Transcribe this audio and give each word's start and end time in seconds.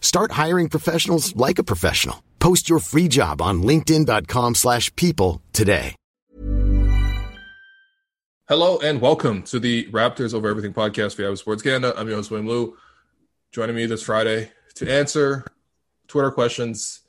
Start 0.00 0.32
hiring 0.32 0.68
professionals 0.68 1.34
like 1.36 1.58
a 1.58 1.64
professional. 1.64 2.22
Post 2.40 2.68
your 2.68 2.80
free 2.80 3.06
job 3.06 3.40
on 3.40 3.62
linkedin.com/people 3.62 4.54
slash 4.54 4.94
people 4.96 5.40
today. 5.52 5.94
Hello 8.50 8.80
and 8.80 9.00
welcome 9.00 9.44
to 9.44 9.60
the 9.60 9.84
Raptors 9.92 10.34
Over 10.34 10.48
Everything 10.48 10.72
podcast 10.72 11.14
for 11.14 11.22
Yahoo 11.22 11.36
Sports 11.36 11.62
Canada. 11.62 11.94
I'm 11.96 12.08
your 12.08 12.16
host, 12.16 12.32
William 12.32 12.48
Lou. 12.48 12.76
Joining 13.52 13.76
me 13.76 13.86
this 13.86 14.02
Friday 14.02 14.50
to 14.74 14.90
answer 14.90 15.46
Twitter 16.08 16.32
questions 16.32 17.02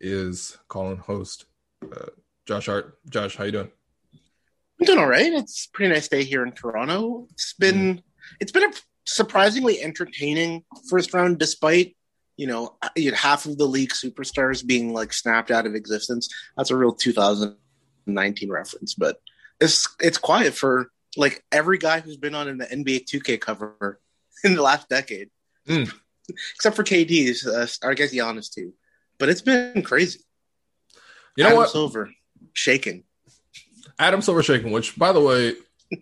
is 0.00 0.58
Colin 0.68 0.98
host 0.98 1.46
uh, 1.82 2.08
Josh 2.44 2.66
Hart. 2.66 2.98
Josh, 3.08 3.36
how 3.36 3.44
you 3.44 3.52
doing? 3.52 3.70
I'm 4.78 4.86
doing 4.86 4.98
all 4.98 5.08
right. 5.08 5.32
It's 5.32 5.64
a 5.64 5.70
pretty 5.70 5.94
nice 5.94 6.08
day 6.08 6.24
here 6.24 6.44
in 6.44 6.52
Toronto. 6.52 7.26
It's 7.30 7.54
been 7.54 8.02
it's 8.38 8.52
been 8.52 8.64
a 8.64 8.72
surprisingly 9.06 9.80
entertaining 9.80 10.62
first 10.90 11.14
round, 11.14 11.38
despite 11.38 11.96
you 12.42 12.48
know 12.48 12.76
half 13.14 13.46
of 13.46 13.56
the 13.56 13.66
league 13.66 13.90
superstars 13.90 14.66
being 14.66 14.92
like 14.92 15.12
snapped 15.12 15.50
out 15.50 15.66
of 15.66 15.74
existence. 15.74 16.28
That's 16.56 16.70
a 16.70 16.76
real 16.76 16.92
2019 16.92 18.50
reference, 18.50 18.94
but 18.94 19.20
it's 19.60 19.88
it's 20.00 20.18
quiet 20.18 20.54
for 20.54 20.90
like 21.16 21.44
every 21.52 21.78
guy 21.78 22.00
who's 22.00 22.16
been 22.16 22.34
on 22.34 22.48
an 22.48 22.58
NBA 22.60 23.04
2K 23.04 23.40
cover 23.40 24.00
in 24.44 24.54
the 24.54 24.62
last 24.62 24.88
decade, 24.88 25.30
Mm. 25.68 25.92
except 26.54 26.74
for 26.76 26.84
KD's. 26.84 27.46
Uh, 27.46 27.66
I 27.88 27.94
guess 27.94 28.12
Giannis 28.12 28.52
too. 28.52 28.72
But 29.18 29.28
it's 29.28 29.42
been 29.42 29.82
crazy. 29.82 30.20
You 31.36 31.44
know 31.44 31.50
Adam 31.50 31.58
what? 31.58 31.70
Silver 31.70 32.10
shaking. 32.52 33.04
Adam 33.98 34.20
Silver 34.20 34.42
shaking, 34.42 34.72
which 34.72 34.98
by 34.98 35.12
the 35.12 35.20
way, 35.20 35.54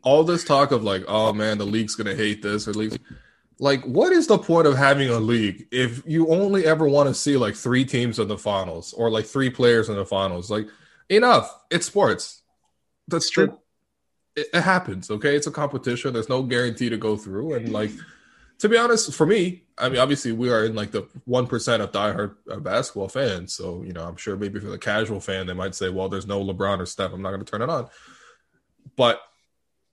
all 0.03 0.25
this 0.25 0.45
talk 0.45 0.71
of 0.71 0.83
like, 0.83 1.05
oh 1.07 1.33
man, 1.33 1.59
the 1.59 1.67
league's 1.67 1.95
gonna 1.97 2.15
hate 2.15 2.43
this 2.43 2.67
or 2.67 2.73
league 2.73 2.99
like 3.61 3.83
what 3.85 4.11
is 4.11 4.27
the 4.27 4.39
point 4.39 4.67
of 4.67 4.75
having 4.75 5.11
a 5.11 5.19
league 5.19 5.69
if 5.71 6.03
you 6.07 6.29
only 6.29 6.65
ever 6.65 6.89
want 6.89 7.09
to 7.11 7.15
see 7.15 7.37
like 7.37 7.55
three 7.55 7.85
teams 7.85 8.19
in 8.19 8.27
the 8.27 8.39
finals 8.39 8.95
or 8.95 9.11
like 9.11 9.27
three 9.27 9.51
players 9.51 9.91
in 9.91 9.97
the 9.97 10.07
finals? 10.07 10.51
Like 10.51 10.67
enough. 11.11 11.55
It's 11.71 11.85
sports. 11.85 12.43
That's 13.07 13.29
true. 13.29 13.59
It, 14.35 14.47
it 14.55 14.63
happens, 14.63 15.11
okay? 15.11 15.37
It's 15.37 15.47
a 15.47 15.51
competition. 15.51 16.15
There's 16.15 16.31
no 16.31 16.43
guarantee 16.43 16.89
to 16.89 16.97
go 16.97 17.19
through. 17.19 17.53
And 17.53 17.71
like 17.71 17.91
to 18.61 18.69
be 18.69 18.79
honest, 18.79 19.13
for 19.13 19.27
me, 19.27 19.65
I 19.77 19.91
mean, 19.91 19.99
obviously 19.99 20.33
we 20.33 20.51
are 20.51 20.65
in 20.65 20.75
like 20.75 20.91
the 20.91 21.07
one 21.27 21.47
percent 21.47 21.83
of 21.83 21.93
diehard 21.93 22.37
uh, 22.51 22.61
basketball 22.61 23.09
fans. 23.09 23.53
So 23.53 23.83
you 23.83 23.93
know, 23.93 24.07
I'm 24.07 24.17
sure 24.17 24.37
maybe 24.37 24.59
for 24.59 24.69
the 24.69 24.79
casual 24.79 25.21
fan, 25.21 25.47
they 25.47 25.53
might 25.53 25.75
say, 25.75 25.91
"Well, 25.91 26.09
there's 26.09 26.27
no 26.27 26.43
LeBron 26.43 26.79
or 26.79 26.87
Steph. 26.87 27.13
I'm 27.13 27.21
not 27.21 27.31
going 27.31 27.45
to 27.45 27.51
turn 27.51 27.61
it 27.61 27.69
on." 27.69 27.89
But 28.97 29.21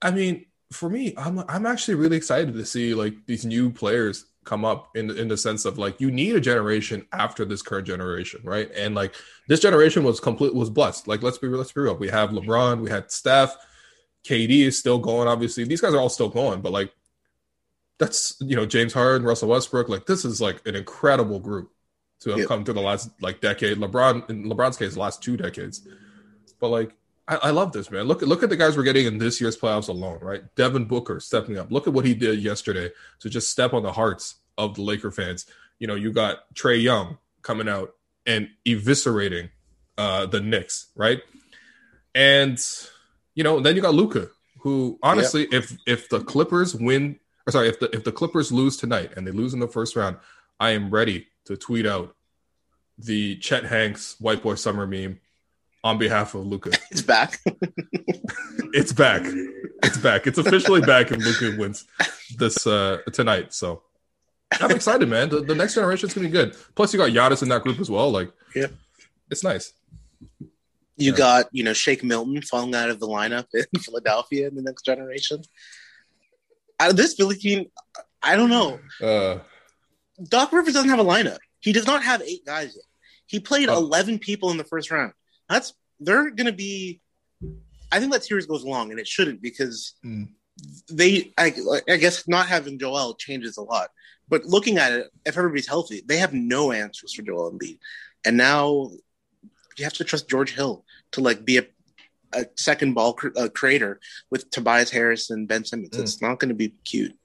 I 0.00 0.10
mean, 0.10 0.46
for 0.72 0.90
me, 0.90 1.14
I'm 1.16 1.38
I'm 1.48 1.66
actually 1.66 1.94
really 1.94 2.16
excited 2.16 2.54
to 2.54 2.66
see 2.66 2.94
like 2.94 3.14
these 3.26 3.44
new 3.44 3.70
players 3.70 4.26
come 4.44 4.64
up 4.64 4.96
in 4.96 5.10
in 5.16 5.28
the 5.28 5.36
sense 5.36 5.64
of 5.64 5.78
like 5.78 6.00
you 6.00 6.10
need 6.10 6.34
a 6.34 6.40
generation 6.40 7.06
after 7.12 7.44
this 7.44 7.62
current 7.62 7.86
generation, 7.86 8.40
right? 8.44 8.70
And 8.74 8.94
like 8.94 9.14
this 9.48 9.60
generation 9.60 10.04
was 10.04 10.20
complete 10.20 10.54
was 10.54 10.70
blessed. 10.70 11.08
Like 11.08 11.22
let's 11.22 11.38
be 11.38 11.48
let's 11.48 11.72
be 11.72 11.80
real. 11.80 11.96
We 11.96 12.08
have 12.08 12.30
LeBron, 12.30 12.80
we 12.82 12.90
had 12.90 13.10
Steph, 13.10 13.56
KD 14.24 14.66
is 14.66 14.78
still 14.78 14.98
going. 14.98 15.28
Obviously, 15.28 15.64
these 15.64 15.80
guys 15.80 15.94
are 15.94 16.00
all 16.00 16.08
still 16.08 16.28
going, 16.28 16.60
but 16.60 16.72
like 16.72 16.92
that's 17.98 18.36
you 18.40 18.56
know 18.56 18.66
James 18.66 18.92
Harden, 18.92 19.26
Russell 19.26 19.48
Westbrook. 19.48 19.88
Like 19.88 20.06
this 20.06 20.24
is 20.24 20.40
like 20.40 20.66
an 20.66 20.76
incredible 20.76 21.38
group 21.40 21.72
to 22.20 22.30
have 22.30 22.38
Yep. 22.40 22.48
come 22.48 22.64
through 22.64 22.74
the 22.74 22.80
last 22.80 23.10
like 23.20 23.40
decade. 23.40 23.78
LeBron 23.78 24.28
in 24.30 24.44
LeBron's 24.44 24.76
case, 24.76 24.94
the 24.94 25.00
last 25.00 25.22
two 25.22 25.36
decades. 25.36 25.86
But 26.60 26.68
like 26.68 26.94
I, 27.28 27.36
I 27.36 27.50
love 27.50 27.72
this 27.72 27.90
man. 27.90 28.04
Look 28.04 28.22
at 28.22 28.28
look 28.28 28.42
at 28.42 28.48
the 28.48 28.56
guys 28.56 28.76
we're 28.76 28.82
getting 28.82 29.06
in 29.06 29.18
this 29.18 29.40
year's 29.40 29.56
playoffs 29.56 29.88
alone, 29.88 30.18
right? 30.22 30.42
Devin 30.56 30.86
Booker 30.86 31.20
stepping 31.20 31.58
up. 31.58 31.70
Look 31.70 31.86
at 31.86 31.92
what 31.92 32.06
he 32.06 32.14
did 32.14 32.40
yesterday 32.40 32.90
to 33.20 33.28
just 33.28 33.50
step 33.50 33.74
on 33.74 33.82
the 33.82 33.92
hearts 33.92 34.36
of 34.56 34.74
the 34.74 34.82
Laker 34.82 35.10
fans. 35.10 35.46
You 35.78 35.86
know, 35.86 35.94
you 35.94 36.10
got 36.10 36.52
Trae 36.54 36.82
Young 36.82 37.18
coming 37.42 37.68
out 37.68 37.94
and 38.26 38.48
eviscerating 38.66 39.50
uh 39.98 40.26
the 40.26 40.40
Knicks, 40.40 40.86
right? 40.96 41.20
And 42.14 42.58
you 43.34 43.44
know, 43.44 43.60
then 43.60 43.76
you 43.76 43.82
got 43.82 43.94
Luka, 43.94 44.28
who 44.60 44.98
honestly, 45.02 45.46
if 45.52 45.76
if 45.86 46.08
the 46.08 46.20
Clippers 46.20 46.74
win, 46.74 47.20
or 47.46 47.52
sorry, 47.52 47.68
if 47.68 47.78
the 47.78 47.94
if 47.94 48.04
the 48.04 48.12
Clippers 48.12 48.50
lose 48.50 48.76
tonight 48.76 49.12
and 49.16 49.26
they 49.26 49.32
lose 49.32 49.52
in 49.52 49.60
the 49.60 49.68
first 49.68 49.94
round, 49.96 50.16
I 50.58 50.70
am 50.70 50.90
ready 50.90 51.26
to 51.44 51.56
tweet 51.56 51.86
out 51.86 52.16
the 52.96 53.36
Chet 53.36 53.64
Hanks 53.64 54.16
white 54.18 54.42
boy 54.42 54.54
summer 54.54 54.86
meme 54.86 55.20
on 55.84 55.98
behalf 55.98 56.34
of 56.34 56.46
Luka. 56.46 56.70
It's 56.90 57.02
back. 57.14 57.40
It's 58.74 58.92
back. 58.92 59.22
It's 59.82 59.96
back. 59.96 60.26
It's 60.26 60.36
officially 60.36 60.82
back 60.82 61.10
if 61.10 61.16
Luka 61.18 61.56
wins 61.58 61.86
this 62.36 62.66
uh 62.66 62.98
tonight. 63.14 63.54
So 63.54 63.82
I'm 64.60 64.70
excited, 64.72 65.08
man. 65.08 65.30
The, 65.30 65.40
the 65.40 65.54
next 65.54 65.74
generation 65.74 66.06
is 66.08 66.14
gonna 66.14 66.26
be 66.28 66.32
good. 66.32 66.54
Plus, 66.74 66.92
you 66.92 66.98
got 66.98 67.10
Giannis 67.10 67.42
in 67.42 67.48
that 67.48 67.62
group 67.62 67.80
as 67.80 67.90
well. 67.90 68.10
Like, 68.10 68.30
Yeah. 68.54 68.66
it's 69.30 69.42
nice. 69.42 69.72
You 70.40 71.12
Yeah. 71.12 71.12
got, 71.16 71.46
you 71.52 71.64
know, 71.64 71.72
Shake 71.72 72.04
Milton 72.04 72.42
falling 72.42 72.74
out 72.74 72.90
of 72.90 73.00
the 73.00 73.06
lineup 73.08 73.46
in 73.54 73.80
Philadelphia 73.80 74.48
in 74.48 74.54
the 74.54 74.62
next 74.62 74.84
generation. 74.84 75.42
Out 76.78 76.90
of 76.90 76.96
this 76.96 77.14
Philly 77.14 77.36
team, 77.36 77.70
I 78.22 78.36
don't 78.36 78.50
know. 78.50 78.78
Uh, 79.02 79.38
Doc 80.24 80.52
Rivers 80.52 80.74
doesn't 80.74 80.90
have 80.90 80.98
a 81.00 81.04
lineup. 81.04 81.38
He 81.60 81.72
does 81.72 81.86
not 81.86 82.02
have 82.04 82.20
eight 82.22 82.44
guys 82.44 82.74
yet. 82.76 82.84
He 83.26 83.40
played 83.40 83.70
Oh. 83.70 83.78
11 83.78 84.18
people 84.18 84.50
in 84.50 84.58
the 84.58 84.64
first 84.64 84.90
round. 84.90 85.12
That's 85.48 85.74
they're 86.00 86.30
going 86.30 86.46
to 86.46 86.52
be. 86.52 87.00
I 87.90 88.00
think 88.00 88.12
that 88.12 88.24
series 88.24 88.46
goes 88.46 88.64
long, 88.64 88.90
and 88.90 89.00
it 89.00 89.06
shouldn't 89.08 89.40
because 89.42 89.94
Mm. 90.04 90.28
they. 90.90 91.32
I, 91.38 91.54
I 91.88 91.96
guess 91.96 92.26
not 92.28 92.46
having 92.48 92.78
Joel 92.78 93.14
changes 93.14 93.56
a 93.56 93.62
lot. 93.62 93.88
But 94.28 94.44
looking 94.44 94.76
at 94.76 94.92
it, 94.92 95.06
if 95.24 95.38
everybody's 95.38 95.66
healthy, 95.66 96.02
they 96.06 96.18
have 96.18 96.34
no 96.34 96.70
answers 96.72 97.14
for 97.14 97.22
Joel 97.22 97.50
Embiid, 97.52 97.78
and 98.26 98.36
now 98.36 98.90
you 99.78 99.84
have 99.84 99.94
to 99.94 100.04
trust 100.04 100.28
George 100.28 100.52
Hill 100.54 100.84
to 101.12 101.20
like 101.22 101.44
be 101.46 101.56
a, 101.58 101.66
a 102.34 102.44
second 102.56 102.92
ball 102.92 103.14
cr- 103.14 103.28
uh, 103.36 103.48
creator 103.54 104.00
with 104.30 104.50
Tobias 104.50 104.90
Harris 104.90 105.30
and 105.30 105.48
Ben 105.48 105.64
Simmons. 105.64 105.90
Mm. 105.96 106.00
It's 106.00 106.20
not 106.20 106.38
going 106.40 106.50
to 106.50 106.54
be 106.54 106.74
cute. 106.84 107.16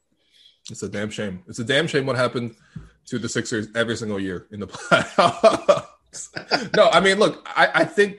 it's 0.72 0.81
a 0.84 0.88
damn 0.88 1.10
shame. 1.10 1.44
It's 1.48 1.60
a 1.60 1.64
damn 1.66 1.88
shame 1.88 2.06
what 2.06 2.16
happened 2.16 2.56
to 3.08 3.19
the 3.19 3.28
Sixers 3.28 3.68
every 3.76 3.98
single 3.98 4.19
year 4.19 4.48
in 4.52 4.62
the 4.62 4.68
playoffs. 4.74 5.73
no, 6.75 6.89
I 6.89 7.00
mean, 7.00 7.19
look, 7.19 7.48
I, 7.56 7.69
I 7.74 7.86
think 7.86 8.18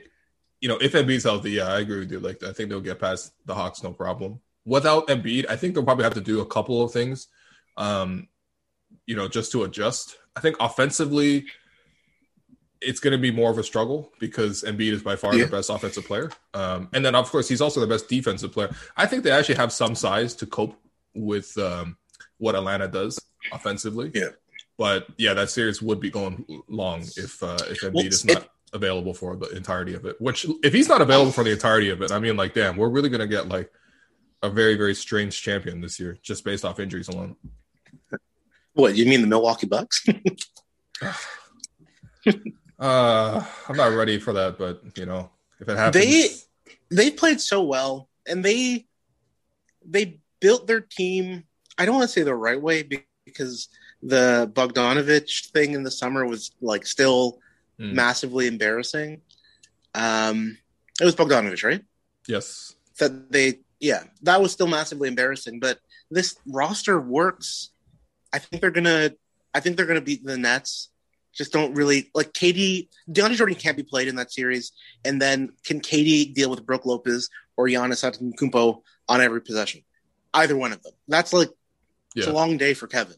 you 0.61 0.69
know 0.69 0.77
if 0.77 0.93
Embiid's 0.93 1.23
healthy, 1.23 1.51
yeah, 1.51 1.67
I 1.67 1.79
agree 1.79 1.99
with 1.99 2.11
you. 2.11 2.19
Like, 2.19 2.43
I 2.43 2.53
think 2.53 2.69
they'll 2.69 2.81
get 2.81 2.99
past 2.99 3.33
the 3.45 3.55
Hawks 3.55 3.83
no 3.83 3.91
problem. 3.91 4.39
Without 4.65 5.07
Embiid, 5.07 5.45
I 5.49 5.55
think 5.55 5.73
they'll 5.75 5.83
probably 5.83 6.05
have 6.05 6.15
to 6.15 6.21
do 6.21 6.41
a 6.41 6.45
couple 6.45 6.81
of 6.83 6.91
things, 6.91 7.27
um, 7.77 8.27
you 9.05 9.15
know, 9.15 9.27
just 9.27 9.51
to 9.51 9.63
adjust. 9.63 10.17
I 10.35 10.39
think 10.39 10.55
offensively, 10.59 11.45
it's 12.81 12.99
going 12.99 13.11
to 13.13 13.17
be 13.17 13.31
more 13.31 13.51
of 13.51 13.57
a 13.57 13.63
struggle 13.63 14.11
because 14.19 14.63
Embiid 14.63 14.91
is 14.91 15.03
by 15.03 15.15
far 15.15 15.35
Yeah. 15.35 15.45
the 15.45 15.51
best 15.51 15.69
offensive 15.69 16.05
player. 16.05 16.31
Um, 16.53 16.89
and 16.93 17.05
then, 17.05 17.15
of 17.15 17.29
course, 17.29 17.47
he's 17.47 17.61
also 17.61 17.79
the 17.79 17.87
best 17.87 18.09
defensive 18.09 18.51
player. 18.51 18.73
I 18.97 19.05
think 19.05 19.23
they 19.23 19.31
actually 19.31 19.55
have 19.55 19.71
some 19.71 19.95
size 19.95 20.33
to 20.35 20.45
cope 20.45 20.75
with 21.13 21.57
um, 21.57 21.97
what 22.37 22.55
Atlanta 22.55 22.87
does 22.87 23.19
offensively. 23.51 24.11
Yeah. 24.13 24.29
But 24.77 25.07
yeah, 25.17 25.33
that 25.33 25.49
series 25.49 25.81
would 25.81 25.99
be 25.99 26.09
going 26.09 26.45
long 26.67 27.01
if 27.17 27.41
uh, 27.41 27.57
if 27.69 27.81
Embiid 27.81 27.93
Well, 27.93 28.05
is 28.05 28.25
it- 28.25 28.33
not 28.33 28.49
available 28.73 29.13
for 29.13 29.35
the 29.37 29.47
entirety 29.55 29.93
of 29.93 30.05
it. 30.05 30.19
Which, 30.19 30.45
if 30.63 30.73
he's 30.73 30.89
not 30.89 31.01
available 31.01 31.31
for 31.31 31.45
the 31.45 31.51
entirety 31.51 31.89
of 31.89 32.01
it, 32.01 32.11
I 32.11 32.19
mean, 32.19 32.35
like, 32.35 32.53
damn, 32.53 32.75
we're 32.75 32.89
really 32.89 33.07
going 33.09 33.21
to 33.21 33.27
get 33.27 33.47
like 33.47 33.71
a 34.43 34.49
very 34.49 34.75
very 34.75 34.93
strange 34.93 35.41
champion 35.41 35.79
this 35.81 35.97
year 35.99 36.17
just 36.21 36.43
based 36.43 36.65
off 36.65 36.79
injuries 36.79 37.07
alone. 37.07 37.35
What 38.73 38.95
you 38.97 39.05
mean 39.05 39.21
the 39.21 39.27
Milwaukee 39.27 39.67
Bucks? 39.67 40.05
Uh, 42.77 43.41
I'm 43.69 43.77
not 43.77 43.93
ready 43.93 44.19
for 44.19 44.33
that, 44.33 44.57
but 44.57 44.81
you 44.97 45.05
know, 45.05 45.29
if 45.61 45.69
it 45.69 45.77
happens, 45.77 46.03
They- 46.05 46.75
they 46.91 47.09
played 47.11 47.39
so 47.39 47.63
well 47.63 48.09
and 48.27 48.43
they 48.43 48.85
they 49.85 50.19
built 50.39 50.67
their 50.67 50.81
team 50.81 51.45
i 51.77 51.85
don't 51.85 51.95
want 51.95 52.07
to 52.07 52.11
say 52.13 52.21
the 52.23 52.33
right 52.35 52.61
way 52.61 52.83
because 53.25 53.69
the 54.07 54.49
Bogdanovic 54.53 55.47
thing 55.51 55.73
in 55.73 55.83
the 55.83 55.91
summer 55.91 56.25
was 56.25 56.51
like 56.61 56.85
still 56.85 57.39
Hmm. 57.77 57.93
massively 57.93 58.47
embarrassing. 58.47 59.21
Um 59.93 60.57
it 61.01 61.03
was 61.03 61.15
Bogdanovic 61.15 61.61
right? 61.63 61.83
Yes, 62.27 62.73
that 62.99 63.31
they 63.31 63.59
yeah 63.81 64.03
that 64.21 64.41
was 64.41 64.51
still 64.53 64.67
massively 64.67 65.09
embarrassing 65.09 65.59
but 65.59 65.79
this 66.09 66.37
roster 66.45 66.99
works. 67.01 67.71
I 68.31 68.39
think 68.39 68.61
they're 68.61 68.71
gonna 68.71 69.11
i 69.53 69.59
think 69.59 69.75
they're 69.75 69.85
gonna 69.85 69.99
beat 70.01 70.23
the 70.23 70.37
nets. 70.37 70.89
Just 71.33 71.51
don't 71.51 71.73
really 71.73 72.09
like 72.13 72.31
KD 72.31 72.87
DeAndre 73.09 73.35
Jordan 73.35 73.55
can't 73.55 73.75
be 73.75 73.83
played 73.83 74.07
in 74.07 74.15
that 74.15 74.31
series 74.31 74.71
and 75.03 75.21
then 75.21 75.51
can 75.65 75.81
KD 75.81 76.33
deal 76.33 76.49
with 76.49 76.65
Brook 76.65 76.85
Lopez 76.85 77.29
or 77.57 77.67
Giannis 77.67 78.03
Antetokounmpo 78.05 78.81
on 79.09 79.19
every 79.21 79.41
possession? 79.41 79.81
Either 80.33 80.55
one 80.55 80.71
of 80.71 80.81
them. 80.81 80.93
That's 81.09 81.33
like 81.33 81.49
it's 82.15 82.27
a 82.27 82.31
long 82.31 82.55
day 82.55 82.73
for 82.73 82.87
kevin 82.87 83.17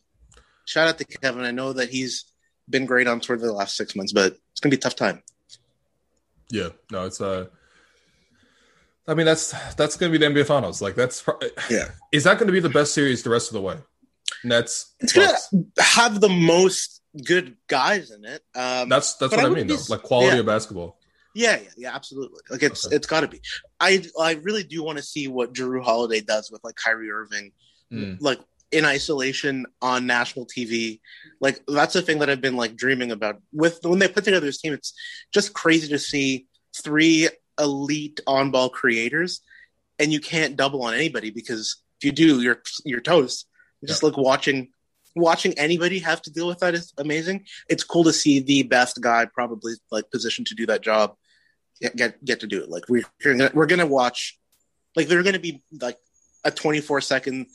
shout 0.68 0.88
out 0.88 0.98
to 0.98 1.06
kevin 1.06 1.44
i 1.44 1.52
know 1.52 1.74
that 1.74 1.90
he's 1.90 2.26
been 2.70 2.86
great 2.86 3.08
on 3.08 3.20
tour 3.20 3.38
the 3.38 3.52
last 3.52 3.76
six 3.76 3.96
months 3.96 4.14
but 4.14 4.38
it's 4.52 4.60
gonna 4.62 4.72
be 4.72 4.78
a 4.78 4.80
tough 4.80 4.96
time 4.96 5.24
yeah, 6.50 6.70
no, 6.92 7.06
it's 7.06 7.20
uh, 7.20 7.48
I 9.06 9.14
mean, 9.14 9.26
that's 9.26 9.52
that's 9.76 9.98
going 9.98 10.12
to 10.12 10.18
be 10.18 10.26
the 10.26 10.32
NBA 10.34 10.46
Finals. 10.46 10.82
Like, 10.82 10.96
that's 10.96 11.22
Yeah. 11.70 11.90
Is 12.14 12.24
that 12.24 12.38
going 12.38 12.48
to 12.48 12.54
be 12.54 12.62
the 12.62 12.70
best 12.70 12.94
series 12.94 13.22
the 13.24 13.30
rest 13.30 13.50
of 13.50 13.54
the 13.56 13.62
way? 13.62 13.76
Nets. 14.46 14.94
it's 15.02 15.12
gonna 15.14 15.34
have 15.78 16.22
the 16.22 16.30
most 16.30 17.02
good 17.26 17.58
guys 17.68 18.12
in 18.12 18.24
it 18.24 18.44
um 18.56 18.88
That's 18.88 19.16
that's 19.16 19.32
what 19.36 19.44
I 19.44 19.48
I, 19.48 19.50
mean, 19.50 19.68
be 19.68 19.76
though. 19.76 19.82
Like 19.90 20.04
quality 20.04 20.36
yeah. 20.36 20.40
of 20.42 20.46
basketball. 20.46 20.98
Yeah, 21.34 21.58
yeah, 21.58 21.70
yeah, 21.78 21.96
absolutely. 21.96 22.40
Like 22.50 22.64
it's 22.64 22.86
Okay. 22.86 22.96
it's 22.96 23.08
got 23.08 23.22
to 23.22 23.28
be. 23.28 23.42
I 23.80 24.04
I 24.20 24.34
really 24.36 24.64
do 24.64 24.84
want 24.84 25.00
to 25.00 25.04
see 25.04 25.28
what 25.28 25.54
Jrue 25.54 25.84
Holiday 25.84 26.22
does 26.22 26.50
with 26.52 26.64
like 26.64 26.76
Kyrie 26.76 27.12
Irving, 27.12 27.52
Mm. 27.92 28.18
like 28.22 28.40
in 28.72 28.86
isolation 28.86 29.66
on 29.82 30.06
national 30.06 30.46
TV. 30.46 31.00
Like 31.40 31.62
that's 31.68 31.94
the 31.94 32.02
thing 32.02 32.20
that 32.20 32.30
I've 32.30 32.42
been 32.42 32.58
like 32.58 32.76
dreaming 32.76 33.12
about. 33.12 33.42
With 33.54 33.80
when 33.84 34.00
they 34.00 34.08
put 34.08 34.26
together 34.26 34.46
this 34.46 34.62
team, 34.62 34.74
it's 34.74 34.94
just 35.34 35.54
crazy 35.54 35.88
to 35.90 36.00
see 36.00 36.48
three 36.76 37.30
elite 37.60 38.20
on 38.28 38.52
ball 38.52 38.70
creators, 38.70 39.42
and 40.00 40.12
you 40.12 40.20
can't 40.20 40.56
double 40.56 40.84
on 40.84 40.94
anybody 40.94 41.32
because 41.32 41.78
if 42.00 42.06
you 42.06 42.12
do, 42.12 42.42
you're 42.42 42.62
you're 42.86 43.02
toast. 43.02 43.48
Just 43.86 44.04
like 44.04 44.18
watching 44.18 44.70
watching 45.16 45.58
anybody 45.58 46.00
have 46.00 46.22
to 46.24 46.32
deal 46.32 46.48
with 46.48 46.60
that 46.60 46.74
is 46.74 46.94
amazing. 46.98 47.46
It's 47.70 47.84
cool 47.84 48.04
to 48.06 48.14
see 48.14 48.40
the 48.40 48.64
best 48.64 49.02
guy 49.02 49.26
probably 49.26 49.74
like 49.92 50.10
positioned 50.12 50.48
to 50.48 50.56
do 50.56 50.66
that 50.68 50.82
job 50.82 51.16
get 51.82 51.96
get, 51.96 52.26
get 52.26 52.40
to 52.42 52.48
do 52.48 52.64
it. 52.64 52.70
Like 52.70 52.84
we're 52.90 53.04
gonna, 53.24 53.52
we're 53.54 53.66
gonna 53.66 53.86
watch, 53.86 54.38
like 54.96 55.08
they're 55.08 55.24
gonna 55.24 55.40
be 55.40 55.62
like 55.80 55.98
a 56.44 56.52
24 56.52 57.02
second 57.02 57.48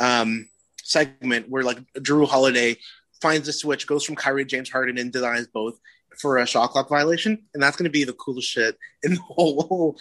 um, 0.00 0.48
segment 0.84 1.48
where 1.48 1.64
like 1.64 1.78
Jrue 1.98 2.28
Holiday 2.28 2.76
finds 3.20 3.48
a 3.48 3.52
switch, 3.52 3.86
goes 3.86 4.04
from 4.04 4.16
Kyrie 4.16 4.44
James 4.44 4.70
Harden, 4.70 4.98
and 4.98 5.12
denies 5.12 5.46
both 5.46 5.78
for 6.20 6.38
a 6.38 6.46
shot 6.46 6.70
clock 6.70 6.88
violation, 6.88 7.44
and 7.54 7.62
that's 7.62 7.76
gonna 7.76 7.90
be 7.90 8.04
the 8.04 8.12
coolest 8.12 8.48
shit 8.48 8.76
in 9.02 9.14
the 9.14 9.20
whole. 9.20 9.62
whole 9.62 9.98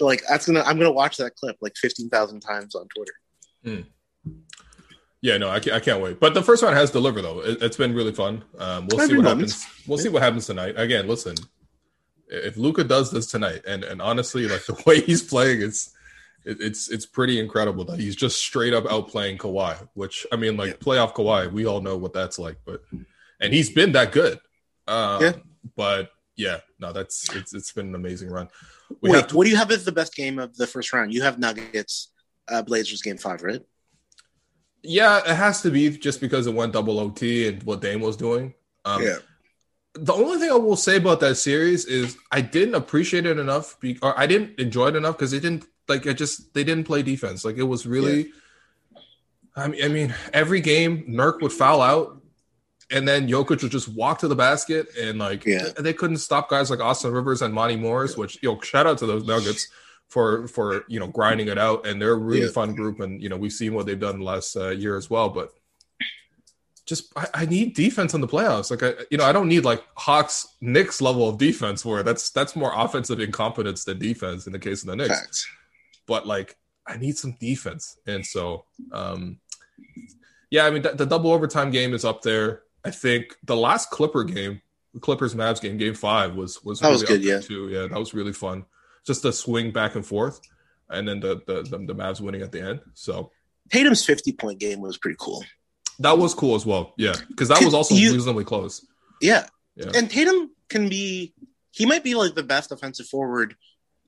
like 0.00 0.22
that's 0.28 0.46
gonna 0.46 0.62
I'm 0.62 0.78
gonna 0.78 0.92
watch 0.92 1.16
that 1.18 1.36
clip 1.36 1.56
like 1.60 1.76
15,000 1.76 2.40
times 2.40 2.74
on 2.74 2.86
Twitter. 2.88 3.86
Yeah, 5.24 5.38
no, 5.38 5.48
I 5.48 5.58
can't, 5.58 5.74
I 5.74 5.80
can't 5.80 6.02
wait. 6.02 6.20
But 6.20 6.34
the 6.34 6.42
first 6.42 6.62
round 6.62 6.76
has 6.76 6.90
delivered 6.90 7.22
though. 7.22 7.40
It, 7.40 7.62
it's 7.62 7.78
been 7.78 7.94
really 7.94 8.12
fun. 8.12 8.44
Um, 8.58 8.88
we'll 8.90 9.06
see 9.08 9.16
what 9.16 9.24
moment. 9.24 9.50
happens. 9.50 9.66
We'll 9.86 9.96
see 9.96 10.10
what 10.10 10.22
happens 10.22 10.46
tonight. 10.46 10.74
Again, 10.76 11.08
listen, 11.08 11.34
if 12.28 12.58
Luka 12.58 12.84
does 12.84 13.10
this 13.10 13.26
tonight, 13.26 13.62
and 13.66 13.84
and 13.84 14.02
honestly, 14.02 14.46
like 14.46 14.64
the 14.66 14.80
way 14.86 15.00
he's 15.00 15.22
playing, 15.22 15.62
it's 15.62 15.94
it, 16.44 16.58
it's 16.60 16.90
it's 16.90 17.06
pretty 17.06 17.40
incredible 17.40 17.84
that 17.86 17.98
he's 17.98 18.16
just 18.16 18.38
straight 18.38 18.74
up 18.74 18.84
outplaying 18.84 19.38
Kawhi. 19.38 19.88
Which 19.94 20.26
I 20.32 20.36
mean, 20.36 20.56
like 20.56 20.80
playoff 20.80 21.14
Kawhi, 21.14 21.50
we 21.50 21.66
all 21.66 21.80
know 21.80 21.96
what 21.96 22.12
that's 22.12 22.38
like. 22.38 22.58
But 22.64 22.82
and 23.40 23.52
he's 23.52 23.70
been 23.70 23.92
that 23.92 24.12
good. 24.12 24.38
Um, 24.86 25.22
Yeah. 25.22 25.32
But 25.76 26.10
yeah, 26.36 26.58
no, 26.78 26.92
that's 26.92 27.34
it's 27.34 27.54
it's 27.54 27.72
been 27.72 27.88
an 27.88 27.94
amazing 27.94 28.30
run. 28.30 28.48
We 29.00 29.10
Wait, 29.10 29.22
have 29.22 29.34
what 29.34 29.44
do 29.44 29.50
you 29.50 29.56
have 29.56 29.70
as 29.70 29.84
the 29.84 29.92
best 29.92 30.14
game 30.14 30.38
of 30.38 30.56
the 30.56 30.66
first 30.66 30.92
round? 30.92 31.12
You 31.14 31.22
have 31.22 31.38
Nuggets, 31.38 32.12
uh, 32.48 32.62
Blazers 32.62 33.02
game 33.02 33.16
five, 33.16 33.42
right? 33.42 33.62
Yeah, 34.82 35.18
it 35.18 35.34
has 35.34 35.62
to 35.62 35.70
be 35.70 35.88
just 35.90 36.20
because 36.20 36.46
it 36.46 36.54
went 36.54 36.74
double 36.74 36.98
OT 37.00 37.48
and 37.48 37.62
what 37.62 37.80
Dame 37.80 38.00
was 38.00 38.16
doing. 38.16 38.54
Um, 38.84 39.02
The 39.94 40.12
only 40.12 40.38
thing 40.38 40.50
I 40.50 40.56
will 40.56 40.76
say 40.76 40.96
about 40.96 41.20
that 41.20 41.36
series 41.36 41.86
is 41.86 42.18
I 42.30 42.40
didn't 42.40 42.74
appreciate 42.74 43.24
it 43.26 43.38
enough, 43.38 43.78
be, 43.80 43.96
or 44.02 44.18
I 44.18 44.26
didn't 44.26 44.58
enjoy 44.58 44.88
it 44.88 44.96
enough 44.96 45.16
because 45.16 45.32
it 45.32 45.40
didn't 45.40 45.64
like. 45.88 46.06
It 46.06 46.14
just 46.14 46.54
they 46.54 46.64
didn't 46.64 46.84
play 46.84 47.02
defense. 47.02 47.44
Like 47.44 47.56
it 47.56 47.62
was 47.64 47.86
really. 47.86 48.30
I 49.56 49.68
mean, 49.68 49.84
I 49.84 49.88
mean, 49.88 50.14
every 50.32 50.60
game 50.60 51.04
Nurk 51.08 51.40
would 51.40 51.52
foul 51.52 51.80
out, 51.80 52.20
and 52.90 53.06
then 53.06 53.28
Jokic 53.28 53.62
would 53.62 53.70
just 53.70 53.88
walk 53.88 54.18
to 54.20 54.28
the 54.28 54.34
basket, 54.34 54.88
and 55.00 55.18
like 55.18 55.44
Yeah. 55.44 55.68
they 55.78 55.92
couldn't 55.92 56.16
stop 56.18 56.50
guys 56.50 56.70
like 56.70 56.80
Austin 56.80 57.12
Rivers 57.12 57.40
and 57.42 57.54
Monte 57.54 57.76
Morris. 57.76 58.16
Which 58.16 58.38
you 58.42 58.50
know, 58.52 58.60
shout 58.60 58.86
out 58.86 58.98
to 58.98 59.06
those 59.06 59.24
Nuggets 59.24 59.68
for 60.08 60.48
for 60.48 60.84
you 60.88 60.98
know 60.98 61.06
grinding 61.06 61.48
it 61.48 61.58
out, 61.58 61.86
and 61.86 62.00
they're 62.02 62.12
a 62.12 62.16
really 62.16 62.46
Yeah. 62.46 62.52
fun 62.52 62.74
group, 62.74 62.98
and 63.00 63.22
you 63.22 63.28
know 63.28 63.36
we've 63.36 63.52
seen 63.52 63.74
what 63.74 63.86
they've 63.86 63.98
done 64.00 64.18
the 64.18 64.24
last 64.24 64.56
uh, 64.56 64.70
year 64.70 64.96
as 64.96 65.08
well, 65.08 65.28
but 65.28 65.52
just 66.86 67.12
I, 67.16 67.26
I 67.34 67.46
need 67.46 67.74
defense 67.74 68.12
in 68.12 68.20
the 68.20 68.28
playoffs. 68.28 68.70
Like 68.70 68.82
I, 68.82 69.00
you 69.10 69.16
know, 69.18 69.24
I 69.24 69.32
don't 69.32 69.48
need 69.48 69.64
like 69.64 69.82
Hawks 69.96 70.46
Knicks 70.60 71.00
level 71.00 71.28
of 71.28 71.38
defense 71.38 71.84
where 71.84 72.02
that's 72.02 72.30
that's 72.30 72.54
more 72.56 72.72
offensive 72.74 73.20
incompetence 73.20 73.84
than 73.84 73.98
defense 73.98 74.46
in 74.46 74.52
the 74.52 74.58
case 74.58 74.82
of 74.82 74.88
the 74.88 74.96
Knicks. 74.96 75.18
Facts. 75.20 75.46
But 76.06 76.26
like 76.26 76.56
I 76.86 76.96
need 76.96 77.16
some 77.16 77.36
defense, 77.40 77.98
and 78.06 78.24
so 78.24 78.64
um, 78.92 79.38
yeah, 80.50 80.66
I 80.66 80.70
mean 80.70 80.82
the, 80.82 80.92
the 80.92 81.06
double 81.06 81.32
overtime 81.32 81.70
game 81.70 81.94
is 81.94 82.04
up 82.04 82.22
there. 82.22 82.62
I 82.84 82.90
think 82.90 83.36
the 83.44 83.56
last 83.56 83.90
Clipper 83.90 84.24
game, 84.24 84.60
the 84.92 85.00
Clippers 85.00 85.34
Mavs 85.34 85.60
game, 85.60 85.76
game 85.78 85.94
five 85.94 86.34
was 86.34 86.62
was 86.62 86.80
That 86.80 86.90
was 86.90 87.02
good, 87.02 87.24
yeah. 87.24 87.40
too. 87.40 87.68
Yeah, 87.70 87.86
that 87.88 87.98
was 87.98 88.12
really 88.14 88.32
fun. 88.32 88.64
Just 89.06 89.22
the 89.22 89.32
swing 89.32 89.70
back 89.72 89.94
and 89.94 90.04
forth, 90.04 90.40
and 90.90 91.08
then 91.08 91.20
the 91.20 91.40
the 91.46 91.62
the, 91.62 91.78
the 91.78 91.94
Mavs 91.94 92.20
winning 92.20 92.42
at 92.42 92.52
the 92.52 92.60
end. 92.60 92.80
So 92.94 93.30
Tatum's 93.70 94.04
50 94.04 94.32
point 94.32 94.60
game 94.60 94.80
was 94.80 94.98
pretty 94.98 95.16
cool. 95.18 95.42
that 96.00 96.18
was 96.18 96.34
cool 96.34 96.54
as 96.54 96.66
well. 96.66 96.92
Yeah, 96.98 97.14
because 97.28 97.48
that 97.48 97.62
was 97.64 97.72
also 97.74 97.94
You- 97.94 98.12
reasonably 98.12 98.44
close. 98.44 98.86
Yeah. 99.22 99.46
Yeah. 99.76 99.90
And 99.94 100.08
Tatum 100.10 100.50
can 100.68 100.88
be, 100.88 101.32
he 101.72 101.84
might 101.86 102.04
be 102.04 102.14
like 102.14 102.34
the 102.34 102.42
best 102.42 102.70
offensive 102.70 103.06
forward 103.06 103.56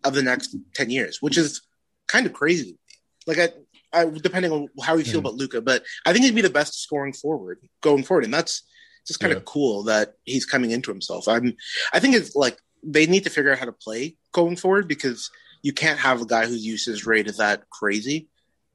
of 0.05 0.15
the 0.15 0.23
next 0.23 0.55
10 0.75 0.91
years, 0.91 1.21
which 1.23 1.37
is 1.39 1.63
kind 2.09 2.27
of 2.27 2.33
crazy. 2.33 2.79
Like, 3.27 3.39
I, 3.39 3.49
I 3.93 4.05
depending 4.07 4.53
on 4.53 4.69
how 4.83 4.97
you 4.97 5.05
feel 5.05 5.15
Mhm. 5.17 5.25
about 5.25 5.35
Luka, 5.35 5.61
but 5.61 5.85
I 6.05 6.13
think 6.13 6.25
he'd 6.25 6.35
be 6.35 6.41
the 6.43 6.51
best 6.51 6.81
scoring 6.83 7.13
forward 7.13 7.59
going 7.83 8.05
forward. 8.05 8.25
And 8.25 8.35
that's 8.35 8.63
just 9.07 9.21
kind 9.21 9.33
Yeah. 9.33 9.39
of 9.39 9.45
cool 9.45 9.85
that 9.85 10.15
he's 10.25 10.45
coming 10.45 10.71
into 10.71 10.91
himself. 10.91 11.29
I'm, 11.29 11.57
I 11.93 12.01
think 12.01 12.15
it's 12.15 12.35
like 12.35 12.59
they 12.83 13.07
need 13.07 13.25
to 13.25 13.31
figure 13.31 13.53
out 13.53 13.59
how 13.59 13.65
to 13.65 13.73
play 13.73 14.17
going 14.33 14.57
forward 14.57 14.87
because 14.89 15.31
you 15.63 15.73
can't 15.73 15.99
have 15.99 16.21
a 16.21 16.27
guy 16.27 16.47
whose 16.47 16.65
usage 16.65 17.05
rate 17.07 17.27
is 17.27 17.39
that 17.39 17.69
crazy. 17.71 18.29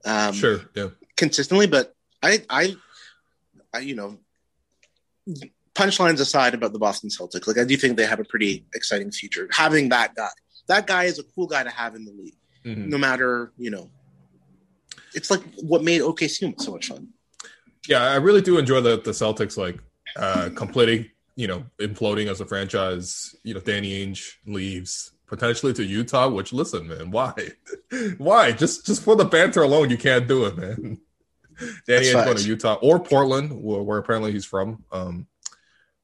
Um, 0.03 0.33
Sure. 0.33 0.61
Yeah. 0.75 0.89
consistently, 1.15 1.67
but 1.67 1.93
I, 2.23 2.43
I, 2.49 2.75
I, 3.73 3.79
you 3.79 3.95
know, 3.95 4.19
punchlines 5.75 6.19
aside 6.19 6.53
about 6.53 6.73
the 6.73 6.79
Boston 6.79 7.09
Celtics, 7.09 7.47
like 7.47 7.57
I 7.57 7.63
do 7.63 7.77
think 7.77 7.95
they 7.97 8.05
have 8.05 8.19
a 8.19 8.23
pretty 8.25 8.65
exciting 8.73 9.11
future. 9.11 9.47
Having 9.51 9.89
that 9.89 10.15
guy, 10.15 10.29
that 10.67 10.87
guy 10.87 11.05
is 11.05 11.19
a 11.19 11.23
cool 11.23 11.47
guy 11.47 11.63
to 11.63 11.69
have 11.69 11.95
in 11.95 12.05
the 12.05 12.11
league, 12.11 12.35
Mhm. 12.65 12.87
no 12.87 12.97
matter 12.97 13.51
you 13.57 13.71
know. 13.71 13.89
It's 15.13 15.29
like 15.29 15.41
what 15.61 15.83
made 15.83 16.01
OKC 16.01 16.53
so 16.61 16.71
much 16.71 16.87
fun. 16.87 17.09
Yeah, 17.87 18.03
I 18.03 18.15
really 18.15 18.41
do 18.41 18.57
enjoy 18.57 18.81
the 18.81 18.97
the 19.01 19.11
Celtics 19.11 19.57
like 19.57 19.79
uh 20.15 20.49
completing, 20.55 21.09
you 21.35 21.47
know, 21.47 21.65
imploding 21.79 22.29
as 22.29 22.41
a 22.41 22.45
franchise. 22.45 23.35
You 23.43 23.53
know, 23.53 23.59
Danny 23.59 24.05
Ainge 24.05 24.35
leaves 24.45 25.11
potentially 25.27 25.73
to 25.73 25.83
Utah. 25.83 26.29
Which, 26.29 26.53
listen, 26.53 26.87
man, 26.87 27.11
why, 27.11 27.33
why? 28.17 28.51
Just 28.51 28.85
just 28.85 29.03
for 29.03 29.15
the 29.15 29.25
banter 29.25 29.63
alone, 29.63 29.89
you 29.89 29.97
can't 29.97 30.27
do 30.27 30.45
it, 30.45 30.57
man. 30.57 30.99
Danny 31.59 31.77
That's 31.87 32.07
Ainge 32.09 32.25
going 32.25 32.37
to 32.37 32.43
Utah 32.43 32.77
or 32.81 32.99
Portland, 32.99 33.51
where, 33.51 33.81
where 33.81 33.97
apparently 33.99 34.31
he's 34.31 34.45
from. 34.45 34.83
Um, 34.91 35.27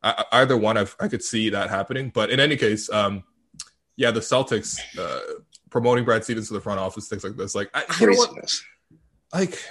I, 0.03 0.23
either 0.33 0.55
one, 0.55 0.77
I've, 0.77 0.95
I 0.99 1.07
could 1.07 1.23
see 1.23 1.49
that 1.49 1.69
happening. 1.69 2.11
But 2.13 2.29
in 2.29 2.39
any 2.39 2.55
case, 2.55 2.89
um, 2.91 3.23
yeah, 3.95 4.11
the 4.11 4.19
Celtics 4.19 4.79
uh, 4.97 5.39
promoting 5.69 6.05
Brad 6.05 6.23
Stevens 6.23 6.47
to 6.49 6.53
the 6.53 6.61
front 6.61 6.79
office, 6.79 7.07
things 7.07 7.23
like 7.23 7.35
this. 7.37 7.55
Like, 7.55 7.69
I, 7.73 7.83
you 7.99 8.07
know 8.07 8.17
what? 8.17 8.51
Like, 9.33 9.61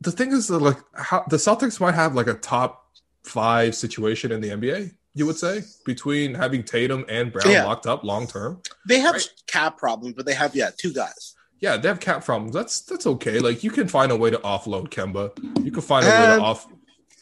the 0.00 0.12
thing 0.12 0.32
is, 0.32 0.48
that, 0.48 0.58
like, 0.58 0.78
how 0.94 1.24
the 1.28 1.36
Celtics 1.36 1.80
might 1.80 1.94
have 1.94 2.14
like 2.14 2.26
a 2.26 2.34
top 2.34 2.82
five 3.24 3.74
situation 3.74 4.32
in 4.32 4.40
the 4.40 4.48
NBA. 4.50 4.92
You 5.14 5.26
would 5.26 5.36
say 5.38 5.62
between 5.86 6.34
having 6.34 6.62
Tatum 6.62 7.04
and 7.08 7.32
Brown 7.32 7.50
Yeah. 7.50 7.64
locked 7.64 7.86
up 7.86 8.04
long 8.04 8.26
term. 8.26 8.60
They 8.86 9.00
have 9.00 9.14
Right. 9.14 9.28
cap 9.46 9.78
problems, 9.78 10.14
but 10.14 10.26
they 10.26 10.34
have 10.34 10.54
yeah 10.54 10.70
two 10.76 10.92
guys. 10.92 11.34
Yeah, 11.58 11.78
they 11.78 11.88
have 11.88 12.00
cap 12.00 12.22
problems. 12.24 12.52
That's 12.54 12.82
that's 12.82 13.06
okay. 13.06 13.38
Like 13.38 13.64
you 13.64 13.70
can 13.70 13.88
find 13.88 14.12
a 14.12 14.16
way 14.16 14.30
to 14.30 14.36
offload 14.38 14.90
Kemba. 14.90 15.30
You 15.64 15.72
can 15.72 15.80
find 15.82 16.06
a 16.06 16.10
way 16.10 16.26
to 16.26 16.34
Um, 16.34 16.42
off. 16.42 16.66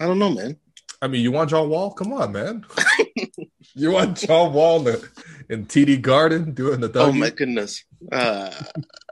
I 0.01 0.07
don't 0.07 0.19
know, 0.19 0.31
man. 0.31 0.57
I 1.01 1.07
mean, 1.07 1.23
you 1.23 1.31
want 1.31 1.51
John 1.51 1.69
Wall? 1.69 1.93
Come 1.93 2.13
on, 2.13 2.33
man. 2.33 2.65
you 3.75 3.93
want 3.93 4.17
John 4.19 4.53
Wall 4.53 4.87
in, 4.89 5.01
in 5.49 5.67
TD 5.67 6.01
Garden 6.03 6.53
doing 6.53 6.81
the 6.81 6.91
Oh 6.95 7.13
my 7.13 7.31
goodness. 7.31 7.85
Uh, 8.11 8.51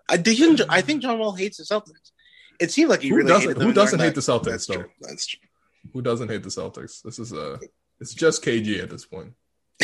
I. 0.08 0.16
You, 0.24 0.56
I 0.68 0.80
think 0.80 1.02
John 1.02 1.18
Wall 1.18 1.32
hates 1.32 1.58
the 1.58 1.64
Celtics. 1.64 2.10
It 2.60 2.70
seemed 2.70 2.90
like 2.90 3.00
he 3.02 3.08
Who 3.08 3.16
really 3.16 3.28
doesn't- 3.28 3.60
who 3.60 3.72
doesn't 3.72 3.98
hate 4.00 4.14
that- 4.14 4.24
the 4.24 4.32
Celtics, 4.32 4.44
That's 4.44 4.66
though? 4.66 4.74
true. 4.74 4.90
That's 5.00 5.26
true. 5.26 5.40
Who 5.92 6.02
doesn't 6.02 6.28
hate 6.28 6.42
the 6.42 6.48
Celtics? 6.48 7.02
This 7.02 7.18
is 7.18 7.32
a. 7.32 7.58
It's 8.00 8.14
just 8.14 8.44
KG 8.44 8.82
at 8.82 8.90
this 8.90 9.04
point. 9.04 9.32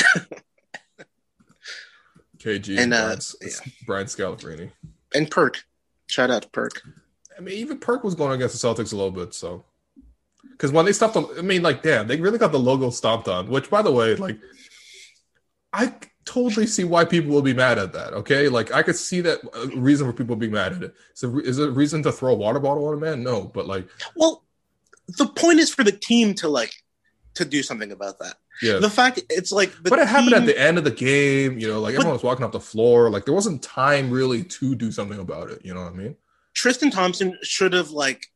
KG 2.39 2.79
and, 2.79 2.95
uh, 2.95 2.99
Brian, 3.07 3.17
it's 3.41 3.61
Brian 3.87 4.07
Scalabrine. 4.07 4.71
And 5.15 5.31
Perk, 5.31 5.65
shout 6.07 6.31
out 6.31 6.43
to 6.43 6.49
Perk. 6.51 6.83
I 7.37 7.41
mean, 7.41 7.55
even 7.55 7.79
Perk 7.79 8.05
was 8.05 8.15
going 8.15 8.33
against 8.33 8.61
the 8.61 8.67
Celtics 8.69 8.93
a 8.93 8.97
little 8.97 9.11
bit, 9.11 9.35
so 9.35 9.65
because 10.53 10.71
when 10.73 10.85
they 10.85 10.93
stopped 10.93 11.17
on, 11.17 11.27
I 11.37 11.43
mean, 11.43 11.63
like, 11.63 11.83
damn, 11.83 12.07
they 12.07 12.17
really 12.21 12.39
got 12.39 12.53
the 12.53 12.59
logo 12.59 12.91
stomped 12.91 13.27
on. 13.29 13.49
Which, 13.49 13.71
by 13.71 13.83
the 13.83 13.91
way, 13.93 14.15
like, 14.17 14.39
I 15.73 15.93
totally 16.29 16.67
see 16.67 16.85
why 16.85 17.05
people 17.05 17.31
will 17.33 17.43
be 17.43 17.55
mad 17.55 17.79
at 17.79 17.93
that. 17.95 18.13
Okay, 18.13 18.49
like, 18.49 18.73
I 18.73 18.83
could 18.83 18.97
see 18.97 19.21
that 19.23 19.39
uh, 19.55 19.69
reason 19.77 20.07
for 20.07 20.13
people 20.13 20.37
being 20.37 20.53
mad 20.53 20.73
at 20.75 20.83
it. 20.83 20.95
So, 21.15 21.39
is 21.39 21.59
it 21.59 21.69
a 21.69 21.73
reason 21.73 22.03
to 22.05 22.13
throw 22.13 22.33
a 22.33 22.37
water 22.37 22.61
bottle 22.61 22.87
on 22.89 22.95
a 22.95 22.97
man? 22.97 23.23
No, 23.23 23.43
but 23.45 23.67
like, 23.67 23.89
Well, 24.15 24.45
the 25.17 25.27
point 25.27 25.59
is 25.61 25.73
for 25.73 25.85
the 25.85 25.93
team 25.93 26.35
to 26.35 26.49
like 26.49 26.73
to 27.35 27.45
do 27.45 27.63
something 27.63 27.93
about 27.93 28.19
that. 28.19 28.37
yeah. 28.63 28.79
The 28.79 28.91
fact 28.91 29.21
it's 29.31 29.53
like, 29.53 29.71
the 29.83 29.91
but 29.91 29.99
it 30.01 30.09
happened 30.09 30.35
at 30.35 30.45
the 30.47 30.59
end 30.61 30.77
of 30.77 30.85
the 30.85 30.91
game. 30.91 31.59
You 31.59 31.69
know, 31.69 31.81
like 31.81 31.95
But- 31.95 32.01
everyone 32.01 32.15
was 32.15 32.23
walking 32.25 32.45
off 32.45 32.53
the 32.53 32.61
floor. 32.61 33.09
Like 33.11 33.25
there 33.25 33.35
wasn't 33.35 33.63
time 33.63 34.11
really 34.11 34.43
to 34.45 34.75
do 34.75 34.91
something 34.93 35.19
about 35.19 35.51
it. 35.51 35.65
You 35.65 35.73
know 35.75 35.83
what 35.85 35.93
I 35.93 35.97
mean? 35.97 36.17
Tristan 36.55 36.91
Thompson 36.91 37.39
should 37.43 37.73
have 37.73 37.91
like 37.91 38.27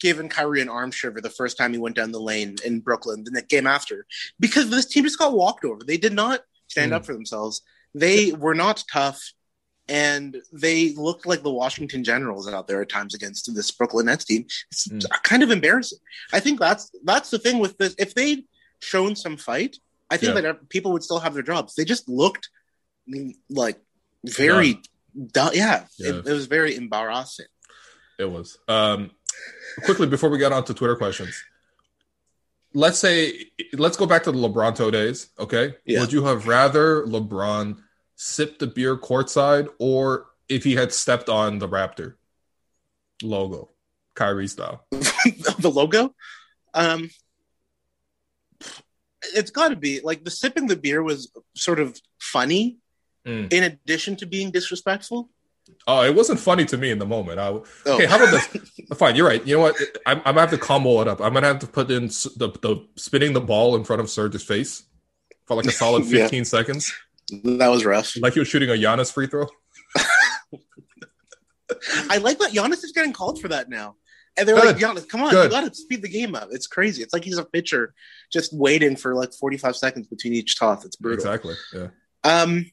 given 0.00 0.28
Kyrie 0.28 0.60
an 0.60 0.68
arm 0.68 0.90
shiver 0.90 1.20
the 1.22 1.30
first 1.30 1.56
time 1.56 1.72
he 1.72 1.78
went 1.78 1.96
down 1.96 2.12
the 2.12 2.20
lane 2.20 2.56
in 2.64 2.80
Brooklyn, 2.80 3.24
the 3.24 3.40
game 3.42 3.66
after, 3.66 4.04
because 4.38 4.68
this 4.68 4.84
team 4.86 5.04
just 5.04 5.18
got 5.18 5.32
walked 5.32 5.64
over. 5.64 5.82
They 5.82 5.96
did 5.96 6.12
not 6.12 6.40
stand 6.68 6.92
Mm. 6.92 6.96
up 6.96 7.06
for 7.06 7.12
themselves. 7.12 7.62
They 7.94 8.32
were 8.32 8.54
not 8.54 8.84
tough, 8.92 9.20
and 9.88 10.40
they 10.52 10.94
looked 10.94 11.26
like 11.26 11.42
the 11.42 11.52
Washington 11.52 12.02
Generals 12.04 12.48
out 12.48 12.66
there 12.68 12.80
at 12.82 12.88
times 12.88 13.14
against 13.14 13.54
this 13.54 13.70
Brooklyn 13.70 14.06
Nets 14.06 14.24
team. 14.24 14.46
It's 14.70 14.88
Mm. 14.88 15.04
kind 15.22 15.42
of 15.42 15.50
embarrassing. 15.50 15.98
I 16.32 16.40
think 16.40 16.58
that's 16.58 16.90
that's 17.04 17.30
the 17.30 17.38
thing 17.38 17.58
with 17.58 17.76
this. 17.78 17.94
If 17.98 18.14
they'd 18.14 18.44
shown 18.80 19.14
some 19.16 19.36
fight, 19.36 19.78
I 20.10 20.16
think 20.16 20.34
Yeah. 20.34 20.40
that 20.42 20.68
people 20.68 20.92
would 20.92 21.02
still 21.02 21.20
have 21.20 21.34
their 21.34 21.42
jobs. 21.42 21.74
They 21.74 21.84
just 21.84 22.08
looked 22.08 22.48
mm, 23.08 23.34
like 23.50 23.78
very, 24.24 24.80
du- 25.32 25.50
yeah, 25.52 25.86
Yeah. 25.98 26.08
It, 26.10 26.26
it 26.26 26.32
was 26.32 26.46
very 26.46 26.74
embarrassing. 26.74 27.46
It 28.18 28.24
was. 28.24 28.56
Um, 28.68 29.10
quickly 29.84 30.06
before 30.06 30.30
we 30.30 30.38
get 30.38 30.52
on 30.52 30.64
to 30.64 30.72
Twitter 30.74 30.96
questions, 30.96 31.34
let's 32.74 32.98
say 32.98 33.46
let's 33.74 33.96
go 33.96 34.06
back 34.06 34.24
to 34.24 34.32
the 34.32 34.38
LeBronto 34.38 34.90
days. 34.92 35.28
Okay, 35.38 35.74
Yeah. 35.86 36.00
would 36.00 36.12
you 36.12 36.24
have 36.24 36.46
rather 36.46 37.04
LeBron 37.06 37.78
sip 38.16 38.58
the 38.58 38.66
beer 38.66 38.96
courtside, 38.96 39.68
or 39.78 40.26
if 40.48 40.64
he 40.64 40.74
had 40.74 40.92
stepped 40.92 41.28
on 41.28 41.58
the 41.58 41.68
Raptor 41.68 42.14
logo, 43.22 43.70
Kyrie 44.14 44.48
style? 44.48 44.86
the 44.90 45.70
logo. 45.72 46.14
Um, 46.74 47.10
it's 49.34 49.50
got 49.50 49.68
to 49.68 49.76
be 49.76 50.00
like 50.00 50.24
the 50.24 50.30
sipping 50.30 50.66
the 50.66 50.76
beer 50.76 51.02
was 51.02 51.30
sort 51.56 51.80
of 51.80 51.98
funny, 52.20 52.78
Mm. 53.26 53.50
in 53.54 53.62
addition 53.64 54.16
to 54.16 54.26
being 54.26 54.50
disrespectful. 54.50 55.30
Oh, 55.86 56.02
it 56.02 56.14
wasn't 56.14 56.40
funny 56.40 56.64
to 56.66 56.76
me 56.78 56.90
in 56.90 56.98
the 56.98 57.06
moment. 57.06 57.38
I, 57.38 57.48
Oh. 57.48 57.64
Okay, 57.86 58.06
how 58.06 58.16
about 58.16 58.30
this? 58.30 58.46
Fine, 58.98 59.16
you're 59.16 59.26
right. 59.26 59.44
You 59.46 59.56
know 59.56 59.60
what? 59.62 59.76
I'm, 60.06 60.18
I'm 60.18 60.24
gonna 60.34 60.40
have 60.42 60.50
to 60.50 60.58
combo 60.58 61.00
it 61.02 61.08
up. 61.08 61.20
I'm 61.20 61.34
gonna 61.34 61.46
have 61.46 61.58
to 61.60 61.66
put 61.66 61.90
in 61.90 62.06
the, 62.06 62.50
the 62.62 62.86
spinning 62.96 63.32
the 63.34 63.40
ball 63.40 63.76
in 63.76 63.84
front 63.84 64.00
of 64.00 64.08
Serge's 64.10 64.42
face 64.42 64.82
for 65.46 65.56
like 65.56 65.66
a 65.66 65.70
solid 65.72 66.04
Yeah. 66.06 66.22
15 66.24 66.44
seconds, 66.46 66.92
that 67.44 67.68
was 67.68 67.84
rough. 67.84 68.16
like 68.20 68.32
he 68.34 68.38
was 68.38 68.48
shooting 68.48 68.70
a 68.70 68.72
Giannis 68.74 69.12
free 69.12 69.26
throw. 69.26 69.46
I 72.10 72.18
like 72.18 72.38
that 72.38 72.52
Giannis 72.52 72.84
is 72.84 72.92
getting 72.92 73.12
called 73.12 73.40
for 73.40 73.48
that 73.48 73.68
now. 73.68 73.96
And 74.36 74.48
they're 74.48 74.56
like, 74.56 74.76
Good. 74.78 74.84
Giannis, 74.96 75.08
come 75.08 75.22
on, 75.22 75.30
Good. 75.30 75.44
you 75.44 75.50
got 75.50 75.68
to 75.68 75.74
speed 75.74 76.02
the 76.02 76.08
game 76.08 76.34
up. 76.34 76.48
It's 76.50 76.66
crazy. 76.66 77.02
It's 77.02 77.12
like 77.12 77.24
he's 77.24 77.38
a 77.38 77.44
pitcher 77.44 77.94
just 78.32 78.52
waiting 78.52 78.96
for 78.96 79.14
like 79.14 79.32
45 79.32 79.76
seconds 79.76 80.06
between 80.08 80.32
each 80.34 80.58
toss. 80.58 80.84
It's 80.84 80.96
brutal. 80.96 81.18
Exactly. 81.24 81.54
Yeah. 81.72 81.88
Um, 82.24 82.66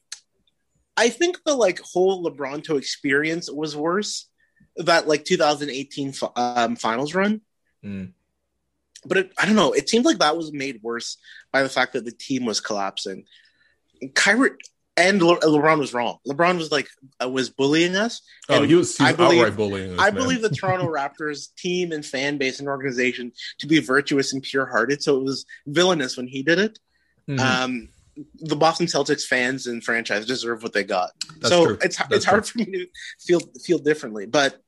I 0.96 1.08
think 1.08 1.38
the 1.44 1.54
like 1.54 1.80
whole 1.80 2.24
LeBronto 2.24 2.76
experience 2.78 3.50
was 3.50 3.76
worse. 3.76 4.28
That 4.76 5.06
like 5.06 5.24
2018 5.24 6.14
um, 6.36 6.76
finals 6.76 7.14
run, 7.14 7.42
Mm. 7.84 8.12
but 9.04 9.18
it, 9.18 9.32
I 9.38 9.44
don't 9.44 9.56
know. 9.56 9.72
It 9.72 9.88
seemed 9.90 10.04
like 10.06 10.18
that 10.18 10.36
was 10.36 10.50
made 10.52 10.80
worse 10.82 11.18
by 11.52 11.62
the 11.62 11.68
fact 11.68 11.92
that 11.92 12.04
the 12.06 12.12
team 12.12 12.46
was 12.46 12.60
collapsing. 12.60 13.24
Kyrie 14.14 14.52
and 14.96 15.20
Le- 15.22 15.40
LeBron 15.40 15.78
was 15.78 15.92
wrong. 15.92 16.18
LeBron 16.26 16.56
was 16.56 16.70
like 16.72 16.88
uh, 17.22 17.28
was 17.28 17.50
bullying 17.50 17.96
us. 17.96 18.22
Oh, 18.48 18.62
he 18.62 18.74
was, 18.74 18.98
I 19.00 19.12
believe- 19.12 19.40
outright 19.40 19.56
bullying. 19.56 19.92
Us, 19.94 19.98
I 20.00 20.10
man. 20.10 20.14
believe 20.14 20.40
the 20.42 20.48
Toronto 20.54 20.86
Raptors 20.86 21.54
team 21.56 21.92
and 21.92 22.04
fan 22.04 22.38
base 22.38 22.58
and 22.58 22.68
organization 22.68 23.32
to 23.58 23.66
be 23.66 23.80
virtuous 23.80 24.32
and 24.32 24.42
pure 24.42 24.66
hearted. 24.66 25.02
So 25.02 25.18
it 25.18 25.24
was 25.24 25.44
villainous 25.66 26.16
when 26.16 26.28
he 26.28 26.42
did 26.42 26.58
it. 26.58 26.78
Mhm. 27.28 27.38
Um, 27.40 27.88
the 28.40 28.56
Boston 28.56 28.86
Celtics 28.86 29.22
fans 29.24 29.66
and 29.66 29.82
franchise 29.82 30.26
deserve 30.26 30.62
what 30.62 30.72
they 30.72 30.84
got. 30.84 31.10
That's 31.40 31.48
so 31.48 31.66
true. 31.66 31.78
it's 31.82 31.96
That's 31.96 32.12
it's 32.16 32.24
hard 32.24 32.46
for 32.46 32.58
me 32.58 32.64
to 32.66 32.86
feel 33.20 33.40
feel 33.64 33.78
differently. 33.78 34.26
But 34.26 34.58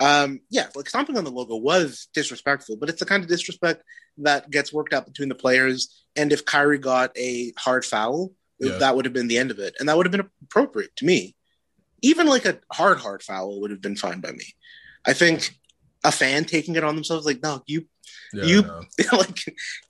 um, 0.00 0.40
yeah, 0.50 0.66
like 0.74 0.88
stomping 0.88 1.16
on 1.16 1.24
the 1.24 1.30
logo 1.30 1.56
was 1.56 2.08
disrespectful, 2.12 2.76
but 2.76 2.88
it's 2.88 3.00
the 3.00 3.06
kind 3.06 3.22
of 3.22 3.28
disrespect 3.28 3.82
that 4.18 4.50
gets 4.50 4.72
worked 4.72 4.92
out 4.92 5.06
between 5.06 5.28
the 5.28 5.34
players. 5.34 6.04
And 6.16 6.32
if 6.32 6.44
Kyrie 6.44 6.78
got 6.78 7.16
a 7.16 7.52
hard 7.58 7.84
foul, 7.84 8.32
Yeah. 8.58 8.78
that 8.78 8.96
would 8.96 9.04
have 9.04 9.14
been 9.14 9.28
the 9.28 9.38
end 9.38 9.50
of 9.50 9.58
it, 9.58 9.74
and 9.78 9.88
that 9.88 9.96
would 9.96 10.06
have 10.06 10.12
been 10.12 10.28
appropriate 10.42 10.94
to 10.96 11.04
me. 11.04 11.34
Even 12.02 12.26
like 12.26 12.44
a 12.44 12.58
hard 12.72 12.98
hard 12.98 13.22
foul 13.22 13.60
would 13.60 13.70
have 13.70 13.80
been 13.80 13.96
fine 13.96 14.20
by 14.20 14.32
me. 14.32 14.44
I 15.06 15.12
think 15.14 15.54
a 16.02 16.12
fan 16.12 16.44
taking 16.44 16.76
it 16.76 16.84
on 16.84 16.96
themselves, 16.96 17.24
like 17.24 17.42
no, 17.42 17.62
you 17.66 17.86
Yeah, 18.32 18.44
you- 18.44 18.86
like 19.12 19.44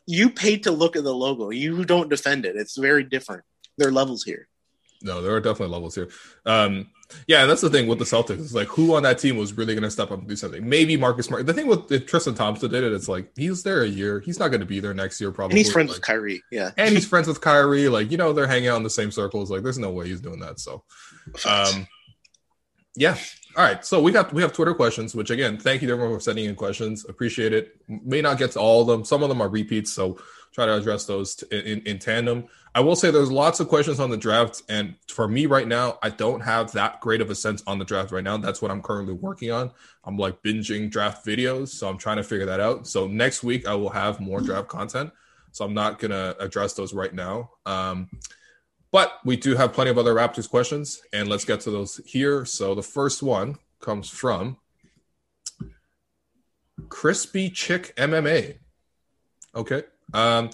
you 0.06 0.30
paid 0.30 0.64
to 0.64 0.71
look 0.71 0.97
at 0.97 1.04
the 1.04 1.14
logo. 1.14 1.50
You 1.50 1.85
don't 1.85 2.09
defend 2.09 2.44
it. 2.44 2.56
It's 2.56 2.76
very 2.76 3.04
different. 3.04 3.44
There 3.78 3.88
are 3.88 3.92
levels 3.92 4.25
here. 4.25 4.49
No, 5.02 5.21
there 5.21 5.33
are 5.35 5.40
definitely 5.40 5.73
levels 5.75 5.94
here. 5.94 6.09
Um, 6.47 6.90
yeah, 7.26 7.42
and 7.42 7.50
that's 7.50 7.61
the 7.61 7.68
thing 7.68 7.87
with 7.88 7.99
the 7.99 8.06
Celtics. 8.06 8.40
It's 8.40 8.54
like 8.54 8.68
who 8.68 8.94
on 8.94 9.02
that 9.02 9.18
team 9.18 9.37
was 9.37 9.52
really 9.52 9.75
going 9.75 9.83
to 9.83 9.90
step 9.90 10.11
up 10.11 10.21
and 10.21 10.26
do 10.28 10.35
something? 10.35 10.66
Maybe 10.66 10.97
Marcus 10.97 11.26
Smart. 11.26 11.44
The 11.44 11.52
thing 11.52 11.66
with 11.66 11.92
if 11.92 12.06
Tristan 12.06 12.35
Thompson 12.35 12.71
did 12.71 12.83
it, 12.85 12.92
it's 12.92 13.09
like 13.09 13.30
he's 13.37 13.62
there 13.62 13.83
a 13.83 13.87
year. 13.87 14.21
He's 14.21 14.38
not 14.38 14.49
going 14.49 14.61
to 14.61 14.66
be 14.66 14.80
there 14.80 14.94
next 14.94 15.21
year, 15.21 15.30
probably. 15.30 15.52
And 15.52 15.59
he's 15.59 15.71
friends 15.73 15.90
Like, 15.90 15.97
with 15.97 16.06
Kyrie. 16.06 16.42
Yeah. 16.50 16.71
and 16.78 16.94
he's 16.94 17.06
friends 17.06 17.28
with 17.28 17.42
Kyrie. 17.42 17.88
Like 17.88 18.11
you 18.11 18.16
know, 18.16 18.33
they're 18.33 18.47
hanging 18.47 18.68
out 18.68 18.78
in 18.78 18.83
the 18.83 18.90
same 18.90 19.11
circles. 19.11 19.50
Like 19.50 19.62
there's 19.62 19.78
no 19.78 19.90
way 19.90 20.09
he's 20.09 20.23
doing 20.23 20.40
that. 20.40 20.59
So, 20.59 20.83
um, 21.47 21.87
yeah. 22.97 23.18
All 23.56 23.64
right. 23.64 23.84
So 23.84 24.02
we 24.02 24.11
got 24.11 24.32
we 24.32 24.42
have 24.42 24.52
Twitter 24.52 24.75
questions, 24.75 25.14
which 25.14 25.30
again, 25.30 25.58
thank 25.58 25.80
you 25.80 25.88
to 25.88 25.94
everyone 25.94 26.16
for 26.16 26.20
sending 26.20 26.46
in 26.46 26.56
questions. 26.56 27.04
Appreciate 27.08 27.52
it. 27.52 27.76
May 27.88 28.20
not 28.20 28.38
get 28.38 28.52
to 28.52 28.61
all 28.61 28.80
of 28.80 28.88
them. 28.88 29.04
Some 29.04 29.23
of 29.23 29.28
them 29.28 29.40
are 29.40 29.49
repeats, 29.49 29.92
so 29.92 30.18
try 30.52 30.66
to 30.66 30.75
address 30.75 31.04
those 31.04 31.37
t- 31.37 31.46
in, 31.50 31.80
in 31.82 31.99
tandem. 31.99 32.44
I 32.75 32.80
will 32.80 32.96
say 32.96 33.12
there's 33.12 33.30
lots 33.30 33.61
of 33.61 33.68
questions 33.68 34.00
on 34.00 34.11
the 34.11 34.16
draft, 34.16 34.62
and 34.68 34.96
for 35.08 35.28
me 35.28 35.46
right 35.46 35.68
now, 35.68 35.99
I 36.02 36.11
don't 36.11 36.40
have 36.40 36.73
that 36.73 37.00
great 37.00 37.20
of 37.20 37.30
a 37.30 37.34
sense 37.34 37.62
on 37.68 37.78
the 37.78 37.84
draft 37.84 38.11
right 38.11 38.25
now. 38.25 38.37
That's 38.37 38.61
what 38.61 38.73
I'm 38.73 38.82
currently 38.82 39.14
working 39.14 39.52
on. 39.52 39.70
I'm 40.04 40.16
like 40.16 40.42
binging 40.42 40.90
draft 40.90 41.25
videos, 41.25 41.68
so 41.68 41.88
I'm 41.88 41.99
trying 41.99 42.16
to 42.16 42.25
figure 42.25 42.46
that 42.46 42.58
out. 42.58 42.88
So 42.88 43.06
next 43.06 43.44
week 43.44 43.68
I 43.68 43.75
will 43.75 43.90
have 43.90 44.18
more 44.18 44.40
draft 44.40 44.66
content. 44.66 45.12
So 45.52 45.64
I'm 45.64 45.75
not 45.75 46.00
gonna 46.00 46.34
address 46.40 46.75
those 46.75 46.92
right 46.92 47.14
now. 47.14 47.50
Um, 47.64 48.11
but 48.94 49.18
we 49.24 49.36
do 49.36 49.56
have 49.56 49.72
plenty 49.72 49.90
of 49.90 49.98
other 49.98 50.14
Raptors 50.14 50.48
questions, 50.48 51.02
and 51.12 51.28
let's 51.28 51.44
get 51.44 51.58
to 51.62 51.70
those 51.72 52.00
here. 52.06 52.44
So 52.44 52.76
the 52.76 52.82
first 52.84 53.24
one 53.24 53.58
comes 53.80 54.08
from 54.08 54.56
Crispy 56.90 57.50
Chick 57.50 57.92
MMA. 57.96 58.58
Okay. 59.56 59.82
Um, 60.12 60.50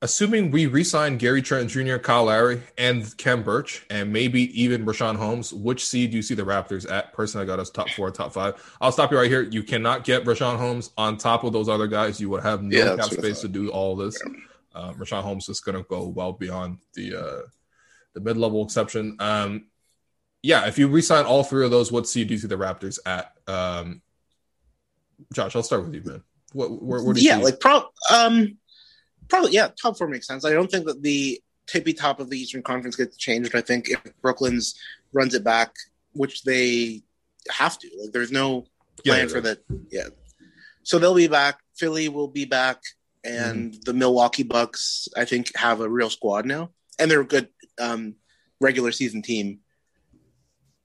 assuming 0.00 0.52
we 0.52 0.66
re-sign 0.66 1.18
Gary 1.18 1.42
Trent 1.42 1.70
Jr., 1.70 1.96
Kyle 1.96 2.26
Lowry, 2.26 2.62
and 2.78 3.16
Khem 3.18 3.42
Birch, 3.42 3.84
and 3.90 4.12
maybe 4.12 4.42
even 4.62 4.86
Richaun 4.86 5.16
Holmes, 5.16 5.52
which 5.52 5.84
seed 5.84 6.12
do 6.12 6.18
you 6.18 6.22
see 6.22 6.34
the 6.34 6.44
Raptors 6.44 6.88
at? 6.88 7.12
Personally, 7.14 7.42
I 7.42 7.46
got 7.48 7.58
us 7.58 7.68
top 7.68 7.90
four, 7.90 8.12
top 8.12 8.32
five. 8.32 8.76
I'll 8.80 8.92
stop 8.92 9.10
you 9.10 9.18
right 9.18 9.28
here. 9.28 9.42
You 9.42 9.64
cannot 9.64 10.04
get 10.04 10.24
Richaun 10.24 10.56
Holmes 10.56 10.92
on 10.96 11.16
top 11.16 11.42
of 11.42 11.52
those 11.52 11.68
other 11.68 11.88
guys. 11.88 12.20
You 12.20 12.30
would 12.30 12.44
have 12.44 12.62
no 12.62 12.78
Yeah, 12.78 12.84
cap 12.84 12.96
that's 12.98 13.10
what 13.10 13.18
I 13.18 13.22
space 13.22 13.40
to 13.40 13.48
do 13.48 13.70
all 13.70 13.96
this. 13.96 14.22
Uh, 14.78 14.92
Richaun 14.92 15.22
Holmes 15.22 15.48
is 15.48 15.58
going 15.58 15.76
to 15.76 15.82
go 15.88 16.06
well 16.06 16.32
beyond 16.32 16.78
the 16.94 17.16
uh, 17.16 17.42
the 18.14 18.20
mid 18.20 18.36
level 18.36 18.64
exception. 18.64 19.16
Um, 19.18 19.66
yeah, 20.40 20.66
if 20.68 20.78
you 20.78 20.86
re-sign 20.86 21.24
all 21.24 21.42
three 21.42 21.64
of 21.64 21.72
those, 21.72 21.90
what 21.90 22.06
seed 22.06 22.28
do 22.28 22.34
you 22.34 22.38
see 22.38 22.46
the 22.46 22.56
Raptors 22.56 23.00
at? 23.04 23.32
Um, 23.48 24.02
Josh, 25.32 25.56
I'll 25.56 25.64
start 25.64 25.84
with 25.84 25.94
you, 25.94 26.02
man. 26.04 26.22
What, 26.52 26.80
where, 26.80 27.02
where 27.02 27.12
do 27.12 27.20
you 27.20 27.28
yeah, 27.28 27.38
like 27.38 27.58
pro, 27.58 27.82
um, 28.14 28.56
probably 29.28 29.50
yeah, 29.50 29.68
top 29.80 29.98
four 29.98 30.06
makes 30.06 30.28
sense. 30.28 30.44
I 30.44 30.52
don't 30.52 30.70
think 30.70 30.86
that 30.86 31.02
the 31.02 31.40
tippy 31.66 31.92
top 31.92 32.20
of 32.20 32.30
the 32.30 32.38
Eastern 32.38 32.62
Conference 32.62 32.94
gets 32.94 33.16
changed. 33.16 33.56
I 33.56 33.60
think 33.60 33.90
if 33.90 34.00
Brooklyn's 34.22 34.78
runs 35.12 35.34
it 35.34 35.42
back, 35.42 35.74
which 36.12 36.44
they 36.44 37.02
have 37.50 37.78
to, 37.80 37.90
like 38.00 38.12
there's 38.12 38.30
no 38.30 38.66
plan 39.04 39.26
yeah, 39.26 39.32
for 39.32 39.40
that. 39.40 39.58
Yeah, 39.90 40.08
so 40.84 41.00
they'll 41.00 41.14
be 41.14 41.26
back. 41.26 41.58
Philly 41.74 42.08
will 42.08 42.28
be 42.28 42.44
back, 42.44 42.80
and 43.28 43.76
the 43.84 43.92
Milwaukee 43.92 44.42
Bucks, 44.42 45.08
I 45.16 45.24
think, 45.24 45.54
have 45.56 45.80
a 45.80 45.88
real 45.88 46.10
squad 46.10 46.46
now, 46.46 46.70
and 46.98 47.10
they're 47.10 47.20
a 47.20 47.26
good 47.26 47.48
um, 47.80 48.14
regular 48.60 48.90
season 48.92 49.22
team. 49.22 49.60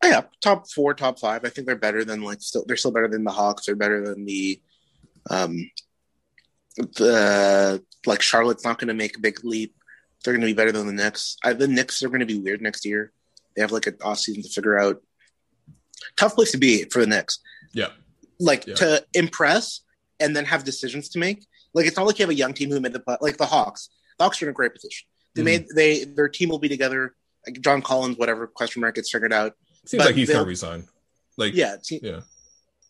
Oh, 0.04 0.10
Yeah, 0.10 0.24
top 0.42 0.70
four, 0.70 0.94
top 0.94 1.20
five. 1.20 1.46
I 1.46 1.50
think 1.50 1.66
they're 1.66 1.76
better 1.78 2.04
than 2.04 2.22
like 2.22 2.42
still. 2.42 2.66
They're 2.68 2.78
still 2.78 2.92
better 2.92 3.08
than 3.08 3.24
the 3.24 3.32
Hawks. 3.32 3.66
They're 3.66 3.76
better 3.76 4.04
than 4.06 4.26
the 4.26 4.62
um 5.30 5.70
the 6.78 7.84
like 8.06 8.22
Charlotte's 8.22 8.66
not 8.66 8.80
going 8.80 8.88
to 8.90 8.94
make 8.94 9.16
a 9.18 9.22
big 9.22 9.44
leap. 9.44 9.76
They're 10.24 10.34
going 10.34 10.42
to 10.42 10.48
be 10.48 10.54
better 10.54 10.72
than 10.72 10.88
the 10.88 10.94
Knicks. 10.94 11.38
I, 11.44 11.54
the 11.54 11.68
Knicks 11.68 12.02
are 12.04 12.08
going 12.10 12.20
to 12.22 12.26
be 12.26 12.40
weird 12.40 12.62
next 12.62 12.86
year. 12.86 13.12
They 13.56 13.62
have 13.62 13.72
like 13.72 13.88
an 13.88 13.98
off 14.04 14.20
season 14.20 14.44
to 14.44 14.50
figure 14.50 14.78
out. 14.80 15.02
Tough 16.18 16.36
place 16.36 16.52
to 16.52 16.58
be 16.58 16.84
for 16.86 17.00
the 17.00 17.08
Knicks. 17.08 17.40
yeah, 17.74 17.90
Like 18.40 18.66
Yeah. 18.68 18.76
to 18.76 19.06
impress 19.14 19.82
and 20.20 20.36
then 20.36 20.46
have 20.46 20.64
decisions 20.64 21.10
to 21.10 21.20
make. 21.20 21.46
Like 21.74 21.86
it's 21.88 21.98
not 21.98 22.06
like 22.06 22.20
you 22.20 22.24
have 22.24 22.30
a 22.30 22.36
young 22.36 22.54
team 22.54 22.70
who 22.70 22.80
made 22.80 22.94
the 22.94 23.00
play. 23.00 23.18
Like 23.22 23.38
the 23.38 23.46
Hawks. 23.46 23.90
The 24.18 24.26
Hawks 24.26 24.42
are 24.42 24.46
in 24.46 24.50
a 24.50 24.54
great 24.54 24.74
position. 24.74 25.08
They 25.36 25.42
Mhm. 25.42 25.46
made 25.46 25.66
they 25.76 26.04
their 26.06 26.30
team 26.30 26.50
will 26.50 26.60
be 26.60 26.70
together. 26.70 27.16
Like 27.48 27.60
John 27.62 27.82
Collins, 27.82 28.18
whatever 28.18 28.48
question 28.48 28.82
mark 28.82 28.96
gets 28.96 29.12
figured 29.12 29.34
out. 29.34 29.56
seems 29.86 30.02
But 30.02 30.08
like 30.10 30.16
he's 30.16 30.28
going 30.30 30.38
to 30.38 30.40
they'll- 30.44 30.48
resign. 30.48 30.88
Like, 31.36 31.54
Yeah. 31.56 31.76
Yeah, 31.90 32.22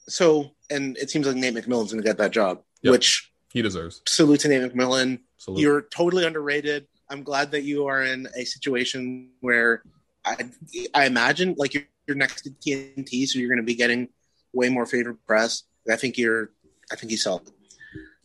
So 0.08 0.52
and 0.70 0.98
it 0.98 1.10
seems 1.10 1.26
like 1.26 1.36
Nate 1.38 1.54
McMillan's 1.56 1.92
going 1.92 2.04
to 2.04 2.08
get 2.08 2.18
that 2.18 2.32
job, 2.32 2.62
Yep. 2.82 2.92
which 2.92 3.32
he 3.52 3.62
deserves. 3.62 4.02
salute 4.08 4.42
to 4.42 4.48
Nate 4.50 4.62
McMillan. 4.74 5.22
Salute. 5.38 5.62
You're 5.62 5.82
totally 5.84 6.26
underrated. 6.26 6.88
I'm 7.10 7.24
glad 7.24 7.52
that 7.52 7.64
you 7.64 7.86
are 7.88 8.04
in 8.04 8.28
a 8.36 8.44
situation 8.46 9.32
where 9.40 9.84
I, 10.26 10.50
I 10.94 11.06
imagine 11.06 11.56
like 11.58 11.74
you're, 11.74 11.84
you're 12.08 12.18
next 12.18 12.42
to 12.44 12.50
TNT, 12.52 13.26
so 13.28 13.40
you're 13.40 13.50
going 13.50 13.58
to 13.58 13.64
be 13.64 13.76
getting 13.76 14.10
way 14.54 14.70
more 14.70 14.86
favored 14.86 15.18
press. 15.26 15.64
I 15.90 15.96
think 15.96 16.18
you're, 16.18 16.52
I 16.92 16.96
think 16.96 17.10
he's 17.12 17.24
solid. 17.24 17.50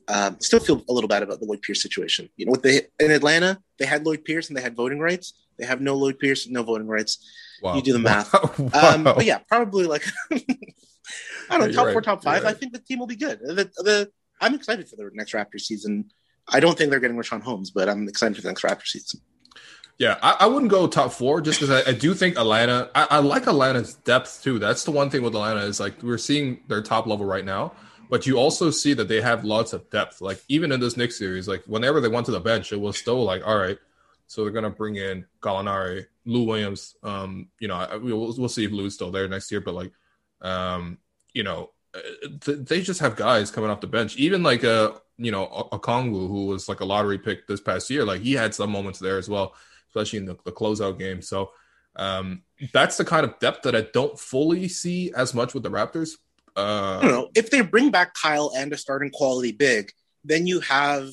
Um, 0.08 0.36
still 0.40 0.60
feel 0.60 0.82
a 0.88 0.92
little 0.92 1.08
bad 1.08 1.22
about 1.22 1.38
the 1.38 1.46
Lloyd 1.46 1.62
Pierce 1.62 1.82
situation. 1.82 2.28
You 2.36 2.46
know, 2.46 2.52
with 2.52 2.62
the 2.62 2.86
in 2.98 3.10
Atlanta, 3.10 3.60
they 3.78 3.86
had 3.86 4.06
Lloyd 4.06 4.24
Pierce 4.24 4.48
and 4.48 4.56
they 4.56 4.62
had 4.62 4.74
voting 4.74 4.98
rights. 4.98 5.34
They 5.58 5.66
have 5.66 5.80
no 5.80 5.94
Lloyd 5.94 6.18
Pierce, 6.18 6.48
no 6.48 6.62
voting 6.62 6.86
rights. 6.86 7.18
wow. 7.62 7.74
you 7.74 7.82
do 7.82 7.92
the 7.92 7.98
math. 7.98 8.32
Wow. 8.58 8.94
Um, 8.94 9.04
but 9.04 9.24
yeah, 9.24 9.38
probably 9.38 9.84
like 9.84 10.04
I 10.30 10.38
don't 11.50 11.60
know, 11.60 11.66
Yeah, 11.66 11.72
top 11.72 11.84
you're 11.84 11.92
four, 11.92 12.02
top 12.02 12.24
You're 12.24 12.34
five. 12.34 12.44
I 12.44 12.52
think 12.52 12.72
the 12.72 12.78
team 12.78 12.98
will 12.98 13.06
be 13.06 13.16
good. 13.16 13.40
The, 13.40 13.70
the 13.78 14.10
I'm 14.40 14.54
excited 14.54 14.88
for 14.88 14.96
the 14.96 15.10
next 15.14 15.32
Raptor 15.32 15.60
season. 15.60 16.10
I 16.48 16.60
don't 16.60 16.78
think 16.78 16.90
they're 16.90 17.00
getting 17.00 17.16
Richaun 17.16 17.42
Holmes, 17.42 17.70
but 17.70 17.88
I'm 17.88 18.08
excited 18.08 18.36
for 18.36 18.42
the 18.42 18.48
next 18.48 18.62
Raptor 18.62 18.86
season. 18.86 19.20
Yeah, 19.98 20.16
I, 20.22 20.36
I 20.40 20.46
wouldn't 20.46 20.70
go 20.70 20.86
top 20.86 21.12
four 21.12 21.40
just 21.40 21.60
because 21.60 21.84
I, 21.84 21.90
I 21.90 21.92
do 21.92 22.14
think 22.14 22.38
Atlanta. 22.38 22.88
I, 22.94 23.06
I 23.10 23.18
like 23.18 23.48
Atlanta's 23.48 23.94
depth 23.94 24.42
too. 24.42 24.58
That's 24.58 24.84
the 24.84 24.92
one 24.92 25.10
thing 25.10 25.22
with 25.22 25.34
Atlanta 25.34 25.60
is 25.60 25.80
like 25.80 26.02
we're 26.02 26.18
seeing 26.18 26.60
their 26.68 26.82
top 26.82 27.06
level 27.06 27.26
right 27.26 27.44
now, 27.44 27.72
but 28.08 28.26
you 28.26 28.38
also 28.38 28.70
see 28.70 28.94
that 28.94 29.08
they 29.08 29.20
have 29.20 29.44
lots 29.44 29.72
of 29.72 29.88
depth. 29.90 30.20
Like 30.20 30.42
even 30.48 30.72
in 30.72 30.80
this 30.80 30.96
Knicks 30.96 31.18
series, 31.18 31.48
like 31.48 31.62
whenever 31.66 32.00
they 32.00 32.08
went 32.08 32.26
to 32.26 32.32
the 32.32 32.40
bench, 32.40 32.72
it 32.72 32.80
was 32.80 32.96
still 32.96 33.22
like, 33.24 33.46
all 33.46 33.56
right, 33.56 33.78
so 34.26 34.42
they're 34.42 34.52
gonna 34.52 34.70
bring 34.70 34.96
in 34.96 35.26
Gallinari, 35.40 36.06
Lou 36.24 36.44
Williams. 36.44 36.96
Um, 37.02 37.48
you 37.58 37.68
know, 37.68 37.86
we'll 38.02 38.34
we'll 38.36 38.48
see 38.48 38.64
if 38.64 38.72
Lou's 38.72 38.94
still 38.94 39.10
there 39.10 39.28
next 39.28 39.50
year, 39.50 39.60
but 39.60 39.74
like, 39.74 39.92
um, 40.42 40.98
you 41.32 41.42
know, 41.42 41.70
uh, 41.94 42.00
th- 42.40 42.58
they 42.58 42.80
just 42.80 43.00
have 43.00 43.16
guys 43.16 43.50
coming 43.50 43.70
off 43.70 43.80
the 43.80 43.86
bench. 43.86 44.16
Even 44.16 44.42
like 44.42 44.64
a 44.64 45.00
you 45.16 45.32
know 45.32 45.68
Okongwu 45.72 46.28
who 46.28 46.46
was 46.46 46.68
like 46.68 46.80
a 46.80 46.84
lottery 46.84 47.18
pick 47.18 47.46
this 47.46 47.60
past 47.60 47.90
year, 47.90 48.04
like 48.04 48.20
he 48.20 48.32
had 48.32 48.54
some 48.54 48.70
moments 48.70 48.98
there 48.98 49.18
as 49.18 49.28
well 49.28 49.54
especially 49.88 50.18
in 50.18 50.26
the, 50.26 50.36
the 50.44 50.52
closeout 50.52 50.98
game. 50.98 51.22
So 51.22 51.50
um, 51.96 52.42
that's 52.72 52.96
the 52.96 53.04
kind 53.04 53.24
of 53.24 53.38
depth 53.38 53.62
that 53.62 53.74
I 53.74 53.82
don't 53.92 54.18
fully 54.18 54.68
see 54.68 55.12
as 55.16 55.34
much 55.34 55.54
with 55.54 55.62
the 55.62 55.70
Raptors. 55.70 56.12
Uh, 56.58 56.98
I 56.98 57.02
don't 57.02 57.10
know 57.10 57.28
if 57.34 57.50
they 57.50 57.60
bring 57.60 57.90
back 57.90 58.14
Kyle 58.20 58.52
and 58.56 58.72
a 58.72 58.76
starting 58.76 59.10
quality 59.10 59.52
big, 59.52 59.92
then 60.24 60.46
you 60.46 60.60
have 60.60 61.10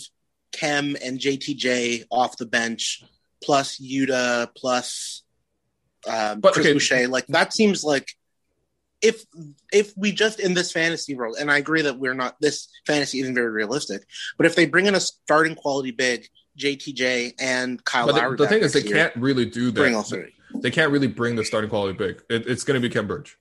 Khem 0.52 0.96
and 1.04 1.20
JTJ 1.20 2.06
off 2.12 2.38
the 2.38 2.46
bench, 2.46 3.04
plus 3.44 3.80
Yuta, 3.80 4.50
plus 4.56 5.24
um, 6.08 6.40
But, 6.40 6.54
Chris 6.54 6.66
okay. 6.66 6.74
Boucher. 6.74 7.08
Like 7.08 7.28
that 7.28 7.54
seems 7.54 7.84
like 7.84 8.08
if 9.02 9.24
if 9.72 9.94
we 9.96 10.12
just 10.12 10.40
in 10.40 10.54
this 10.54 10.72
fantasy 10.72 11.16
world, 11.16 11.36
and 11.40 11.52
I 11.52 11.58
agree 11.58 11.84
that 11.84 12.00
we're 12.00 12.14
not 12.14 12.36
this 12.40 12.70
fantasy 12.88 13.20
isn't 13.20 13.36
very 13.36 13.52
realistic, 13.52 14.04
but 14.38 14.46
if 14.46 14.56
they 14.56 14.66
bring 14.66 14.88
in 14.88 14.96
a 14.96 15.00
starting 15.00 15.56
quality 15.56 15.92
big, 15.92 16.28
JTJ 16.58 17.34
and 17.40 17.84
Kyle 17.84 18.08
but 18.08 18.16
Lowry, 18.16 18.38
the, 18.38 18.44
the 18.44 18.50
thing 18.50 18.64
is, 18.64 18.74
they 18.74 18.82
year, 18.82 18.96
can't 18.96 19.16
really 19.16 19.46
do 19.46 19.72
bring 19.72 19.96
all 19.96 20.02
that. 20.04 20.10
three. 20.10 20.34
They 20.62 20.72
can't 20.72 20.92
really 20.92 21.08
bring 21.08 21.36
the 21.36 21.44
starting 21.44 21.70
quality 21.70 21.98
big. 21.98 22.24
It, 22.30 22.48
it's 22.48 22.64
going 22.64 22.82
to 22.82 22.88
be 22.88 22.92
Khem 22.92 23.08
Birch. 23.08 23.38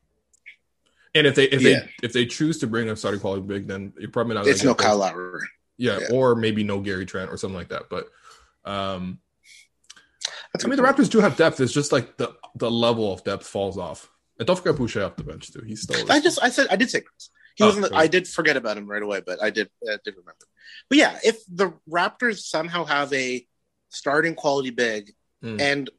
And 1.14 1.26
if 1.26 1.34
they 1.34 1.44
if 1.44 1.62
Yeah. 1.62 1.80
they 1.80 1.90
if 2.02 2.12
they 2.12 2.26
choose 2.26 2.58
to 2.58 2.66
bring 2.66 2.88
a 2.88 2.96
starting 2.96 3.20
quality 3.20 3.42
big, 3.42 3.66
then 3.68 3.92
you're 3.98 4.10
probably 4.10 4.34
not. 4.34 4.46
It's 4.46 4.64
no 4.64 4.74
Kyle 4.74 4.98
Lowry. 4.98 5.40
Yeah, 5.76 5.98
yeah. 6.00 6.08
or 6.16 6.34
maybe 6.36 6.62
no 6.64 6.80
Gary 6.80 7.06
Trent 7.06 7.30
or 7.30 7.36
something 7.36 7.56
like 7.56 7.68
that. 7.70 7.84
But 7.90 8.08
um, 8.64 9.18
I 10.62 10.66
mean, 10.68 10.76
the 10.76 10.82
Raptors 10.82 11.10
do 11.10 11.20
have 11.20 11.36
depth. 11.36 11.60
It's 11.60 11.72
just 11.72 11.92
like 11.92 12.16
the 12.16 12.34
the 12.56 12.70
level 12.70 13.12
of 13.12 13.24
depth 13.24 13.46
falls 13.46 13.76
off. 13.78 14.08
And 14.38 14.46
don't 14.46 14.56
forget 14.56 14.76
Boucher 14.76 15.04
off 15.04 15.16
the 15.16 15.24
bench 15.24 15.52
too. 15.52 15.62
He's 15.66 15.82
still. 15.82 16.10
I 16.10 16.20
just 16.20 16.38
I 16.42 16.48
said 16.50 16.68
I 16.70 16.76
did 16.76 16.90
say 16.90 17.00
Chris. 17.00 17.30
He 17.56 17.62
Oh, 17.62 17.68
wasn't. 17.68 17.86
cool. 17.90 17.96
I 17.96 18.06
did 18.08 18.26
forget 18.26 18.56
about 18.56 18.76
him 18.76 18.88
right 18.88 19.02
away, 19.02 19.20
but 19.24 19.40
I 19.42 19.50
did 19.50 19.68
uh, 19.88 19.96
did 20.04 20.14
remember. 20.16 20.46
But 20.88 20.98
yeah, 20.98 21.18
if 21.22 21.38
the 21.48 21.72
Raptors 21.88 22.38
somehow 22.40 22.84
have 22.84 23.12
a 23.12 23.46
starting 23.90 24.34
quality 24.34 24.70
big 24.70 25.12
Mm. 25.42 25.60
and 25.60 25.90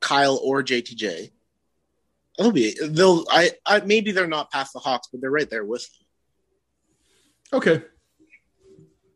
Kyle 0.00 0.38
or 0.42 0.62
JTJ, 0.62 1.30
they'll 2.38 2.52
be 2.52 2.74
they'll. 2.82 3.24
I, 3.30 3.50
I 3.66 3.80
maybe 3.80 4.12
they're 4.12 4.26
not 4.26 4.50
past 4.50 4.72
the 4.72 4.78
Hawks, 4.78 5.08
but 5.12 5.20
they're 5.20 5.30
right 5.30 5.50
there 5.50 5.64
with. 5.64 5.82
Them. 7.50 7.58
Okay. 7.60 7.82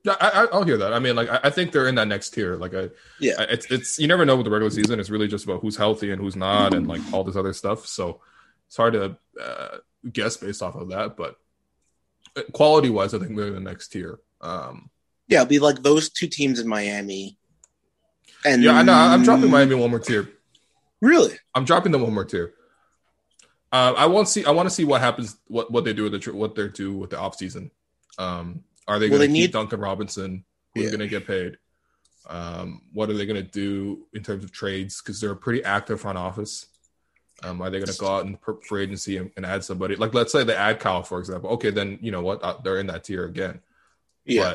Yeah, 0.05 0.17
I, 0.21 0.29
I, 0.31 0.45
I'll 0.47 0.65
hear 0.65 0.79
that. 0.79 0.93
I 0.93 0.99
mean, 0.99 1.15
like, 1.15 1.29
I, 1.29 1.39
I 1.45 1.51
think 1.51 1.71
they're 1.71 1.87
in 1.87 1.95
that 1.95 2.09
next 2.09 2.31
tier. 2.31 2.57
Like, 2.57 2.75
I, 2.75 2.89
Yeah. 3.21 3.35
I- 3.39 3.45
it's 3.45 3.71
it's 3.71 3.99
you 4.01 4.09
never 4.09 4.25
know 4.25 4.35
with 4.37 4.45
the 4.45 4.51
regular 4.51 4.71
season. 4.71 4.99
It's 4.99 5.11
really 5.11 5.29
just 5.29 5.45
about 5.45 5.61
who's 5.61 5.77
healthy 5.77 6.11
and 6.11 6.21
who's 6.21 6.35
not, 6.35 6.75
and 6.75 6.89
like 6.89 7.01
all 7.13 7.23
this 7.25 7.37
other 7.37 7.53
stuff. 7.53 7.87
So 7.87 8.21
it's 8.67 8.77
hard 8.77 8.95
to 8.95 9.17
uh, 9.41 9.79
guess 10.13 10.37
based 10.39 10.61
off 10.63 10.75
of 10.75 10.89
that. 10.89 11.17
But 11.17 11.37
quality 12.53 12.91
wise, 12.91 13.15
I 13.15 13.19
think 13.21 13.37
they're 13.37 13.47
in 13.49 13.55
the 13.55 13.61
next 13.61 13.89
tier. 13.89 14.19
Um, 14.41 14.91
Yeah, 15.29 15.43
it'll 15.43 15.49
be 15.51 15.59
like 15.61 15.83
those 15.83 16.11
two 16.11 16.27
teams 16.27 16.59
in 16.59 16.67
Miami. 16.67 17.39
And 18.45 18.63
yeah, 18.65 18.73
I 18.73 18.83
know. 18.83 18.95
I'm 18.95 19.23
dropping 19.23 19.51
Miami 19.51 19.77
one 19.77 19.91
more 19.91 20.01
tier. 20.01 20.29
Really? 21.01 21.37
I'm 21.55 21.65
dropping 21.65 21.93
them 21.93 22.03
one 22.03 22.15
more 22.15 22.25
tier. 22.25 22.55
Uh, 23.73 23.95
I 23.97 24.07
want 24.07 24.27
to 24.27 24.33
see. 24.33 24.45
I 24.45 24.51
want 24.51 24.69
to 24.69 24.75
see 24.75 24.85
what 24.85 25.01
happens. 25.01 25.37
What 25.49 25.71
what 25.71 25.85
they 25.85 25.93
do 25.95 26.05
with 26.09 26.23
the 26.23 26.33
what 26.35 26.55
they 26.55 26.69
do 26.69 26.93
with 26.93 27.11
the 27.11 27.19
off 27.19 27.37
season. 27.37 27.71
Um, 28.19 28.65
are 28.87 28.99
they 28.99 29.09
going 29.09 29.21
to 29.23 29.27
they 29.27 29.33
keep 29.33 29.43
need- 29.45 29.53
Duncan 29.53 29.81
Robinson? 29.81 30.45
Who's 30.75 30.85
Yeah. 30.85 30.91
going 30.91 31.01
to 31.01 31.09
get 31.09 31.27
paid? 31.27 31.57
Um, 32.29 32.83
what 32.93 33.11
are 33.11 33.15
they 33.15 33.27
going 33.27 33.43
to 33.43 33.51
do 33.51 34.07
in 34.13 34.23
terms 34.23 34.45
of 34.45 34.53
trades? 34.53 35.01
Because 35.01 35.21
they're 35.21 35.33
a 35.33 35.37
pretty 35.37 35.65
active 35.65 36.01
front 36.01 36.19
office. 36.19 36.67
Um, 37.43 37.61
are 37.61 37.71
they 37.71 37.79
going 37.79 37.91
to 37.93 37.99
go 37.99 38.07
out 38.15 38.25
and 38.27 38.41
per- 38.41 38.61
free 38.61 38.85
agency 38.85 39.17
and, 39.17 39.31
and 39.37 39.45
add 39.45 39.65
somebody? 39.65 39.97
Like, 39.97 40.15
let's 40.15 40.31
say 40.33 40.45
they 40.45 40.55
add 40.55 40.79
Kyle, 40.79 41.03
for 41.03 41.19
example. 41.19 41.51
Okay, 41.51 41.71
then 41.71 41.99
you 42.01 42.13
know 42.13 42.23
what? 42.23 42.43
Uh, 42.43 42.59
they're 42.63 42.79
in 42.79 42.87
that 42.87 43.05
tier 43.05 43.25
again. 43.25 43.61
Yeah. 44.25 44.55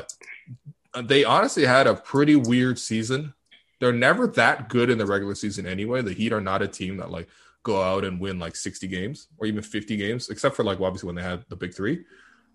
But 0.94 1.08
they 1.08 1.24
honestly 1.24 1.66
had 1.66 1.86
a 1.86 1.94
pretty 1.94 2.34
weird 2.36 2.78
season. 2.78 3.34
They're 3.80 3.92
never 3.92 4.26
that 4.28 4.68
good 4.70 4.88
in 4.90 4.96
the 4.98 5.06
regular 5.06 5.34
season 5.34 5.66
anyway. 5.66 6.00
The 6.02 6.14
Heat 6.14 6.32
are 6.32 6.40
not 6.40 6.62
a 6.62 6.68
team 6.68 6.96
that 6.96 7.10
like 7.10 7.28
go 7.68 7.82
out 7.82 8.04
and 8.04 8.20
win 8.20 8.38
like 8.38 8.56
60 8.56 8.88
games 8.88 9.28
or 9.38 9.46
even 9.46 9.62
50 9.62 9.96
games, 9.96 10.28
except 10.30 10.56
for 10.56 10.64
like 10.64 10.80
obviously 10.80 11.06
when 11.08 11.16
they 11.16 11.22
had 11.22 11.44
the 11.48 11.56
big 11.56 11.74
three. 11.74 12.04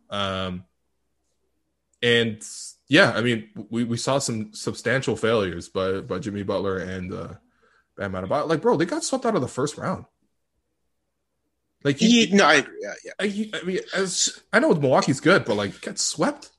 Um, 0.10 0.65
and 2.02 2.41
yeah, 2.89 3.12
I 3.15 3.21
mean, 3.21 3.49
we, 3.69 3.84
we 3.84 3.97
saw 3.97 4.19
some 4.19 4.54
substantial 4.54 5.15
failures 5.15 5.69
by 5.69 6.02
by 6.02 6.19
Jimmy 6.19 6.43
Butler 6.43 6.78
and 6.80 7.13
uh, 7.13 7.34
Bam 7.97 8.12
Adebayo. 8.13 8.47
Like, 8.47 8.62
bro, 8.62 8.76
they 8.78 8.86
got 8.86 9.04
swept 9.04 9.26
out 9.26 9.36
of 9.36 9.41
the 9.41 9.47
first 9.47 9.78
round. 9.78 10.06
Like, 11.84 12.02
you, 12.02 12.08
He, 12.10 12.36
no, 12.36 12.45
I 12.45 12.56
agree. 12.56 12.80
Yeah, 12.82 12.93
yeah. 13.06 13.12
I, 13.19 13.23
you- 13.26 13.49
I 13.54 13.63
mean, 13.63 13.80
as 13.95 14.39
I 14.52 14.60
know 14.60 14.73
Milwaukee's 14.73 15.19
good, 15.19 15.45
but 15.45 15.56
like, 15.56 15.80
get 15.82 15.99
swept. 15.99 16.49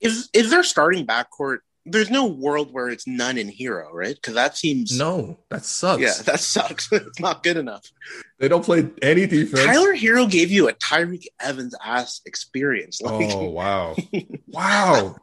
Is 0.00 0.30
is 0.32 0.50
their 0.50 0.62
starting 0.62 1.06
backcourt 1.06 1.58
there's 1.90 2.10
no 2.10 2.26
world 2.26 2.72
where 2.72 2.88
it's 2.88 3.06
Nunn 3.06 3.38
and 3.38 3.50
Herro, 3.50 3.90
right? 3.92 4.14
Because 4.14 4.34
that 4.34 4.56
seems 4.56 4.96
No, 4.98 5.38
that 5.50 5.64
sucks. 5.64 6.00
yeah, 6.00 6.12
that 6.24 6.40
sucks. 6.40 6.90
it's 6.92 7.20
not 7.20 7.42
good 7.42 7.56
enough. 7.56 7.90
They 8.38 8.48
don't 8.48 8.64
play 8.64 8.88
any 9.02 9.26
defense. 9.26 9.64
Tyler 9.64 9.94
Herro 9.94 10.30
gave 10.30 10.50
you 10.50 10.68
a 10.68 10.72
Tyreke 10.72 11.26
Evans 11.40 11.74
ass 11.84 12.20
experience. 12.26 13.00
Oh, 13.04 13.18
like 13.18 13.30
Oh 13.34 13.50
wow, 13.50 13.96
wow, 14.48 15.16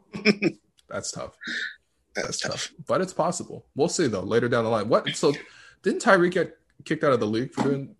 that's 0.88 1.10
tough. 1.12 1.32
that's 2.14 2.40
tough. 2.40 2.70
But 2.86 3.00
it's 3.00 3.12
possible. 3.12 3.66
We'll 3.74 3.88
see 3.88 4.06
though 4.06 4.20
later 4.22 4.48
down 4.48 4.64
the 4.64 4.70
line. 4.70 4.88
What? 4.88 5.08
So 5.16 5.32
didn't 5.82 6.02
Tyreke 6.02 6.32
get 6.32 6.56
kicked 6.84 7.04
out 7.04 7.12
of 7.12 7.20
the 7.20 7.26
league 7.26 7.52
for 7.52 7.62
doing? 7.64 7.94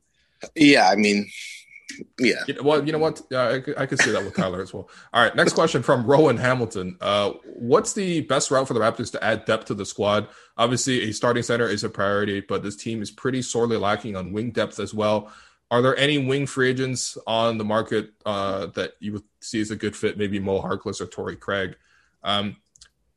Yeah, 0.54 0.88
I 0.88 0.94
mean, 0.96 1.28
yeah. 2.18 2.34
You 2.46 2.54
know, 2.54 2.62
well, 2.62 2.84
you 2.84 2.92
know 2.92 2.98
what? 2.98 3.20
Yeah, 3.30 3.60
I, 3.76 3.82
I 3.82 3.86
could 3.86 3.98
see 4.00 4.10
that 4.10 4.24
with 4.24 4.36
Tyler 4.36 4.60
as 4.60 4.72
well. 4.74 4.88
All 5.12 5.22
right, 5.22 5.34
next 5.34 5.54
question 5.54 5.82
from 5.82 6.04
Rowan 6.06 6.36
Hamilton. 6.36 6.96
Uh, 7.00 7.32
what's 7.44 7.92
the 7.94 8.20
best 8.22 8.50
route 8.50 8.68
for 8.68 8.74
the 8.74 8.80
Raptors 8.80 9.10
to 9.12 9.24
add 9.24 9.44
depth 9.44 9.66
to 9.66 9.74
the 9.74 9.86
squad? 9.86 10.28
Obviously, 10.56 11.08
a 11.08 11.12
starting 11.12 11.42
center 11.42 11.66
is 11.68 11.84
a 11.84 11.88
priority, 11.88 12.40
but 12.40 12.62
this 12.62 12.76
team 12.76 13.00
is 13.02 13.10
pretty 13.10 13.42
sorely 13.42 13.76
lacking 13.76 14.16
on 14.16 14.32
wing 14.32 14.50
depth 14.50 14.78
as 14.80 14.92
well. 14.92 15.32
Are 15.70 15.82
there 15.82 15.96
any 15.96 16.18
wing 16.18 16.46
free 16.46 16.70
agents 16.70 17.18
on 17.26 17.58
the 17.58 17.64
market 17.64 18.10
uh, 18.24 18.66
that 18.68 18.92
you 19.00 19.12
would 19.12 19.24
see 19.40 19.60
as 19.60 19.70
a 19.70 19.76
good 19.76 19.94
fit? 19.94 20.16
Maybe 20.16 20.38
Mo 20.38 20.62
Harkless 20.62 21.00
or 21.00 21.06
Torrey 21.06 21.36
Craig. 21.36 21.76
Um, 22.22 22.56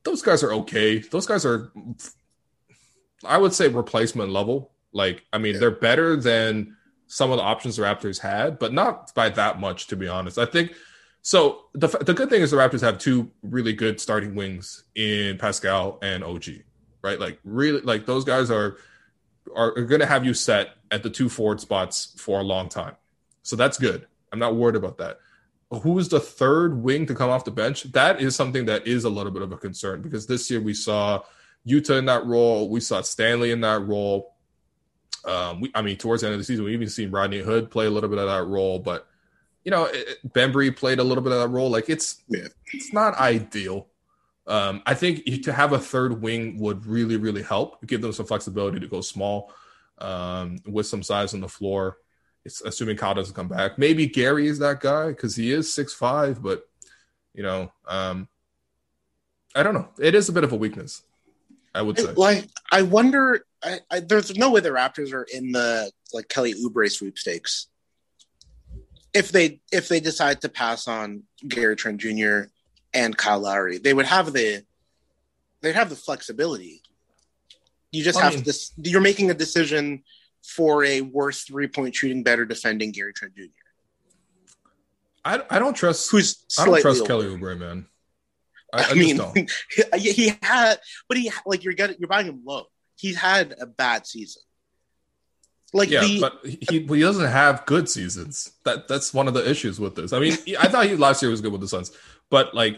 those 0.03 0.21
guys 0.21 0.43
are 0.43 0.51
okay. 0.53 0.99
Those 0.99 1.25
guys 1.25 1.45
are, 1.45 1.71
I 3.23 3.38
would 3.38 3.53
say, 3.53 3.67
replacement 3.67 4.31
level. 4.31 4.71
Like, 4.91 5.23
I 5.31 5.38
mean, 5.38 5.53
Yeah. 5.53 5.60
they're 5.60 5.71
better 5.71 6.15
than 6.17 6.75
some 7.12 7.30
of 7.30 7.36
the 7.36 7.43
options 7.43 7.76
the 7.76 7.84
Raptors 7.84 8.19
had, 8.19 8.58
but 8.58 8.71
not 8.71 9.13
by 9.13 9.28
that 9.28 9.60
much, 9.60 9.88
to 9.88 9.97
be 9.97 10.08
honest. 10.08 10.38
I 10.38 10.45
think 10.45 10.74
so. 11.21 11.65
The, 11.74 11.88
the 11.88 12.13
good 12.13 12.30
thing 12.30 12.41
is 12.41 12.52
the 12.52 12.58
Raptors 12.58 12.80
have 12.80 13.00
two 13.00 13.30
really 13.43 13.74
good 13.74 14.00
starting 14.00 14.34
wings 14.34 14.86
in 14.95 15.38
Pascal 15.38 16.00
and 16.02 16.24
OG, 16.24 16.45
right? 17.02 17.19
Like, 17.19 17.38
really, 17.43 17.82
like 17.82 18.06
those 18.06 18.24
guys 18.24 18.50
are 18.50 18.78
are, 19.54 19.78
are 19.78 19.84
going 19.84 20.00
to 20.00 20.06
have 20.06 20.24
you 20.24 20.34
set 20.34 20.76
at 20.89 21.04
the 21.04 21.10
two 21.10 21.28
forward 21.28 21.60
spots 21.60 22.15
for 22.17 22.39
a 22.39 22.43
long 22.43 22.69
time. 22.69 22.95
So 23.43 23.58
that's 23.58 23.78
good. 23.78 24.08
I'm 24.32 24.39
not 24.39 24.56
worried 24.56 24.78
about 24.78 24.97
that. 25.00 25.19
Who's 25.69 26.08
the 26.08 26.19
third 26.21 26.82
wing 26.82 27.06
to 27.08 27.15
come 27.15 27.30
off 27.30 27.43
the 27.43 27.52
bench? 27.52 27.84
That 27.91 28.21
is 28.21 28.38
something 28.38 28.67
that 28.67 28.88
is 28.88 29.04
a 29.04 29.10
little 29.10 29.34
bit 29.34 29.41
of 29.41 29.52
a 29.52 29.58
concern 29.58 30.02
because 30.02 30.28
this 30.28 30.50
year 30.50 30.62
we 30.62 30.74
saw 30.74 31.24
Yuta 31.67 31.97
in 31.97 32.06
that 32.06 32.26
role. 32.26 32.69
We 32.69 32.80
saw 32.80 33.02
Stanley 33.02 33.52
in 33.52 33.60
that 33.62 33.86
role. 33.86 34.34
Um, 35.25 35.62
we, 35.62 35.71
I 35.75 35.81
mean, 35.81 35.97
towards 35.97 36.21
the 36.21 36.27
end 36.27 36.34
of 36.34 36.39
the 36.39 36.43
season, 36.43 36.65
we 36.65 36.73
even 36.73 36.89
seen 36.89 37.12
Rodney 37.12 37.39
Hood 37.39 37.69
play 37.69 37.86
a 37.86 37.89
little 37.89 38.10
bit 38.10 38.19
of 38.19 38.27
that 38.27 38.45
role, 38.45 38.79
but 38.79 39.07
you 39.63 39.69
know, 39.69 39.86
it, 39.86 40.19
Bembry 40.34 40.75
played 40.75 40.99
a 40.99 41.03
little 41.03 41.23
bit 41.23 41.31
of 41.34 41.39
that 41.39 41.49
role. 41.49 41.69
Like 41.69 41.89
it's 41.89 42.23
Yeah. 42.27 42.47
it's 42.73 42.91
not 42.93 43.15
ideal. 43.15 43.88
Um, 44.47 44.81
I 44.86 44.95
think 44.95 45.23
to 45.43 45.53
have 45.53 45.71
a 45.73 45.79
third 45.79 46.21
wing 46.21 46.60
would 46.60 46.86
really, 46.86 47.15
really 47.17 47.43
help. 47.43 47.86
Give 47.86 48.01
them 48.01 48.12
some 48.12 48.25
flexibility 48.25 48.79
to 48.79 48.88
go 48.88 49.01
small 49.01 49.53
um, 49.99 50.57
with 50.65 50.88
some 50.88 51.03
size 51.03 51.34
on 51.36 51.41
the 51.41 51.47
floor. 51.47 51.97
It's 52.43 52.62
assuming 52.62 52.97
Kyle 52.97 53.13
doesn't 53.13 53.36
come 53.36 53.47
back. 53.47 53.77
Maybe 53.77 54.07
Gary 54.07 54.47
is 54.47 54.57
that 54.60 54.79
guy 54.79 55.10
because 55.10 55.36
he 55.36 55.51
is 55.51 55.71
six 55.71 55.93
five, 55.93 56.41
but 56.41 56.67
you 57.36 57.43
know, 57.43 57.71
um, 57.88 58.27
I 59.55 59.62
don't 59.62 59.75
know. 59.75 59.89
It 59.99 60.15
is 60.15 60.27
a 60.27 60.34
bit 60.34 60.43
of 60.43 60.51
a 60.51 60.55
weakness, 60.55 61.03
I 61.73 61.81
would 61.81 61.97
say. 61.97 62.13
Like, 62.13 62.49
I 62.71 62.81
wonder. 62.81 63.45
I, 63.63 63.79
I, 63.89 63.99
there's 63.99 64.36
no 64.36 64.49
way 64.51 64.62
the 64.62 64.69
Raptors 64.69 65.13
are 65.13 65.25
in 65.31 65.51
the 65.51 65.91
like 66.13 66.27
Kelly 66.27 66.53
Oubre 66.53 66.91
sweepstakes. 66.91 67.67
If 69.13 69.31
they 69.31 69.60
if 69.71 69.88
they 69.88 69.99
decide 69.99 70.41
to 70.41 70.49
pass 70.49 70.88
on 70.88 71.23
Gary 71.47 71.75
Trent 71.75 71.99
Jr. 72.01 72.43
and 72.93 73.15
Kyle 73.15 73.39
Lowry, 73.39 73.77
they 73.77 73.93
would 73.93 74.05
have 74.05 74.34
the 74.34 74.63
they'd 75.62 75.75
have 75.75 75.89
the 75.89 75.95
flexibility. 75.95 76.81
You 77.91 78.03
just 78.03 78.19
I 78.19 78.23
have 78.23 78.34
mean- 78.34 78.39
to. 78.39 78.45
Dis- 78.45 78.71
you're 78.77 79.01
making 79.01 79.29
a 79.31 79.36
decision 79.36 80.03
for 80.43 80.84
a 80.84 81.01
worse 81.01 81.43
three 81.43 81.67
point 81.67 81.93
shooting, 81.95 82.23
better 82.23 82.45
defending 82.45 82.91
Gary 82.91 83.13
Trent 83.13 83.36
Jr. 83.36 83.43
I, 85.23 85.41
I 85.49 85.60
don't 85.60 85.75
trust. 85.75 86.10
Who's 86.10 86.43
I 86.57 86.65
don't 86.65 86.81
trust 86.81 87.01
older. 87.01 87.07
Kelly 87.07 87.25
Oubre, 87.27 87.57
man. 87.57 87.86
I, 88.73 88.84
I, 88.84 88.88
I, 88.89 88.93
mean, 88.93 89.19
he, 89.97 90.12
he 90.12 90.34
had, 90.41 90.79
but 91.07 91.17
he 91.17 91.31
like 91.45 91.63
you're 91.63 91.73
getting 91.73 91.97
you're 91.99 92.07
buying 92.07 92.27
him 92.27 92.41
low. 92.45 92.65
He's 92.95 93.17
had 93.17 93.55
a 93.60 93.65
bad 93.65 94.05
season. 94.05 94.41
Like 95.73 95.89
Yeah, 95.89 96.01
the 96.01 96.19
but 96.19 96.39
he 96.43 96.79
he 96.79 96.99
doesn't 96.99 97.29
have 97.29 97.65
good 97.65 97.88
seasons. 97.89 98.51
That 98.65 98.88
that's 98.88 99.13
one 99.13 99.27
of 99.27 99.34
the 99.34 99.49
issues 99.49 99.79
with 99.79 99.95
this. 99.95 100.13
I 100.13 100.19
mean, 100.19 100.38
I 100.60 100.67
thought 100.67 100.86
he 100.86 100.95
last 100.95 101.21
year 101.21 101.31
was 101.31 101.41
good 101.41 101.51
with 101.51 101.62
the 101.62 101.67
Suns, 101.67 101.91
but 102.29 102.53
like, 102.53 102.77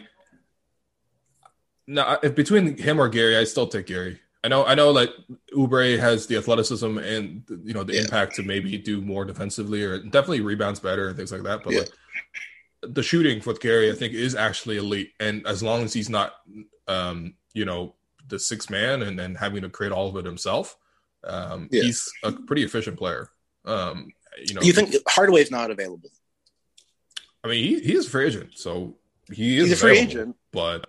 no, 1.87 2.19
if 2.21 2.35
between 2.35 2.77
him 2.77 2.99
or 2.99 3.09
Gary, 3.09 3.35
I 3.37 3.43
still 3.45 3.67
take 3.67 3.87
Gary. 3.87 4.19
I 4.43 4.49
know, 4.49 4.65
I 4.65 4.75
know, 4.75 4.91
like 4.91 5.09
Oubre 5.55 5.97
has 5.97 6.27
the 6.27 6.37
athleticism 6.37 6.97
and 6.97 7.43
you 7.63 7.73
know 7.73 7.83
the 7.83 7.93
Yeah. 7.93 8.01
impact 8.01 8.35
to 8.35 8.43
maybe 8.43 8.77
do 8.77 9.01
more 9.01 9.25
defensively 9.25 9.83
or 9.83 9.99
definitely 9.99 10.41
rebounds 10.41 10.79
better 10.79 11.07
and 11.07 11.17
things 11.17 11.31
like 11.31 11.43
that. 11.43 11.63
But 11.63 11.73
Yeah. 11.73 11.79
like 11.79 11.91
the 12.87 13.03
shooting 13.03 13.41
with 13.45 13.59
Gary, 13.61 13.91
I 13.91 13.95
think 13.95 14.13
is 14.13 14.35
actually 14.35 14.77
elite, 14.77 15.11
and 15.19 15.45
as 15.47 15.61
long 15.63 15.83
as 15.83 15.93
he's 15.93 16.09
not, 16.09 16.33
um, 16.87 17.35
you 17.53 17.65
know, 17.65 17.95
the 18.27 18.39
six 18.39 18.69
man 18.69 19.01
and 19.03 19.17
then 19.17 19.35
having 19.35 19.61
to 19.61 19.69
create 19.69 19.91
all 19.91 20.07
of 20.09 20.15
it 20.17 20.25
himself, 20.25 20.77
um, 21.23 21.69
Yeah. 21.71 21.83
he's 21.83 22.09
a 22.23 22.31
pretty 22.31 22.63
efficient 22.63 22.97
player. 22.97 23.29
Um, 23.65 24.09
you 24.43 24.53
know, 24.55 24.61
you 24.61 24.73
think 24.73 24.95
Hardaway's 25.07 25.51
not 25.51 25.71
available? 25.71 26.09
I 27.43 27.47
mean, 27.49 27.63
he, 27.63 27.79
he 27.81 27.93
is 27.95 28.07
a 28.07 28.09
free 28.09 28.27
agent, 28.27 28.51
so 28.55 28.95
he 29.31 29.57
is 29.57 29.67
He's 29.69 29.73
a 29.73 29.81
free 29.81 29.97
agent. 29.99 30.35
But 30.51 30.87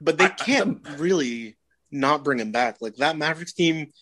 But 0.00 0.18
they 0.18 0.24
I- 0.24 0.28
I- 0.28 0.44
can't 0.44 0.86
really 0.98 1.56
not 1.90 2.24
bring 2.24 2.38
him 2.40 2.52
back. 2.52 2.76
Like 2.80 2.96
that 2.96 3.16
Mavericks 3.16 3.52
team, 3.52 3.92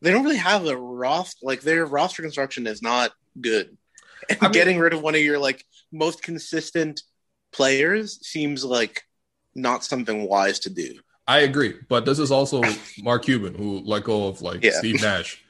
they 0.00 0.10
don't 0.12 0.24
really 0.24 0.36
have 0.36 0.66
a 0.66 0.76
roster. 0.76 1.38
Like 1.42 1.60
their 1.62 1.84
roster 1.86 2.22
construction 2.22 2.66
is 2.66 2.82
not 2.82 3.12
good. 3.40 3.76
And 4.28 4.38
I 4.40 4.44
mean- 4.46 4.52
getting 4.52 4.78
rid 4.78 4.94
of 4.94 5.02
one 5.02 5.14
of 5.14 5.20
your 5.20 5.38
like 5.38 5.64
most 5.92 6.22
consistent 6.22 7.02
players 7.52 8.24
seems 8.26 8.64
like 8.64 9.02
not 9.54 9.84
something 9.84 10.28
wise 10.28 10.60
to 10.60 10.70
do. 10.70 10.98
I 11.26 11.40
agree. 11.40 11.74
But 11.88 12.04
this 12.04 12.18
is 12.18 12.30
also 12.30 12.62
Mark 13.02 13.24
Cuban 13.24 13.54
who 13.54 13.80
let 13.80 14.04
go 14.04 14.28
of 14.28 14.42
like 14.42 14.62
Yeah. 14.62 14.78
Steve 14.78 15.00
Nash. 15.00 15.42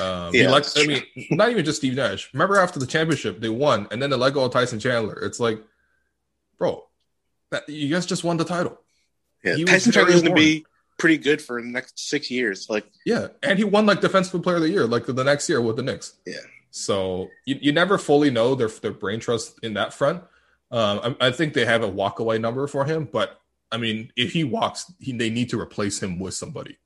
Um, 0.00 0.34
Yeah, 0.34 0.50
let, 0.50 0.72
I 0.76 0.86
mean, 0.86 1.02
not 1.30 1.50
even 1.50 1.64
just 1.64 1.78
Steve 1.78 1.94
Nash. 1.94 2.30
Remember 2.32 2.58
after 2.58 2.78
the 2.80 2.86
championship, 2.86 3.40
they 3.40 3.48
won, 3.48 3.86
and 3.90 4.00
then 4.00 4.10
they 4.10 4.16
let 4.16 4.34
go 4.34 4.44
of 4.44 4.52
Tyson 4.52 4.80
Chandler. 4.80 5.18
It's 5.22 5.38
like, 5.38 5.62
bro, 6.58 6.84
that, 7.50 7.68
you 7.68 7.92
guys 7.94 8.06
just 8.06 8.24
won 8.24 8.36
the 8.36 8.44
title. 8.44 8.78
Yeah, 9.44 9.56
He 9.56 9.64
Tyson 9.64 9.92
very 9.92 10.06
Chandler's 10.06 10.22
gonna 10.22 10.34
be 10.34 10.64
pretty 10.98 11.18
good 11.18 11.40
for 11.40 11.62
the 11.62 11.68
next 11.68 12.08
six 12.08 12.30
years. 12.30 12.66
Like 12.68 12.86
Yeah, 13.04 13.28
and 13.42 13.58
he 13.58 13.64
won 13.64 13.86
like 13.86 14.00
defensive 14.00 14.42
player 14.42 14.56
of 14.56 14.62
the 14.62 14.70
year, 14.70 14.86
like 14.86 15.06
the, 15.06 15.12
the 15.12 15.24
next 15.24 15.48
year 15.48 15.60
with 15.60 15.76
the 15.76 15.82
Knicks. 15.82 16.14
Yeah. 16.26 16.36
So 16.70 17.28
you, 17.44 17.58
you 17.60 17.72
never 17.72 17.98
fully 17.98 18.30
know 18.30 18.54
their 18.54 18.68
their 18.68 18.92
brain 18.92 19.20
trust 19.20 19.58
in 19.62 19.74
that 19.74 19.94
front. 19.94 20.22
Um, 20.70 21.16
I, 21.20 21.28
I 21.28 21.30
think 21.30 21.54
they 21.54 21.64
have 21.64 21.82
a 21.82 21.88
walk 21.88 22.18
away 22.20 22.38
number 22.38 22.66
for 22.66 22.84
him, 22.84 23.08
but 23.10 23.40
I 23.72 23.78
mean, 23.78 24.12
if 24.16 24.32
he 24.32 24.44
walks, 24.44 24.92
he, 24.98 25.12
they 25.16 25.30
need 25.30 25.50
to 25.50 25.60
replace 25.60 26.02
him 26.02 26.18
with 26.18 26.34
somebody. 26.34 26.78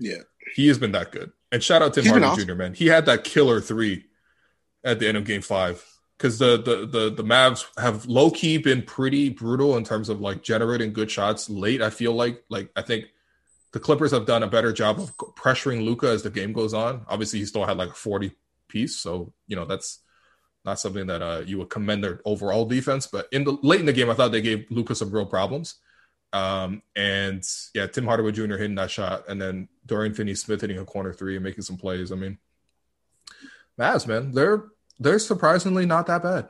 yeah, 0.00 0.18
He 0.54 0.68
has 0.68 0.78
been 0.78 0.92
that 0.92 1.12
good. 1.12 1.32
And 1.52 1.62
shout 1.62 1.82
out 1.82 1.94
to 1.94 2.02
He's 2.02 2.10
Martin 2.10 2.28
awesome. 2.28 2.46
Jr. 2.46 2.54
Man, 2.54 2.74
he 2.74 2.86
had 2.86 3.06
that 3.06 3.24
killer 3.24 3.60
three 3.60 4.06
at 4.84 4.98
the 4.98 5.08
end 5.08 5.16
of 5.16 5.24
Game 5.24 5.42
Five 5.42 5.84
because 6.18 6.38
the, 6.38 6.56
the 6.56 6.86
the 6.86 7.10
the 7.10 7.24
Mavs 7.24 7.64
have 7.78 8.06
low 8.06 8.30
key 8.30 8.58
been 8.58 8.82
pretty 8.82 9.28
brutal 9.30 9.76
in 9.76 9.84
terms 9.84 10.08
of 10.08 10.20
like 10.20 10.42
generating 10.42 10.92
good 10.92 11.10
shots 11.10 11.48
late. 11.50 11.82
I 11.82 11.90
feel 11.90 12.12
like 12.12 12.42
like 12.50 12.70
I 12.76 12.82
think 12.82 13.06
the 13.72 13.80
Clippers 13.80 14.10
have 14.12 14.26
done 14.26 14.42
a 14.44 14.48
better 14.48 14.72
job 14.72 14.98
of 15.00 15.16
pressuring 15.16 15.84
Luka 15.84 16.08
as 16.08 16.22
the 16.22 16.30
game 16.30 16.52
goes 16.52 16.74
on. 16.74 17.04
Obviously, 17.08 17.40
he 17.40 17.44
still 17.46 17.64
had 17.64 17.76
like 17.76 17.90
a 17.90 17.94
forty 17.94 18.32
piece, 18.74 18.96
so 18.96 19.32
you 19.46 19.56
know 19.56 19.64
that's 19.64 20.00
not 20.64 20.80
something 20.80 21.06
that 21.06 21.22
uh, 21.22 21.42
you 21.46 21.58
would 21.58 21.70
commend 21.70 22.02
their 22.02 22.20
overall 22.24 22.66
defense. 22.66 23.06
But 23.06 23.28
in 23.32 23.44
the 23.44 23.56
late 23.62 23.80
in 23.80 23.86
the 23.86 23.92
game, 23.92 24.10
I 24.10 24.14
thought 24.14 24.32
they 24.32 24.40
gave 24.40 24.66
Luka 24.70 24.94
some 24.94 25.10
real 25.10 25.26
problems. 25.26 25.76
Um, 26.32 26.82
and 26.96 27.44
yeah, 27.74 27.86
Tim 27.86 28.06
Hardaway 28.06 28.32
Jr. 28.32 28.56
hitting 28.56 28.74
that 28.74 28.90
shot, 28.90 29.28
and 29.28 29.40
then 29.40 29.68
Dorian 29.86 30.14
Finney-Smith 30.14 30.60
hitting 30.60 30.78
a 30.78 30.84
corner 30.84 31.12
three 31.12 31.36
and 31.36 31.44
making 31.44 31.62
some 31.62 31.76
plays. 31.76 32.10
I 32.10 32.16
mean, 32.16 32.38
Mavs, 33.78 34.06
man, 34.06 34.32
they're 34.32 34.64
they're 34.98 35.20
surprisingly 35.20 35.86
not 35.86 36.06
that 36.08 36.22
bad. 36.22 36.48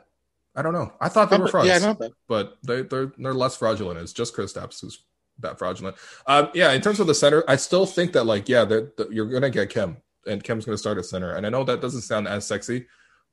I 0.55 0.61
don't 0.61 0.73
know. 0.73 0.91
I 0.99 1.09
thought 1.09 1.29
they 1.29 1.37
were 1.37 1.49
frauds, 1.49 1.67
yeah, 1.67 1.77
not 1.77 1.99
bad. 1.99 2.11
but 2.27 2.57
they 2.63 2.81
they're 2.81 3.11
they're 3.17 3.33
less 3.33 3.57
fraudulent. 3.57 3.99
It's 3.99 4.13
just 4.13 4.35
Kristaps 4.35 4.81
who's 4.81 5.03
that 5.39 5.59
fraudulent. 5.59 5.97
Um, 6.25 6.49
yeah, 6.53 6.71
in 6.71 6.81
terms 6.81 6.99
of 6.99 7.07
the 7.07 7.13
center, 7.13 7.43
I 7.47 7.57
still 7.57 7.85
think 7.85 8.13
that 8.13 8.23
like 8.23 8.49
yeah, 8.49 8.65
that 8.65 9.09
you're 9.11 9.27
gonna 9.27 9.49
get 9.49 9.69
Khem, 9.69 9.97
and 10.25 10.43
Khem's 10.43 10.65
gonna 10.65 10.77
start 10.77 10.97
at 10.97 11.05
center. 11.05 11.33
And 11.33 11.45
I 11.45 11.49
know 11.49 11.63
that 11.63 11.81
doesn't 11.81 12.01
sound 12.01 12.27
as 12.27 12.45
sexy, 12.45 12.87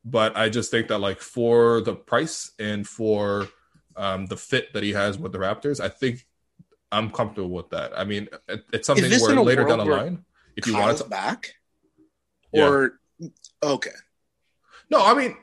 but 0.04 0.36
I 0.36 0.48
just 0.48 0.70
think 0.70 0.88
that 0.88 0.98
like 0.98 1.20
for 1.20 1.80
the 1.80 1.94
price 1.94 2.52
and 2.58 2.86
for 2.86 3.48
um, 3.96 4.26
the 4.26 4.36
fit 4.36 4.72
that 4.72 4.82
he 4.82 4.92
has 4.92 5.18
with 5.18 5.32
the 5.32 5.38
Raptors, 5.38 5.80
I 5.80 5.88
think 5.88 6.26
I'm 6.90 7.10
comfortable 7.10 7.50
with 7.50 7.70
that. 7.70 7.98
I 7.98 8.04
mean, 8.04 8.28
it, 8.48 8.64
it's 8.72 8.86
something 8.86 9.10
where 9.10 9.40
later 9.40 9.64
down 9.64 9.78
the 9.78 9.84
line, 9.84 10.24
if 10.56 10.66
you 10.66 10.74
want 10.74 10.98
to, 10.98 11.04
back, 11.04 11.54
Yeah. 12.52 12.68
or 12.68 13.00
okay, 13.62 13.90
no, 14.90 15.04
I 15.04 15.14
mean, 15.14 15.36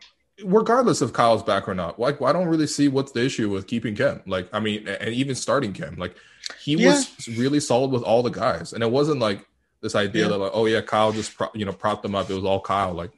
regardless 0.44 1.02
of 1.02 1.14
Kyle's 1.14 1.44
back 1.44 1.68
or 1.68 1.74
not, 1.74 2.00
like 2.00 2.22
I 2.22 2.32
don't 2.32 2.48
really 2.48 2.68
see 2.68 2.88
what's 2.88 3.12
the 3.12 3.26
issue 3.26 3.50
with 3.50 3.68
keeping 3.68 3.96
Khem. 3.96 4.22
Like, 4.28 4.48
I 4.54 4.60
mean, 4.60 4.88
and 4.88 5.10
even 5.10 5.36
starting 5.36 5.74
Kem. 5.74 5.96
Like, 5.96 6.16
he 6.62 6.76
yeah. 6.76 6.92
was 6.92 7.28
really 7.38 7.60
solid 7.60 7.92
with 7.92 8.04
all 8.04 8.24
the 8.24 8.30
guys, 8.30 8.74
and 8.74 8.84
it 8.84 8.92
wasn't 8.92 9.20
like 9.20 9.48
this 9.82 9.96
idea 9.96 10.24
yeah. 10.24 10.30
that 10.30 10.38
like, 10.38 10.52
oh 10.54 10.66
yeah, 10.66 10.82
Kyle 10.82 11.12
just 11.12 11.36
pro- 11.36 11.52
you 11.54 11.66
know 11.66 11.74
propped 11.74 12.04
them 12.04 12.16
up. 12.16 12.30
It 12.30 12.34
was 12.34 12.44
all 12.44 12.62
Kyle. 12.62 12.94
Like, 12.94 13.12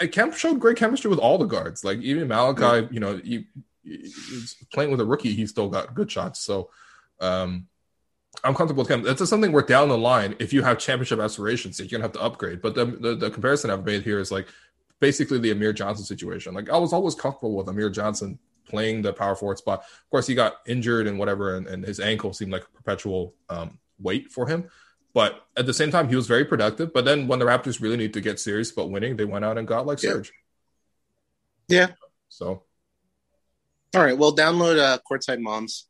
I 0.00 0.06
Khem 0.06 0.32
showed 0.32 0.60
great 0.60 0.76
chemistry 0.76 1.10
with 1.10 1.18
all 1.18 1.38
the 1.38 1.46
guards. 1.46 1.84
Like 1.84 1.98
even 1.98 2.28
Malachi, 2.28 2.62
yeah. 2.62 2.88
you 2.90 3.00
know, 3.00 3.16
he, 3.16 3.46
he, 3.82 4.10
playing 4.72 4.90
with 4.90 5.00
a 5.00 5.06
rookie, 5.06 5.34
he 5.34 5.46
still 5.46 5.68
got 5.68 5.94
good 5.94 6.10
shots. 6.10 6.40
So, 6.40 6.70
um, 7.20 7.66
I'm 8.44 8.54
comfortable 8.54 8.82
with 8.82 8.88
Khem. 8.88 9.02
That's 9.02 9.18
just 9.18 9.30
something 9.30 9.52
where 9.52 9.62
down 9.62 9.88
the 9.88 9.98
line, 9.98 10.36
if 10.38 10.52
you 10.52 10.62
have 10.62 10.78
championship 10.78 11.18
aspirations, 11.18 11.78
you're 11.78 11.88
gonna 11.88 12.04
have 12.04 12.12
to 12.12 12.20
upgrade. 12.20 12.62
But 12.62 12.74
the, 12.74 12.84
the, 12.84 13.14
the 13.14 13.30
comparison 13.30 13.70
I've 13.70 13.84
made 13.84 14.02
here 14.02 14.20
is 14.20 14.30
like 14.30 14.48
basically 15.00 15.38
the 15.38 15.50
Amir 15.50 15.72
Johnson 15.72 16.04
situation. 16.04 16.54
Like 16.54 16.70
I 16.70 16.76
was 16.76 16.92
always 16.92 17.14
comfortable 17.14 17.56
with 17.56 17.68
Amir 17.68 17.90
Johnson 17.90 18.38
playing 18.68 19.02
the 19.02 19.12
power 19.12 19.34
forward 19.34 19.58
spot. 19.58 19.80
Of 19.80 20.10
course, 20.10 20.26
he 20.26 20.34
got 20.34 20.56
injured 20.66 21.06
and 21.06 21.18
whatever, 21.18 21.56
and, 21.56 21.66
and 21.66 21.84
his 21.84 22.00
ankle 22.00 22.32
seemed 22.32 22.52
like 22.52 22.64
a 22.64 22.76
perpetual 22.76 23.34
um, 23.48 23.78
weight 23.98 24.30
for 24.30 24.46
him. 24.46 24.68
But 25.14 25.46
at 25.56 25.66
the 25.66 25.74
same 25.74 25.90
time, 25.90 26.08
he 26.08 26.16
was 26.16 26.26
very 26.26 26.44
productive. 26.44 26.92
But 26.92 27.04
then 27.04 27.26
when 27.26 27.38
the 27.38 27.44
Raptors 27.44 27.80
really 27.80 27.96
need 27.96 28.12
to 28.14 28.20
get 28.20 28.38
serious 28.38 28.70
about 28.70 28.90
winning, 28.90 29.16
they 29.16 29.24
went 29.24 29.44
out 29.44 29.58
and 29.58 29.66
got 29.66 29.86
like 29.86 29.98
Serge. 29.98 30.32
Yeah. 31.68 31.88
So. 32.28 32.62
All 33.94 34.02
right. 34.02 34.16
Well, 34.16 34.34
download 34.34 34.78
uh, 34.78 34.98
Courtside 35.10 35.40
Moms. 35.40 35.86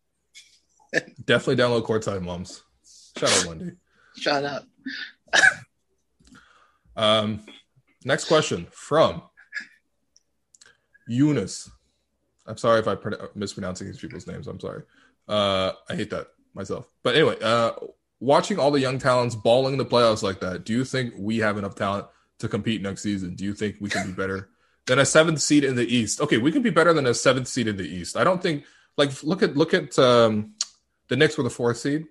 Definitely 1.25 1.63
download 1.63 1.85
Courtside 1.85 2.23
Moms. 2.23 2.63
Shout 3.17 3.33
out, 3.33 3.47
Wendy. 3.47 3.73
Shout 4.17 4.45
out. 4.45 4.63
um, 6.97 7.45
next 8.05 8.27
question 8.27 8.69
from 8.71 9.23
Eunice. 11.09 11.71
I'm 12.47 12.57
sorry 12.57 12.81
if 12.81 12.89
I'm 12.89 12.99
mispronouncing 13.35 13.89
these 13.89 13.99
people's 13.99 14.27
names. 14.27 14.47
I'm 14.47 14.61
sorry. 14.61 14.83
Uh, 15.29 15.73
I 15.91 15.97
hate 15.97 16.11
that 16.11 16.29
myself. 16.55 16.87
But 17.03 17.15
anyway, 17.15 17.37
uh, 17.43 17.73
watching 18.21 18.59
all 18.59 18.71
the 18.71 18.81
young 18.81 18.99
talents 18.99 19.35
balling 19.35 19.75
in 19.75 19.79
the 19.79 19.85
playoffs 19.85 20.23
like 20.23 20.41
that, 20.41 20.65
do 20.65 20.73
you 20.73 20.85
think 20.85 21.15
we 21.17 21.39
have 21.39 21.59
enough 21.59 21.75
talent 21.75 22.07
to 22.39 22.49
compete 22.49 22.83
next 22.83 23.03
season? 23.03 23.35
Do 23.35 23.45
you 23.45 23.55
think 23.55 23.77
we 23.81 23.91
can 23.91 24.07
be 24.07 24.13
better 24.13 24.49
than 24.87 24.99
a 24.99 25.07
seventh 25.07 25.41
seed 25.41 25.65
in 25.65 25.77
the 25.77 25.87
East? 25.87 26.21
Okay, 26.21 26.39
we 26.39 26.53
can 26.53 26.63
be 26.63 26.71
better 26.71 26.93
than 26.93 27.07
a 27.07 27.15
seventh 27.15 27.49
seed 27.49 27.69
in 27.69 27.77
the 27.77 27.89
East. 27.89 28.17
I 28.17 28.25
don't 28.25 28.43
think 28.43 28.65
like 28.97 29.23
look 29.23 29.43
at 29.43 29.57
look 29.57 29.75
at 29.75 29.99
um, 29.99 30.55
the 31.09 31.17
Knicks 31.17 31.37
were 31.37 31.45
the 31.45 31.51
fourth 31.51 31.79
seed. 31.79 32.07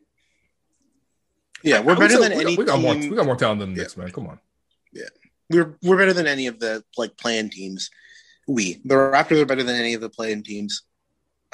Yeah, 1.63 1.81
we're 1.81 1.95
better 1.95 2.19
than 2.19 2.37
we 2.37 2.43
any. 2.43 2.55
Got, 2.55 2.57
we 2.57 2.65
got 2.65 2.79
more. 2.79 2.95
We 2.95 3.15
got 3.15 3.25
more 3.25 3.35
talent 3.35 3.59
than 3.59 3.73
the 3.73 3.77
yeah. 3.77 3.83
Knicks, 3.83 3.97
man. 3.97 4.11
Come 4.11 4.27
on. 4.27 4.39
Yeah, 4.93 5.05
we're 5.49 5.77
we're 5.81 5.97
better 5.97 6.13
than 6.13 6.27
any 6.27 6.47
of 6.47 6.59
the 6.59 6.83
like 6.97 7.17
playing 7.17 7.49
teams 7.49 7.89
we 8.47 8.81
the 8.85 8.95
Raptors 8.95 9.41
are 9.41 9.45
better 9.45 9.63
than 9.63 9.75
any 9.75 9.93
of 9.93 10.01
the 10.01 10.09
playing 10.09 10.43
teams. 10.43 10.83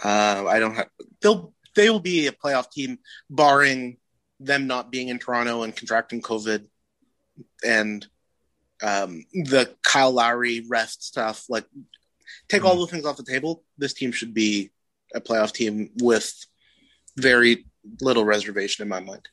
Uh, 0.04 0.46
I 0.48 0.60
don't 0.60 0.76
have 0.76 0.90
they'll 1.22 1.54
they 1.76 1.90
will 1.90 2.00
be 2.00 2.28
a 2.28 2.32
playoff 2.32 2.70
team, 2.72 3.00
barring 3.30 3.98
them 4.46 4.68
not 4.68 4.92
being 4.92 5.10
in 5.10 5.20
Toronto 5.20 5.64
and 5.64 5.76
contracting 5.76 6.22
COVID, 6.22 6.68
and 7.64 8.06
um, 8.82 9.26
the 9.34 9.74
Kyle 9.82 10.12
Lowry 10.12 10.66
rest 10.68 11.04
stuff. 11.04 11.46
Like, 11.50 11.66
take 12.50 12.62
mm 12.62 12.66
all 12.66 12.76
those 12.76 12.92
things 12.92 13.06
off 13.06 13.18
the 13.18 13.24
table. 13.24 13.64
This 13.78 13.94
team 13.94 14.12
should 14.12 14.34
be 14.34 14.72
a 15.14 15.22
playoff 15.22 15.52
team 15.54 15.92
with 16.02 16.46
very 17.18 17.66
little 18.02 18.26
reservation 18.26 18.84
in 18.84 18.90
my 18.90 19.00
mind. 19.00 19.28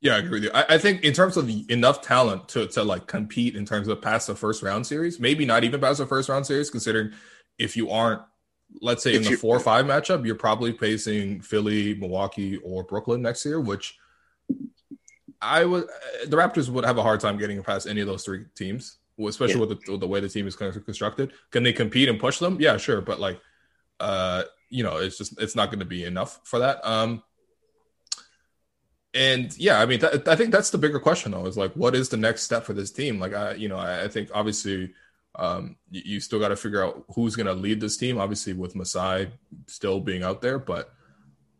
Yeah, 0.00 0.16
I 0.16 0.18
agree 0.18 0.40
with 0.40 0.44
you. 0.44 0.50
I, 0.54 0.74
I, 0.74 0.78
think 0.78 1.02
in 1.02 1.12
terms 1.12 1.36
of 1.36 1.50
enough 1.68 2.02
talent 2.02 2.48
to 2.50 2.66
to 2.68 2.84
like 2.84 3.06
compete 3.06 3.56
in 3.56 3.64
terms 3.64 3.88
of 3.88 4.00
past 4.02 4.26
the 4.26 4.34
first 4.34 4.62
round 4.62 4.86
series, 4.86 5.18
maybe 5.18 5.44
not 5.44 5.64
even 5.64 5.80
past 5.80 5.98
the 5.98 6.06
first 6.06 6.28
round 6.28 6.46
series, 6.46 6.70
considering 6.70 7.12
if 7.58 7.76
you 7.76 7.90
aren't, 7.90 8.22
let's 8.80 9.02
say 9.02 9.14
in 9.14 9.22
the 9.22 9.36
four 9.36 9.56
or 9.56 9.60
five 9.60 9.86
matchup, 9.86 10.26
you're 10.26 10.34
probably 10.34 10.72
facing 10.72 11.40
Philly, 11.40 11.94
Milwaukee, 11.94 12.58
or 12.58 12.84
Brooklyn 12.84 13.22
next 13.22 13.44
year, 13.44 13.60
which 13.60 13.98
I 15.40 15.64
would 15.64 15.86
the 16.26 16.36
Raptors 16.36 16.68
would 16.68 16.84
have 16.84 16.98
a 16.98 17.02
hard 17.02 17.20
time 17.20 17.38
getting 17.38 17.62
past 17.62 17.86
any 17.86 18.00
of 18.00 18.06
those 18.06 18.24
three 18.24 18.44
teams, 18.54 18.98
especially 19.18 19.54
yeah. 19.54 19.60
with, 19.60 19.84
the, 19.84 19.92
with 19.92 20.00
the 20.00 20.06
way 20.06 20.20
the 20.20 20.28
team 20.28 20.46
is 20.46 20.56
kind 20.56 20.74
of 20.74 20.84
constructed. 20.84 21.32
Can 21.50 21.62
they 21.62 21.72
compete 21.72 22.08
and 22.08 22.18
push 22.18 22.38
them? 22.38 22.58
Yeah, 22.60 22.76
sure, 22.76 23.00
but 23.00 23.20
like, 23.20 23.40
uh, 24.00 24.44
you 24.68 24.82
know, 24.82 24.96
it's 24.96 25.18
just 25.18 25.40
it's 25.40 25.54
not 25.54 25.70
going 25.70 25.80
to 25.80 25.84
be 25.86 26.04
enough 26.04 26.40
for 26.44 26.58
that. 26.58 26.86
Um, 26.86 27.22
and 29.14 29.56
yeah, 29.56 29.80
I 29.80 29.86
mean, 29.86 30.00
th- 30.00 30.26
I 30.26 30.36
think 30.36 30.52
that's 30.52 30.70
the 30.70 30.78
bigger 30.78 31.00
question 31.00 31.32
though, 31.32 31.46
is 31.46 31.56
like, 31.56 31.72
what 31.72 31.94
is 31.94 32.08
the 32.08 32.18
next 32.18 32.42
step 32.42 32.64
for 32.64 32.74
this 32.74 32.90
team? 32.90 33.18
Like, 33.18 33.32
I, 33.32 33.54
you 33.54 33.68
know, 33.68 33.78
I, 33.78 34.04
I 34.04 34.08
think 34.08 34.30
obviously, 34.34 34.92
um, 35.36 35.76
you, 35.90 36.20
still 36.20 36.38
got 36.38 36.48
to 36.48 36.56
figure 36.56 36.82
out 36.82 37.04
who's 37.14 37.36
going 37.36 37.46
to 37.46 37.52
lead 37.52 37.80
this 37.80 37.96
team. 37.96 38.18
Obviously, 38.18 38.52
with 38.52 38.74
Masai 38.74 39.28
still 39.66 40.00
being 40.00 40.22
out 40.22 40.40
there, 40.40 40.58
but 40.58 40.92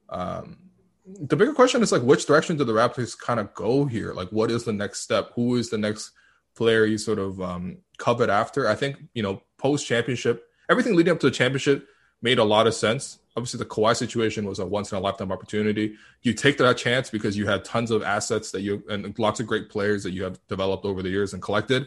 um, 0.09 0.59
the 1.05 1.37
bigger 1.37 1.53
question 1.53 1.83
is 1.83 1.93
like, 1.93 2.03
which 2.03 2.27
direction 2.27 2.57
do 2.57 2.65
the 2.65 2.73
Raptors 2.73 3.19
kind 3.19 3.39
of 3.39 3.53
go 3.55 3.85
here? 3.85 4.13
Like, 4.13 4.31
what 4.31 4.51
is 4.51 4.65
the 4.65 4.73
next 4.73 5.01
step? 5.01 5.33
Who 5.35 5.57
is 5.57 5.71
the 5.71 5.79
next 5.79 6.13
player 6.55 6.87
you 6.87 6.99
sort 6.99 7.19
of 7.19 7.41
um, 7.41 7.79
covet 7.99 8.31
after? 8.31 8.69
I 8.69 8.75
think 8.75 8.97
you 9.15 9.23
know, 9.23 9.43
post 9.59 9.87
championship, 9.87 10.49
everything 10.71 10.97
leading 10.97 11.13
up 11.13 11.21
to 11.21 11.27
the 11.27 11.37
championship 11.37 11.87
made 12.23 12.39
a 12.39 12.45
lot 12.45 12.67
of 12.67 12.75
sense 12.75 13.19
obviously 13.37 13.59
the 13.59 13.67
Kawhi 13.67 13.95
situation 13.95 14.47
was 14.47 14.59
a 14.59 14.67
once 14.67 14.91
in 14.91 14.99
a 14.99 15.01
lifetime 15.01 15.31
opportunity. 15.31 15.95
You 16.23 16.33
take 16.33 16.57
that 16.59 16.77
chance 16.79 17.11
because 17.11 17.37
you 17.37 17.47
had 17.47 17.65
tons 17.65 17.91
of 17.91 18.03
assets 18.03 18.51
that 18.53 18.63
you 18.63 18.83
and 18.89 19.17
lots 19.19 19.41
of 19.41 19.47
great 19.47 19.69
players 19.69 20.03
that 20.05 20.13
you 20.13 20.25
have 20.25 20.41
developed 20.49 20.85
over 20.85 21.03
the 21.03 21.11
years 21.11 21.35
and 21.35 21.43
collected. 21.43 21.87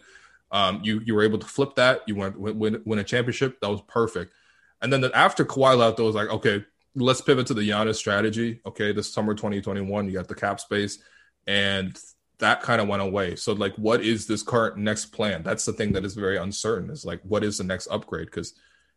Um, 0.51 0.81
you 0.83 1.01
you 1.05 1.15
were 1.15 1.23
able 1.23 1.39
to 1.39 1.47
flip 1.47 1.75
that. 1.75 2.01
You 2.07 2.15
went 2.15 2.39
win, 2.39 2.81
win 2.85 2.99
a 2.99 3.03
championship. 3.03 3.59
That 3.62 3.69
was 3.69 3.81
perfect. 3.88 4.33
And 4.81 4.91
then 4.91 5.01
the, 5.01 5.15
after 5.15 5.45
Kawhi 5.45 5.77
left, 5.77 5.99
it 5.99 6.03
was 6.03 6.15
like, 6.15 6.29
okay, 6.29 6.63
let's 6.95 7.21
pivot 7.21 7.47
to 7.47 7.53
the 7.53 7.67
Giannis 7.67 7.95
strategy. 7.95 8.62
Okay, 8.65 8.93
this 8.93 9.12
summer 9.12 9.33
2021, 9.33 10.07
you 10.07 10.13
got 10.13 10.27
the 10.27 10.35
cap 10.35 10.59
space, 10.59 10.99
and 11.45 11.97
that 12.39 12.62
kind 12.62 12.81
of 12.81 12.88
went 12.88 13.01
away. 13.01 13.35
So 13.35 13.53
like, 13.53 13.75
what 13.75 14.01
is 14.01 14.25
this 14.25 14.41
current 14.41 14.77
next 14.77 15.07
plan? 15.07 15.43
That's 15.43 15.65
the 15.65 15.73
thing 15.73 15.91
that 15.93 16.05
is 16.05 16.15
very 16.15 16.38
uncertain. 16.38 16.89
Is 16.89 17.05
like, 17.05 17.21
what 17.23 17.43
is 17.43 17.57
the 17.57 17.65
next 17.65 17.88
upgrade? 17.91 18.27
Because 18.27 18.53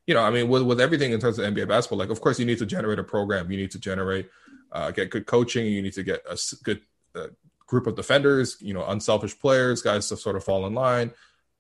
you 0.06 0.14
know, 0.14 0.22
I 0.22 0.30
mean, 0.30 0.48
with, 0.48 0.62
with 0.62 0.80
everything 0.80 1.12
in 1.12 1.20
terms 1.20 1.38
of 1.38 1.52
NBA 1.52 1.68
basketball, 1.68 1.98
like, 1.98 2.10
of 2.10 2.20
course, 2.20 2.38
you 2.38 2.46
need 2.46 2.58
to 2.58 2.66
generate 2.66 2.98
a 2.98 3.04
program. 3.04 3.50
You 3.50 3.56
need 3.56 3.70
to 3.72 3.78
generate, 3.78 4.28
uh, 4.72 4.90
get 4.90 5.10
good 5.10 5.26
coaching. 5.26 5.66
You 5.66 5.82
need 5.82 5.92
to 5.94 6.02
get 6.02 6.22
a 6.28 6.36
good 6.64 6.80
uh, 7.14 7.28
group 7.66 7.86
of 7.86 7.94
defenders, 7.94 8.56
you 8.60 8.74
know, 8.74 8.84
unselfish 8.86 9.38
players, 9.38 9.80
guys 9.80 10.08
to 10.08 10.16
sort 10.16 10.36
of 10.36 10.44
fall 10.44 10.66
in 10.66 10.74
line. 10.74 11.12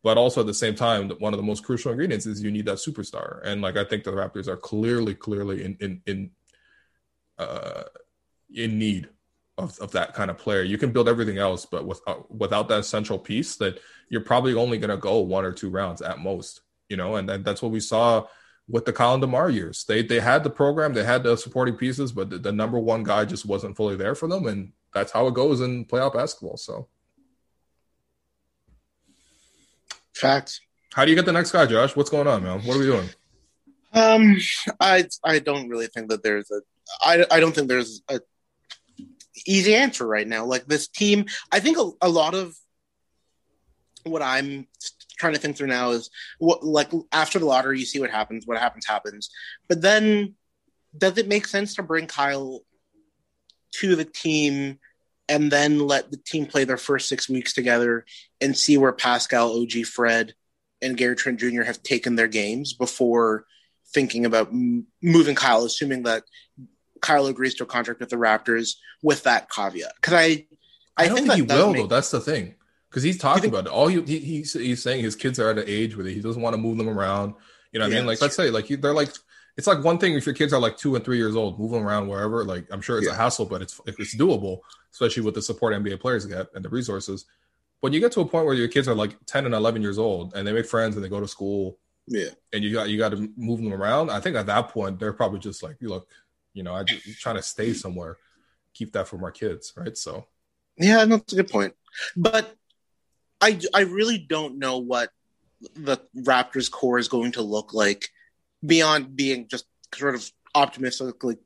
But 0.02 0.18
also 0.18 0.40
at 0.40 0.46
the 0.46 0.54
same 0.54 0.74
time, 0.74 1.10
one 1.18 1.32
of 1.32 1.38
the 1.38 1.44
most 1.44 1.64
crucial 1.64 1.92
ingredients 1.92 2.26
is 2.26 2.42
you 2.42 2.50
need 2.50 2.66
that 2.66 2.78
superstar. 2.78 3.40
And 3.44 3.62
like, 3.62 3.76
I 3.76 3.84
think 3.84 4.02
the 4.02 4.10
Raptors 4.10 4.48
are 4.48 4.56
clearly, 4.56 5.14
clearly 5.14 5.64
in, 5.64 5.76
in, 5.80 6.02
in, 6.06 6.30
uh, 7.38 7.84
in 8.52 8.78
need 8.78 9.08
of, 9.58 9.78
of 9.78 9.92
that 9.92 10.12
kind 10.14 10.30
of 10.30 10.38
player. 10.38 10.62
You 10.62 10.76
can 10.76 10.90
build 10.90 11.08
everything 11.08 11.38
else, 11.38 11.66
but 11.66 11.86
with, 11.86 12.00
uh, 12.08 12.16
without 12.28 12.68
that 12.68 12.84
central 12.84 13.18
piece, 13.18 13.56
that 13.56 13.78
you're 14.08 14.22
probably 14.22 14.54
only 14.54 14.78
going 14.78 14.90
to 14.90 14.96
go 14.96 15.20
one 15.20 15.44
or 15.44 15.52
two 15.52 15.70
rounds 15.70 16.02
at 16.02 16.18
most 16.18 16.62
you 16.92 16.96
know, 16.98 17.16
and, 17.16 17.30
and 17.30 17.42
that's 17.42 17.62
what 17.62 17.72
we 17.72 17.80
saw 17.80 18.26
with 18.68 18.84
the 18.84 18.92
Colin 18.92 19.20
DeMar 19.20 19.48
years. 19.48 19.84
They 19.84 20.02
they 20.02 20.20
had 20.20 20.44
the 20.44 20.50
program, 20.50 20.92
they 20.92 21.04
had 21.04 21.22
the 21.22 21.36
supporting 21.36 21.74
pieces, 21.74 22.12
but 22.12 22.28
the, 22.28 22.38
the, 22.38 22.52
number 22.52 22.78
one 22.78 23.02
guy 23.02 23.24
just 23.24 23.46
wasn't 23.46 23.78
fully 23.78 23.96
there 23.96 24.14
for 24.14 24.28
them, 24.28 24.46
and 24.46 24.72
that's 24.92 25.10
how 25.10 25.26
it 25.26 25.34
goes 25.34 25.62
in 25.62 25.86
playoff 25.86 26.12
basketball. 26.12 26.58
So, 26.58 26.88
facts. 30.14 30.60
How 30.92 31.04
do 31.04 31.10
you 31.10 31.16
get 31.16 31.26
the 31.26 31.32
next 31.32 31.52
guy, 31.52 31.66
Josh? 31.66 31.96
What's 31.96 32.10
going 32.10 32.26
on, 32.26 32.42
man? 32.42 32.60
What 32.60 32.76
are 32.76 32.80
we 32.80 32.86
doing? 32.86 33.08
Um, 33.94 34.38
I 34.80 35.06
I 35.24 35.38
don't 35.38 35.68
really 35.68 35.86
think 35.86 36.08
that 36.10 36.22
there's 36.22 36.50
a 36.50 36.60
I 37.02 37.24
I 37.30 37.40
don't 37.40 37.54
think 37.54 37.68
there's 37.68 38.02
a 38.08 38.20
easy 39.46 39.74
answer 39.74 40.06
right 40.06 40.26
now. 40.26 40.44
Like 40.44 40.66
this 40.66 40.88
team, 40.88 41.26
I 41.50 41.60
think 41.60 41.78
a, 41.78 41.90
a 42.02 42.08
lot 42.08 42.34
of 42.34 42.54
what 44.04 44.22
I'm 44.22 44.66
trying 45.18 45.34
to 45.34 45.38
think 45.38 45.56
through 45.56 45.68
now 45.68 45.90
is 45.90 46.10
what 46.38 46.64
like 46.64 46.90
after 47.12 47.38
the 47.38 47.46
lottery, 47.46 47.78
you 47.78 47.86
see 47.86 48.00
what 48.00 48.10
happens. 48.10 48.46
What 48.46 48.58
happens 48.58 48.86
happens. 48.86 49.30
But 49.68 49.80
then, 49.80 50.34
does 50.96 51.18
it 51.18 51.28
make 51.28 51.46
sense 51.46 51.74
to 51.76 51.82
bring 51.82 52.06
Kyle 52.06 52.60
to 53.76 53.96
the 53.96 54.04
team 54.04 54.78
and 55.28 55.50
then 55.50 55.78
let 55.78 56.10
the 56.10 56.16
team 56.16 56.46
play 56.46 56.64
their 56.64 56.76
first 56.76 57.08
six 57.08 57.28
weeks 57.28 57.52
together 57.52 58.04
and 58.40 58.56
see 58.56 58.76
where 58.76 58.92
Pascal, 58.92 59.60
OG, 59.60 59.86
Fred, 59.86 60.34
and 60.80 60.96
Gary 60.96 61.16
Trent 61.16 61.38
Jr. 61.38 61.62
have 61.62 61.82
taken 61.82 62.16
their 62.16 62.28
games 62.28 62.72
before 62.72 63.46
thinking 63.94 64.26
about 64.26 64.48
m- 64.48 64.86
moving 65.02 65.34
Kyle, 65.34 65.64
assuming 65.64 66.02
that 66.04 66.24
Kyle 67.00 67.26
agrees 67.26 67.54
to 67.54 67.64
a 67.64 67.66
contract 67.66 68.00
with 68.00 68.10
the 68.10 68.16
Raptors 68.16 68.76
with 69.02 69.22
that 69.24 69.50
caveat. 69.50 69.92
Because 69.96 70.14
I, 70.14 70.46
I, 70.96 71.04
I 71.04 71.06
don't 71.06 71.16
think, 71.16 71.32
think 71.32 71.50
he 71.50 71.56
will 71.56 71.72
make, 71.72 71.82
though. 71.82 71.86
That's 71.88 72.10
the 72.10 72.20
thing 72.20 72.54
because 72.90 73.02
he's 73.02 73.18
talking 73.18 73.42
think, 73.42 73.54
about 73.54 73.66
it. 73.66 73.72
All 73.72 73.88
he, 73.88 74.02
he, 74.02 74.18
he's 74.18 74.52
he's 74.52 74.82
saying 74.82 75.02
his 75.02 75.16
kids 75.16 75.38
are 75.38 75.50
at 75.50 75.58
an 75.58 75.64
age 75.66 75.96
where 75.96 76.06
he 76.06 76.20
doesn't 76.20 76.42
want 76.42 76.54
to 76.54 76.60
move 76.60 76.78
them 76.78 76.88
around. 76.88 77.34
You 77.72 77.78
know 77.78 77.86
what 77.86 77.92
yeah, 77.92 77.98
I 77.98 78.00
mean? 78.00 78.06
Like 78.06 78.20
let's 78.20 78.36
true. 78.36 78.46
say 78.46 78.50
like 78.50 78.68
they're 78.68 78.92
like 78.92 79.12
it's 79.56 79.66
like 79.66 79.84
one 79.84 79.98
thing 79.98 80.14
if 80.14 80.24
your 80.24 80.34
kids 80.34 80.52
are 80.52 80.60
like 80.60 80.76
two 80.76 80.96
and 80.96 81.04
three 81.04 81.18
years 81.18 81.36
old, 81.36 81.58
moving 81.58 81.82
around 81.82 82.08
wherever. 82.08 82.44
Like 82.44 82.66
I'm 82.70 82.80
sure 82.80 82.98
it's 82.98 83.06
yeah. 83.06 83.14
a 83.14 83.16
hassle, 83.16 83.44
but 83.44 83.62
it's 83.62 83.80
it's 83.86 84.16
doable, 84.16 84.60
especially 84.92 85.22
with 85.22 85.34
the 85.34 85.42
support 85.42 85.74
NBA 85.74 86.00
players 86.00 86.24
get 86.26 86.48
and 86.54 86.64
the 86.64 86.68
resources. 86.68 87.26
When 87.80 87.92
you 87.92 88.00
get 88.00 88.12
to 88.12 88.20
a 88.20 88.24
point 88.24 88.46
where 88.46 88.54
your 88.54 88.68
kids 88.68 88.88
are 88.88 88.94
like 88.94 89.16
10 89.26 89.44
and 89.44 89.54
11 89.54 89.82
years 89.82 89.98
old 89.98 90.34
and 90.34 90.46
they 90.46 90.52
make 90.52 90.66
friends 90.66 90.94
and 90.94 91.04
they 91.04 91.08
go 91.08 91.20
to 91.20 91.28
school, 91.28 91.78
yeah, 92.06 92.30
and 92.52 92.64
you 92.64 92.72
got 92.72 92.88
you 92.88 92.98
got 92.98 93.10
to 93.10 93.30
move 93.36 93.60
them 93.60 93.72
around. 93.72 94.10
I 94.10 94.20
think 94.20 94.36
at 94.36 94.46
that 94.46 94.68
point 94.68 94.98
they're 94.98 95.12
probably 95.12 95.40
just 95.40 95.62
like, 95.62 95.76
look, 95.80 96.08
You 96.54 96.62
know, 96.62 96.74
I 96.74 96.84
just 96.84 97.20
trying 97.20 97.36
to 97.36 97.42
stay 97.42 97.72
somewhere, 97.74 98.16
keep 98.72 98.92
that 98.92 99.08
for 99.08 99.22
our 99.22 99.30
kids, 99.30 99.72
right? 99.76 99.96
So, 99.96 100.26
yeah, 100.78 101.04
that's 101.04 101.32
a 101.32 101.36
good 101.36 101.48
point. 101.48 101.74
But 102.16 102.56
I 103.40 103.60
I 103.74 103.80
really 103.80 104.18
don't 104.18 104.58
know 104.58 104.78
what 104.78 105.10
the 105.74 105.98
Raptors 106.16 106.70
core 106.70 106.98
is 106.98 107.08
going 107.08 107.32
to 107.32 107.42
look 107.42 107.74
like 107.74 108.08
beyond 108.64 109.16
being 109.16 109.48
just 109.48 109.66
sort 109.94 110.14
of 110.14 110.30
optimistically 110.54 111.38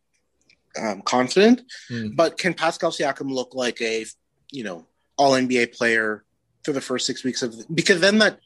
um, 0.79 1.03
confident. 1.03 1.63
Mm. 1.91 2.17
But 2.17 2.39
can 2.39 2.55
Pascal 2.55 2.91
Siakam 2.91 3.31
look 3.31 3.55
like 3.55 3.81
a 3.81 4.07
you 4.51 4.65
know 4.65 4.87
All 5.17 5.33
NBA 5.33 5.75
player 5.75 6.25
for 6.65 6.73
the 6.73 6.81
first 6.81 7.07
six 7.07 7.25
weeks 7.25 7.43
of 7.43 7.55
because 7.75 8.01
then 8.01 8.19
that 8.19 8.39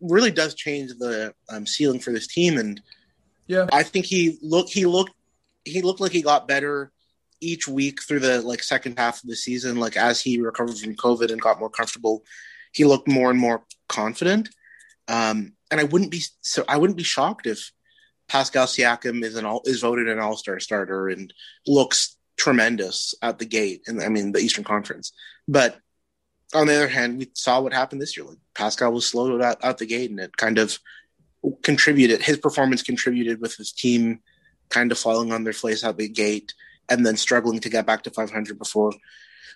really 0.00 0.30
does 0.30 0.54
change 0.54 0.92
the 0.98 1.34
um, 1.48 1.66
ceiling 1.66 2.00
for 2.00 2.12
this 2.12 2.26
team. 2.26 2.58
And 2.58 2.80
yeah, 3.46 3.66
I 3.72 3.82
think 3.82 4.06
he 4.06 4.38
look 4.42 4.68
he 4.68 4.86
looked 4.86 5.12
he 5.64 5.82
looked 5.82 6.00
like 6.00 6.12
he 6.12 6.22
got 6.22 6.48
better 6.48 6.92
each 7.40 7.66
week 7.66 8.02
through 8.02 8.20
the 8.20 8.42
like 8.42 8.62
second 8.62 8.98
half 8.98 9.22
of 9.22 9.28
the 9.28 9.36
season. 9.36 9.78
Like 9.78 9.96
as 9.96 10.20
he 10.20 10.40
recovered 10.40 10.78
from 10.78 10.94
COVID 10.96 11.30
and 11.30 11.40
got 11.40 11.60
more 11.60 11.70
comfortable, 11.70 12.24
he 12.72 12.84
looked 12.84 13.08
more 13.08 13.30
and 13.30 13.38
more 13.38 13.62
confident. 13.88 14.48
Um, 15.08 15.54
and 15.70 15.80
I 15.80 15.84
wouldn't 15.84 16.10
be 16.10 16.22
so 16.40 16.64
I 16.68 16.76
wouldn't 16.76 16.96
be 16.96 17.04
shocked 17.04 17.46
if 17.46 17.72
Pascal 18.30 18.66
Siakam 18.66 19.24
is 19.24 19.34
an 19.34 19.44
all 19.44 19.60
is 19.64 19.80
voted 19.80 20.08
an 20.08 20.20
All 20.20 20.36
Star 20.36 20.60
starter 20.60 21.08
and 21.08 21.34
looks 21.66 22.16
tremendous 22.36 23.12
at 23.20 23.40
the 23.40 23.44
gate. 23.44 23.82
And 23.88 24.00
I 24.00 24.08
mean 24.08 24.30
the 24.30 24.38
Eastern 24.38 24.62
Conference, 24.62 25.12
but 25.48 25.76
on 26.54 26.68
the 26.68 26.74
other 26.74 26.88
hand, 26.88 27.18
we 27.18 27.28
saw 27.34 27.60
what 27.60 27.72
happened 27.72 28.00
this 28.00 28.16
year. 28.16 28.26
Like 28.26 28.38
Pascal 28.54 28.92
was 28.92 29.06
slow 29.06 29.40
out, 29.42 29.64
out 29.64 29.78
the 29.78 29.86
gate, 29.86 30.10
and 30.10 30.20
it 30.20 30.36
kind 30.36 30.58
of 30.58 30.78
contributed. 31.62 32.22
His 32.22 32.38
performance 32.38 32.82
contributed 32.82 33.40
with 33.40 33.56
his 33.56 33.72
team 33.72 34.20
kind 34.68 34.92
of 34.92 34.98
falling 34.98 35.32
on 35.32 35.42
their 35.42 35.52
face 35.52 35.82
out 35.82 35.98
the 35.98 36.08
gate, 36.08 36.54
and 36.88 37.04
then 37.04 37.16
struggling 37.16 37.58
to 37.60 37.68
get 37.68 37.84
back 37.84 38.04
to 38.04 38.10
500 38.10 38.58
before 38.58 38.92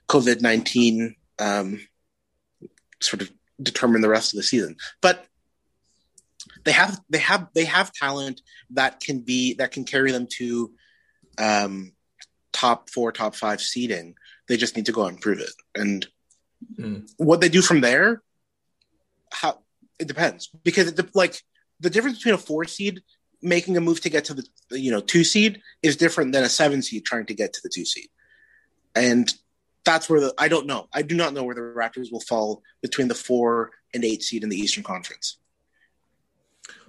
COVID 0.09 0.41
19 0.41 1.15
um, 1.39 1.81
sort 3.01 3.23
of 3.23 3.31
determined 3.63 4.03
the 4.03 4.09
rest 4.09 4.33
of 4.33 4.37
the 4.37 4.43
season. 4.43 4.77
But 5.01 5.27
they 6.65 6.73
have 6.73 7.01
they 7.11 7.19
have 7.19 7.49
they 7.55 7.65
have 7.65 7.93
talent 7.93 8.41
that 8.71 9.01
can 9.01 9.21
be 9.21 9.55
that 9.55 9.73
can 9.73 9.85
carry 9.85 10.13
them 10.13 10.27
to 10.39 10.73
um, 11.39 11.93
top 12.53 12.91
four, 12.91 13.13
top 13.13 13.35
five 13.35 13.61
seeding. 13.61 14.15
They 14.49 14.57
just 14.57 14.77
need 14.77 14.87
to 14.87 14.93
go 14.93 15.05
out 15.05 15.11
and 15.11 15.21
prove 15.21 15.41
it. 15.41 15.53
And 15.75 16.07
Mm. 16.79 17.11
what 17.19 17.41
they 17.41 17.49
do 17.49 17.61
from 17.63 17.83
there, 17.83 18.23
how 19.31 19.59
it 19.99 20.09
depends 20.09 20.49
because 20.65 20.89
it, 20.89 21.15
like 21.15 21.41
the 21.81 21.91
difference 21.91 22.19
between 22.19 22.35
a 22.35 22.39
four 22.39 22.65
seed 22.65 23.03
making 23.43 23.77
a 23.77 23.81
move 23.81 24.01
to 24.01 24.09
get 24.09 24.25
to 24.25 24.35
the 24.35 24.47
you 24.71 24.91
know 24.91 25.01
two 25.01 25.25
seed 25.25 25.61
is 25.83 25.97
different 25.97 26.33
than 26.33 26.43
a 26.43 26.49
seven 26.49 26.81
seed 26.81 27.05
trying 27.05 27.27
to 27.27 27.35
get 27.35 27.53
to 27.53 27.61
the 27.63 27.69
two 27.69 27.85
seed, 27.85 28.09
and 28.95 29.35
that's 29.85 30.09
where 30.09 30.21
the 30.21 30.35
I 30.39 30.49
don't 30.49 30.67
know. 30.67 30.89
I 30.93 31.03
do 31.03 31.15
not 31.15 31.35
know 31.35 31.45
where 31.45 31.55
the 31.55 31.61
Raptors 31.61 32.11
will 32.11 32.21
fall 32.21 32.63
between 32.81 33.09
the 33.09 33.15
four 33.15 33.71
and 33.93 34.05
eight 34.05 34.23
seed 34.23 34.43
in 34.43 34.49
the 34.49 34.59
Eastern 34.59 34.83
Conference. 34.85 35.39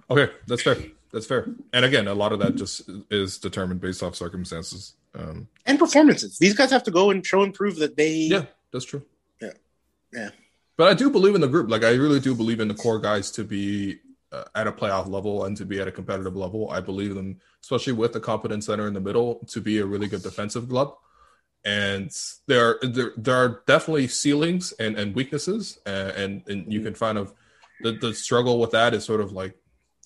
Okay, 0.10 0.32
that's 0.48 0.62
fair. 0.62 0.78
That's 1.12 1.26
fair. 1.26 1.48
And 1.74 1.86
again, 1.86 2.08
a 2.08 2.13
lot 2.13 2.34
of 2.34 2.39
that 2.39 2.56
just 2.56 2.89
is 3.10 3.38
determined 3.38 3.82
based 3.82 4.04
off 4.04 4.15
circumstances. 4.15 4.96
Um, 5.18 5.48
and 5.65 5.80
performances. 5.80 6.38
These 6.38 6.56
guys 6.56 6.72
have 6.72 6.84
to 6.84 6.91
go 6.91 7.10
and 7.10 7.26
show 7.26 7.41
and 7.41 7.54
prove 7.54 7.78
that 7.78 7.96
they. 7.96 8.12
Yeah, 8.12 8.46
that's 8.72 8.86
true. 8.86 9.04
Yeah, 9.41 9.54
yeah. 10.12 10.30
But 10.78 10.89
I 10.89 10.94
do 10.94 11.10
believe 11.10 11.36
in 11.36 11.41
the 11.41 11.48
group. 11.48 11.70
Like 11.70 11.84
I 11.84 11.94
really 11.94 12.20
do 12.20 12.36
believe 12.36 12.60
in 12.60 12.68
the 12.68 12.74
core 12.74 13.00
guys 13.00 13.32
to 13.32 13.44
be 13.46 14.00
uh, 14.34 14.44
at 14.56 14.68
a 14.68 14.72
playoff 14.72 15.08
level 15.08 15.46
and 15.46 15.56
to 15.58 15.65
be 15.65 15.80
at 15.80 15.88
a 15.88 15.91
competitive 15.91 16.36
level. 16.36 16.70
I 16.70 16.82
believe 16.82 17.15
them, 17.15 17.39
especially 17.63 17.94
with 17.94 18.12
the 18.12 18.20
competent 18.20 18.65
center 18.65 18.88
in 18.88 18.94
the 18.94 19.00
middle, 19.00 19.36
to 19.48 19.62
be 19.62 19.80
a 19.80 19.86
really 19.86 20.08
good 20.08 20.22
defensive 20.22 20.68
club. 20.68 20.96
And 21.63 22.12
there, 22.46 22.68
are, 22.68 22.80
there, 22.84 23.13
there 23.18 23.36
are 23.36 23.63
definitely 23.65 24.08
ceilings 24.08 24.72
and, 24.74 24.96
and 25.00 25.15
weaknesses, 25.15 25.80
and, 25.86 26.12
and, 26.12 26.44
and 26.48 26.72
you 26.72 26.82
can 26.82 26.94
find 26.94 27.18
of 27.18 27.34
the, 27.82 27.94
the 27.94 28.13
struggle 28.13 28.60
with 28.60 28.72
that 28.72 28.94
is 28.94 29.04
sort 29.04 29.20
of 29.20 29.32
like, 29.32 29.56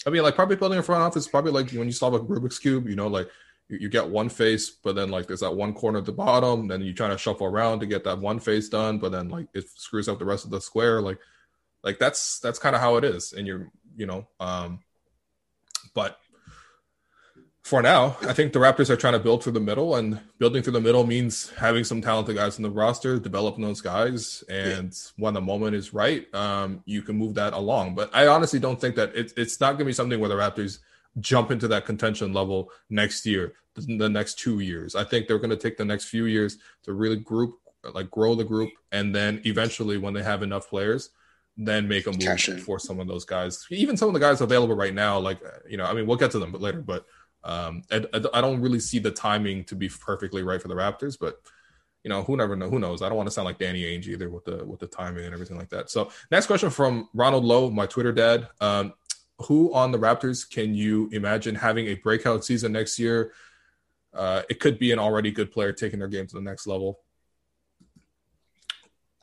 I 0.05 0.09
mean, 0.09 0.23
like 0.23 0.35
probably 0.35 0.55
building 0.55 0.79
a 0.79 0.83
front 0.83 1.03
office, 1.03 1.27
probably 1.27 1.51
like 1.51 1.71
when 1.71 1.87
you 1.87 1.91
solve 1.91 2.13
a 2.13 2.19
Rubik's 2.19 2.59
cube, 2.59 2.87
you 2.87 2.95
know, 2.95 3.07
like 3.07 3.29
you, 3.67 3.79
you 3.81 3.89
get 3.89 4.07
one 4.07 4.29
face, 4.29 4.69
but 4.69 4.95
then 4.95 5.09
like 5.09 5.27
there's 5.27 5.41
that 5.41 5.55
one 5.55 5.73
corner 5.73 5.99
at 5.99 6.05
the 6.05 6.11
bottom. 6.11 6.67
Then 6.67 6.81
you 6.81 6.93
try 6.93 7.09
to 7.09 7.17
shuffle 7.17 7.47
around 7.47 7.79
to 7.81 7.85
get 7.85 8.03
that 8.05 8.19
one 8.19 8.39
face 8.39 8.69
done, 8.69 8.97
but 8.99 9.11
then 9.11 9.29
like 9.29 9.47
it 9.53 9.69
screws 9.69 10.07
up 10.07 10.19
the 10.19 10.25
rest 10.25 10.45
of 10.45 10.51
the 10.51 10.61
square. 10.61 11.01
Like, 11.01 11.19
like 11.83 11.99
that's 11.99 12.39
that's 12.39 12.59
kind 12.59 12.75
of 12.75 12.81
how 12.81 12.95
it 12.95 13.03
is. 13.03 13.33
And 13.33 13.45
you're, 13.45 13.69
you 13.95 14.05
know, 14.05 14.27
um, 14.39 14.79
but 15.93 16.17
for 17.69 17.83
now, 17.83 18.17
I 18.23 18.33
think 18.33 18.51
the 18.51 18.57
Raptors 18.57 18.89
are 18.89 18.95
trying 18.95 19.13
to 19.13 19.19
build 19.19 19.43
through 19.43 19.51
the 19.51 19.59
middle, 19.59 19.97
and 19.97 20.19
building 20.39 20.63
through 20.63 20.73
the 20.73 20.81
middle 20.81 21.05
means 21.05 21.51
having 21.51 21.83
some 21.83 22.01
talented 22.01 22.35
guys 22.35 22.57
in 22.57 22.63
the 22.63 22.69
roster, 22.71 23.19
developing 23.19 23.63
those 23.63 23.79
guys, 23.79 24.43
and 24.49 24.91
yeah. 24.91 25.11
when 25.17 25.35
the 25.35 25.41
moment 25.41 25.75
is 25.75 25.93
right, 25.93 26.33
um, 26.33 26.81
you 26.85 27.03
can 27.03 27.15
move 27.15 27.35
that 27.35 27.53
along. 27.53 27.93
But 27.93 28.09
I 28.11 28.25
honestly 28.25 28.59
don't 28.59 28.81
think 28.81 28.95
that 28.95 29.15
it, 29.15 29.33
it's 29.37 29.59
not 29.59 29.73
going 29.73 29.79
to 29.81 29.85
be 29.85 29.93
something 29.93 30.19
where 30.19 30.29
the 30.29 30.35
Raptors 30.35 30.79
jump 31.19 31.51
into 31.51 31.67
that 31.67 31.85
contention 31.85 32.33
level 32.33 32.71
next 32.89 33.23
year, 33.27 33.53
the 33.75 34.09
next 34.09 34.39
two 34.39 34.61
years. 34.61 34.95
I 34.95 35.03
think 35.03 35.27
they're 35.27 35.37
going 35.37 35.51
to 35.51 35.55
take 35.55 35.77
the 35.77 35.85
next 35.85 36.05
few 36.05 36.25
years 36.25 36.57
to 36.85 36.93
really 36.93 37.17
group, 37.17 37.59
like 37.93 38.09
grow 38.09 38.33
the 38.33 38.45
group, 38.45 38.71
and 38.91 39.13
then 39.13 39.43
eventually, 39.45 39.99
when 39.99 40.15
they 40.15 40.23
have 40.23 40.41
enough 40.41 40.67
players, 40.69 41.11
then 41.55 41.87
make 41.87 42.07
a 42.07 42.11
move 42.11 42.63
for 42.63 42.79
some 42.79 42.99
of 42.99 43.07
those 43.07 43.25
guys. 43.25 43.63
Even 43.69 43.95
some 43.95 44.07
of 44.07 44.15
the 44.15 44.19
guys 44.19 44.41
available 44.41 44.75
right 44.75 44.95
now, 44.95 45.19
like 45.19 45.39
you 45.69 45.77
know, 45.77 45.85
I 45.85 45.93
mean, 45.93 46.07
we'll 46.07 46.17
get 46.17 46.31
to 46.31 46.39
them 46.39 46.51
but 46.51 46.61
later, 46.61 46.81
but 46.81 47.05
um, 47.43 47.83
I, 47.91 48.05
I 48.33 48.41
don't 48.41 48.61
really 48.61 48.79
see 48.79 48.99
the 48.99 49.11
timing 49.11 49.63
to 49.65 49.75
be 49.75 49.89
perfectly 49.89 50.43
right 50.43 50.61
for 50.61 50.67
the 50.67 50.75
Raptors, 50.75 51.17
but 51.19 51.39
you 52.03 52.09
know, 52.09 52.23
who 52.23 52.37
never 52.37 52.55
know, 52.55 52.69
who 52.69 52.79
knows? 52.79 53.01
I 53.01 53.09
don't 53.09 53.17
want 53.17 53.27
to 53.27 53.31
sound 53.31 53.45
like 53.45 53.59
Danny 53.59 53.83
Ainge 53.83 54.07
either 54.07 54.29
with 54.29 54.45
the 54.45 54.65
with 54.65 54.79
the 54.79 54.87
timing 54.87 55.25
and 55.25 55.33
everything 55.33 55.57
like 55.57 55.69
that. 55.69 55.89
So, 55.89 56.11
next 56.31 56.47
question 56.47 56.69
from 56.69 57.09
Ronald 57.13 57.43
Lowe, 57.43 57.69
my 57.69 57.85
Twitter 57.85 58.11
dad. 58.13 58.47
Um, 58.61 58.93
who 59.39 59.73
on 59.73 59.91
the 59.91 59.97
Raptors 59.97 60.49
can 60.49 60.73
you 60.73 61.09
imagine 61.11 61.55
having 61.55 61.87
a 61.87 61.95
breakout 61.95 62.43
season 62.43 62.71
next 62.71 62.99
year? 62.99 63.33
Uh, 64.13 64.41
it 64.49 64.59
could 64.59 64.79
be 64.79 64.91
an 64.91 64.99
already 64.99 65.31
good 65.31 65.51
player 65.51 65.71
taking 65.71 65.99
their 65.99 66.07
game 66.07 66.27
to 66.27 66.35
the 66.35 66.41
next 66.41 66.67
level. 66.67 66.99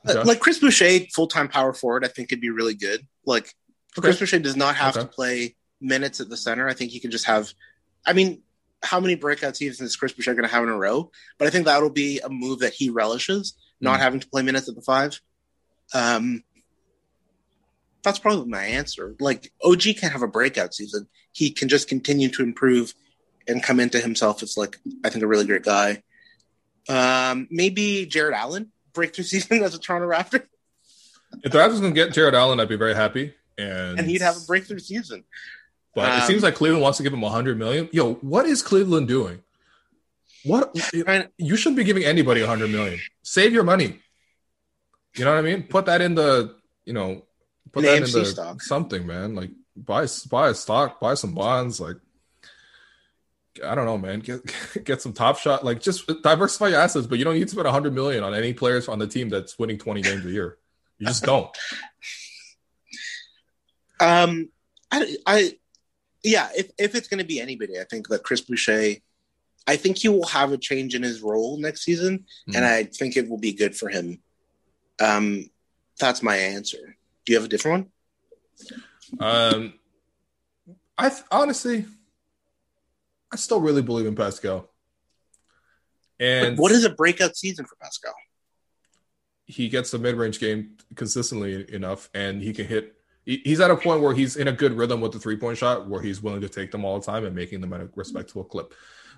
Uh, 0.07 0.23
like 0.25 0.39
Chris 0.39 0.59
Boucher, 0.59 1.07
full 1.13 1.27
time 1.27 1.47
power 1.47 1.73
forward, 1.73 2.05
I 2.05 2.07
think 2.07 2.29
could 2.29 2.41
be 2.41 2.49
really 2.49 2.75
good. 2.75 3.05
Like 3.25 3.53
okay. 3.97 4.07
Chris 4.07 4.19
Boucher 4.19 4.39
does 4.39 4.55
not 4.55 4.75
have 4.75 4.95
okay. 4.95 5.05
to 5.05 5.11
play 5.11 5.55
minutes 5.81 6.19
at 6.19 6.29
the 6.29 6.37
center. 6.37 6.67
I 6.67 6.73
think 6.73 6.91
he 6.91 6.99
can 6.99 7.11
just 7.11 7.25
have. 7.25 7.51
I 8.07 8.13
mean, 8.13 8.41
how 8.81 8.99
many 8.99 9.15
breakout 9.15 9.57
seasons 9.57 9.89
is 9.89 9.95
Chris 9.95 10.13
Boucher 10.13 10.33
going 10.33 10.47
to 10.47 10.53
have 10.53 10.63
in 10.63 10.69
a 10.69 10.77
row? 10.77 11.11
But 11.37 11.47
I 11.47 11.51
think 11.51 11.65
that'll 11.65 11.89
be 11.89 12.19
a 12.19 12.29
move 12.29 12.59
that 12.59 12.73
he 12.73 12.89
relishes, 12.89 13.53
not 13.81 13.99
mm. 13.99 14.01
having 14.01 14.19
to 14.21 14.27
play 14.27 14.41
minutes 14.41 14.69
at 14.69 14.75
the 14.75 14.81
five. 14.81 15.19
Um, 15.93 16.43
that's 18.03 18.19
probably 18.19 18.47
my 18.47 18.63
answer. 18.63 19.15
Like 19.19 19.51
OG 19.63 19.81
can't 19.99 20.13
have 20.13 20.21
a 20.21 20.27
breakout 20.27 20.73
season. 20.73 21.07
He 21.33 21.51
can 21.51 21.67
just 21.67 21.89
continue 21.89 22.29
to 22.29 22.43
improve 22.43 22.93
and 23.47 23.61
come 23.61 23.79
into 23.79 23.99
himself 23.99 24.41
as 24.43 24.57
like 24.57 24.79
I 25.03 25.09
think 25.09 25.23
a 25.23 25.27
really 25.27 25.45
great 25.45 25.63
guy. 25.63 26.03
Um, 26.89 27.47
maybe 27.51 28.05
Jarrett 28.05 28.35
Allen 28.35 28.71
breakthrough 28.93 29.23
season 29.25 29.63
as 29.63 29.75
a 29.75 29.79
Toronto 29.79 30.07
Raptor. 30.07 30.43
If 31.43 31.51
the 31.51 31.57
Raptors 31.57 31.81
can 31.81 31.93
get 31.93 32.13
Jarrett 32.13 32.33
Allen, 32.33 32.59
I'd 32.59 32.69
be 32.69 32.77
very 32.77 32.95
happy, 32.95 33.33
and 33.57 33.99
and 33.99 34.09
he'd 34.09 34.21
have 34.21 34.37
a 34.37 34.45
breakthrough 34.47 34.79
season. 34.79 35.25
But 35.97 36.11
um, 36.11 36.19
it 36.19 36.25
seems 36.25 36.43
like 36.43 36.53
Cleveland 36.53 36.83
wants 36.83 36.97
to 36.97 37.03
give 37.03 37.11
him 37.11 37.21
100 37.21 37.57
million. 37.57 37.89
Yo, 37.91 38.13
what 38.15 38.45
is 38.45 38.61
Cleveland 38.61 39.07
doing? 39.07 39.39
What 40.45 40.69
you 41.39 41.57
shouldn't 41.57 41.75
be 41.75 41.83
giving 41.83 42.03
anybody 42.03 42.39
100 42.41 42.69
million. 42.69 42.99
Save 43.23 43.51
your 43.51 43.63
money. 43.63 43.97
You 45.15 45.25
know 45.25 45.31
what 45.31 45.39
I 45.39 45.41
mean? 45.41 45.63
Put 45.63 45.87
that 45.87 46.01
in 46.01 46.13
the 46.13 46.53
you 46.85 46.93
know 46.93 47.23
put 47.71 47.83
that 47.83 47.97
into 47.97 48.23
stock. 48.27 48.61
something, 48.61 49.07
man. 49.07 49.33
Like 49.33 49.49
buy 49.75 50.05
buy 50.29 50.49
a 50.49 50.53
stock, 50.53 50.99
buy 50.99 51.15
some 51.15 51.33
bonds. 51.33 51.79
Like 51.79 51.97
I 53.65 53.73
don't 53.73 53.85
know, 53.85 53.97
man. 53.97 54.19
Get 54.19 54.41
get 54.83 55.01
some 55.01 55.13
top 55.13 55.39
shot. 55.39 55.65
Like 55.65 55.81
just 55.81 56.05
diversify 56.21 56.67
your 56.67 56.79
assets, 56.79 57.07
but 57.07 57.17
you 57.17 57.25
don't 57.25 57.33
need 57.33 57.47
to 57.47 57.49
spend 57.49 57.67
hundred 57.67 57.95
million 57.95 58.23
on 58.23 58.35
any 58.35 58.53
players 58.53 58.87
on 58.87 58.99
the 58.99 59.07
team 59.07 59.29
that's 59.29 59.57
winning 59.57 59.79
twenty 59.79 60.03
games 60.03 60.23
a 60.23 60.29
year. 60.29 60.59
You 60.99 61.07
just 61.07 61.23
don't. 61.23 61.49
Um, 63.99 64.49
I, 64.91 65.15
I, 65.25 65.53
yeah. 66.23 66.49
If 66.55 66.71
if 66.77 66.95
it's 66.95 67.07
going 67.07 67.19
to 67.19 67.25
be 67.25 67.39
anybody, 67.39 67.79
I 67.79 67.83
think 67.83 68.07
that 68.09 68.23
Chris 68.23 68.41
Boucher. 68.41 68.95
I 69.69 69.75
think 69.75 69.97
he 69.97 70.07
will 70.07 70.25
have 70.27 70.53
a 70.53 70.57
change 70.57 70.95
in 70.95 71.03
his 71.03 71.21
role 71.21 71.57
next 71.57 71.83
season, 71.83 72.19
mm-hmm. 72.19 72.55
and 72.55 72.65
I 72.65 72.85
think 72.85 73.17
it 73.17 73.27
will 73.27 73.37
be 73.37 73.51
good 73.51 73.75
for 73.75 73.89
him. 73.89 74.21
Um, 74.99 75.49
that's 75.99 76.23
my 76.23 76.37
answer. 76.37 76.95
Do 77.25 77.33
you 77.33 77.37
have 77.37 77.45
a 77.45 77.49
different 77.49 77.91
one? 79.19 79.19
Um, 79.19 79.73
I 80.97 81.09
th- 81.09 81.23
honestly, 81.31 81.85
I 83.31 83.35
still 83.35 83.59
really 83.59 83.81
believe 83.81 84.05
in 84.05 84.15
Pascal. 84.15 84.69
And 86.19 86.55
but 86.55 86.61
what 86.61 86.71
is 86.71 86.85
a 86.85 86.89
breakout 86.89 87.35
season 87.35 87.65
for 87.65 87.75
Pascal? 87.75 88.13
He 89.45 89.69
gets 89.69 89.91
the 89.91 89.99
mid-range 89.99 90.39
game 90.39 90.77
consistently 90.95 91.73
enough, 91.73 92.09
and 92.13 92.41
he 92.41 92.53
can 92.53 92.67
hit 92.67 92.96
he's 93.27 93.59
at 93.59 93.69
a 93.69 93.75
point 93.75 94.01
where 94.01 94.13
he's 94.13 94.37
in 94.37 94.47
a 94.47 94.53
good 94.53 94.73
rhythm 94.73 95.01
with 95.01 95.11
the 95.11 95.19
three 95.19 95.35
point 95.35 95.57
shot, 95.57 95.87
where 95.87 96.01
he's 96.01 96.23
willing 96.23 96.41
to 96.41 96.49
take 96.49 96.71
them 96.71 96.85
all 96.85 96.99
the 96.99 97.05
time 97.05 97.25
and 97.25 97.35
making 97.35 97.61
them 97.61 97.73
at 97.73 97.81
a 97.81 97.89
respectable 97.95 98.43
clip. 98.43 98.73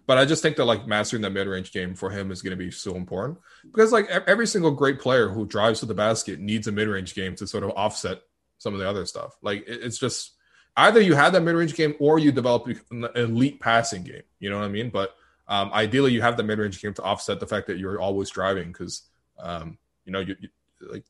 But 0.08 0.18
I 0.18 0.26
just 0.26 0.42
think 0.42 0.56
that 0.58 0.66
like 0.66 0.88
mastering 0.88 1.22
that 1.22 1.30
mid 1.30 1.48
range 1.48 1.72
game 1.72 1.94
for 1.94 2.10
him 2.10 2.32
is 2.32 2.42
going 2.42 2.58
to 2.58 2.58
be 2.58 2.72
so 2.72 2.96
important 2.96 3.38
because 3.64 3.92
like 3.92 4.10
every 4.10 4.48
single 4.48 4.72
great 4.72 5.00
player 5.00 5.30
who 5.30 5.46
drives 5.46 5.82
to 5.82 5.86
the 5.86 5.94
basket 5.94 6.40
needs 6.40 6.68
a 6.68 6.72
mid 6.72 6.88
range 6.88 7.14
game 7.14 7.36
to 7.36 7.46
sort 7.46 7.64
of 7.64 7.72
offset 7.72 8.22
some 8.58 8.74
of 8.74 8.80
the 8.80 8.90
other 8.90 9.06
stuff. 9.06 9.38
Like 9.44 9.66
it's 9.68 10.00
just 10.00 10.32
either 10.76 11.00
you 11.00 11.14
have 11.14 11.34
that 11.34 11.42
mid 11.42 11.56
range 11.56 11.76
game 11.76 11.94
or 12.00 12.18
you 12.18 12.32
develop 12.32 12.68
an 12.90 13.08
elite 13.16 13.60
passing 13.60 14.04
game. 14.04 14.24
You 14.40 14.50
know 14.50 14.58
what 14.58 14.66
I 14.66 14.70
mean? 14.70 14.90
But 14.90 15.16
um, 15.48 15.72
ideally, 15.74 16.12
you 16.12 16.24
have 16.24 16.38
the 16.38 16.44
mid 16.44 16.58
range 16.58 16.82
game 16.82 16.96
to 16.96 17.04
offset 17.04 17.40
the 17.40 17.48
fact 17.48 17.68
that 17.68 17.78
you're 17.78 18.02
always 18.02 18.32
driving 18.32 18.72
because 18.72 19.04
um, 19.38 19.78
you 20.06 20.12
know 20.12 20.20
you, 20.20 20.36
you 20.40 20.50
like 20.92 21.04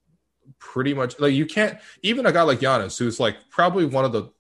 pretty 0.58 0.94
much 0.94 1.20
like 1.20 1.34
you 1.34 1.46
can't 1.46 1.78
even 2.02 2.26
a 2.26 2.32
guy 2.32 2.42
like 2.42 2.60
Giannis 2.60 2.98
who's 2.98 3.20
like 3.20 3.36
probably 3.50 3.86
one 3.86 4.06
of 4.06 4.12
the 4.12 4.32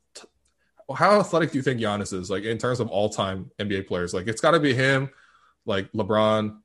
how 0.95 1.19
athletic 1.19 1.51
do 1.51 1.57
you 1.57 1.61
think 1.61 1.79
Giannis 1.79 2.13
is? 2.13 2.29
Like 2.29 2.43
in 2.43 2.57
terms 2.57 2.79
of 2.79 2.89
all 2.89 3.09
time 3.09 3.51
NBA 3.59 3.87
players, 3.87 4.13
like 4.13 4.27
it's 4.27 4.41
got 4.41 4.51
to 4.51 4.59
be 4.59 4.73
him, 4.73 5.09
like 5.65 5.91
LeBron, 5.91 6.57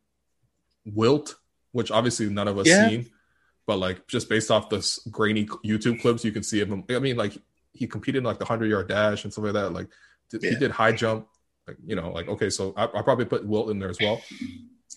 Wilt, 0.86 1.34
which 1.72 1.90
obviously 1.90 2.28
none 2.30 2.49
of 2.49 2.59
us 2.59 2.66
yeah. 2.66 2.88
seen, 2.88 3.11
but 3.66 3.78
like 3.78 4.07
just 4.07 4.28
based 4.28 4.51
off 4.51 4.70
this 4.70 4.99
grainy 5.11 5.47
YouTube 5.64 6.01
clips, 6.01 6.24
you 6.24 6.32
can 6.32 6.42
see 6.42 6.61
him. 6.61 6.84
I 6.88 6.99
mean, 6.99 7.16
like 7.16 7.36
he 7.72 7.86
competed 7.86 8.20
in 8.20 8.24
like 8.24 8.38
the 8.38 8.45
hundred 8.45 8.70
yard 8.70 8.88
dash 8.88 9.24
and 9.24 9.32
stuff 9.32 9.45
like 9.45 9.55
that. 9.55 9.72
Like 9.72 9.88
yeah. 10.32 10.51
he 10.51 10.57
did 10.57 10.70
high 10.70 10.92
jump. 10.92 11.28
Like 11.66 11.76
you 11.84 11.97
know, 11.97 12.11
like 12.11 12.28
okay, 12.28 12.51
so 12.51 12.72
I, 12.76 12.84
I 12.84 13.03
probably 13.03 13.24
put 13.24 13.47
Wilt 13.47 13.70
in 13.70 13.78
there 13.78 13.90
as 13.90 13.99
well. 14.01 14.22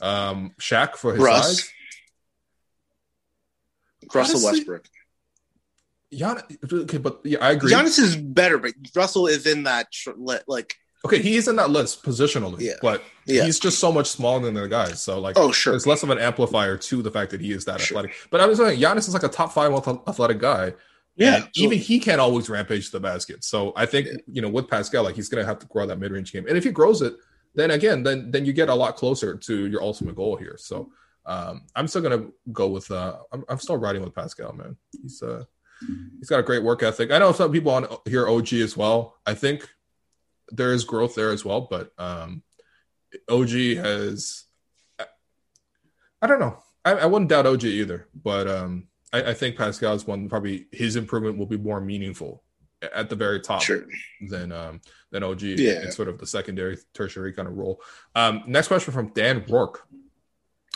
Um, 0.02 0.54
Shaq 0.60 0.96
for 0.96 1.14
his 1.14 1.24
Russ. 1.24 1.58
size. 1.58 1.74
Russell 4.14 4.44
Westbrook. 4.44 4.86
Giannis, 6.14 6.74
okay, 6.84 6.98
but 6.98 7.20
yeah, 7.24 7.40
I 7.42 7.52
agree. 7.52 7.72
Giannis 7.72 8.00
is 8.00 8.16
better, 8.16 8.58
but 8.58 8.74
Russell 8.96 9.28
is 9.28 9.46
in 9.46 9.64
that 9.64 9.88
like. 10.48 10.76
Okay, 11.06 11.22
he's 11.22 11.48
in 11.48 11.56
that 11.58 11.70
list 11.70 12.04
positionally, 12.04 12.60
yeah. 12.60 12.74
but 12.82 13.04
yeah. 13.26 13.44
he's 13.44 13.60
just 13.60 13.80
so 13.80 13.92
much 13.92 14.08
smaller 14.08 14.42
than 14.42 14.56
the 14.56 14.68
guys. 14.68 15.02
So 15.02 15.20
like, 15.20 15.38
oh 15.38 15.52
sure, 15.52 15.76
it's 15.76 15.86
less 15.86 16.04
of 16.04 16.10
an 16.10 16.18
amplifier 16.18 16.76
to 16.78 17.02
the 17.02 17.12
fact 17.12 17.32
that 17.32 17.42
he 17.42 17.52
is 17.52 17.66
that 17.66 17.80
sure. 17.80 17.98
athletic. 17.98 18.18
But 18.32 18.42
I 18.42 18.46
was 18.46 18.58
saying, 18.58 18.80
Giannis 18.80 19.08
is 19.08 19.14
like 19.14 19.24
a 19.24 19.30
top 19.30 19.52
five 19.52 19.72
athletic 20.08 20.40
guy. 20.40 20.74
Yeah, 21.16 21.46
even 21.56 21.78
he 21.78 22.00
can't 22.00 22.22
always 22.22 22.50
rampage 22.50 22.92
the 22.92 23.00
basket. 23.00 23.44
So 23.44 23.74
I 23.76 23.86
think 23.86 24.08
yeah. 24.08 24.18
you 24.28 24.42
know 24.42 24.50
with 24.50 24.70
Pascal, 24.70 25.04
like 25.04 25.16
he's 25.16 25.30
gonna 25.30 25.46
have 25.46 25.60
to 25.60 25.68
grow 25.68 25.86
that 25.86 26.00
mid 26.00 26.12
range 26.12 26.32
game, 26.32 26.46
and 26.48 26.58
if 26.58 26.64
he 26.64 26.72
grows 26.72 27.02
it, 27.02 27.16
then 27.56 27.72
again, 27.72 28.04
then 28.04 28.32
then 28.32 28.46
you 28.46 28.54
get 28.54 28.70
a 28.70 28.76
lot 28.76 28.96
closer 28.96 29.36
to 29.36 29.66
your 29.68 29.82
ultimate 29.82 30.16
goal 30.16 30.36
here. 30.36 30.56
So 30.60 30.92
um, 31.28 31.64
I'm 31.76 31.88
still 31.88 32.02
gonna 32.02 32.28
go 32.52 32.68
with. 32.68 32.90
Uh, 32.90 33.18
I'm, 33.32 33.46
I'm 33.48 33.60
still 33.60 33.78
riding 33.78 34.02
with 34.02 34.16
Pascal, 34.16 34.54
man. 34.54 34.78
He's 35.02 35.22
uh 35.22 35.44
He's 36.20 36.30
got 36.30 36.40
a 36.40 36.44
great 36.44 36.64
work 36.64 36.84
ethic. 36.84 37.12
I 37.12 37.20
know 37.20 37.32
some 37.32 37.52
people 37.52 37.72
on 37.72 37.88
here 38.06 38.28
OG 38.28 38.54
as 38.54 38.76
well. 38.76 39.16
I 39.26 39.34
think 39.34 39.70
there 40.50 40.74
is 40.74 40.84
growth 40.84 41.16
there 41.16 41.32
as 41.32 41.46
well, 41.46 41.62
but 41.62 41.92
um, 41.98 42.44
OG 43.30 43.50
has. 43.78 44.46
I 46.20 46.26
don't 46.26 46.40
know. 46.40 46.58
I, 46.84 46.94
I 46.94 47.06
wouldn't 47.06 47.30
doubt 47.30 47.46
OG 47.46 47.66
either, 47.66 48.08
but 48.24 48.48
um, 48.48 48.88
I, 49.14 49.24
I 49.24 49.34
think 49.34 49.56
Pascal's 49.56 50.08
one 50.08 50.30
probably 50.30 50.66
his 50.72 50.96
improvement 50.96 51.38
will 51.38 51.46
be 51.46 51.58
more 51.58 51.80
meaningful 51.80 52.44
at 52.82 53.10
the 53.10 53.16
very 53.16 53.40
top 53.40 53.62
sure. 53.62 53.86
than 54.30 54.52
um, 54.52 54.82
than 55.12 55.22
OG. 55.24 55.42
Yeah, 55.44 55.84
it's 55.84 55.96
sort 55.96 56.08
of 56.08 56.18
the 56.18 56.26
secondary, 56.26 56.78
tertiary 56.96 57.34
kind 57.34 57.48
of 57.48 57.56
role. 57.56 57.82
Um, 58.16 58.44
next 58.48 58.68
question 58.68 58.94
from 58.94 59.10
Dan 59.10 59.46
Rourke. 59.48 59.88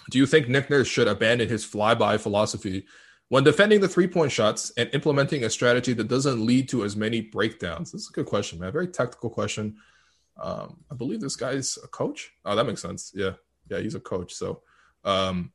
Do 0.10 0.18
you 0.18 0.26
think 0.26 0.48
Nick 0.48 0.70
Nurse 0.70 0.88
should 0.88 1.08
abandon 1.08 1.48
his 1.50 1.66
flyby 1.66 2.20
philosophy 2.20 2.86
when 3.30 3.44
defending 3.44 3.82
the 3.82 3.88
three 3.88 4.08
point 4.08 4.32
shots 4.32 4.72
and 4.78 4.90
implementing 4.94 5.44
a 5.44 5.50
strategy 5.50 5.94
that 5.94 6.08
doesn't 6.08 6.46
lead 6.46 6.70
to 6.70 6.84
as 6.84 6.96
many 6.96 7.22
breakdowns? 7.22 7.92
This 7.92 8.02
is 8.02 8.10
a 8.10 8.14
good 8.14 8.26
question, 8.26 8.60
man. 8.60 8.72
Very 8.72 8.88
technical 8.88 9.30
question. 9.30 9.78
Um, 10.42 10.78
I 10.92 10.96
believe 10.96 11.22
this 11.22 11.36
guy's 11.36 11.78
a 11.84 11.88
coach. 11.88 12.32
Oh, 12.46 12.56
that 12.56 12.66
makes 12.66 12.82
sense. 12.82 13.12
Yeah. 13.16 13.34
Yeah, 13.70 13.80
he's 13.80 13.96
a 13.96 14.00
coach. 14.00 14.34
So 14.34 14.62
um, 15.04 15.52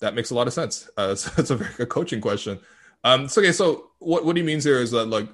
that 0.00 0.14
makes 0.14 0.30
a 0.30 0.34
lot 0.34 0.46
of 0.46 0.52
sense. 0.52 0.88
Uh, 0.96 1.14
so 1.14 1.30
it's 1.38 1.50
a 1.50 1.56
very 1.56 1.74
good 1.74 1.88
coaching 1.88 2.20
question. 2.20 2.58
Um, 3.04 3.28
so, 3.28 3.40
okay, 3.40 3.52
so 3.52 3.90
what, 3.98 4.24
what 4.24 4.36
he 4.36 4.42
means 4.42 4.64
here 4.64 4.80
is 4.80 4.90
that, 4.92 5.06
like, 5.06 5.28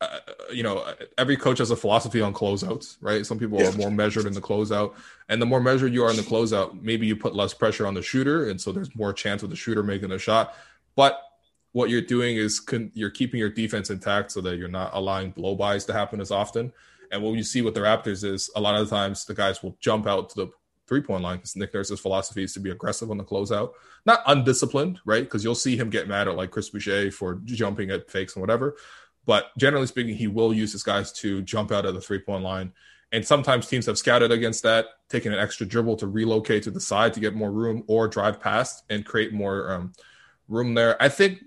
uh, 0.00 0.18
you 0.52 0.62
know, 0.62 0.84
every 1.18 1.36
coach 1.36 1.58
has 1.58 1.70
a 1.70 1.76
philosophy 1.76 2.20
on 2.20 2.32
closeouts, 2.32 2.96
right? 3.00 3.24
Some 3.24 3.38
people 3.38 3.60
yeah. 3.60 3.68
are 3.68 3.72
more 3.72 3.90
measured 3.90 4.26
in 4.26 4.32
the 4.32 4.40
closeout, 4.40 4.94
and 5.28 5.40
the 5.40 5.46
more 5.46 5.60
measured 5.60 5.92
you 5.92 6.04
are 6.04 6.10
in 6.10 6.16
the 6.16 6.22
closeout, 6.22 6.80
maybe 6.82 7.06
you 7.06 7.16
put 7.16 7.34
less 7.34 7.54
pressure 7.54 7.86
on 7.86 7.94
the 7.94 8.02
shooter, 8.02 8.48
and 8.48 8.60
so 8.60 8.72
there's 8.72 8.94
more 8.94 9.12
chance 9.12 9.42
of 9.42 9.50
the 9.50 9.56
shooter 9.56 9.82
making 9.82 10.12
a 10.12 10.18
shot. 10.18 10.54
But 10.96 11.20
what 11.72 11.90
you're 11.90 12.00
doing 12.00 12.36
is 12.36 12.60
con- 12.60 12.92
you're 12.94 13.10
keeping 13.10 13.40
your 13.40 13.50
defense 13.50 13.90
intact 13.90 14.32
so 14.32 14.40
that 14.42 14.58
you're 14.58 14.68
not 14.68 14.90
allowing 14.94 15.32
blow 15.32 15.56
bys 15.56 15.84
to 15.86 15.92
happen 15.92 16.20
as 16.20 16.30
often. 16.30 16.72
And 17.10 17.22
what 17.22 17.34
you 17.34 17.42
see 17.42 17.62
with 17.62 17.74
the 17.74 17.80
Raptors 17.80 18.24
is 18.24 18.50
a 18.54 18.60
lot 18.60 18.80
of 18.80 18.88
the 18.88 18.94
times 18.94 19.24
the 19.24 19.34
guys 19.34 19.62
will 19.62 19.76
jump 19.80 20.06
out 20.06 20.30
to 20.30 20.36
the 20.36 20.50
three 20.86 21.00
point 21.00 21.22
line 21.22 21.36
because 21.36 21.56
Nick 21.56 21.74
Nurse's 21.74 22.00
philosophy 22.00 22.44
is 22.44 22.52
to 22.54 22.60
be 22.60 22.70
aggressive 22.70 23.10
on 23.10 23.18
the 23.18 23.24
closeout, 23.24 23.72
not 24.06 24.20
undisciplined, 24.26 25.00
right? 25.04 25.24
Because 25.24 25.42
you'll 25.42 25.54
see 25.54 25.76
him 25.76 25.90
get 25.90 26.08
mad 26.08 26.28
at 26.28 26.36
like 26.36 26.50
Chris 26.50 26.70
Boucher 26.70 27.10
for 27.10 27.40
jumping 27.44 27.90
at 27.90 28.10
fakes 28.10 28.34
and 28.36 28.40
whatever. 28.40 28.76
But 29.26 29.56
generally 29.56 29.86
speaking, 29.86 30.14
he 30.14 30.26
will 30.26 30.52
use 30.52 30.72
his 30.72 30.82
guys 30.82 31.12
to 31.12 31.42
jump 31.42 31.72
out 31.72 31.86
of 31.86 31.94
the 31.94 32.00
three 32.00 32.18
point 32.18 32.42
line. 32.42 32.72
And 33.12 33.24
sometimes 33.24 33.68
teams 33.68 33.86
have 33.86 33.96
scouted 33.96 34.32
against 34.32 34.64
that, 34.64 34.86
taking 35.08 35.32
an 35.32 35.38
extra 35.38 35.64
dribble 35.66 35.96
to 35.96 36.06
relocate 36.06 36.64
to 36.64 36.70
the 36.70 36.80
side 36.80 37.14
to 37.14 37.20
get 37.20 37.34
more 37.34 37.52
room 37.52 37.84
or 37.86 38.08
drive 38.08 38.40
past 38.40 38.84
and 38.90 39.06
create 39.06 39.32
more 39.32 39.72
um, 39.72 39.92
room 40.48 40.74
there. 40.74 41.00
I 41.00 41.08
think 41.08 41.44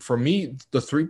for 0.00 0.16
me, 0.16 0.56
the 0.72 0.80
three 0.80 1.08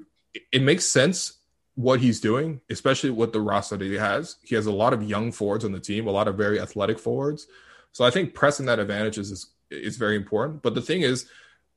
it 0.52 0.62
makes 0.62 0.86
sense 0.86 1.38
what 1.76 2.00
he's 2.00 2.20
doing, 2.20 2.60
especially 2.70 3.10
with 3.10 3.32
the 3.32 3.40
roster 3.40 3.76
that 3.76 3.84
he 3.84 3.94
has. 3.94 4.36
He 4.42 4.54
has 4.54 4.66
a 4.66 4.72
lot 4.72 4.92
of 4.92 5.02
young 5.02 5.32
forwards 5.32 5.64
on 5.64 5.72
the 5.72 5.80
team, 5.80 6.06
a 6.06 6.10
lot 6.10 6.28
of 6.28 6.36
very 6.36 6.60
athletic 6.60 6.98
forwards. 6.98 7.46
So 7.92 8.04
I 8.04 8.10
think 8.10 8.34
pressing 8.34 8.66
that 8.66 8.78
advantage 8.78 9.18
is 9.18 9.30
is, 9.30 9.46
is 9.70 9.96
very 9.96 10.16
important. 10.16 10.62
But 10.62 10.74
the 10.74 10.82
thing 10.82 11.02
is, 11.02 11.26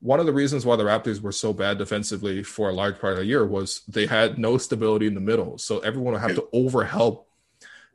one 0.00 0.20
of 0.20 0.26
the 0.26 0.32
reasons 0.32 0.64
why 0.64 0.76
the 0.76 0.84
Raptors 0.84 1.20
were 1.20 1.32
so 1.32 1.52
bad 1.52 1.78
defensively 1.78 2.42
for 2.42 2.68
a 2.68 2.72
large 2.72 3.00
part 3.00 3.14
of 3.14 3.18
the 3.18 3.24
year 3.24 3.44
was 3.44 3.82
they 3.88 4.06
had 4.06 4.38
no 4.38 4.56
stability 4.56 5.06
in 5.06 5.14
the 5.14 5.20
middle. 5.20 5.58
So 5.58 5.80
everyone 5.80 6.12
would 6.12 6.22
have 6.22 6.36
to 6.36 6.48
overhelp. 6.54 7.24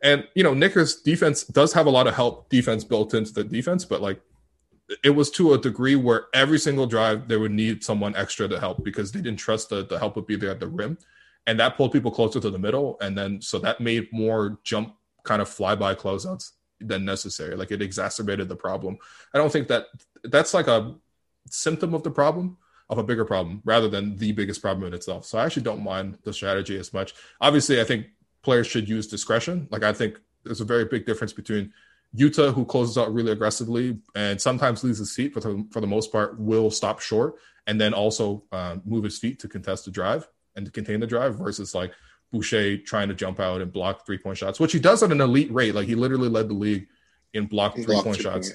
And 0.01 0.27
you 0.35 0.43
know, 0.43 0.53
Nick 0.53 0.75
Nurse's 0.75 1.01
defense 1.01 1.43
does 1.43 1.71
have 1.73 1.85
a 1.85 1.89
lot 1.89 2.07
of 2.07 2.13
help 2.13 2.49
defense 2.49 2.83
built 2.83 3.13
into 3.13 3.33
the 3.33 3.43
defense, 3.43 3.85
but 3.85 4.01
like 4.01 4.19
it 5.03 5.11
was 5.11 5.31
to 5.31 5.53
a 5.53 5.57
degree 5.57 5.95
where 5.95 6.25
every 6.33 6.59
single 6.59 6.85
drive 6.85 7.29
they 7.29 7.37
would 7.37 7.51
need 7.51 7.83
someone 7.83 8.15
extra 8.17 8.49
to 8.49 8.59
help 8.59 8.83
because 8.83 9.11
they 9.11 9.21
didn't 9.21 9.39
trust 9.39 9.69
the, 9.69 9.85
the 9.85 9.97
help 9.97 10.17
would 10.17 10.27
be 10.27 10.35
there 10.35 10.51
at 10.51 10.59
the 10.59 10.67
rim. 10.67 10.97
And 11.47 11.57
that 11.59 11.77
pulled 11.77 11.93
people 11.93 12.11
closer 12.11 12.41
to 12.41 12.49
the 12.49 12.59
middle. 12.59 12.97
And 13.01 13.17
then 13.17 13.41
so 13.41 13.59
that 13.59 13.79
made 13.79 14.11
more 14.11 14.59
jump 14.63 14.95
kind 15.23 15.41
of 15.41 15.49
flyby 15.49 15.95
closeouts 15.95 16.51
than 16.81 17.05
necessary. 17.05 17.55
Like 17.55 17.71
it 17.71 17.81
exacerbated 17.81 18.49
the 18.49 18.57
problem. 18.57 18.97
I 19.33 19.37
don't 19.37 19.51
think 19.51 19.69
that 19.69 19.87
that's 20.25 20.53
like 20.53 20.67
a 20.67 20.95
symptom 21.49 21.93
of 21.93 22.03
the 22.03 22.11
problem 22.11 22.57
of 22.89 22.97
a 22.97 23.03
bigger 23.03 23.25
problem 23.25 23.61
rather 23.65 23.87
than 23.87 24.17
the 24.17 24.31
biggest 24.31 24.61
problem 24.61 24.87
in 24.87 24.93
itself. 24.93 25.25
So 25.25 25.37
I 25.37 25.45
actually 25.45 25.63
don't 25.63 25.83
mind 25.83 26.17
the 26.23 26.33
strategy 26.33 26.77
as 26.77 26.93
much. 26.93 27.13
Obviously, 27.41 27.79
I 27.79 27.83
think 27.83 28.07
players 28.41 28.67
should 28.67 28.89
use 28.89 29.07
discretion. 29.07 29.67
Like 29.71 29.83
I 29.83 29.93
think 29.93 30.19
there's 30.43 30.61
a 30.61 30.65
very 30.65 30.85
big 30.85 31.05
difference 31.05 31.33
between 31.33 31.73
Yuta, 32.15 32.53
who 32.53 32.63
closes 32.65 32.97
out 32.97 33.11
really 33.11 33.31
aggressively 33.31 33.97
and 34.13 34.39
sometimes 34.39 34.83
leaves 34.83 34.99
his 34.99 35.15
feet, 35.15 35.33
but 35.33 35.43
for 35.71 35.81
the 35.81 35.87
most 35.87 36.11
part, 36.11 36.39
will 36.39 36.69
stop 36.69 36.99
short 36.99 37.35
and 37.65 37.81
then 37.81 37.93
also 37.93 38.43
uh, 38.51 38.77
move 38.85 39.03
his 39.03 39.17
feet 39.17 39.39
to 39.39 39.47
contest 39.47 39.85
the 39.85 39.91
drive 39.91 40.27
and 40.55 40.65
to 40.65 40.71
contain 40.71 40.99
the 40.99 41.07
drive 41.07 41.37
versus 41.37 41.73
like 41.73 41.91
Boucher 42.31 42.77
trying 42.77 43.07
to 43.07 43.15
jump 43.15 43.39
out 43.39 43.61
and 43.61 43.71
block 43.71 44.05
three 44.05 44.17
point 44.17 44.37
shots, 44.37 44.59
which 44.59 44.73
he 44.73 44.79
does 44.79 45.01
at 45.01 45.11
an 45.11 45.21
elite 45.21 45.51
rate. 45.51 45.73
Like 45.73 45.87
he 45.87 45.95
literally 45.95 46.29
led 46.29 46.49
the 46.49 46.53
league 46.53 46.87
in 47.33 47.47
blocked 47.47 47.79
three 47.79 47.99
point 48.01 48.21
shots. 48.21 48.51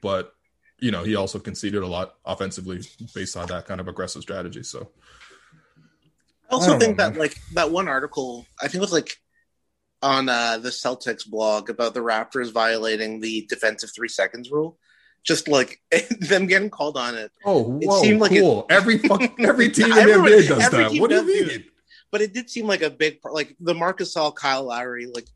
But, 0.00 0.32
you 0.78 0.90
know, 0.90 1.02
he 1.02 1.16
also 1.16 1.38
conceded 1.38 1.82
a 1.82 1.86
lot 1.86 2.14
offensively 2.24 2.80
based 3.14 3.36
on 3.36 3.46
that 3.48 3.66
kind 3.66 3.80
of 3.80 3.88
aggressive 3.88 4.22
strategy. 4.22 4.62
So 4.62 4.90
I 6.48 6.54
also 6.54 6.76
I 6.76 6.78
think 6.78 6.96
know, 6.96 7.04
that, 7.04 7.10
man. 7.12 7.20
like, 7.20 7.36
that 7.54 7.70
one 7.70 7.88
article, 7.88 8.46
I 8.60 8.68
think 8.68 8.76
it 8.76 8.80
was 8.80 8.92
like 8.92 9.16
on 10.02 10.28
uh, 10.28 10.58
the 10.58 10.70
Celtics 10.70 11.28
blog 11.28 11.70
about 11.70 11.94
the 11.94 12.00
Raptors 12.00 12.52
violating 12.52 13.20
the 13.20 13.46
defensive 13.48 13.90
three 13.94 14.08
seconds 14.08 14.50
rule. 14.50 14.78
Just 15.24 15.48
like 15.48 15.80
them 16.20 16.46
getting 16.46 16.70
called 16.70 16.96
on 16.96 17.16
it. 17.16 17.32
Oh, 17.44 17.64
whoa, 17.64 17.78
it 17.80 18.04
seemed 18.04 18.20
like 18.20 18.30
cool. 18.30 18.60
It, 18.60 18.66
every 18.72 19.00
every 19.40 19.68
team 19.70 19.86
in 19.86 19.94
the 19.94 20.12
NBA 20.14 20.48
does 20.48 20.70
that. 20.70 20.92
What 21.00 21.10
do 21.10 21.16
you 21.16 21.26
mean? 21.26 21.48
Do 21.48 21.64
but 22.10 22.20
it 22.22 22.32
did 22.32 22.48
seem 22.48 22.66
like 22.66 22.82
a 22.82 22.88
big 22.88 23.20
part. 23.20 23.34
Like 23.34 23.54
the 23.60 23.74
Marc 23.74 23.98
Gasol 23.98 24.34
Kyle 24.34 24.64
Lowry, 24.64 25.06
like 25.06 25.26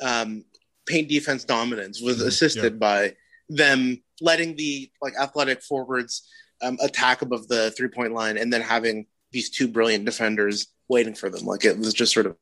um, 0.00 0.44
paint 0.86 1.08
defense 1.08 1.44
dominance 1.44 2.00
was 2.00 2.18
mm-hmm. 2.18 2.28
assisted 2.28 2.72
yeah. 2.72 2.78
by 2.78 3.16
them 3.48 4.02
letting 4.20 4.56
the 4.56 4.90
like 5.02 5.14
athletic 5.20 5.62
forwards 5.62 6.28
um, 6.62 6.78
attack 6.80 7.22
above 7.22 7.48
the 7.48 7.70
three 7.72 7.88
point 7.88 8.12
line, 8.12 8.36
and 8.38 8.52
then 8.52 8.62
having 8.62 9.06
these 9.32 9.50
two 9.50 9.68
brilliant 9.68 10.04
defenders 10.04 10.68
waiting 10.88 11.14
for 11.14 11.30
them. 11.30 11.44
Like 11.44 11.64
it 11.64 11.78
was 11.78 11.92
just 11.94 12.14
sort 12.14 12.26
of 12.26 12.36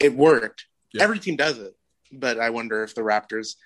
it 0.00 0.14
worked 0.14 0.66
yeah. 0.92 1.02
Every 1.02 1.18
team 1.18 1.36
does 1.36 1.58
it, 1.58 1.74
but 2.12 2.38
I 2.38 2.50
wonder 2.50 2.84
if 2.84 2.94
the 2.94 3.02
Raptors, 3.02 3.56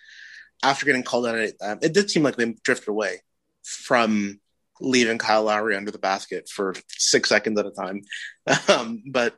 after 0.62 0.86
getting 0.86 1.02
called 1.02 1.26
on 1.26 1.38
it, 1.38 1.56
um, 1.60 1.78
it 1.82 1.92
did 1.92 2.10
seem 2.10 2.22
like 2.22 2.36
they 2.36 2.54
drifted 2.62 2.88
away 2.88 3.20
from 3.64 4.40
leaving 4.80 5.18
Kyle 5.18 5.44
Lowry 5.44 5.76
under 5.76 5.90
the 5.90 5.98
basket 5.98 6.48
for 6.48 6.74
six 6.88 7.28
seconds 7.28 7.58
at 7.58 7.66
a 7.66 7.70
time. 7.70 8.02
Um, 8.68 9.02
but 9.10 9.34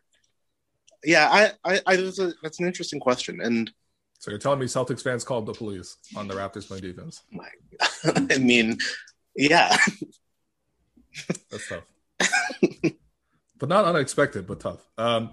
yeah, 1.03 1.29
I, 1.31 1.53
I, 1.65 1.81
I 1.87 1.97
that's, 1.97 2.19
a, 2.19 2.33
that's 2.43 2.61
an 2.61 2.67
interesting 2.67 3.01
question. 3.01 3.41
And 3.41 3.71
so 4.19 4.31
you're 4.31 4.39
telling 4.39 4.59
me 4.59 4.67
Celtics 4.67 5.03
fans 5.03 5.25
called 5.25 5.47
the 5.47 5.53
police 5.53 5.97
on 6.17 6.29
the 6.29 6.35
Raptors 6.35 6.67
playing 6.67 6.83
defense? 6.83 7.23
My, 7.31 7.49
I 8.31 8.39
mean, 8.39 8.79
yeah, 9.37 9.77
that's 11.51 11.69
tough, 11.69 11.85
but 13.59 13.69
not 13.69 13.85
unexpected, 13.85 14.47
but 14.47 14.61
tough. 14.61 14.87
Um, 14.99 15.31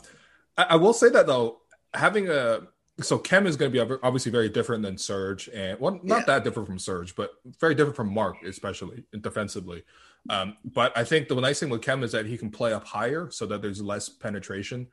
I, 0.57 0.63
I 0.63 0.75
will 0.75 0.93
say 0.93 1.09
that 1.09 1.27
though, 1.27 1.61
having 1.93 2.29
a 2.29 2.61
so 3.01 3.17
Khem 3.17 3.45
is 3.45 3.57
going 3.57 3.71
to 3.71 3.85
be 3.85 3.95
obviously 4.03 4.31
very 4.31 4.47
different 4.47 4.83
than 4.83 4.97
Serge, 4.97 5.49
and 5.49 5.79
well, 5.79 5.99
not 6.03 6.19
yeah. 6.19 6.25
that 6.25 6.43
different 6.43 6.67
from 6.67 6.79
Serge, 6.79 7.15
but 7.15 7.31
very 7.59 7.75
different 7.75 7.95
from 7.95 8.13
Mark, 8.13 8.37
especially 8.43 9.03
defensively. 9.19 9.83
Um, 10.29 10.55
but 10.63 10.97
I 10.97 11.03
think 11.03 11.27
the 11.27 11.35
nice 11.35 11.59
thing 11.59 11.69
with 11.69 11.81
Khem 11.81 12.03
is 12.03 12.13
that 12.13 12.25
he 12.25 12.37
can 12.37 12.51
play 12.51 12.71
up 12.71 12.85
higher, 12.85 13.29
so 13.31 13.45
that 13.47 13.61
there's 13.61 13.81
less 13.81 14.07
penetration 14.07 14.87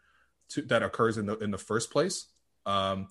to, 0.50 0.62
that 0.62 0.82
occurs 0.82 1.16
in 1.16 1.26
the 1.26 1.38
in 1.38 1.50
the 1.50 1.58
first 1.58 1.90
place. 1.90 2.26
Um, 2.66 3.08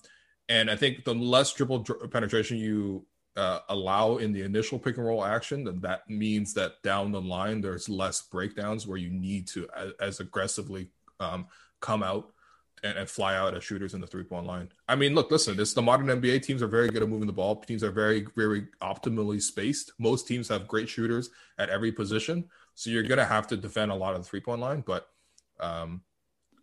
and 0.50 0.70
I 0.70 0.76
think 0.76 1.04
the 1.06 1.14
less 1.14 1.54
dribble 1.54 1.80
dr- 1.80 2.12
penetration 2.12 2.58
you 2.58 3.06
uh, 3.36 3.60
allow 3.70 4.18
in 4.18 4.34
the 4.34 4.42
initial 4.42 4.78
pick 4.78 4.98
and 4.98 5.06
roll 5.06 5.24
action, 5.24 5.64
then 5.64 5.80
that 5.82 6.10
means 6.10 6.54
that 6.56 6.82
down 6.84 7.12
the 7.12 7.22
line 7.22 7.62
there's 7.62 7.88
less 7.88 8.22
breakdowns 8.22 8.86
where 8.86 8.98
you 8.98 9.10
need 9.10 9.48
to 9.48 9.68
as, 9.76 9.92
as 10.00 10.20
aggressively 10.20 10.90
um, 11.20 11.48
come 11.80 12.04
out 12.04 12.34
and, 12.84 12.98
and, 12.98 13.10
fly 13.10 13.36
out 13.36 13.56
as 13.56 13.64
shooters 13.64 13.94
in 13.94 14.02
the 14.02 14.08
three 14.08 14.24
point 14.24 14.46
line. 14.46 14.70
I 14.90 14.96
mean, 14.96 15.16
look, 15.16 15.32
listen, 15.32 15.56
this 15.56 15.74
the 15.74 15.82
modern 15.82 16.08
NBA 16.08 16.42
teams 16.44 16.62
are 16.62 16.68
very 16.68 16.90
good 16.90 17.04
at 17.04 17.10
moving 17.10 17.28
the 17.28 17.34
ball. 17.34 17.56
Teams 17.56 17.84
are 17.84 17.92
very, 17.92 18.28
very 18.36 18.68
optimally 18.82 19.42
spaced. 19.42 19.94
Most 20.00 20.28
teams 20.28 20.50
have 20.50 20.68
great 20.68 20.90
shooters 20.90 21.30
at 21.58 21.70
every 21.70 21.92
position, 21.92 22.50
so 22.76 22.90
you're 22.90 23.04
gonna 23.04 23.24
have 23.24 23.48
to 23.48 23.58
defend 23.58 23.92
a 23.92 23.96
lot 23.96 24.16
of 24.16 24.22
the 24.22 24.28
three 24.28 24.42
point 24.42 24.60
line. 24.60 24.84
But 24.86 25.08
um, 25.60 26.02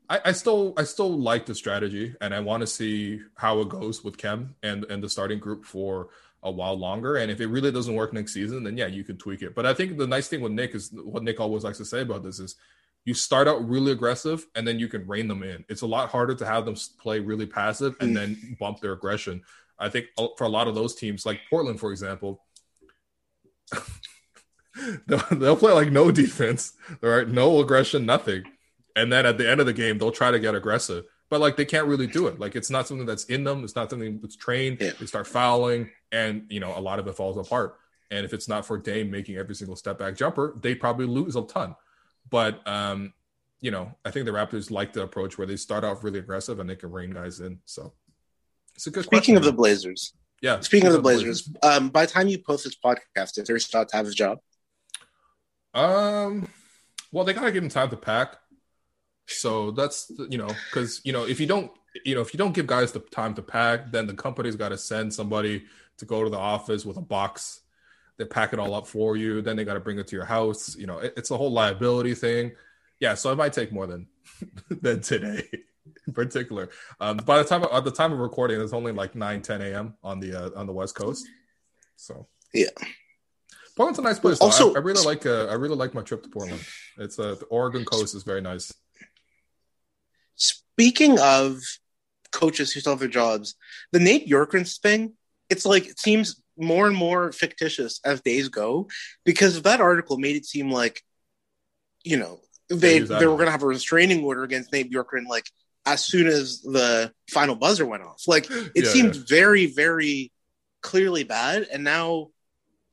I, 0.08 0.20
I, 0.26 0.32
still, 0.32 0.74
I 0.76 0.84
still 0.84 1.18
like 1.18 1.46
the 1.46 1.54
strategy, 1.54 2.14
and 2.20 2.34
I 2.34 2.40
want 2.40 2.62
to 2.62 2.66
see 2.66 3.20
how 3.36 3.60
it 3.60 3.68
goes 3.68 4.02
with 4.02 4.16
Khem 4.16 4.54
and 4.62 4.84
and 4.84 5.02
the 5.02 5.08
starting 5.08 5.38
group 5.38 5.64
for 5.64 6.08
a 6.42 6.50
while 6.50 6.78
longer. 6.78 7.16
And 7.16 7.30
if 7.30 7.40
it 7.40 7.48
really 7.48 7.72
doesn't 7.72 7.94
work 7.94 8.12
next 8.12 8.32
season, 8.32 8.64
then 8.64 8.76
yeah, 8.76 8.86
you 8.86 9.04
can 9.04 9.16
tweak 9.16 9.42
it. 9.42 9.54
But 9.54 9.66
I 9.66 9.74
think 9.74 9.98
the 9.98 10.06
nice 10.06 10.28
thing 10.28 10.40
with 10.40 10.52
Nick 10.52 10.74
is 10.74 10.90
what 10.92 11.22
Nick 11.22 11.40
always 11.40 11.64
likes 11.64 11.78
to 11.78 11.84
say 11.84 12.02
about 12.02 12.22
this 12.22 12.38
is 12.38 12.56
you 13.04 13.14
start 13.14 13.48
out 13.48 13.68
really 13.68 13.92
aggressive 13.92 14.46
and 14.54 14.66
then 14.66 14.78
you 14.78 14.88
can 14.88 15.06
rein 15.06 15.28
them 15.28 15.42
in. 15.42 15.64
It's 15.68 15.82
a 15.82 15.86
lot 15.86 16.10
harder 16.10 16.34
to 16.34 16.46
have 16.46 16.64
them 16.64 16.76
play 17.00 17.20
really 17.20 17.46
passive 17.46 17.96
and 18.00 18.16
then 18.16 18.36
mm. 18.36 18.58
bump 18.58 18.80
their 18.80 18.92
aggression. 18.92 19.42
I 19.78 19.88
think 19.88 20.06
for 20.36 20.44
a 20.44 20.48
lot 20.48 20.68
of 20.68 20.74
those 20.74 20.94
teams, 20.94 21.24
like 21.24 21.40
Portland, 21.48 21.80
for 21.80 21.90
example, 21.90 22.44
they'll, 25.06 25.22
they'll, 25.30 25.56
play 25.56 25.72
like 25.72 25.92
no 25.92 26.10
defense, 26.10 26.72
all 27.02 27.10
right, 27.10 27.28
no 27.28 27.60
aggression, 27.60 28.06
nothing. 28.06 28.44
And 28.98 29.12
then 29.12 29.26
at 29.26 29.38
the 29.38 29.48
end 29.48 29.60
of 29.60 29.66
the 29.66 29.72
game, 29.72 29.96
they'll 29.96 30.10
try 30.10 30.32
to 30.32 30.40
get 30.40 30.56
aggressive, 30.56 31.04
but 31.30 31.40
like 31.40 31.56
they 31.56 31.64
can't 31.64 31.86
really 31.86 32.08
do 32.08 32.26
it. 32.26 32.40
Like 32.40 32.56
it's 32.56 32.68
not 32.68 32.88
something 32.88 33.06
that's 33.06 33.24
in 33.26 33.44
them. 33.44 33.62
It's 33.62 33.76
not 33.76 33.90
something 33.90 34.18
that's 34.20 34.34
trained. 34.34 34.78
Yeah. 34.80 34.90
They 34.98 35.06
start 35.06 35.28
fouling, 35.28 35.90
and 36.10 36.46
you 36.48 36.58
know 36.58 36.76
a 36.76 36.80
lot 36.80 36.98
of 36.98 37.06
it 37.06 37.14
falls 37.14 37.36
apart. 37.36 37.76
And 38.10 38.24
if 38.24 38.32
it's 38.32 38.48
not 38.48 38.66
for 38.66 38.76
Dame 38.76 39.08
making 39.08 39.36
every 39.36 39.54
single 39.54 39.76
step 39.76 40.00
back 40.00 40.16
jumper, 40.16 40.58
they 40.60 40.74
probably 40.74 41.06
lose 41.06 41.36
a 41.36 41.42
ton. 41.42 41.76
But 42.28 42.66
um, 42.66 43.12
you 43.60 43.70
know, 43.70 43.94
I 44.04 44.10
think 44.10 44.26
the 44.26 44.32
Raptors 44.32 44.70
like 44.72 44.92
the 44.92 45.02
approach 45.02 45.38
where 45.38 45.46
they 45.46 45.56
start 45.56 45.84
off 45.84 46.02
really 46.02 46.18
aggressive 46.18 46.58
and 46.58 46.68
they 46.68 46.76
can 46.76 46.90
rein 46.90 47.12
guys 47.12 47.38
in. 47.38 47.60
So 47.66 47.92
it's 48.74 48.88
a 48.88 48.90
good. 48.90 49.04
Speaking 49.04 49.34
question. 49.34 49.36
of 49.36 49.44
the 49.44 49.52
Blazers, 49.52 50.14
yeah. 50.42 50.58
Speaking 50.58 50.88
of 50.88 50.92
the 50.92 51.00
Blazers, 51.00 51.42
Blazers, 51.42 51.76
um, 51.78 51.90
by 51.90 52.04
the 52.04 52.10
time 52.10 52.26
you 52.26 52.38
post 52.38 52.64
this 52.64 52.74
podcast, 52.74 53.38
is 53.38 53.46
Terry 53.46 53.60
to 53.60 53.86
have 53.92 54.06
his 54.06 54.16
job? 54.16 54.38
Um, 55.72 56.48
well, 57.12 57.24
they 57.24 57.32
gotta 57.32 57.52
give 57.52 57.62
him 57.62 57.68
time 57.68 57.90
to 57.90 57.96
pack. 57.96 58.38
So 59.28 59.70
that's 59.70 60.10
you 60.28 60.38
know 60.38 60.48
because 60.70 61.00
you 61.04 61.12
know 61.12 61.24
if 61.26 61.38
you 61.40 61.46
don't 61.46 61.70
you 62.04 62.14
know 62.14 62.20
if 62.20 62.32
you 62.34 62.38
don't 62.38 62.52
give 62.52 62.66
guys 62.66 62.92
the 62.92 63.00
time 63.00 63.34
to 63.34 63.42
pack, 63.42 63.92
then 63.92 64.06
the 64.06 64.14
company's 64.14 64.56
got 64.56 64.70
to 64.70 64.78
send 64.78 65.12
somebody 65.12 65.64
to 65.98 66.04
go 66.04 66.24
to 66.24 66.30
the 66.30 66.38
office 66.38 66.84
with 66.84 66.96
a 66.96 67.02
box 67.02 67.60
they 68.18 68.24
pack 68.24 68.52
it 68.52 68.58
all 68.58 68.74
up 68.74 68.86
for 68.86 69.16
you. 69.16 69.40
Then 69.40 69.56
they 69.56 69.64
got 69.64 69.74
to 69.74 69.80
bring 69.80 69.98
it 69.98 70.08
to 70.08 70.16
your 70.16 70.24
house. 70.24 70.76
You 70.76 70.86
know, 70.86 70.98
it, 70.98 71.14
it's 71.16 71.30
a 71.30 71.36
whole 71.36 71.52
liability 71.52 72.14
thing. 72.14 72.52
Yeah, 73.00 73.14
so 73.14 73.32
it 73.32 73.36
might 73.36 73.52
take 73.52 73.72
more 73.72 73.86
than 73.86 74.08
than 74.68 75.00
today 75.00 75.48
in 76.06 76.12
particular. 76.12 76.68
Um, 77.00 77.18
by 77.18 77.38
the 77.38 77.44
time 77.44 77.64
at 77.72 77.84
the 77.84 77.92
time 77.92 78.12
of 78.12 78.18
recording, 78.18 78.60
it's 78.60 78.72
only 78.72 78.92
like 78.92 79.14
9, 79.14 79.40
10 79.40 79.62
a.m. 79.62 79.94
on 80.02 80.20
the 80.20 80.34
uh, 80.34 80.50
on 80.58 80.66
the 80.66 80.72
West 80.72 80.96
Coast. 80.96 81.26
So 81.94 82.26
yeah, 82.52 82.66
Portland's 83.76 84.00
a 84.00 84.02
nice 84.02 84.18
place. 84.18 84.40
Also, 84.40 84.74
I, 84.74 84.78
I, 84.78 84.80
really 84.80 85.04
like 85.04 85.24
uh, 85.24 85.46
I 85.46 85.54
really 85.54 85.76
like 85.76 85.94
my 85.94 86.02
trip 86.02 86.24
to 86.24 86.28
Portland. 86.28 86.60
It's 86.98 87.20
uh, 87.20 87.36
the 87.36 87.46
Oregon 87.46 87.84
coast 87.84 88.16
is 88.16 88.24
very 88.24 88.40
nice. 88.40 88.74
Speaking 90.78 91.18
of 91.18 91.58
coaches 92.30 92.72
who 92.72 92.78
still 92.78 92.92
have 92.92 93.00
their 93.00 93.08
jobs, 93.08 93.56
the 93.90 93.98
Nate 93.98 94.28
Bjorkgren 94.28 94.78
thing, 94.80 95.14
it's 95.50 95.66
like 95.66 95.86
it 95.86 95.98
seems 95.98 96.40
more 96.56 96.86
and 96.86 96.94
more 96.94 97.32
fictitious 97.32 98.00
as 98.04 98.20
days 98.20 98.48
go 98.48 98.88
because 99.24 99.62
that 99.62 99.80
article 99.80 100.18
made 100.18 100.36
it 100.36 100.44
seem 100.44 100.70
like 100.70 101.02
you 102.04 102.16
know 102.16 102.40
they 102.68 102.98
they 102.98 103.26
were 103.26 103.34
going 103.34 103.46
to 103.46 103.52
have 103.52 103.62
a 103.62 103.66
restraining 103.66 104.22
order 104.24 104.44
against 104.44 104.72
Nate 104.72 104.92
Bjorkgren 104.92 105.26
like 105.28 105.46
as 105.84 106.04
soon 106.04 106.26
as 106.26 106.60
the 106.60 107.12
final 107.28 107.56
buzzer 107.56 107.86
went 107.86 108.04
off. 108.04 108.22
Like 108.28 108.48
it 108.50 108.84
yeah, 108.84 108.90
seemed 108.90 109.16
yeah. 109.16 109.22
very 109.26 109.66
very 109.66 110.32
clearly 110.80 111.24
bad, 111.24 111.66
and 111.72 111.82
now 111.82 112.28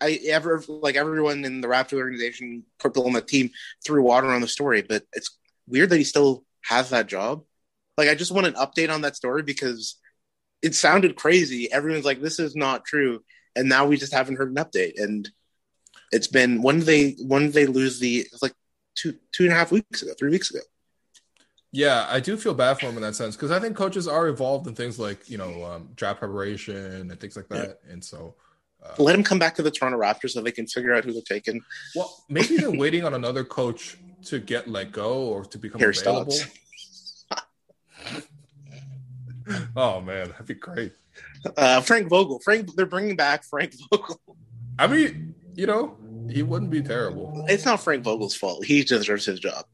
I 0.01 0.19
ever 0.27 0.63
like 0.67 0.95
everyone 0.95 1.45
in 1.45 1.61
the 1.61 1.67
Raptor 1.67 1.99
organization, 1.99 2.63
purple 2.79 3.05
on 3.05 3.13
the 3.13 3.21
team 3.21 3.51
threw 3.85 4.01
water 4.01 4.27
on 4.27 4.41
the 4.41 4.47
story, 4.47 4.81
but 4.81 5.03
it's 5.13 5.37
weird 5.67 5.91
that 5.91 5.97
he 5.97 6.03
still 6.03 6.43
has 6.63 6.89
that 6.89 7.07
job. 7.07 7.43
Like 7.97 8.09
I 8.09 8.15
just 8.15 8.31
want 8.31 8.47
an 8.47 8.53
update 8.53 8.93
on 8.93 9.01
that 9.01 9.15
story 9.15 9.43
because 9.43 9.97
it 10.61 10.75
sounded 10.75 11.15
crazy. 11.15 11.71
Everyone's 11.71 12.05
like, 12.05 12.21
"This 12.21 12.39
is 12.39 12.55
not 12.55 12.85
true," 12.85 13.23
and 13.55 13.69
now 13.69 13.85
we 13.85 13.97
just 13.97 14.13
haven't 14.13 14.37
heard 14.37 14.49
an 14.49 14.55
update. 14.55 15.01
And 15.01 15.29
it's 16.11 16.27
been 16.27 16.61
when 16.61 16.81
they 16.81 17.15
when 17.19 17.51
they 17.51 17.65
lose 17.65 17.99
the 17.99 18.27
like 18.41 18.53
two 18.95 19.15
two 19.31 19.43
and 19.43 19.53
a 19.53 19.55
half 19.55 19.71
weeks 19.71 20.01
ago, 20.01 20.13
three 20.17 20.31
weeks 20.31 20.51
ago. 20.51 20.61
Yeah, 21.71 22.07
I 22.09 22.21
do 22.21 22.37
feel 22.37 22.53
bad 22.53 22.79
for 22.79 22.85
him 22.85 22.95
in 22.95 23.01
that 23.01 23.15
sense 23.15 23.35
because 23.35 23.51
I 23.51 23.59
think 23.59 23.75
coaches 23.75 24.07
are 24.07 24.29
involved 24.29 24.65
in 24.67 24.75
things 24.75 24.97
like 24.97 25.29
you 25.29 25.37
know 25.37 25.63
um, 25.63 25.89
draft 25.95 26.19
preparation 26.19 27.11
and 27.11 27.19
things 27.19 27.35
like 27.35 27.47
that, 27.49 27.79
yeah. 27.85 27.93
and 27.93 28.03
so. 28.03 28.35
Uh, 28.83 29.01
Let 29.01 29.15
him 29.15 29.23
come 29.23 29.39
back 29.39 29.55
to 29.55 29.63
the 29.63 29.71
Toronto 29.71 29.97
Raptors 29.97 30.31
so 30.31 30.41
they 30.41 30.51
can 30.51 30.67
figure 30.67 30.93
out 30.93 31.03
who 31.03 31.11
they're 31.11 31.21
taking. 31.23 31.59
Well, 31.95 32.23
maybe 32.29 32.57
they're 32.57 32.69
waiting 32.69 33.03
on 33.03 33.15
another 33.15 33.43
coach 33.43 33.97
to 34.25 34.37
get 34.37 34.67
let 34.67 34.91
go 34.91 35.23
or 35.23 35.43
to 35.43 35.57
become 35.57 35.79
Harry 35.79 35.95
available. 35.97 36.35
Oh 39.75 40.01
man, 40.01 40.29
that'd 40.29 40.45
be 40.45 40.53
great. 40.53 40.93
Uh, 41.57 41.81
Frank 41.81 42.09
Vogel. 42.09 42.39
Frank, 42.39 42.73
they're 42.75 42.85
bringing 42.85 43.15
back 43.15 43.43
Frank 43.43 43.73
Vogel. 43.91 44.19
I 44.77 44.87
mean, 44.87 45.35
you 45.53 45.67
know, 45.67 45.97
he 46.29 46.43
wouldn't 46.43 46.71
be 46.71 46.81
terrible. 46.81 47.45
It's 47.47 47.65
not 47.65 47.81
Frank 47.81 48.03
Vogel's 48.03 48.35
fault. 48.35 48.65
He 48.65 48.83
deserves 48.83 49.25
his 49.25 49.39
job. 49.39 49.65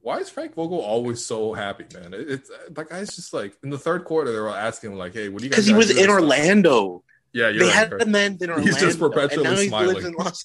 Why 0.00 0.18
is 0.18 0.30
Frank 0.30 0.54
Vogel 0.54 0.80
always 0.80 1.24
so 1.24 1.52
happy, 1.52 1.84
man? 1.94 2.14
It's 2.14 2.50
like 2.74 2.92
I 2.92 3.00
was 3.00 3.14
just 3.14 3.34
like 3.34 3.54
in 3.62 3.70
the 3.70 3.78
third 3.78 4.04
quarter 4.04 4.32
they 4.32 4.38
were 4.38 4.48
asking 4.48 4.92
him 4.92 4.98
like, 4.98 5.12
"Hey, 5.12 5.28
what 5.28 5.40
do 5.40 5.44
you 5.46 5.50
guys?" 5.50 5.66
Because 5.66 5.66
he 5.66 5.74
was 5.74 5.90
in 5.90 6.08
Orlando. 6.08 7.04
Yeah, 7.34 7.50
they 7.52 7.58
right, 7.58 7.72
had 7.72 7.92
right. 7.92 8.00
him 8.00 8.12
then 8.12 8.38
in 8.40 8.48
Orlando. 8.48 8.72
He's 8.72 8.80
just 8.80 8.98
perpetually 8.98 9.46
and 9.46 9.56
now 9.56 9.62
smiling. 9.62 9.88
He 9.88 9.94
lives 9.94 10.06
in 10.06 10.14
Los 10.14 10.44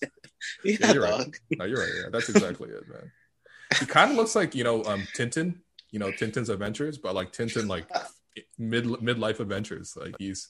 yeah, 0.64 0.78
yeah, 0.80 0.92
you're 0.92 1.04
right. 1.04 1.40
No, 1.52 1.66
you're 1.66 1.80
right. 1.80 1.92
Yeah, 1.96 2.10
that's 2.12 2.30
exactly 2.30 2.70
it, 2.70 2.88
man. 2.90 3.12
He 3.80 3.86
kind 3.86 4.12
of 4.12 4.18
looks 4.18 4.36
like 4.36 4.54
you 4.56 4.64
know 4.64 4.84
um, 4.84 5.08
Tintin, 5.16 5.60
you 5.94 6.00
know 6.00 6.12
Tintin's 6.12 6.50
Adventures, 6.50 6.98
but 6.98 7.16
like 7.16 7.32
Tintin 7.32 7.68
like 7.70 7.86
mid 8.58 8.86
midlife 8.86 9.40
adventures. 9.40 9.96
Like 9.96 10.16
he's 10.18 10.50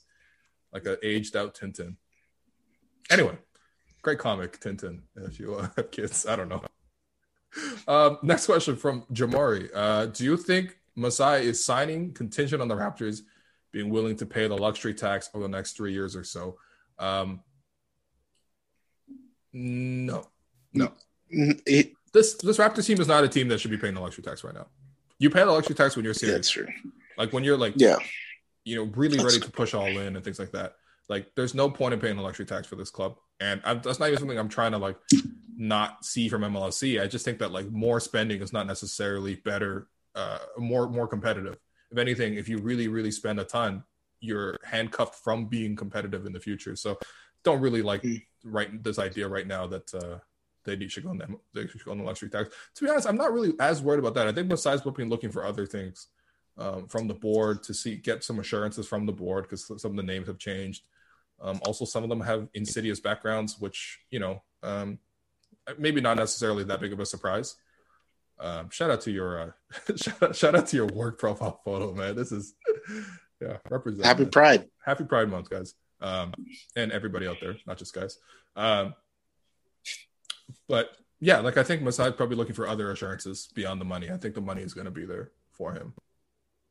like 0.72 0.86
an 0.86 0.98
aged 1.04 1.36
out 1.36 1.54
Tintin. 1.54 1.98
Anyway, 3.12 3.38
great 4.02 4.20
comic 4.20 4.60
Tintin. 4.60 5.02
If 5.18 5.40
you 5.40 5.56
uh, 5.56 5.68
have 5.76 5.92
kids, 5.92 6.26
I 6.26 6.38
don't 6.38 6.50
know. 6.50 6.64
Um, 7.88 8.18
next 8.24 8.48
question 8.48 8.78
from 8.78 9.04
Jamari. 9.12 9.70
Uh, 9.76 10.08
do 10.08 10.24
you 10.24 10.38
think 10.38 10.80
Masai 10.96 11.46
is 11.46 11.64
signing 11.64 12.14
contingent 12.14 12.62
on 12.62 12.70
the 12.70 12.76
Raptors 12.76 13.22
being 13.72 13.90
willing 13.90 14.16
to 14.16 14.26
pay 14.26 14.48
the 14.48 14.58
luxury 14.58 14.94
tax 14.94 15.30
over 15.34 15.44
the 15.44 15.50
next 15.50 15.74
three 15.74 15.92
years 15.92 16.16
or 16.16 16.24
so? 16.24 16.58
Um, 16.98 17.42
no, 19.52 20.24
no. 20.74 20.94
It, 21.30 21.92
this 22.14 22.36
this 22.36 22.58
Raptors 22.58 22.88
team 22.88 23.02
is 23.02 23.10
not 23.10 23.26
a 23.26 23.28
team 23.28 23.50
that 23.50 23.60
should 23.60 23.72
be 23.72 23.78
paying 23.78 23.96
the 23.96 24.00
luxury 24.00 24.24
tax 24.24 24.46
right 24.46 24.54
now. 24.54 24.68
You 25.24 25.30
pay 25.30 25.40
the 25.40 25.52
luxury 25.52 25.74
tax 25.74 25.96
when 25.96 26.04
you're 26.04 26.14
serious. 26.14 26.36
That's 26.36 26.50
true. 26.50 26.68
Like 27.18 27.32
when 27.32 27.46
you're 27.46 27.56
like, 27.56 27.76
yeah, 27.78 27.96
you 28.66 28.76
know, 28.76 28.92
really 28.94 29.16
that's 29.16 29.36
ready 29.36 29.40
to 29.40 29.52
push 29.52 29.74
all 29.74 29.86
in 29.86 30.18
and 30.18 30.22
things 30.26 30.38
like 30.38 30.52
that. 30.52 30.74
Like, 31.08 31.34
there's 31.38 31.56
no 31.56 31.70
point 31.70 31.94
in 31.94 32.02
paying 32.02 32.18
the 32.18 32.22
luxury 32.22 32.46
tax 32.46 32.68
for 32.68 32.76
this 32.76 32.90
club, 32.90 33.16
and 33.40 33.62
I'm, 33.64 33.82
that's 33.82 34.00
not 34.00 34.08
even 34.08 34.20
something 34.20 34.38
I'm 34.38 34.50
trying 34.50 34.74
to 34.74 34.80
like 34.80 34.98
not 35.56 36.04
see 36.04 36.28
from 36.28 36.42
MLSE. 36.42 37.02
I 37.02 37.08
just 37.08 37.24
think 37.24 37.40
that 37.40 37.54
like 37.54 37.72
more 37.72 38.02
spending 38.02 38.42
is 38.42 38.52
not 38.52 38.68
necessarily 38.68 39.36
better, 39.36 39.88
uh, 40.14 40.40
more 40.58 40.90
more 40.90 41.08
competitive. 41.08 41.56
If 41.90 41.98
anything, 41.98 42.34
if 42.34 42.50
you 42.50 42.58
really 42.58 42.90
really 42.90 43.12
spend 43.12 43.40
a 43.40 43.46
ton, 43.46 43.86
you're 44.20 44.58
handcuffed 44.66 45.24
from 45.24 45.46
being 45.46 45.78
competitive 45.78 46.26
in 46.26 46.34
the 46.34 46.42
future. 46.42 46.76
So, 46.76 47.00
don't 47.46 47.62
really 47.62 47.82
like 47.82 48.02
mm. 48.02 48.22
right 48.44 48.84
this 48.84 49.00
idea 49.00 49.30
right 49.30 49.48
now 49.48 49.68
that 49.68 49.94
uh, 49.94 50.18
they 50.66 50.88
should 50.88 51.04
go 51.04 51.10
on 51.10 51.18
them. 51.18 51.38
They 51.54 51.68
should 51.68 51.84
go 51.84 51.92
on 51.92 51.98
the 51.98 52.04
luxury 52.04 52.30
tax. 52.30 52.50
To 52.76 52.84
be 52.84 52.90
honest, 52.90 53.08
I'm 53.08 53.18
not 53.18 53.34
really 53.34 53.54
as 53.60 53.82
worried 53.82 54.00
about 54.00 54.14
that. 54.16 54.28
I 54.28 54.32
think 54.32 54.48
besides 54.48 54.82
been 54.82 55.10
looking 55.10 55.32
for 55.32 55.46
other 55.46 55.66
things 55.66 56.08
um, 56.58 56.88
from 56.88 57.08
the 57.08 57.14
board 57.14 57.64
to 57.64 57.74
see 57.74 57.96
get 57.96 58.24
some 58.24 58.40
assurances 58.40 58.88
from 58.88 59.06
the 59.06 59.12
board 59.12 59.46
because 59.46 59.66
some 59.82 59.92
of 59.92 59.98
the 59.98 60.04
names 60.04 60.28
have 60.28 60.38
changed. 60.38 60.84
Um, 61.42 61.60
also, 61.66 61.86
some 61.86 62.04
of 62.04 62.10
them 62.10 62.22
have 62.22 62.48
insidious 62.54 63.00
backgrounds, 63.00 63.60
which 63.60 64.00
you 64.12 64.20
know 64.20 64.44
um, 64.62 65.00
maybe 65.78 66.02
not 66.02 66.18
necessarily 66.18 66.64
that 66.66 66.80
big 66.80 66.94
of 66.94 67.00
a 67.00 67.06
surprise. 67.06 67.56
Um, 68.40 68.70
shout 68.70 68.90
out 68.90 69.02
to 69.02 69.12
your 69.12 69.40
uh, 69.40 69.96
shout, 69.96 70.24
out, 70.24 70.36
shout 70.36 70.56
out 70.56 70.68
to 70.68 70.76
your 70.76 70.88
work 70.88 71.20
profile 71.20 71.62
photo, 71.66 71.94
man. 71.94 72.16
This 72.16 72.32
is 72.32 72.54
yeah, 73.42 73.58
represent. 73.70 74.06
Happy 74.06 74.26
Pride. 74.26 74.70
Happy 74.86 75.04
Pride 75.04 75.30
Month, 75.30 75.50
guys, 75.50 75.74
um, 76.02 76.34
and 76.76 76.92
everybody 76.92 77.28
out 77.28 77.38
there, 77.42 77.58
not 77.66 77.78
just 77.78 77.94
guys. 77.94 78.18
Um, 78.56 78.94
but 80.68 80.92
yeah, 81.20 81.40
like 81.40 81.58
I 81.58 81.64
think 81.64 81.82
Masai's 81.82 82.16
probably 82.16 82.36
looking 82.36 82.56
for 82.56 82.68
other 82.68 82.92
assurances 82.92 83.50
beyond 83.54 83.80
the 83.80 83.86
money. 83.86 84.12
I 84.12 84.18
think 84.18 84.36
the 84.36 84.42
money 84.42 84.62
is 84.62 84.74
going 84.74 84.86
to 84.86 84.92
be 84.92 85.06
there 85.06 85.32
for 85.52 85.74
him. 85.74 85.94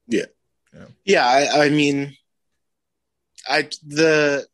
Yeah, 0.07 0.27
yeah, 0.75 0.85
yeah. 1.05 1.27
I, 1.27 1.64
I 1.64 1.68
mean, 1.70 2.16
I 3.49 3.68
the 3.87 4.47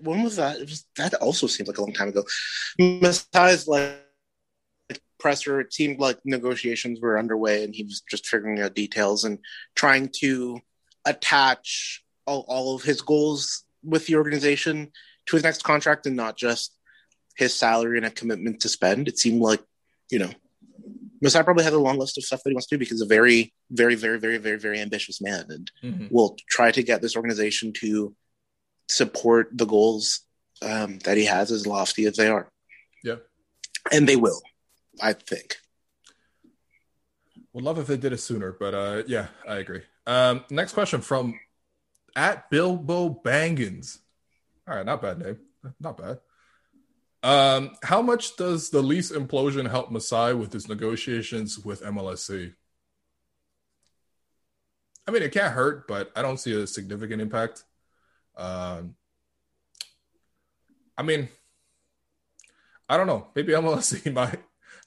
when 0.00 0.22
was 0.22 0.36
that? 0.36 0.56
It 0.56 0.68
was 0.68 0.86
that 0.96 1.14
also 1.14 1.46
seemed 1.46 1.68
like 1.68 1.78
a 1.78 1.82
long 1.82 1.92
time 1.92 2.08
ago. 2.08 2.24
Masai's 2.80 3.68
like 3.68 4.02
presser, 5.18 5.60
it 5.60 5.72
seemed 5.72 5.98
like 5.98 6.18
negotiations 6.24 7.00
were 7.00 7.18
underway, 7.18 7.64
and 7.64 7.74
he 7.74 7.84
was 7.84 8.02
just 8.08 8.26
figuring 8.26 8.60
out 8.60 8.74
details 8.74 9.24
and 9.24 9.38
trying 9.74 10.08
to 10.20 10.60
attach 11.04 12.04
all, 12.26 12.44
all 12.48 12.74
of 12.74 12.82
his 12.82 13.00
goals 13.00 13.64
with 13.82 14.06
the 14.06 14.16
organization 14.16 14.90
to 15.26 15.36
his 15.36 15.42
next 15.42 15.62
contract 15.62 16.06
and 16.06 16.16
not 16.16 16.36
just 16.36 16.76
his 17.36 17.54
salary 17.54 17.98
and 17.98 18.06
a 18.06 18.10
commitment 18.10 18.60
to 18.60 18.68
spend. 18.68 19.08
It 19.08 19.18
seemed 19.18 19.40
like, 19.40 19.62
you 20.10 20.18
know, 20.18 20.30
Masai 21.20 21.42
probably 21.42 21.64
has 21.64 21.72
a 21.72 21.78
long 21.78 21.98
list 21.98 22.18
of 22.18 22.24
stuff 22.24 22.42
that 22.42 22.50
he 22.50 22.54
wants 22.54 22.66
to 22.66 22.76
do 22.76 22.78
because 22.78 22.98
he's 22.98 23.02
a 23.02 23.06
very, 23.06 23.52
very, 23.70 23.94
very, 23.94 24.18
very, 24.18 24.38
very, 24.38 24.58
very 24.58 24.80
ambitious 24.80 25.20
man 25.20 25.46
and 25.48 25.70
mm-hmm. 25.82 26.06
will 26.10 26.36
try 26.48 26.70
to 26.70 26.82
get 26.82 27.02
this 27.02 27.16
organization 27.16 27.72
to 27.80 28.14
support 28.88 29.48
the 29.52 29.66
goals 29.66 30.20
um, 30.62 30.98
that 31.00 31.16
he 31.16 31.24
has 31.24 31.50
as 31.50 31.66
lofty 31.66 32.06
as 32.06 32.16
they 32.16 32.28
are. 32.28 32.48
Yeah. 33.02 33.16
And 33.92 34.08
they 34.08 34.16
will, 34.16 34.40
I 35.00 35.12
think. 35.12 35.56
Would 37.52 37.64
love 37.64 37.78
if 37.78 37.86
they 37.86 37.96
did 37.96 38.12
it 38.12 38.18
sooner, 38.18 38.52
but 38.52 38.74
uh, 38.74 39.02
yeah, 39.06 39.28
I 39.48 39.56
agree. 39.56 39.82
Um, 40.06 40.44
next 40.50 40.72
question 40.74 41.00
from 41.00 41.38
at 42.14 42.50
Bilbo 42.50 43.20
Bangans. 43.24 43.98
All 44.68 44.76
right, 44.76 44.84
not 44.84 45.00
bad 45.00 45.18
name. 45.18 45.38
Not 45.80 45.96
bad. 45.96 46.18
Um, 47.26 47.72
how 47.82 48.02
much 48.02 48.36
does 48.36 48.70
the 48.70 48.80
Leafs 48.80 49.10
implosion 49.10 49.68
help 49.68 49.90
Masai 49.90 50.32
with 50.32 50.52
his 50.52 50.68
negotiations 50.68 51.58
with 51.58 51.82
MLSE? 51.82 52.54
I 55.08 55.10
mean, 55.10 55.24
it 55.24 55.32
can't 55.32 55.52
hurt, 55.52 55.88
but 55.88 56.12
I 56.14 56.22
don't 56.22 56.38
see 56.38 56.52
a 56.52 56.68
significant 56.68 57.20
impact. 57.20 57.64
Um, 58.36 58.94
I 60.96 61.02
mean, 61.02 61.28
I 62.88 62.96
don't 62.96 63.08
know. 63.08 63.26
Maybe 63.34 63.54
MLSE 63.54 64.12
might 64.14 64.38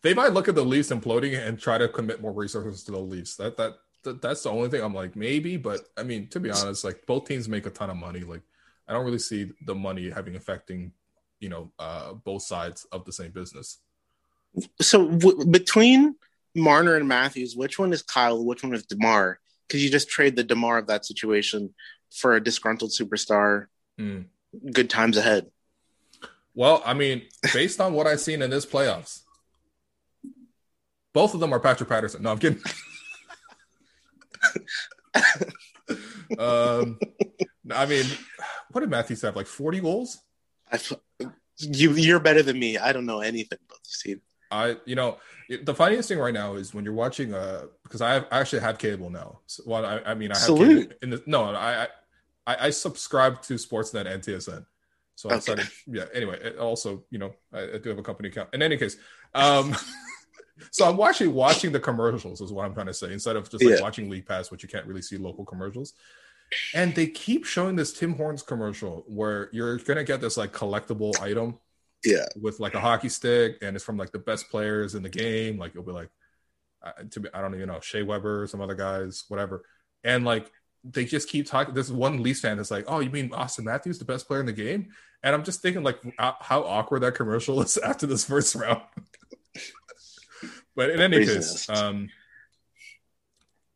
they 0.02 0.14
might 0.14 0.32
look 0.32 0.48
at 0.48 0.56
the 0.56 0.64
Leafs 0.64 0.92
imploding 0.92 1.38
and 1.38 1.60
try 1.60 1.78
to 1.78 1.90
commit 1.90 2.22
more 2.22 2.32
resources 2.32 2.86
to 2.86 2.94
the 2.94 3.00
Leafs. 3.00 3.36
That 3.36 3.58
that 3.58 3.74
that's 4.22 4.44
the 4.44 4.50
only 4.50 4.70
thing 4.70 4.82
I'm 4.82 4.94
like 4.94 5.18
maybe, 5.18 5.58
but 5.58 5.82
I 5.98 6.04
mean 6.04 6.30
to 6.30 6.40
be 6.40 6.52
honest, 6.52 6.86
like 6.86 7.06
both 7.06 7.28
teams 7.28 7.50
make 7.50 7.66
a 7.66 7.70
ton 7.70 7.90
of 7.90 7.98
money. 7.98 8.22
Like 8.22 8.44
I 8.88 8.94
don't 8.94 9.04
really 9.04 9.20
see 9.20 9.52
the 9.66 9.76
money 9.76 10.10
having 10.10 10.38
affecting 10.38 10.94
you 11.40 11.50
know 11.50 11.72
uh, 11.80 12.14
both 12.14 12.44
sides 12.44 12.86
of 12.92 13.06
the 13.06 13.14
same 13.14 13.32
business. 13.32 13.80
So 14.82 15.10
w- 15.10 15.46
between 15.46 16.16
Marner 16.56 16.96
and 16.96 17.08
Matthews, 17.08 17.56
which 17.56 17.78
one 17.80 17.94
is 17.94 18.02
Kyle? 18.02 18.44
Which 18.44 18.64
one 18.64 18.74
is 18.74 18.86
DeMar? 18.86 19.40
Because 19.68 19.84
you 19.84 19.90
just 19.90 20.10
trade 20.10 20.36
the 20.36 20.44
DeMar 20.44 20.80
of 20.80 20.88
that 20.88 21.06
situation 21.06 21.74
for 22.12 22.36
a 22.36 22.44
disgruntled 22.44 22.92
superstar. 22.92 23.68
Mm. 24.00 24.26
Good 24.74 24.90
times 24.90 25.18
ahead. 25.18 25.48
Well, 26.56 26.82
I 26.86 26.94
mean, 26.94 27.22
based 27.54 27.80
on 27.80 27.94
what 27.94 28.08
I've 28.08 28.20
seen 28.20 28.42
in 28.42 28.50
this 28.50 28.66
playoffs, 28.66 29.22
both 31.14 31.34
of 31.34 31.40
them 31.40 31.54
are 31.54 31.60
Patrick 31.60 31.90
Patterson. 31.90 32.24
No, 32.24 32.32
I'm 32.32 32.40
kidding. 32.40 32.62
um, 36.40 37.00
I 37.72 37.86
mean, 37.86 38.06
what 38.72 38.82
did 38.82 38.90
Matthews 38.90 39.22
have? 39.22 39.36
Like 39.36 39.48
40 39.48 39.82
goals? 39.82 40.20
I, 40.72 40.80
you, 41.60 41.92
you're 41.94 42.20
better 42.20 42.44
than 42.44 42.60
me. 42.60 42.78
I 42.78 42.92
don't 42.92 43.06
know 43.06 43.20
anything 43.20 43.60
about 43.68 43.84
this 43.84 44.02
team. 44.02 44.22
I, 44.52 44.78
you 44.86 44.96
know, 44.96 45.18
the 45.64 45.76
funniest 45.76 46.10
thing 46.10 46.20
right 46.20 46.34
now 46.34 46.56
is 46.56 46.74
when 46.74 46.84
you're 46.84 46.94
watching, 46.94 47.34
uh, 47.34 47.66
because 47.84 48.02
I, 48.02 48.14
have, 48.14 48.28
I 48.32 48.40
actually 48.40 48.62
have 48.62 48.78
cable 48.78 49.10
now. 49.10 49.40
So, 49.46 49.64
well, 49.66 49.86
I, 49.86 50.00
I 50.06 50.14
mean, 50.16 50.32
I 50.32 50.36
have 50.36 50.46
Salute. 50.46 50.98
in 51.02 51.12
the 51.12 51.24
no, 51.26 51.44
I, 51.44 51.88
I, 52.48 52.58
I 52.60 52.70
subscribe 52.72 53.42
to 53.44 53.56
Sportsnet 53.56 54.12
and 54.12 54.24
TSN. 54.24 54.66
So 55.16 55.28
okay. 55.28 55.36
I 55.36 55.40
started, 55.40 55.68
yeah. 55.86 56.06
Anyway, 56.14 56.56
also, 56.58 57.04
you 57.12 57.20
know, 57.20 57.34
I, 57.54 57.74
I, 57.74 57.78
do 57.78 57.90
have 57.90 58.00
a 58.00 58.04
company 58.04 58.30
account. 58.30 58.50
In 58.54 58.62
any 58.62 58.78
case, 58.78 58.96
um, 59.36 59.76
so 60.72 60.90
I'm 60.90 61.00
actually 61.02 61.28
watching 61.28 61.72
the 61.72 61.80
commercials, 61.80 62.42
is 62.42 62.54
what 62.54 62.66
I'm 62.66 62.74
trying 62.74 62.88
to 62.88 62.94
say, 62.94 63.12
instead 63.12 63.36
of 63.36 63.50
just 63.50 63.64
like 63.64 63.76
yeah. 63.76 63.82
watching 63.82 64.10
League 64.10 64.26
Pass, 64.26 64.50
which 64.50 64.64
you 64.64 64.70
can't 64.70 64.86
really 64.86 65.02
see 65.02 65.18
local 65.18 65.46
commercials. 65.46 65.94
And 66.74 66.96
they 66.96 67.08
keep 67.08 67.46
showing 67.46 67.76
this 67.76 67.94
Tim 67.94 68.16
Hortons 68.16 68.42
commercial 68.42 69.04
where 69.08 69.50
you're 69.52 69.78
gonna 69.78 70.04
get 70.04 70.22
this 70.22 70.38
like 70.38 70.52
collectible 70.52 71.20
item, 71.22 71.60
yeah, 72.04 72.26
with 72.40 72.60
like 72.60 72.74
a 72.74 72.80
hockey 72.80 73.10
stick, 73.10 73.58
and 73.62 73.76
it's 73.76 73.86
from 73.86 73.98
like 73.98 74.12
the 74.12 74.20
best 74.20 74.50
players 74.50 74.96
in 74.96 75.04
the 75.04 75.10
game. 75.10 75.58
Like 75.58 75.72
it'll 75.72 75.84
be 75.84 75.92
like, 75.92 76.10
uh, 76.82 76.92
to 77.12 77.20
be, 77.20 77.30
I 77.34 77.42
don't 77.42 77.54
even 77.56 77.68
know 77.68 77.80
Shea 77.82 78.04
Weber, 78.04 78.48
some 78.48 78.62
other 78.62 78.76
guys, 78.76 79.26
whatever. 79.28 79.64
And 80.04 80.26
like 80.26 80.52
they 80.84 81.06
just 81.06 81.30
keep 81.30 81.46
talking. 81.46 81.74
There's 81.74 81.92
one 81.92 82.24
Leafs 82.24 82.42
fan 82.42 82.58
that's 82.58 82.72
like, 82.72 82.86
"Oh, 82.88 83.00
you 83.00 83.10
mean 83.10 83.30
Auston 83.30 83.66
Matthews, 83.66 84.00
the 84.00 84.06
best 84.06 84.28
player 84.28 84.40
in 84.40 84.46
the 84.46 84.54
game?" 84.54 84.92
And 85.22 85.36
I'm 85.36 85.44
just 85.44 85.62
thinking 85.62 85.84
like 85.84 86.00
how 86.18 86.64
awkward 86.64 87.02
that 87.02 87.16
commercial 87.16 87.62
is 87.62 87.78
after 87.84 88.08
this 88.08 88.26
first 88.26 88.56
round. 88.56 88.82
But 90.76 90.92
in 90.92 91.02
any 91.02 91.26
case, 91.26 91.68
um, 91.70 92.08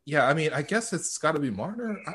yeah, 0.06 0.26
I 0.26 0.32
mean, 0.32 0.54
I 0.54 0.62
guess 0.62 0.94
it's 0.94 1.18
got 1.18 1.32
to 1.32 1.38
be 1.38 1.50
Marner. 1.50 1.98
I, 2.06 2.12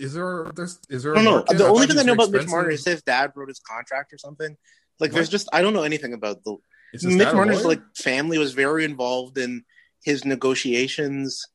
is 0.00 0.14
there? 0.14 0.50
There's 0.54 0.78
is 0.88 1.02
there? 1.02 1.16
I 1.16 1.22
don't 1.22 1.48
know. 1.48 1.56
The 1.56 1.66
only 1.66 1.86
thing 1.86 1.98
I 1.98 2.02
know 2.02 2.14
about 2.14 2.30
Mitch 2.30 2.48
Marner 2.48 2.70
is 2.70 2.84
his 2.84 3.02
dad 3.02 3.32
wrote 3.34 3.48
his 3.48 3.60
contract 3.60 4.12
or 4.12 4.18
something. 4.18 4.56
Like, 4.98 5.10
what? 5.10 5.16
there's 5.16 5.28
just 5.28 5.48
I 5.52 5.62
don't 5.62 5.72
know 5.72 5.82
anything 5.82 6.12
about 6.12 6.42
the. 6.44 6.56
Mitch 7.04 7.32
Marner's 7.32 7.64
like 7.64 7.80
family 7.94 8.38
was 8.38 8.52
very 8.52 8.84
involved 8.84 9.38
in 9.38 9.64
his 10.02 10.24
negotiations. 10.24 11.46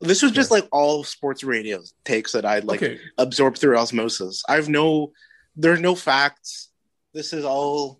This 0.00 0.22
was 0.22 0.32
just 0.32 0.50
like 0.50 0.68
all 0.70 1.04
sports 1.04 1.42
radio 1.42 1.80
takes 2.04 2.32
that 2.32 2.44
I'd 2.44 2.64
like 2.64 2.82
okay. 2.82 3.00
absorb 3.18 3.56
through 3.56 3.78
osmosis. 3.78 4.42
I've 4.48 4.68
no, 4.68 5.12
there's 5.56 5.80
no 5.80 5.94
facts. 5.94 6.70
This 7.12 7.32
is 7.32 7.44
all, 7.44 7.98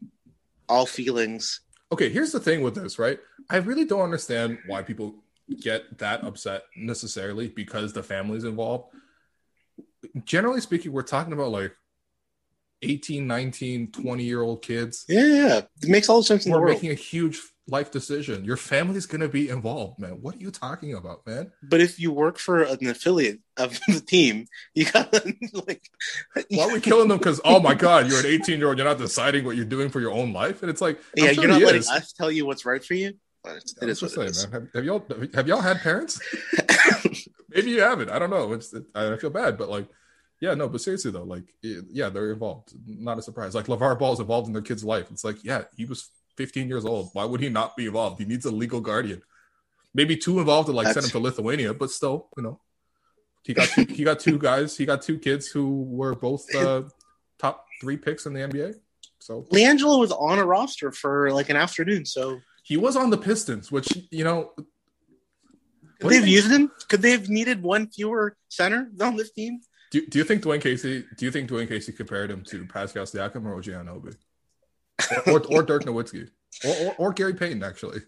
all 0.69 0.87
feelings 0.87 1.61
okay, 1.93 2.09
here's 2.09 2.33
the 2.33 2.41
thing 2.41 2.63
with 2.63 2.75
this, 2.75 2.99
right? 2.99 3.21
I 3.51 3.59
really 3.59 3.85
don't 3.85 4.01
understand 4.01 4.59
why 4.67 4.83
people 4.83 5.15
get 5.61 5.99
that 5.99 6.25
upset 6.25 6.63
necessarily 6.75 7.49
because 7.49 7.93
the 7.93 8.03
family's 8.03 8.45
involved. 8.45 8.95
Generally 10.25 10.61
speaking, 10.61 10.93
we're 10.93 11.03
talking 11.03 11.33
about 11.33 11.51
like 11.51 11.75
18, 12.83 13.27
19, 13.27 13.93
20 13.93 14.25
year 14.25 14.43
old 14.43 14.63
kids. 14.63 15.05
Yeah, 15.09 15.27
yeah. 15.27 15.61
It 15.83 15.89
makes 15.89 16.09
all 16.09 16.19
the 16.19 16.25
sense 16.25 16.47
in 16.47 16.53
we're 16.53 16.59
the 16.59 16.63
world. 16.63 16.75
making 16.75 16.91
a 16.91 16.95
huge 16.95 17.41
life 17.69 17.91
decision. 17.91 18.45
Your 18.45 18.57
family's 18.57 19.07
going 19.07 19.21
to 19.21 19.29
be 19.29 19.49
involved, 19.49 19.99
man. 19.99 20.19
What 20.21 20.35
are 20.35 20.39
you 20.39 20.51
talking 20.51 20.95
about, 20.95 21.27
man? 21.27 21.53
But 21.63 21.81
if 21.81 22.01
you 22.01 22.11
work 22.11 22.39
for 22.39 22.63
an 22.63 22.87
affiliate 22.87 23.41
of 23.57 23.79
the 23.89 24.01
team, 24.01 24.47
you 24.75 24.91
got 24.91 25.13
like. 25.67 25.83
Why 26.51 26.65
are 26.65 26.73
we 26.73 26.81
killing 26.81 27.09
them? 27.09 27.19
Because 27.19 27.41
oh 27.45 27.61
my 27.61 27.75
god, 27.75 28.09
you're 28.09 28.21
an 28.21 28.27
18 28.27 28.59
year 28.59 28.69
old. 28.69 28.79
You're 28.79 28.87
not 28.87 28.99
deciding 28.99 29.45
what 29.45 29.57
you're 29.57 29.65
doing 29.65 29.89
for 29.89 30.01
your 30.01 30.13
own 30.13 30.33
life, 30.33 30.63
and 30.63 30.71
it's 30.71 30.81
like 30.81 31.01
yeah, 31.17 31.33
sure 31.33 31.45
you're 31.45 31.53
not 31.53 31.63
letting 31.63 31.81
is. 31.81 31.91
us 31.91 32.13
tell 32.13 32.31
you 32.31 32.47
what's 32.47 32.65
right 32.65 32.85
for 32.85 32.95
you. 32.95 33.15
But 33.45 33.57
it 33.83 33.89
is 33.89 34.01
what 34.01 34.13
it. 34.13 34.47
Have, 34.53 34.69
have, 34.73 34.85
y'all 34.85 35.05
have 35.35 35.49
y'all 35.49 35.61
had 35.61 35.81
parents? 35.81 36.21
Maybe 37.55 37.71
you 37.71 37.81
haven't. 37.81 38.11
I 38.11 38.19
don't 38.19 38.31
know. 38.31 38.53
It's 38.53 38.73
it, 38.73 38.85
I 38.95 39.17
feel 39.17 39.31
bad, 39.31 39.59
but 39.59 39.69
like. 39.69 39.89
Yeah, 40.41 40.55
no, 40.55 40.69
but 40.69 40.81
seriously 40.81 41.13
though, 41.13 41.23
like, 41.23 41.45
yeah, 41.63 42.09
they're 42.09 42.33
involved. 42.33 42.73
Not 42.85 43.17
a 43.17 43.23
surprise. 43.23 43.55
Like 43.55 43.67
LeVar 43.67 43.97
Ball 43.97 44.15
is 44.15 44.19
involved 44.19 44.49
in 44.49 44.53
their 44.53 44.61
kid's 44.61 44.83
life. 44.83 45.09
It's 45.13 45.23
like, 45.23 45.45
yeah, 45.45 45.63
he 45.77 45.85
was 45.85 46.11
15 46.37 46.69
years 46.69 46.85
old. 46.85 47.11
Why 47.13 47.25
would 47.25 47.41
he 47.41 47.49
not 47.49 47.77
be 47.77 47.87
involved? 47.87 48.19
He 48.19 48.25
needs 48.25 48.45
a 48.45 48.51
legal 48.51 48.81
guardian. 48.81 49.23
Maybe 49.95 50.17
two 50.17 50.41
involved 50.41 50.67
to 50.67 50.73
like 50.73 50.87
That's... 50.87 50.95
send 50.95 51.07
him 51.07 51.11
to 51.13 51.19
Lithuania, 51.21 51.75
but 51.75 51.91
still, 51.91 52.29
you 52.37 52.43
know, 52.43 52.61
he 53.45 53.55
got 53.55 53.69
two, 53.69 53.85
he 53.89 54.05
got 54.05 54.21
two 54.21 54.39
guys. 54.39 54.77
He 54.77 54.87
got 54.87 55.03
two 55.03 55.19
kids 55.19 55.49
who 55.49 55.85
were 55.85 56.15
both 56.15 56.53
uh, 56.55 56.83
top 57.39 57.67
three 57.81 57.97
picks 57.97 58.27
in 58.27 58.33
the 58.33 58.41
NBA. 58.41 58.75
So 59.19 59.43
LiAngelo 59.53 60.01
was 60.01 60.13
on 60.13 60.39
a 60.39 60.45
roster 60.45 60.91
for 60.91 61.33
like 61.33 61.51
an 61.51 61.57
afternoon. 61.57 62.05
So 62.05 62.41
he 62.65 62.77
was 62.77 62.97
on 62.97 63.11
the 63.11 63.19
Pistons, 63.19 63.71
which 63.71 63.89
you 64.11 64.25
know. 64.25 64.53
Could 66.03 66.11
they've 66.11 66.27
used 66.27 66.51
him? 66.51 66.71
Could 66.89 67.03
they 67.03 67.13
have 67.13 67.29
needed 67.29 67.63
one 67.63 67.89
fewer 67.89 68.37
center 68.49 68.91
on 69.01 69.17
this 69.17 69.33
team? 69.33 69.61
Do, 69.91 70.05
do 70.07 70.19
you 70.19 70.25
think 70.25 70.43
Dwane 70.43 70.61
Casey? 70.61 71.05
Do 71.17 71.25
you 71.25 71.31
think 71.31 71.51
Dwane 71.51 71.69
Casey 71.69 71.93
compared 71.93 72.31
him 72.31 72.43
to 72.45 72.67
Pascal 72.67 73.05
Siakam 73.05 73.45
or 73.47 73.57
OG 73.57 73.65
Anunoby? 73.65 74.17
or, 75.27 75.33
or, 75.33 75.57
or 75.57 75.63
Dirk 75.63 75.85
Nowitzki. 75.85 76.29
or, 76.65 76.87
or, 76.87 76.95
or 76.99 77.13
Gary 77.13 77.35
Payton 77.35 77.63
actually. 77.63 78.01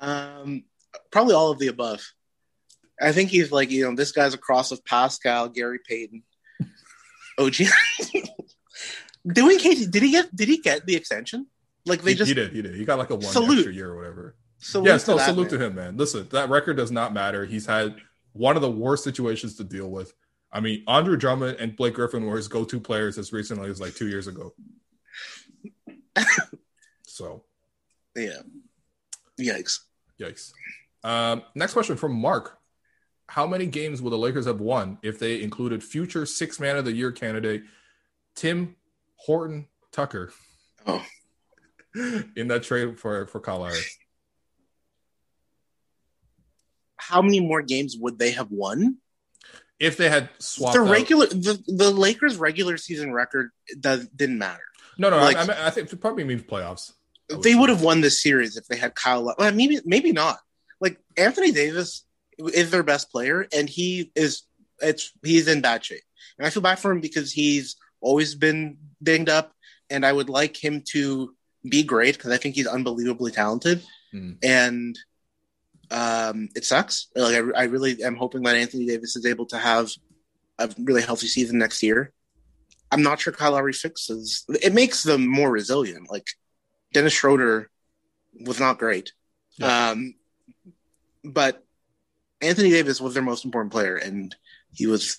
Um, 0.00 0.64
probably 1.10 1.34
all 1.34 1.50
of 1.50 1.58
the 1.58 1.68
above. 1.68 2.02
I 3.00 3.12
think 3.12 3.30
he's 3.30 3.50
like 3.50 3.70
you 3.70 3.84
know 3.84 3.96
this 3.96 4.12
guy's 4.12 4.34
a 4.34 4.38
cross 4.38 4.70
of 4.70 4.84
Pascal, 4.84 5.48
Gary 5.48 5.80
Payton, 5.86 6.22
OG. 7.38 7.54
Dwane 9.26 9.58
Casey, 9.58 9.86
did 9.86 10.02
he 10.02 10.10
get 10.10 10.34
did 10.34 10.48
he 10.48 10.58
get 10.58 10.86
the 10.86 10.94
extension? 10.94 11.46
Like 11.86 12.02
they 12.02 12.12
he, 12.12 12.16
just 12.16 12.28
he 12.28 12.34
did, 12.34 12.52
he 12.52 12.62
did. 12.62 12.74
He 12.74 12.84
got 12.84 12.98
like 12.98 13.10
a 13.10 13.16
one 13.16 13.24
Salute. 13.24 13.58
extra 13.58 13.72
year 13.72 13.90
or 13.90 13.96
whatever. 13.96 14.36
Salute 14.64 14.86
yes, 14.86 15.06
no, 15.06 15.18
salute 15.18 15.50
man. 15.50 15.60
to 15.60 15.66
him, 15.66 15.74
man. 15.74 15.96
Listen, 15.98 16.26
that 16.32 16.48
record 16.48 16.78
does 16.78 16.90
not 16.90 17.12
matter. 17.12 17.44
He's 17.44 17.66
had 17.66 17.96
one 18.32 18.56
of 18.56 18.62
the 18.62 18.70
worst 18.70 19.04
situations 19.04 19.56
to 19.56 19.64
deal 19.64 19.90
with. 19.90 20.14
I 20.50 20.60
mean, 20.60 20.82
Andre 20.86 21.18
Drummond 21.18 21.58
and 21.60 21.76
Blake 21.76 21.92
Griffin 21.94 22.24
were 22.24 22.38
his 22.38 22.48
go-to 22.48 22.80
players 22.80 23.18
as 23.18 23.30
recently 23.30 23.68
as 23.68 23.78
like 23.78 23.94
two 23.94 24.08
years 24.08 24.26
ago. 24.26 24.54
so, 27.06 27.44
Yeah. 28.16 28.38
Yikes. 29.38 29.80
yikes. 30.18 30.52
Um, 31.02 31.42
next 31.54 31.74
question 31.74 31.96
from 31.96 32.14
Mark. 32.14 32.58
How 33.28 33.46
many 33.46 33.66
games 33.66 34.00
will 34.00 34.12
the 34.12 34.16
Lakers 34.18 34.46
have 34.46 34.60
won 34.60 34.96
if 35.02 35.18
they 35.18 35.42
included 35.42 35.84
future 35.84 36.24
six 36.24 36.58
man 36.58 36.78
of 36.78 36.86
the 36.86 36.92
year 36.92 37.12
candidate 37.12 37.64
Tim 38.34 38.76
Horton 39.16 39.66
Tucker 39.92 40.32
Oh, 40.86 41.04
in 41.94 42.48
that 42.48 42.62
trade 42.62 42.98
for 42.98 43.26
for 43.26 43.40
Kyle 43.40 43.58
Lowry? 43.60 43.78
How 47.08 47.22
many 47.22 47.40
more 47.40 47.62
games 47.62 47.96
would 47.98 48.18
they 48.18 48.32
have 48.32 48.50
won? 48.50 48.96
If 49.80 49.96
they 49.96 50.08
had 50.08 50.28
swapped 50.38 50.74
The 50.74 50.82
out- 50.82 50.90
regular 50.90 51.26
the, 51.26 51.62
the 51.66 51.90
Lakers 51.90 52.36
regular 52.36 52.76
season 52.76 53.12
record 53.12 53.50
does 53.78 54.06
didn't 54.08 54.38
matter. 54.38 54.62
no, 54.98 55.10
no, 55.10 55.16
like- 55.18 55.36
I, 55.36 55.52
I, 55.52 55.66
I 55.66 55.70
think 55.70 55.92
it 55.92 56.00
probably 56.00 56.24
means 56.24 56.42
playoffs. 56.42 56.92
Would 57.30 57.42
They 57.42 57.54
would 57.54 57.70
have 57.70 57.82
won 57.82 58.00
this 58.00 58.22
series 58.22 58.56
if 58.56 58.66
they 58.66 58.76
had 58.76 58.94
Kyle. 58.94 59.34
Well, 59.38 59.52
maybe 59.52 59.80
maybe 59.84 60.12
not. 60.12 60.38
Like 60.80 60.98
Anthony 61.16 61.52
Davis 61.52 62.04
is 62.38 62.70
their 62.70 62.82
best 62.82 63.10
player, 63.10 63.46
and 63.56 63.68
he 63.68 64.12
is 64.14 64.42
it's 64.80 65.12
he's 65.22 65.48
in 65.48 65.60
bad 65.60 65.84
shape. 65.84 66.02
And 66.38 66.46
I 66.46 66.50
feel 66.50 66.62
bad 66.62 66.78
for 66.78 66.90
him 66.92 67.00
because 67.00 67.32
he's 67.32 67.76
always 68.00 68.34
been 68.34 68.76
dinged 69.02 69.28
up, 69.30 69.52
and 69.90 70.04
I 70.04 70.12
would 70.12 70.28
like 70.28 70.56
him 70.62 70.82
to 70.92 71.34
be 71.68 71.82
great 71.82 72.16
because 72.16 72.30
I 72.30 72.36
think 72.36 72.54
he's 72.54 72.66
unbelievably 72.66 73.32
talented. 73.32 73.82
Mm. 74.12 74.36
And 74.42 74.98
um, 75.90 76.48
it 76.54 76.64
sucks. 76.64 77.08
Like 77.14 77.34
I, 77.34 77.60
I 77.60 77.64
really 77.64 78.02
am 78.02 78.16
hoping 78.16 78.42
that 78.44 78.56
Anthony 78.56 78.86
Davis 78.86 79.16
is 79.16 79.26
able 79.26 79.46
to 79.46 79.58
have 79.58 79.90
a 80.58 80.70
really 80.78 81.02
healthy 81.02 81.26
season 81.26 81.58
next 81.58 81.82
year. 81.82 82.12
I'm 82.90 83.02
not 83.02 83.20
sure 83.20 83.32
Kyle 83.32 83.52
Lowry 83.52 83.72
fixes. 83.72 84.44
It 84.62 84.72
makes 84.72 85.02
them 85.02 85.26
more 85.26 85.50
resilient. 85.50 86.10
Like 86.10 86.26
Dennis 86.92 87.12
Schroeder 87.12 87.70
was 88.44 88.60
not 88.60 88.78
great, 88.78 89.12
Yeah. 89.58 89.90
um, 89.90 90.14
but 91.24 91.64
Anthony 92.40 92.70
Davis 92.70 93.00
was 93.00 93.14
their 93.14 93.22
most 93.22 93.44
important 93.44 93.72
player, 93.72 93.96
and 93.96 94.34
he 94.72 94.86
was. 94.86 95.18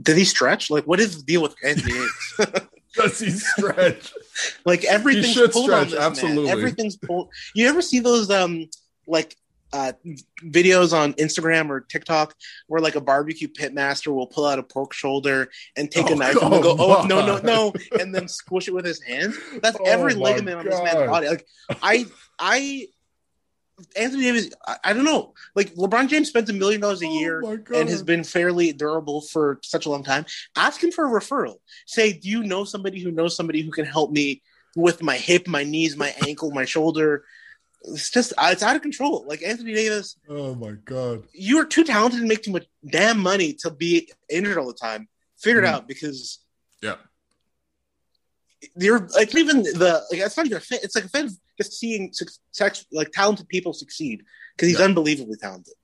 Did 0.00 0.16
he 0.16 0.24
stretch? 0.24 0.70
Like, 0.70 0.84
what 0.86 1.00
is 1.00 1.18
the 1.18 1.22
deal 1.22 1.42
with 1.42 1.54
Anthony 1.62 1.92
Davis? 2.38 2.68
Does 2.94 3.18
he 3.20 3.30
stretch? 3.30 4.12
like 4.64 4.84
everything's 4.84 5.32
should 5.32 5.52
pulled 5.52 5.70
on 5.70 5.86
stretch, 5.86 5.90
this 5.90 6.00
absolutely. 6.00 6.44
man. 6.44 6.52
Everything's 6.58 6.96
pulled. 6.96 7.28
You 7.54 7.68
ever 7.68 7.82
see 7.82 8.00
those 8.00 8.30
um 8.30 8.66
like 9.06 9.36
uh 9.72 9.92
videos 10.44 10.92
on 10.92 11.14
Instagram 11.14 11.70
or 11.70 11.80
TikTok 11.80 12.34
where 12.66 12.80
like 12.80 12.94
a 12.94 13.00
barbecue 13.00 13.48
pit 13.48 13.72
master 13.72 14.12
will 14.12 14.26
pull 14.26 14.44
out 14.46 14.58
a 14.58 14.62
pork 14.62 14.92
shoulder 14.92 15.48
and 15.76 15.90
take 15.90 16.10
Oh, 16.10 16.14
a 16.14 16.16
knife 16.16 16.36
and 16.42 16.50
go, 16.62 16.76
come 16.76 16.80
oh 16.80 17.06
no 17.06 17.24
no 17.24 17.38
no, 17.38 17.72
and 17.98 18.14
then 18.14 18.28
squish 18.28 18.68
it 18.68 18.74
with 18.74 18.84
his 18.84 19.00
hands. 19.02 19.36
That's 19.62 19.76
Oh, 19.80 19.84
every 19.84 20.14
ligament 20.14 20.58
on 20.58 20.64
this 20.66 20.78
man's 20.82 21.08
body. 21.08 21.28
Like 21.28 21.46
I 21.82 22.06
I 22.38 22.86
Anthony 23.96 24.22
Davis, 24.24 24.50
I, 24.66 24.76
I 24.84 24.92
don't 24.92 25.04
know. 25.04 25.32
Like 25.56 25.74
LeBron 25.74 26.08
James 26.08 26.28
spends 26.28 26.50
a 26.50 26.52
million 26.52 26.80
dollars 26.80 27.02
a 27.02 27.06
Oh, 27.06 27.18
year 27.18 27.40
God. 27.40 27.76
and 27.76 27.88
has 27.88 28.02
been 28.02 28.22
fairly 28.22 28.72
durable 28.72 29.22
for 29.22 29.58
such 29.62 29.86
a 29.86 29.90
long 29.90 30.04
time. 30.04 30.24
Ask 30.56 30.82
him 30.84 30.92
for 30.92 31.04
a 31.06 31.20
referral. 31.20 31.56
Say, 31.86 32.12
do 32.12 32.28
you 32.28 32.42
know 32.44 32.64
somebody 32.64 33.00
who 33.00 33.10
knows 33.10 33.34
somebody 33.34 33.62
who 33.62 33.70
can 33.70 33.84
help 33.86 34.12
me 34.12 34.42
with 34.76 35.02
my 35.02 35.16
hip, 35.16 35.48
my 35.48 35.64
knees, 35.64 35.96
my 35.96 36.14
ankle, 36.26 36.50
my 36.52 36.64
shoulder? 36.64 37.24
It's 37.84 38.10
just 38.10 38.32
uh, 38.38 38.48
it's 38.52 38.62
out 38.62 38.76
of 38.76 38.82
control. 38.82 39.24
Like 39.26 39.42
Anthony 39.42 39.74
Davis, 39.74 40.16
Oh 40.28 40.54
my 40.54 40.72
god. 40.84 41.24
you 41.32 41.58
are 41.58 41.64
too 41.64 41.84
talented 41.84 42.20
and 42.20 42.28
make 42.28 42.42
too 42.42 42.52
much 42.52 42.66
damn 42.88 43.18
money 43.18 43.54
to 43.60 43.70
be 43.70 44.10
injured 44.30 44.56
all 44.58 44.66
the 44.68 44.74
time. 44.74 45.08
Figure 45.38 45.62
it 45.62 45.66
Mhm. 45.66 45.72
out 45.72 45.88
because 45.88 46.38
Yeah. 46.80 46.96
you're 48.76 49.08
like 49.16 49.34
even 49.34 49.62
the 49.62 50.04
like 50.10 50.20
it's 50.20 50.36
not 50.36 50.46
even 50.46 50.58
a 50.58 50.60
fan. 50.60 50.78
It's 50.82 50.94
like 50.94 51.04
a 51.06 51.08
fan 51.08 51.24
of 51.26 51.36
just 51.60 51.72
seeing 51.72 52.12
success, 52.12 52.86
like 52.92 53.10
talented 53.12 53.48
people 53.48 53.72
succeed 53.72 54.22
because 54.56 54.68
he's 54.68 54.78
Yeah. 54.78 54.84
unbelievably 54.86 55.36
talented. 55.38 55.74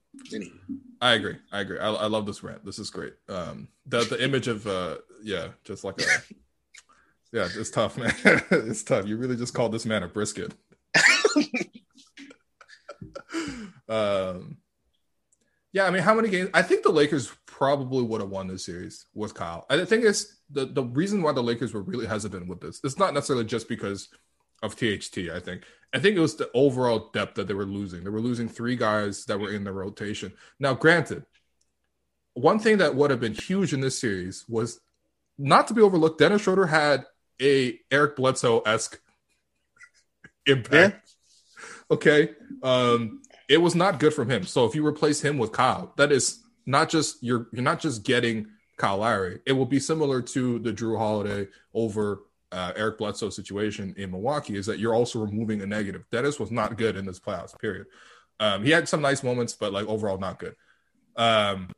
I 1.00 1.14
agree. 1.14 1.36
I 1.52 1.60
agree. 1.60 1.78
I, 1.78 1.90
I 1.92 2.06
love 2.06 2.26
this 2.26 2.42
rant. 2.42 2.64
This 2.64 2.78
is 2.78 2.90
great. 2.90 3.14
Um, 3.28 3.68
the 3.86 4.04
the 4.04 4.22
image 4.22 4.46
of 4.48 4.66
uh, 4.66 4.98
yeah, 5.22 5.48
just 5.64 5.82
like 5.84 6.00
a 6.00 6.04
yeah, 7.32 7.48
it's 7.56 7.70
tough, 7.70 7.96
man. 7.98 8.14
it's 8.50 8.84
tough. 8.84 9.06
You 9.06 9.16
really 9.16 9.36
just 9.36 9.52
called 9.54 9.72
this 9.72 9.84
man 9.84 10.02
a 10.04 10.08
brisket. 10.08 10.54
um, 13.88 14.58
yeah, 15.72 15.84
I 15.84 15.90
mean, 15.90 16.02
how 16.02 16.14
many 16.14 16.28
games? 16.28 16.50
I 16.54 16.62
think 16.62 16.82
the 16.82 16.90
Lakers 16.90 17.32
probably 17.46 18.02
would 18.02 18.20
have 18.20 18.30
won 18.30 18.48
this 18.48 18.64
series 18.64 19.06
with 19.14 19.34
Kyle. 19.34 19.66
I 19.68 19.84
think 19.84 20.04
it's 20.04 20.36
the 20.50 20.66
the 20.66 20.82
reason 20.82 21.22
why 21.22 21.32
the 21.32 21.42
Lakers 21.42 21.74
were 21.74 21.82
really 21.82 22.06
hesitant 22.06 22.48
with 22.48 22.60
this. 22.60 22.80
It's 22.84 22.98
not 22.98 23.14
necessarily 23.14 23.44
just 23.44 23.68
because 23.68 24.08
of 24.62 24.74
THT. 24.74 25.30
I 25.32 25.40
think. 25.40 25.64
I 25.92 25.98
think 25.98 26.16
it 26.16 26.20
was 26.20 26.36
the 26.36 26.50
overall 26.52 27.10
depth 27.12 27.34
that 27.36 27.48
they 27.48 27.54
were 27.54 27.64
losing. 27.64 28.04
They 28.04 28.10
were 28.10 28.20
losing 28.20 28.48
three 28.48 28.76
guys 28.76 29.24
that 29.26 29.40
were 29.40 29.52
in 29.52 29.64
the 29.64 29.72
rotation. 29.72 30.32
Now, 30.58 30.74
granted, 30.74 31.24
one 32.34 32.58
thing 32.58 32.78
that 32.78 32.94
would 32.94 33.10
have 33.10 33.20
been 33.20 33.34
huge 33.34 33.72
in 33.72 33.80
this 33.80 33.98
series 33.98 34.44
was 34.48 34.80
not 35.38 35.68
to 35.68 35.74
be 35.74 35.80
overlooked. 35.80 36.18
Dennis 36.18 36.42
Schroeder 36.42 36.66
had 36.66 37.06
a 37.40 37.78
Eric 37.90 38.16
Bledsoe 38.16 38.60
esque 38.60 39.00
impact. 40.46 41.14
Okay, 41.90 42.30
um, 42.62 43.22
it 43.48 43.58
was 43.58 43.74
not 43.74 43.98
good 43.98 44.14
from 44.14 44.30
him. 44.30 44.44
So 44.44 44.66
if 44.66 44.74
you 44.74 44.86
replace 44.86 45.20
him 45.20 45.38
with 45.38 45.52
Kyle, 45.52 45.92
that 45.96 46.12
is 46.12 46.42
not 46.66 46.88
just 46.88 47.22
you're 47.22 47.48
you're 47.52 47.62
not 47.62 47.80
just 47.80 48.04
getting 48.04 48.46
Kyle 48.76 48.98
Lowry. 48.98 49.40
It 49.46 49.52
will 49.52 49.66
be 49.66 49.80
similar 49.80 50.20
to 50.22 50.58
the 50.58 50.72
Jrue 50.72 50.98
Holiday 50.98 51.48
over 51.74 52.20
uh, 52.52 52.72
Eric 52.76 52.98
Bledsoe 52.98 53.30
situation 53.30 53.94
in 53.96 54.10
Milwaukee. 54.10 54.56
Is 54.56 54.66
that 54.66 54.78
you're 54.78 54.94
also 54.94 55.18
removing 55.18 55.62
a 55.62 55.66
negative. 55.66 56.04
Dennis 56.10 56.38
was 56.38 56.50
not 56.50 56.76
good 56.76 56.96
in 56.96 57.06
this 57.06 57.18
playoffs. 57.18 57.58
Period. 57.58 57.86
Um, 58.40 58.62
he 58.62 58.70
had 58.70 58.88
some 58.88 59.00
nice 59.00 59.22
moments, 59.22 59.54
but 59.54 59.72
like 59.72 59.86
overall 59.86 60.18
not 60.18 60.38
good. 60.38 60.54
Um, 61.16 61.70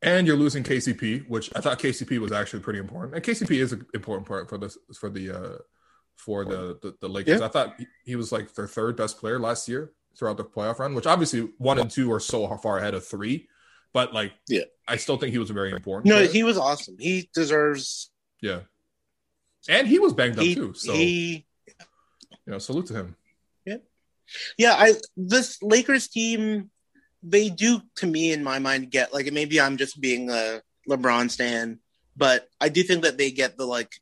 and 0.00 0.26
you're 0.26 0.36
losing 0.36 0.62
KCP, 0.62 1.28
which 1.28 1.50
I 1.56 1.60
thought 1.60 1.80
KCP 1.80 2.18
was 2.18 2.30
actually 2.30 2.60
pretty 2.60 2.78
important. 2.78 3.16
And 3.16 3.24
KCP 3.24 3.60
is 3.60 3.72
an 3.72 3.84
important 3.94 4.28
part 4.28 4.48
for 4.48 4.56
this 4.56 4.78
for 4.98 5.10
the 5.10 5.30
uh, 5.30 5.58
for 6.18 6.44
the 6.44 6.78
the, 6.82 6.94
the 7.00 7.08
Lakers. 7.08 7.40
Yeah. 7.40 7.46
I 7.46 7.48
thought 7.48 7.74
he- 7.78 7.86
he 8.04 8.16
was 8.16 8.30
like 8.32 8.52
their 8.54 8.66
third 8.66 8.96
best 8.96 9.18
player 9.18 9.38
last 9.38 9.68
year 9.68 9.92
throughout 10.18 10.36
the 10.36 10.44
playoff 10.44 10.78
run, 10.78 10.94
which 10.94 11.06
obviously 11.06 11.48
one 11.58 11.78
and 11.78 11.90
two 11.90 12.12
are 12.12 12.20
so 12.20 12.46
far 12.58 12.78
ahead 12.78 12.92
of 12.94 13.06
three. 13.06 13.48
But 13.92 14.12
like, 14.12 14.32
Yeah. 14.48 14.64
I 14.86 14.96
still 14.96 15.16
think 15.16 15.32
he 15.32 15.38
was 15.38 15.50
very 15.50 15.70
important. 15.72 16.06
No, 16.12 16.26
he 16.26 16.42
was 16.42 16.58
awesome. 16.58 16.96
He 16.98 17.30
deserves. 17.34 18.10
yeah, 18.42 18.60
and 19.68 19.86
he 19.88 19.98
was 19.98 20.12
banged 20.12 20.38
up 20.38 20.44
too. 20.44 20.74
So 20.74 20.92
he 20.92 21.46
you 22.46 22.52
know, 22.52 22.58
salute 22.58 22.86
to 22.86 22.94
him. 22.94 23.16
Yeah, 23.64 23.76
yeah 24.58 24.74
i 24.78 24.94
this 25.16 25.62
lakers 25.62 26.08
team 26.08 26.70
they 27.22 27.48
do 27.50 27.80
to 27.96 28.06
me 28.06 28.32
in 28.32 28.42
my 28.44 28.58
mind 28.58 28.90
get 28.90 29.12
like 29.12 29.30
maybe 29.32 29.58
i'm 29.60 29.76
just 29.78 30.00
being 30.00 30.28
a 30.30 30.60
lebron 30.88 31.30
stan 31.30 31.78
but 32.16 32.48
i 32.60 32.68
do 32.68 32.82
think 32.82 33.02
that 33.04 33.16
they 33.18 33.30
get 33.30 33.56
the 33.58 33.64
like 33.66 33.92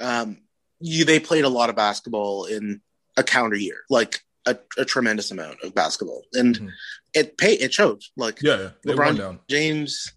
um 0.00 0.38
you 0.86 1.04
they 1.06 1.18
played 1.18 1.44
a 1.44 1.48
lot 1.48 1.70
of 1.70 1.76
basketball 1.76 2.44
in 2.44 2.80
a 3.16 3.22
counter 3.22 3.56
year 3.56 3.78
like 3.88 4.20
a, 4.46 4.54
a 4.76 4.84
tremendous 4.84 5.30
amount 5.30 5.56
of 5.62 5.74
basketball 5.74 6.22
and 6.34 6.58
Mhm. 6.58 6.70
it 7.14 7.38
pay 7.38 7.54
it 7.54 7.72
showed 7.72 8.02
like 8.16 8.42
Yeah, 8.42 8.58
yeah. 8.58 8.70
They 8.84 8.92
LeBron- 8.92 9.38
james 9.48 10.12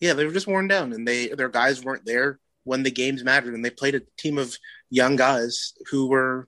yeah 0.00 0.12
they 0.12 0.26
were 0.26 0.32
just 0.32 0.46
worn 0.46 0.68
down 0.68 0.92
and 0.92 1.08
they 1.08 1.28
their 1.28 1.48
guys 1.48 1.82
weren't 1.82 2.04
there 2.04 2.38
when 2.64 2.82
the 2.82 2.90
games 2.90 3.24
mattered 3.24 3.54
and 3.54 3.64
they 3.64 3.70
played 3.70 3.94
a 3.94 4.02
team 4.18 4.36
of 4.36 4.58
young 4.90 5.16
guys 5.16 5.72
who 5.90 6.08
were 6.08 6.46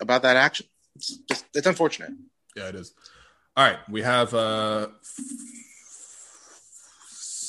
about 0.00 0.22
that 0.22 0.36
action 0.36 0.66
it's 0.96 1.16
just 1.30 1.44
it's 1.54 1.66
unfortunate 1.66 2.12
Yeah, 2.56 2.68
it 2.68 2.74
is. 2.74 2.92
All 3.56 3.64
right, 3.66 3.78
we 3.88 4.02
have 4.02 4.34
uh 4.34 4.88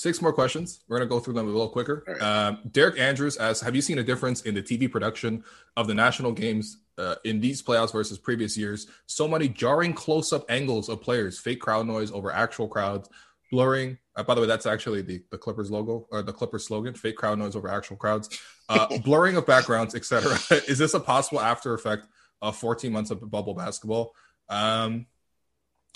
six 0.06 0.22
more 0.22 0.32
questions. 0.32 0.68
We're 0.88 0.97
gonna 0.99 1.10
go 1.10 1.20
through 1.20 1.34
them 1.34 1.47
a 1.47 1.51
little 1.51 1.70
quicker. 1.78 2.03
Right. 2.08 2.22
Um, 2.22 2.60
Derek 2.72 2.97
Andrews 2.99 3.38
asks, 3.38 3.62
"Have 3.66 3.76
you 3.76 3.82
seen 3.82 3.97
a 3.97 4.03
difference 4.03 4.41
in 4.43 4.53
the 4.53 4.62
TV 4.62 4.88
production 4.88 5.43
of 5.76 5.88
the 5.88 5.95
national 5.95 6.32
games 6.32 6.78
uh, 6.97 7.16
in 7.24 7.39
these 7.41 7.62
playoffs 7.64 7.91
versus 7.91 8.18
previous 8.20 8.56
years? 8.56 8.88
So 9.08 9.28
many 9.28 9.47
jarring 9.49 9.93
close-up 9.93 10.45
angles 10.49 10.89
of 10.89 11.01
players, 11.01 11.39
fake 11.39 11.60
crowd 11.60 11.88
noise 11.88 12.12
over 12.12 12.32
actual 12.32 12.68
crowds, 12.68 13.10
blurring 13.51 13.97
Uh, 14.18 14.24
by 14.24 14.34
the 14.34 14.39
way, 14.41 14.47
that's 14.47 14.66
actually 14.66 15.01
the, 15.01 15.22
the 15.32 15.38
Clippers 15.38 15.70
logo 15.70 16.08
or 16.12 16.22
the 16.22 16.32
Clippers 16.39 16.66
slogan: 16.68 16.93
"Fake 16.93 17.18
crowd 17.18 17.38
noise 17.39 17.56
over 17.56 17.68
actual 17.68 17.97
crowds." 17.97 18.30
Uh, 18.70 18.88
blurring 19.08 19.36
of 19.38 19.45
backgrounds, 19.45 19.93
etc. 19.95 20.38
Is 20.72 20.78
this 20.78 20.93
a 20.93 20.99
possible 20.99 21.41
after 21.41 21.74
effect 21.74 22.08
of 22.41 22.56
14 22.56 22.91
months 22.93 23.12
of 23.12 23.20
bubble 23.30 23.53
basketball? 23.56 24.14
Um, 24.49 25.08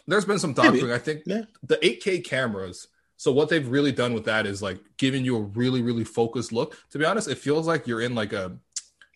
there's 0.08 0.26
been 0.26 0.40
some 0.40 0.54
doctoring. 0.54 0.92
I 0.92 0.98
think 0.98 1.22
Yeah. 1.26 1.44
the 1.62 1.78
8K 1.78 2.24
cameras. 2.26 2.88
So 3.20 3.34
what 3.34 3.50
they've 3.50 3.68
really 3.68 3.92
done 3.92 4.14
with 4.14 4.24
that 4.26 4.46
is 4.46 4.62
like 4.62 4.80
giving 4.96 5.26
you 5.26 5.36
a 5.36 5.42
really 5.42 5.82
really 5.82 6.06
focused 6.06 6.54
look. 6.54 6.78
To 6.92 6.98
be 6.98 7.04
honest, 7.04 7.28
it 7.28 7.38
feels 7.38 7.68
like 7.68 7.86
you're 7.86 8.00
in 8.00 8.16
like 8.16 8.32
a 8.32 8.58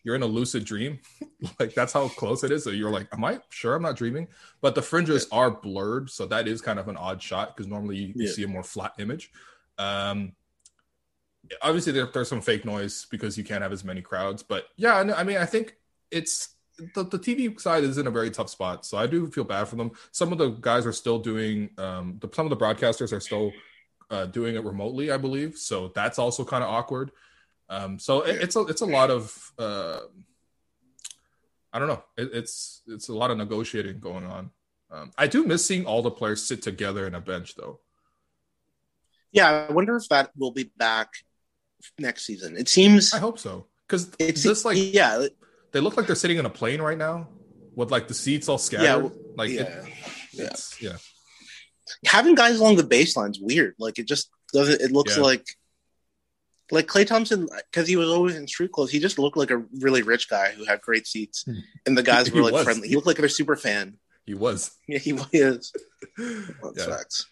you're 0.04 0.14
in 0.14 0.22
a 0.22 0.26
lucid 0.26 0.64
dream. 0.66 1.00
like 1.60 1.74
that's 1.74 1.94
how 1.94 2.08
close 2.08 2.44
it 2.44 2.52
is. 2.52 2.64
So 2.64 2.70
you're 2.70 2.90
like, 2.90 3.08
am 3.14 3.24
I 3.24 3.40
sure 3.48 3.74
I'm 3.74 3.82
not 3.82 3.96
dreaming? 3.96 4.28
But 4.60 4.74
the 4.74 4.82
fringes 4.82 5.26
are 5.32 5.50
blurred, 5.50 6.10
so 6.10 6.26
that 6.26 6.46
is 6.46 6.60
kind 6.60 6.78
of 6.78 6.88
an 6.88 6.98
odd 6.98 7.22
shot 7.22 7.56
because 7.56 7.66
normally 7.66 7.96
you, 7.96 8.08
you 8.08 8.26
Yeah. 8.26 8.32
see 8.32 8.42
a 8.44 8.48
more 8.48 8.62
flat 8.62 8.92
image. 8.98 9.30
Um, 9.78 10.34
obviously 11.62 11.92
there, 11.92 12.06
there's 12.12 12.28
some 12.28 12.40
fake 12.40 12.64
noise 12.64 13.06
because 13.10 13.36
you 13.36 13.44
can't 13.44 13.62
have 13.62 13.72
as 13.72 13.84
many 13.84 14.02
crowds, 14.02 14.42
but 14.42 14.66
yeah, 14.76 14.94
I 14.96 15.20
I 15.20 15.24
mean, 15.24 15.36
I 15.36 15.46
think 15.46 15.76
it's 16.10 16.50
the, 16.94 17.04
the 17.04 17.18
TV 17.18 17.58
side 17.58 17.84
is 17.84 17.98
in 17.98 18.06
a 18.06 18.10
very 18.10 18.30
tough 18.30 18.50
spot, 18.50 18.84
so 18.86 18.98
I 18.98 19.06
do 19.06 19.30
feel 19.30 19.44
bad 19.44 19.68
for 19.68 19.76
them. 19.76 19.92
Some 20.12 20.32
of 20.32 20.38
the 20.38 20.50
guys 20.50 20.86
are 20.86 20.92
still 20.92 21.18
doing, 21.18 21.70
um, 21.78 22.18
the, 22.20 22.28
some 22.32 22.46
of 22.46 22.50
the 22.50 22.56
broadcasters 22.56 23.12
are 23.12 23.20
still 23.20 23.52
uh, 24.14 24.26
doing 24.26 24.54
it 24.54 24.64
remotely, 24.64 25.10
I 25.10 25.16
believe. 25.16 25.56
So 25.58 25.88
that's 25.88 26.18
also 26.18 26.44
kind 26.44 26.62
of 26.62 26.70
awkward. 26.70 27.10
Um, 27.68 27.98
so 27.98 28.22
it, 28.22 28.36
it's 28.42 28.56
a 28.56 28.60
it's 28.72 28.80
a 28.82 28.86
lot 28.86 29.10
of 29.10 29.52
uh, 29.58 29.98
I 31.72 31.78
don't 31.78 31.88
know. 31.88 32.04
It, 32.16 32.30
it's 32.32 32.82
it's 32.86 33.08
a 33.08 33.14
lot 33.14 33.30
of 33.30 33.38
negotiating 33.38 33.98
going 34.00 34.24
on. 34.24 34.50
Um, 34.90 35.10
I 35.18 35.26
do 35.26 35.44
miss 35.44 35.66
seeing 35.66 35.86
all 35.86 36.02
the 36.02 36.10
players 36.10 36.46
sit 36.46 36.62
together 36.62 37.06
in 37.06 37.14
a 37.14 37.20
bench, 37.20 37.56
though. 37.56 37.80
Yeah, 39.32 39.66
I 39.68 39.72
wonder 39.72 39.96
if 39.96 40.08
that 40.10 40.30
will 40.36 40.52
be 40.52 40.70
back 40.76 41.08
next 41.98 42.24
season. 42.26 42.56
It 42.56 42.68
seems 42.68 43.12
I 43.12 43.18
hope 43.18 43.38
so 43.38 43.66
because 43.88 44.14
it's 44.20 44.42
this 44.44 44.64
like 44.64 44.76
yeah, 44.78 45.26
they 45.72 45.80
look 45.80 45.96
like 45.96 46.06
they're 46.06 46.14
sitting 46.14 46.38
in 46.38 46.46
a 46.46 46.50
plane 46.50 46.80
right 46.80 46.98
now 46.98 47.28
with 47.74 47.90
like 47.90 48.06
the 48.06 48.14
seats 48.14 48.48
all 48.48 48.58
scattered. 48.58 48.84
Yeah, 49.04 49.08
like 49.36 49.50
it- 49.50 49.68
yeah. 50.32 50.50
yeah. 50.80 50.96
Having 52.06 52.34
guys 52.36 52.58
along 52.58 52.76
the 52.76 52.82
baseline's 52.84 53.38
weird. 53.40 53.74
Like 53.78 53.98
it 53.98 54.06
just 54.06 54.30
doesn't. 54.52 54.80
It 54.80 54.90
looks 54.92 55.16
Yeah. 55.16 55.22
like 55.22 55.46
like 56.70 56.86
Klay 56.86 57.06
Thompson 57.06 57.46
because 57.70 57.86
he 57.86 57.96
was 57.96 58.08
always 58.08 58.36
in 58.36 58.48
street 58.48 58.72
clothes. 58.72 58.90
He 58.90 58.98
just 58.98 59.18
looked 59.18 59.36
like 59.36 59.50
a 59.50 59.58
really 59.80 60.02
rich 60.02 60.28
guy 60.28 60.52
who 60.52 60.64
had 60.64 60.80
great 60.80 61.06
seats, 61.06 61.44
and 61.86 61.96
the 61.98 62.02
guys 62.02 62.30
were 62.32 62.42
like 62.42 62.52
was. 62.54 62.64
friendly. 62.64 62.88
He 62.88 62.94
looked 62.94 63.06
like 63.06 63.18
a 63.18 63.28
super 63.28 63.56
fan. 63.56 63.98
He 64.24 64.34
was. 64.34 64.70
Yeah, 64.88 64.98
he 64.98 65.12
is. 65.32 65.72
That 66.16 66.74
Yeah. 66.76 66.84
sucks. 66.84 67.26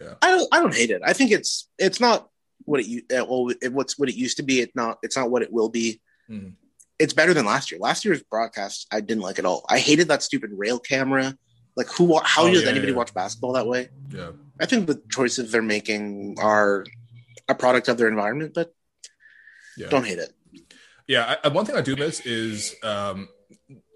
Yeah. 0.00 0.14
I 0.20 0.30
don't. 0.30 0.48
I 0.52 0.58
don't 0.60 0.74
hate 0.74 0.90
it. 0.90 1.02
I 1.04 1.12
think 1.12 1.30
it's 1.30 1.68
it's 1.78 2.00
not 2.00 2.28
what 2.64 2.80
it 2.80 3.04
uh, 3.12 3.24
well 3.24 3.50
it, 3.62 3.72
what's 3.72 3.98
what 3.98 4.08
it 4.08 4.16
used 4.16 4.38
to 4.38 4.42
be. 4.42 4.60
It's 4.60 4.74
not. 4.74 4.98
It's 5.02 5.16
not 5.16 5.30
what 5.30 5.42
it 5.42 5.52
will 5.52 5.68
be. 5.68 6.00
Mhm. 6.28 6.54
It's 6.98 7.12
better 7.12 7.34
than 7.34 7.44
last 7.44 7.70
year. 7.70 7.80
Last 7.80 8.04
year's 8.04 8.22
broadcast 8.22 8.86
I 8.92 9.00
didn't 9.00 9.22
like 9.22 9.38
at 9.38 9.44
all. 9.44 9.64
I 9.68 9.78
hated 9.78 10.08
that 10.08 10.22
stupid 10.22 10.50
rail 10.52 10.78
camera. 10.80 11.36
Like 11.76 11.88
who? 11.88 12.18
How 12.22 12.44
Oh, 12.44 12.52
does 12.52 12.62
yeah, 12.64 12.70
anybody 12.70 12.92
yeah. 12.92 12.98
watch 12.98 13.14
basketball 13.14 13.52
that 13.52 13.66
way? 13.66 13.88
Yeah. 14.10 14.32
I 14.60 14.66
think 14.66 14.86
the 14.86 15.00
choices 15.10 15.50
they're 15.52 15.62
making 15.62 16.36
are 16.40 16.84
a 17.48 17.54
product 17.54 17.88
of 17.88 17.96
their 17.98 18.08
environment, 18.08 18.52
but 18.54 18.74
Yeah. 19.76 19.88
don't 19.88 20.06
hate 20.06 20.18
it. 20.18 20.32
Yeah, 21.08 21.36
I, 21.42 21.48
one 21.48 21.64
thing 21.66 21.76
I 21.76 21.80
do 21.80 21.96
miss 21.96 22.20
is 22.20 22.74
um, 22.82 23.28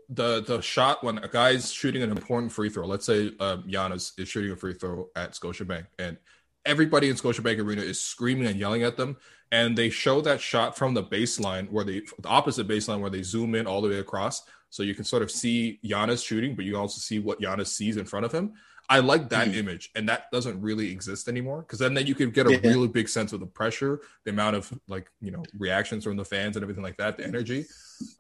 the 0.09 0.43
the 0.43 0.61
shot 0.61 1.05
when 1.05 1.19
a 1.19 1.29
guy's 1.29 1.73
shooting 1.73 2.03
an 2.03 2.11
important 2.11 2.53
free 2.53 2.69
throw. 2.71 2.87
Let's 2.87 3.07
say 3.07 3.33
um, 3.41 3.63
Giannis 3.65 4.19
is 4.19 4.29
shooting 4.29 4.51
a 4.53 4.57
free 4.57 4.75
throw 4.75 5.09
at 5.15 5.33
Scotiabank, 5.33 5.87
and 5.99 6.17
everybody 6.65 7.09
in 7.09 7.17
Scotiabank 7.17 7.59
Arena 7.61 7.83
is 7.83 8.01
screaming 8.01 8.47
and 8.47 8.59
yelling 8.59 8.83
at 8.83 8.97
them, 8.97 9.17
and 9.53 9.77
they 9.79 9.89
show 9.89 10.21
that 10.23 10.41
shot 10.41 10.77
from 10.77 10.95
the 10.95 11.03
baseline 11.03 11.71
where 11.71 11.85
they 11.85 12.01
the 12.19 12.29
opposite 12.29 12.67
baseline 12.67 13.01
where 13.01 13.11
they 13.11 13.23
zoom 13.23 13.55
in 13.55 13.67
all 13.67 13.81
the 13.83 13.89
way 13.89 13.99
across, 13.99 14.43
so 14.77 14.83
you 14.83 14.95
can 14.95 15.05
sort 15.05 15.23
of 15.23 15.31
see 15.31 15.81
Giannis 15.83 16.23
shooting, 16.23 16.55
but 16.55 16.67
you 16.67 16.77
also 16.77 16.99
see 16.99 17.19
what 17.19 17.41
Giannis 17.41 17.69
sees 17.69 17.97
in 17.97 18.05
front 18.05 18.27
of 18.27 18.33
him. 18.33 18.53
I 18.91 18.99
like 18.99 19.31
that 19.31 19.49
Mhm. 19.49 19.55
image, 19.57 19.91
and 19.95 20.07
that 20.11 20.31
doesn't 20.31 20.61
really 20.61 20.93
exist 20.93 21.29
anymore 21.29 21.63
because 21.63 21.79
then, 21.79 21.95
then 21.95 22.07
you 22.07 22.15
can 22.15 22.31
get 22.31 22.47
a 22.47 22.53
Yeah. 22.53 22.71
really 22.71 22.87
big 22.87 23.09
sense 23.09 23.33
of 23.33 23.41
the 23.41 23.47
pressure, 23.47 24.03
the 24.25 24.31
amount 24.33 24.55
of 24.55 24.71
like 24.87 25.11
you 25.23 25.31
know 25.31 25.43
reactions 25.59 26.05
from 26.05 26.17
the 26.19 26.27
fans 26.27 26.57
and 26.57 26.63
everything 26.63 26.85
like 26.85 26.99
that, 26.99 27.17
the 27.17 27.25
energy. 27.25 27.65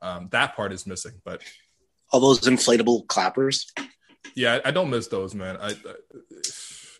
Um, 0.00 0.28
that 0.32 0.56
part 0.56 0.72
is 0.72 0.86
missing, 0.86 1.20
but 1.24 1.42
All 2.10 2.20
those 2.20 2.40
inflatable 2.40 3.06
clappers. 3.06 3.70
yeah, 4.34 4.60
I, 4.64 4.70
don't 4.70 4.88
miss 4.88 5.08
those, 5.08 5.34
man. 5.34 5.58
I, 5.58 5.70
I 5.72 5.94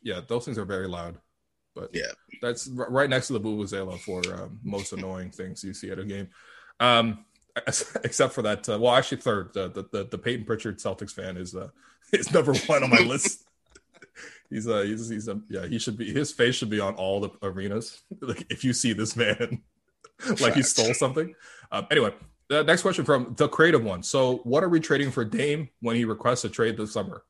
yeah, 0.03 0.21
those 0.29 0.45
things 0.45 0.59
are 0.59 0.67
very 0.67 0.87
loud, 0.87 1.19
but 1.75 1.91
Yeah. 1.95 2.13
that's 2.43 2.69
right 2.69 3.09
next 3.09 3.29
to 3.29 3.33
the 3.33 3.41
Vuvuzela 3.41 3.99
for 3.99 4.21
um, 4.35 4.61
most 4.63 4.93
annoying 4.93 5.31
things 5.31 5.65
you 5.65 5.73
see 5.73 5.91
at 5.91 5.99
a 5.99 6.05
game. 6.05 6.29
Um, 6.79 7.25
except 8.05 8.33
for 8.35 8.43
that, 8.43 8.69
uh, 8.69 8.79
well, 8.79 8.95
actually, 8.95 9.21
third, 9.21 9.53
the, 9.55 9.69
the 9.69 9.89
the 9.93 10.05
the 10.05 10.19
Payton 10.19 10.45
Pritchard 10.45 10.79
Celtics 10.79 11.13
fan 11.13 11.37
is 11.37 11.55
uh 11.55 11.69
is 12.13 12.33
number 12.33 12.55
one 12.55 12.83
on 12.83 12.91
my 12.91 12.99
list. 13.07 13.45
He's 14.51 14.69
uh 14.69 14.83
he's 14.83 15.09
he's 15.09 15.27
a, 15.27 15.41
yeah 15.49 15.67
he 15.67 15.79
should 15.79 15.99
be 15.99 16.13
his 16.13 16.31
face 16.31 16.55
should 16.55 16.71
be 16.71 16.79
on 16.79 16.95
all 16.95 17.21
the 17.21 17.31
arenas. 17.43 18.03
like 18.21 18.47
if 18.49 18.63
you 18.63 18.73
see 18.73 18.93
this 18.93 19.17
man, 19.17 19.61
like 20.41 20.55
he 20.55 20.63
stole 20.63 20.95
something. 20.95 21.35
Um, 21.73 21.89
anyway, 21.91 22.15
the 22.49 22.63
next 22.63 22.83
question 22.83 23.05
from 23.05 23.35
the 23.37 23.49
creative 23.49 23.83
one. 23.83 24.05
So, 24.05 24.37
what 24.45 24.63
are 24.63 24.69
we 24.69 24.79
trading 24.79 25.11
for 25.11 25.25
Dame 25.25 25.69
when 25.81 25.97
he 25.97 26.05
requests 26.05 26.45
a 26.45 26.49
trade 26.49 26.77
this 26.77 26.93
summer? 26.93 27.25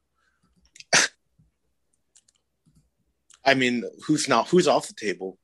I 3.47 3.55
mean, 3.55 3.85
who's 4.07 4.29
not? 4.29 4.49
Who's 4.49 4.68
off 4.68 4.89
the 4.89 4.95
table? 4.95 5.39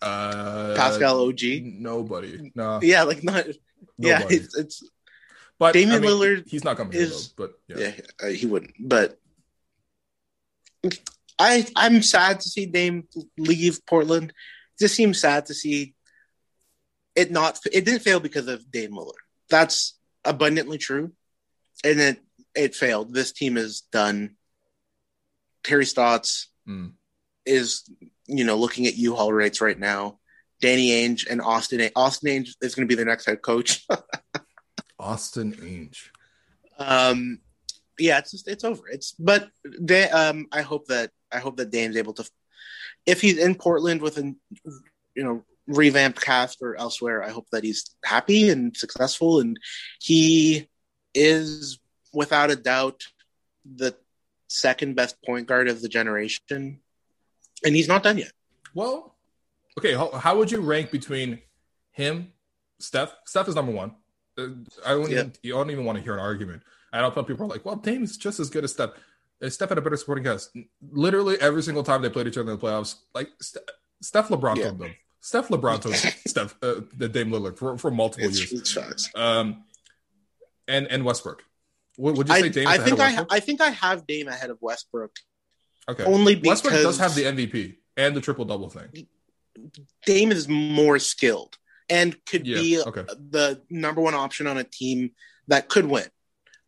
Uh, 0.00 0.74
Pascal 0.74 1.28
OG. 1.28 1.40
Nobody. 1.62 2.50
No. 2.54 2.80
Yeah, 2.82 3.02
like 3.02 3.22
not. 3.22 3.44
Yeah, 3.98 4.26
it's, 4.28 4.56
it's 4.56 4.88
but 5.58 5.72
Damian 5.74 5.96
I 5.96 5.98
mean, 6.00 6.10
Lillard 6.10 6.48
He's 6.48 6.64
not 6.64 6.76
coming 6.76 6.92
here 6.92 7.02
is- 7.02 7.32
though. 7.32 7.46
But 7.46 7.58
yeah. 7.78 7.88
yeah, 7.88 8.00
uh, 8.22 8.30
he 8.32 8.46
wouldn't. 8.46 8.74
But 8.78 9.18
I 11.38 11.66
I'm 11.76 12.02
sad 12.02 12.40
to 12.40 12.48
see 12.48 12.66
Dame 12.66 13.06
leave 13.36 13.84
Portland. 13.86 14.30
It 14.30 14.84
just 14.84 14.94
seems 14.94 15.20
sad 15.20 15.46
to 15.46 15.54
see 15.54 15.94
it 17.14 17.30
not. 17.30 17.58
It 17.72 17.84
didn't 17.84 18.02
fail 18.02 18.20
because 18.20 18.48
of 18.48 18.70
Dame 18.70 18.92
Lillard. 18.92 19.12
That's 19.50 19.96
abundantly 20.24 20.78
true, 20.78 21.12
and 21.84 22.00
it 22.00 22.20
it 22.54 22.74
failed. 22.74 23.12
This 23.14 23.32
team 23.32 23.56
is 23.56 23.82
done. 23.92 24.36
Terry 25.64 25.84
Stotts 25.86 26.48
Mm. 26.68 26.92
is 27.46 27.84
you 28.26 28.44
know 28.44 28.56
looking 28.56 28.86
at 28.86 28.96
U-Haul 28.96 29.32
rates 29.32 29.60
right 29.62 29.78
now. 29.78 30.17
Danny 30.60 30.90
Ainge 30.90 31.26
and 31.28 31.40
Austin 31.40 31.88
Austin 31.94 32.30
Ainge 32.30 32.50
is 32.60 32.74
going 32.74 32.86
to 32.86 32.90
be 32.90 32.96
their 32.96 33.06
next 33.06 33.26
head 33.26 33.42
coach. 33.42 33.86
Austin 34.98 35.52
Ainge. 35.54 36.08
um 36.78 37.40
yeah 37.98 38.18
it's 38.18 38.32
just 38.32 38.48
it's 38.48 38.64
over. 38.64 38.82
It's 38.88 39.12
but 39.12 39.48
they 39.64 40.08
um 40.10 40.46
i 40.52 40.62
hope 40.62 40.86
that 40.86 41.10
i 41.32 41.38
hope 41.38 41.56
that 41.56 41.70
dame's 41.70 41.96
able 41.96 42.14
to 42.14 42.28
if 43.06 43.20
he's 43.20 43.38
in 43.38 43.54
portland 43.54 44.00
with 44.02 44.18
a 44.18 44.34
you 45.14 45.24
know 45.24 45.44
revamped 45.66 46.20
cast 46.20 46.58
or 46.62 46.76
elsewhere 46.76 47.22
i 47.22 47.30
hope 47.30 47.46
that 47.52 47.62
he's 47.62 47.84
happy 48.04 48.48
and 48.50 48.76
successful. 48.76 49.40
And 49.40 49.58
he 50.00 50.68
is 51.14 51.78
without 52.12 52.50
a 52.50 52.56
doubt 52.56 53.02
the 53.64 53.94
second 54.48 54.96
best 54.96 55.16
point 55.24 55.46
guard 55.46 55.68
of 55.68 55.82
the 55.82 55.88
generation. 55.88 56.80
And 57.64 57.74
he's 57.74 57.88
not 57.88 58.02
done 58.02 58.18
yet. 58.18 58.32
Well, 58.74 59.16
okay. 59.78 59.94
How, 59.94 60.10
how 60.12 60.36
would 60.36 60.50
you 60.50 60.60
rank 60.60 60.90
between 60.90 61.40
him, 61.92 62.32
Steph? 62.78 63.14
Steph 63.24 63.48
is 63.48 63.54
number 63.54 63.72
one. 63.72 63.94
Uh, 64.36 64.48
I 64.86 64.90
don't 64.90 65.10
Yeah. 65.10 65.18
even, 65.18 65.32
you 65.42 65.52
don't 65.54 65.70
even 65.70 65.84
want 65.84 65.98
to 65.98 66.04
hear 66.04 66.14
an 66.14 66.20
argument. 66.20 66.62
I 66.92 67.00
know 67.00 67.12
some 67.12 67.24
people 67.24 67.44
are 67.44 67.48
like, 67.48 67.64
"Well, 67.64 67.76
Dame 67.76 68.02
is 68.04 68.16
just 68.16 68.40
as 68.40 68.50
good 68.50 68.64
as 68.64 68.72
Steph." 68.72 68.90
Steph 69.48 69.68
had 69.68 69.78
a 69.78 69.80
better 69.80 69.96
supporting 69.96 70.24
cast? 70.24 70.50
Literally 70.90 71.40
every 71.40 71.62
single 71.62 71.82
time 71.84 72.02
they 72.02 72.08
played 72.08 72.26
each 72.26 72.36
other 72.36 72.50
in 72.50 72.58
the 72.58 72.66
playoffs, 72.66 72.96
like 73.14 73.28
Ste- 73.40 73.58
Steph 74.02 74.28
LeBron 74.28 74.56
Yeah. 74.56 74.64
told 74.64 74.78
them. 74.80 74.94
Steph 75.20 75.48
LeBron 75.48 75.80
told 75.80 75.94
Steph 76.26 76.56
uh, 76.62 76.80
the 76.96 77.08
Dame 77.08 77.30
Lillard 77.30 77.56
for, 77.56 77.76
for 77.78 77.90
multiple 77.90 78.28
it's, 78.28 78.52
years. 78.74 79.10
Um, 79.14 79.64
and 80.66 80.86
and 80.88 81.04
Westbrook. 81.04 81.42
Would, 81.98 82.16
would 82.16 82.28
you 82.28 82.34
I, 82.34 82.40
say 82.42 82.48
Dame? 82.48 82.68
I 82.68 82.78
think 82.78 83.00
I? 83.00 83.26
I 83.30 83.40
think 83.40 83.60
I 83.60 83.70
have 83.70 84.06
Dame 84.06 84.28
ahead 84.28 84.50
of 84.50 84.58
Westbrook 84.60 85.16
okay. 85.88 86.04
only 86.04 86.36
because 86.36 86.62
Westbrook 86.62 86.82
does 86.82 86.98
have 86.98 87.14
the 87.14 87.24
MVP 87.24 87.76
and 87.96 88.14
the 88.14 88.20
triple 88.20 88.44
double 88.44 88.70
thing. 88.70 89.06
Dame 90.06 90.32
is 90.32 90.48
more 90.48 90.98
skilled 90.98 91.56
and 91.88 92.16
could 92.26 92.46
Yeah, 92.46 92.56
be 92.58 92.82
okay. 92.82 93.04
the 93.30 93.62
number 93.70 94.00
one 94.00 94.14
option 94.14 94.46
on 94.46 94.58
a 94.58 94.64
team 94.64 95.12
that 95.48 95.68
could 95.68 95.86
win. 95.86 96.06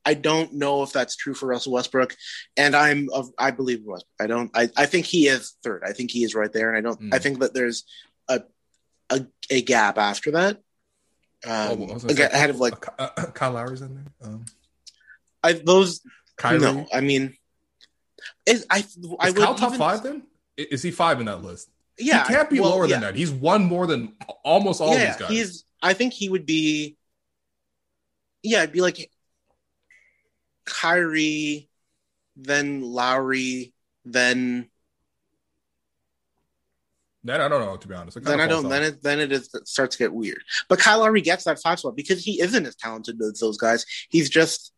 I 0.05 0.15
don't 0.15 0.55
know 0.55 0.83
if 0.83 0.93
that's 0.93 1.15
true 1.15 1.35
for 1.35 1.47
Russell 1.47 1.73
Westbrook, 1.73 2.17
and 2.57 2.75
I'm 2.75 3.09
of 3.13 3.31
I 3.39 3.51
believe 3.51 3.81
Westbrook. 3.85 4.09
I 4.19 4.27
don't. 4.27 4.51
I, 4.55 4.71
I 4.77 4.87
think 4.87 5.05
he 5.05 5.29
is 5.29 5.55
third. 5.63 5.83
I 5.87 5.93
think 5.93 6.11
he 6.11 6.25
is 6.25 6.35
right 6.35 6.51
there, 6.53 6.75
and 6.75 6.79
I 6.79 6.81
don't. 6.81 7.01
Mm. 7.01 7.15
I 7.15 7.19
think 7.19 7.41
that 7.41 7.53
there's 7.53 7.85
a 8.29 8.43
a, 9.11 9.27
a 9.51 9.61
gap 9.61 9.99
after 9.99 10.31
that. 10.33 10.59
Oh, 11.45 11.73
Um, 11.73 11.91
I 11.91 11.93
was 11.95 12.03
gonna 12.05 12.15
aga- 12.15 12.31
say, 12.31 12.37
ahead 12.37 12.51
of 12.51 12.61
like 12.61 12.75
uh, 12.99 13.09
uh, 13.17 13.27
Kyle 13.27 13.53
Lowry's 13.53 13.83
in 13.83 13.95
there. 13.95 14.07
Um, 14.23 14.45
I 15.45 15.53
those. 15.53 16.01
Kyrie. 16.39 16.61
No, 16.61 16.87
I 16.95 17.03
mean, 17.03 17.37
it, 18.47 18.65
I 18.71 18.79
I 19.19 19.29
Is 19.29 19.35
would 19.35 19.43
Kyle 19.45 19.55
top 19.55 19.69
even- 19.69 19.79
five 19.79 20.03
then? 20.03 20.23
Is 20.57 20.83
he 20.83 20.91
five 20.91 21.21
in 21.21 21.27
that 21.27 21.43
list? 21.43 21.69
Yeah, 22.01 22.27
he 22.27 22.35
can't 22.35 22.51
be 22.51 22.61
well, 22.61 22.71
lower 22.71 22.87
yeah. 22.87 22.95
than 22.97 23.01
that. 23.03 23.15
He's 23.15 23.31
won 23.31 23.65
more 23.65 23.87
than 23.87 24.15
almost 24.45 24.81
all 24.81 24.95
yeah, 24.95 25.07
these 25.07 25.17
guys. 25.17 25.31
he's. 25.31 25.65
I 25.83 25.93
think 25.95 26.13
he 26.13 26.29
would 26.29 26.47
be. 26.47 26.97
Yeah, 28.43 28.63
it'd 28.63 28.73
be 28.73 28.81
like 28.81 29.11
Kyrie, 30.65 31.69
then 32.37 32.81
Lowry, 32.83 33.75
then 34.05 34.71
Then 37.23 37.41
I 37.41 37.49
don't 37.49 37.61
know 37.61 37.77
to 37.77 37.89
be 37.89 37.95
honest. 37.95 38.23
Then 38.23 38.41
I 38.41 38.47
don't. 38.47 38.63
falls 38.63 38.73
Then 38.73 38.83
it 38.83 39.03
then 39.03 39.21
it 39.21 39.33
is, 39.33 39.53
it 39.55 39.69
starts 39.69 39.97
to 39.97 40.05
get 40.05 40.13
weird. 40.13 40.43
But 40.69 40.79
Kyle 40.79 41.01
Lowry 41.01 41.21
gets 41.21 41.45
that 41.45 41.61
five 41.61 41.79
spot 41.79 41.97
because 41.97 42.25
he 42.25 42.41
isn't 42.41 42.67
as 42.67 42.77
talented 42.77 43.21
as 43.21 43.41
those 43.41 43.59
guys. 43.59 43.85
He's 44.09 44.31
just 44.31 44.73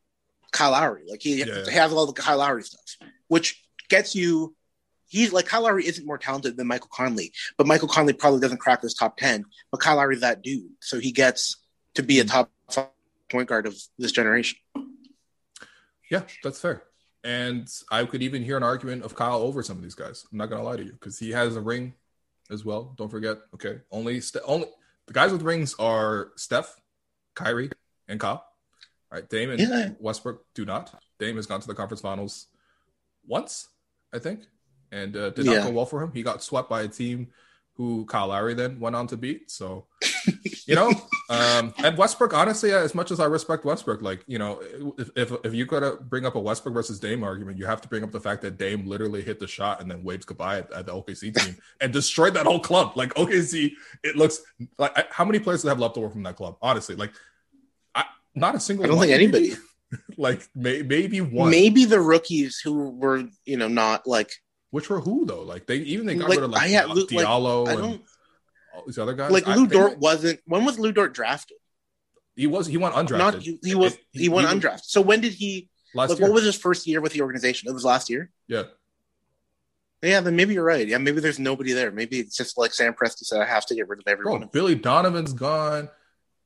Kyle 0.51 0.73
Lowry. 0.73 1.05
Like 1.09 1.23
he, 1.23 1.39
Yeah. 1.39 1.71
has 1.71 1.93
all 1.93 2.07
the 2.07 2.13
Kyle 2.13 2.39
Lowry 2.39 2.65
stuff, 2.65 3.09
which 3.29 3.65
gets 3.89 4.15
you. 4.15 4.57
He's 5.13 5.31
like 5.31 5.45
Kyle 5.45 5.63
Lowry 5.63 5.87
isn't 5.87 6.07
more 6.07 6.17
talented 6.17 6.57
than 6.57 6.67
Michael 6.67 6.89
Conley, 6.91 7.33
but 7.59 7.67
Michael 7.67 7.87
Conley 7.87 8.15
probably 8.15 8.41
doesn't 8.41 8.59
crack 8.59 8.81
this 8.81 8.95
top 8.95 9.19
ten. 9.19 9.45
But 9.71 9.81
Kyle 9.81 9.97
Lowry's 9.97 10.21
that 10.23 10.41
dude, 10.43 10.71
so 10.81 10.99
he 10.99 11.13
gets 11.13 11.59
to 11.95 12.03
be 12.03 12.19
a 12.21 12.25
top 12.25 12.51
point 13.29 13.47
guard 13.47 13.67
of 13.67 13.77
this 13.99 14.11
generation. 14.11 14.59
Yeah, 16.11 16.23
that's 16.43 16.59
fair. 16.61 16.83
And 17.25 17.69
I 17.91 18.07
could 18.07 18.23
even 18.23 18.43
hear 18.43 18.57
an 18.57 18.63
argument 18.63 19.05
of 19.05 19.15
Kyle 19.15 19.37
over 19.43 19.63
some 19.63 19.77
of 19.77 19.83
these 19.83 19.95
guys. 19.95 20.25
I'm 20.33 20.39
not 20.39 20.49
gonna 20.49 20.63
lie 20.63 20.77
to 20.77 20.85
you 20.85 20.93
because 20.93 21.19
he 21.19 21.31
has 21.33 21.57
a 21.57 21.61
ring 21.61 21.93
as 22.51 22.65
well. 22.65 22.95
Don't 22.97 23.11
forget. 23.11 23.37
Okay, 23.55 23.81
only 23.91 24.19
Ste- 24.23 24.39
only 24.47 24.67
the 25.07 25.13
guys 25.13 25.31
with 25.31 25.43
rings 25.43 25.75
are 25.79 26.33
Steph, 26.37 26.81
Kyrie, 27.35 27.71
and 28.09 28.19
Kyle. 28.19 28.47
All 29.11 29.19
right, 29.19 29.29
Dame 29.29 29.51
and 29.51 29.61
Yeah. 29.61 29.91
Westbrook 29.99 30.47
do 30.55 30.65
not. 30.65 31.03
Dame 31.19 31.37
has 31.37 31.45
gone 31.45 31.61
to 31.61 31.67
the 31.67 31.75
conference 31.75 32.01
finals 32.01 32.47
once, 33.27 33.69
I 34.11 34.19
think, 34.19 34.47
and 34.93 35.17
uh, 35.17 35.31
did 35.31 35.47
Yeah. 35.47 35.55
not 35.59 35.65
go 35.65 35.71
well 35.71 35.87
for 35.87 36.03
him. 36.03 36.13
He 36.13 36.23
got 36.23 36.43
swept 36.43 36.69
by 36.71 36.83
a 36.83 36.89
team 36.89 37.29
who 37.77 38.05
Kyle 38.05 38.29
Lowry 38.29 38.53
then 38.53 38.79
went 38.79 38.95
on 38.95 39.07
to 39.07 39.17
beat. 39.17 39.51
So, 39.51 39.87
you 40.67 40.75
know, 40.75 40.91
um, 41.31 41.73
and 41.79 41.97
Westbrook, 41.97 42.35
honestly, 42.35 42.71
as 42.71 42.95
much 42.95 43.11
as 43.11 43.19
I 43.19 43.25
respect 43.25 43.65
Westbrook, 43.65 44.03
like, 44.03 44.23
you 44.27 44.39
know, 44.39 44.61
if, 44.99 45.09
if, 45.17 45.33
if 45.43 45.55
you 45.55 45.65
got 45.65 45.81
to 45.81 45.93
bring 45.97 46.27
up 46.27 46.35
a 46.35 46.39
Westbrook 46.39 46.75
versus 46.75 47.01
Dame 47.01 47.25
argument, 47.25 47.57
you 47.57 47.65
have 47.65 47.81
to 47.81 47.89
bring 47.89 48.05
up 48.05 48.13
the 48.13 48.21
fact 48.21 48.43
that 48.43 48.59
Dame 48.59 48.87
literally 48.87 49.23
hit 49.23 49.41
the 49.41 49.47
shot 49.49 49.81
and 49.81 49.91
then 49.91 50.05
waves 50.05 50.27
goodbye 50.27 50.59
at, 50.59 50.71
at 50.73 50.85
the 50.87 50.93
OKC 50.93 51.35
team 51.45 51.57
and 51.81 51.95
destroyed 51.95 52.35
that 52.35 52.45
whole 52.45 52.61
club. 52.61 52.93
Like, 52.95 53.15
OKC, 53.15 53.73
it 54.05 54.17
looks 54.17 54.43
like 54.79 54.93
I- 54.97 55.07
how 55.11 55.25
many 55.25 55.39
players 55.39 55.63
have 55.63 55.79
left 55.81 55.97
over 55.97 56.11
from 56.11 56.25
that 56.25 56.37
club? 56.37 56.59
Honestly, 56.61 56.95
like, 56.95 57.13
I, 57.95 58.05
not 58.35 58.55
a 58.55 58.61
single 58.61 58.85
I 58.85 58.89
don't 58.89 58.99
one, 58.99 59.09
think 59.09 59.19
maybe. 59.33 59.37
anybody. 59.53 59.63
like, 60.19 60.47
may, 60.55 60.83
maybe 60.83 61.23
one. 61.23 61.51
Maybe 61.51 61.87
the 61.87 62.01
rookies 62.01 62.61
who 62.63 62.91
were, 62.91 63.25
you 63.47 63.57
know, 63.57 63.69
not 63.69 64.07
like 64.07 64.31
Which 64.73 64.91
were 64.91 65.01
who, 65.01 65.25
though? 65.27 65.43
Like, 65.43 65.67
they 65.67 65.77
even 65.77 66.07
they 66.07 66.17
got 66.17 66.29
Like, 66.29 66.39
rid 66.39 66.45
of 66.45 66.51
like 66.51 66.63
I 66.63 66.69
had 66.69 66.89
Lu- 66.89 67.03
like, 67.03 67.09
Diallo 67.27 67.69
I 67.69 67.73
and 67.73 67.81
don't 67.81 68.03
all 68.75 68.83
these 68.87 68.99
other 68.99 69.13
guys. 69.15 69.31
like 69.31 69.47
I- 69.47 69.55
Lou 69.55 69.67
they- 69.69 69.77
Dort 69.77 69.99
wasn't. 69.99 70.41
When 70.47 70.65
was 70.65 70.79
Lu 70.79 70.91
Dort 70.93 71.13
drafted? 71.15 71.59
He 72.35 72.47
was, 72.47 72.67
he 72.67 72.79
went 72.79 72.95
undrafted. 72.95 73.19
Not 73.19 73.35
he, 73.43 73.59
he 73.63 73.75
was 73.75 73.93
It- 73.95 74.01
he, 74.13 74.29
went 74.29 74.47
was- 74.49 74.55
undrafted. 74.57 74.85
So 74.85 75.01
when 75.01 75.21
did 75.21 75.35
he? 75.35 75.69
last 75.95 76.09
Like, 76.11 76.19
year. 76.19 76.29
what 76.29 76.35
was 76.35 76.45
his 76.45 76.57
first 76.57 76.87
year 76.87 77.01
with 77.03 77.13
the 77.13 77.21
organization? 77.21 77.69
It 77.69 77.73
was 77.75 77.85
last 77.85 78.11
year. 78.11 78.31
yeah. 78.49 78.65
Yeah, 80.05 80.21
then 80.21 80.35
maybe 80.35 80.55
you're 80.55 80.65
right. 80.65 80.89
Yeah, 80.89 80.99
maybe 80.99 81.21
there's 81.21 81.39
nobody 81.39 81.73
there. 81.75 81.93
Maybe 81.93 82.19
it's 82.19 82.37
just 82.37 82.59
like 82.59 82.75
Sam 82.75 82.93
Presti 82.93 83.19
said, 83.25 83.41
I 83.41 83.45
have 83.45 83.65
to 83.67 83.77
get 83.77 83.89
rid 83.89 84.01
of 84.01 84.09
everyone. 84.09 84.41
Bro, 84.41 84.49
Billy 84.49 84.75
Donovan's 84.75 85.33
gone. 85.33 85.91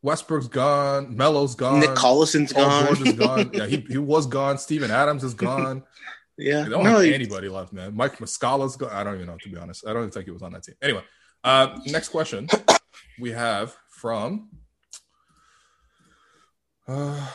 Westbrook's 0.03 0.49
gone. 0.49 1.17
Melo's 1.17 1.55
gone. 1.55 1.81
Nick 1.81 1.95
Collison's 1.95 2.53
Paul 2.53 2.65
gone. 2.69 2.87
George 2.97 3.09
is 3.09 3.13
gone. 3.15 3.51
Yeah, 3.55 3.65
he, 3.67 3.79
he 3.89 3.97
was 3.97 4.27
gone. 4.27 4.59
Steven 4.59 4.91
Adams 4.91 5.25
is 5.25 5.33
gone. 5.35 5.85
yeah, 6.39 6.63
They 6.65 6.71
don't 6.71 6.85
no, 6.85 6.91
have 6.91 7.03
he- 7.03 7.15
anybody 7.15 7.49
left, 7.49 7.73
man. 7.73 7.95
Mike 7.97 8.19
Muscala's 8.19 8.77
gone. 8.77 8.91
I 8.93 9.03
don't 9.05 9.15
even 9.17 9.27
know, 9.27 9.37
to 9.39 9.49
be 9.49 9.57
honest. 9.57 9.87
I 9.87 9.93
don't 9.93 10.03
even 10.03 10.11
think 10.11 10.25
he 10.27 10.31
was 10.31 10.43
on 10.43 10.53
that 10.53 10.63
team. 10.65 10.75
Anyway, 10.83 11.03
uh, 11.45 11.79
next 11.87 12.09
question 12.11 12.49
we 13.21 13.31
have 13.33 13.77
from. 13.91 14.49
Uh, 16.89 17.27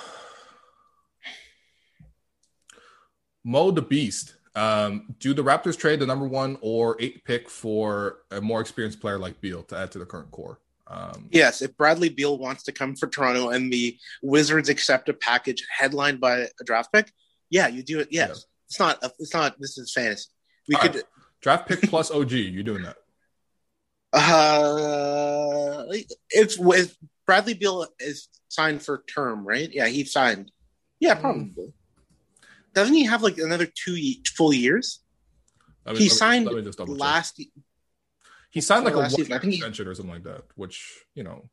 Mo 3.43 3.71
the 3.71 3.81
Beast. 3.81 4.35
Um, 4.53 5.15
do 5.19 5.33
the 5.33 5.43
Raptors 5.43 5.77
trade 5.77 5.99
the 5.99 6.05
number 6.05 6.27
one 6.27 6.57
or 6.61 6.97
eight 6.99 7.23
pick 7.23 7.49
for 7.49 8.19
a 8.31 8.41
more 8.41 8.59
experienced 8.61 8.99
player 8.99 9.17
like 9.17 9.39
Beal 9.41 9.63
to 9.63 9.77
add 9.77 9.91
to 9.93 9.99
the 9.99 10.05
current 10.05 10.29
core? 10.31 10.59
Um, 10.87 11.29
Yes, 11.31 11.61
if 11.61 11.75
Bradley 11.77 12.09
Beal 12.09 12.37
wants 12.37 12.63
to 12.63 12.73
come 12.73 12.95
for 12.95 13.07
Toronto 13.07 13.49
and 13.49 13.71
the 13.71 13.97
Wizards 14.21 14.67
accept 14.67 15.07
a 15.07 15.13
package 15.13 15.65
headlined 15.69 16.19
by 16.19 16.39
a 16.39 16.47
draft 16.65 16.91
pick, 16.91 17.11
yeah, 17.49 17.67
you 17.67 17.81
do 17.81 17.99
it. 18.01 18.09
Yes, 18.11 18.29
Yeah. 18.29 18.35
It's 18.71 18.79
not. 18.79 19.03
It's 19.19 19.33
not. 19.33 19.59
This 19.59 19.77
is 19.77 19.91
fantasy. 19.91 20.29
We 20.69 20.75
All 20.75 20.81
could. 20.81 20.95
right. 20.95 21.03
Draft 21.41 21.67
pick 21.67 21.81
plus 21.89 22.09
OG. 22.09 22.31
You 22.31 22.63
doing 22.63 22.83
that? 22.83 22.95
Uh, 24.13 25.85
it's 26.29 26.57
with 26.57 26.97
Bradley 27.25 27.53
Beal 27.53 27.85
is 27.99 28.27
signed 28.49 28.81
for 28.81 29.03
term, 29.13 29.45
right? 29.47 29.69
Yeah, 29.71 29.87
he 29.87 30.03
signed. 30.03 30.51
Yeah, 30.99 31.15
Hmm. 31.15 31.21
probably. 31.21 31.73
Doesn't 32.73 32.93
he 32.93 33.05
have 33.05 33.23
like 33.23 33.37
another 33.37 33.65
two 33.65 33.95
ye- 33.95 34.21
full 34.35 34.53
years? 34.53 34.99
He 35.95 36.09
signed 36.09 36.45
let 36.45 36.55
me 36.55 36.61
just 36.61 36.77
double 36.77 36.93
check. 36.95 37.01
Last 37.01 37.41
He 38.51 38.61
signed 38.61 38.85
like 38.85 38.93
a 38.93 38.97
last 38.97 39.13
one 39.13 39.19
season. 39.25 39.33
I 39.33 39.39
he- 39.39 39.55
extension 39.55 39.87
or 39.87 39.95
something 39.95 40.13
like 40.13 40.23
that, 40.23 40.43
which 40.55 41.03
you 41.15 41.23
know, 41.23 41.49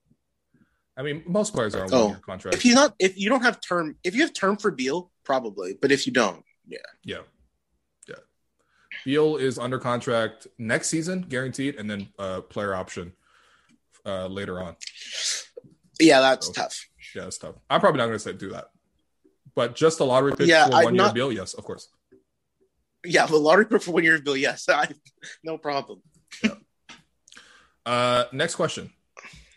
I 0.97 1.03
mean, 1.03 1.23
most 1.27 1.55
players 1.55 1.75
are 1.75 1.85
on 1.85 1.91
Oh. 1.93 2.01
one 2.07 2.11
year 2.11 2.21
contract. 2.25 2.57
if 2.57 2.63
he's 2.63 2.75
not, 2.75 2.95
if 2.99 3.17
you 3.19 3.29
don't 3.31 3.43
have 3.43 3.61
term, 3.61 3.97
if 4.05 4.15
you 4.15 4.23
have 4.23 4.33
term 4.33 4.57
for 4.57 4.71
Beal, 4.71 5.11
probably. 5.25 5.75
But 5.81 5.91
if 5.93 6.07
you 6.07 6.13
don't, 6.13 6.45
yeah, 6.69 6.79
yeah, 7.05 7.19
yeah. 8.09 8.15
Beal 9.05 9.37
is 9.37 9.59
under 9.59 9.79
contract 9.79 10.47
next 10.59 10.89
season, 10.89 11.23
guaranteed, 11.29 11.77
and 11.77 11.91
then 11.91 12.09
uh, 12.19 12.41
player 12.43 12.75
option 12.75 13.13
uh, 14.07 14.27
later 14.27 14.61
on. 14.61 14.77
yeah, 16.01 16.21
that's 16.21 16.49
Oh. 16.49 16.53
tough. 16.53 16.87
Yeah, 17.15 17.23
that's 17.25 17.39
tough. 17.39 17.55
I'm 17.71 17.81
probably 17.81 17.99
not 17.99 18.07
going 18.07 18.17
to 18.19 18.23
say 18.23 18.33
do 18.35 18.51
that, 18.51 18.71
but 19.55 19.75
just 19.75 20.01
a 20.01 20.05
lottery 20.05 20.33
pick 20.37 20.47
Yeah, 20.47 20.67
for 20.69 20.75
I'm 20.75 20.85
one 20.85 20.95
year 20.95 21.05
not- 21.05 21.15
Beal, 21.15 21.33
yes, 21.33 21.55
of 21.55 21.65
course. 21.65 21.89
Yeah, 23.05 23.27
the 23.27 23.37
lottery 23.37 23.65
pick 23.67 23.83
for 23.83 23.93
one 23.93 24.05
year 24.05 24.21
Beal, 24.21 24.37
yes, 24.37 24.69
I, 24.71 24.89
no 25.43 25.57
problem. 25.59 26.03
Uh, 27.87 28.25
next 28.33 28.55
question 28.57 28.93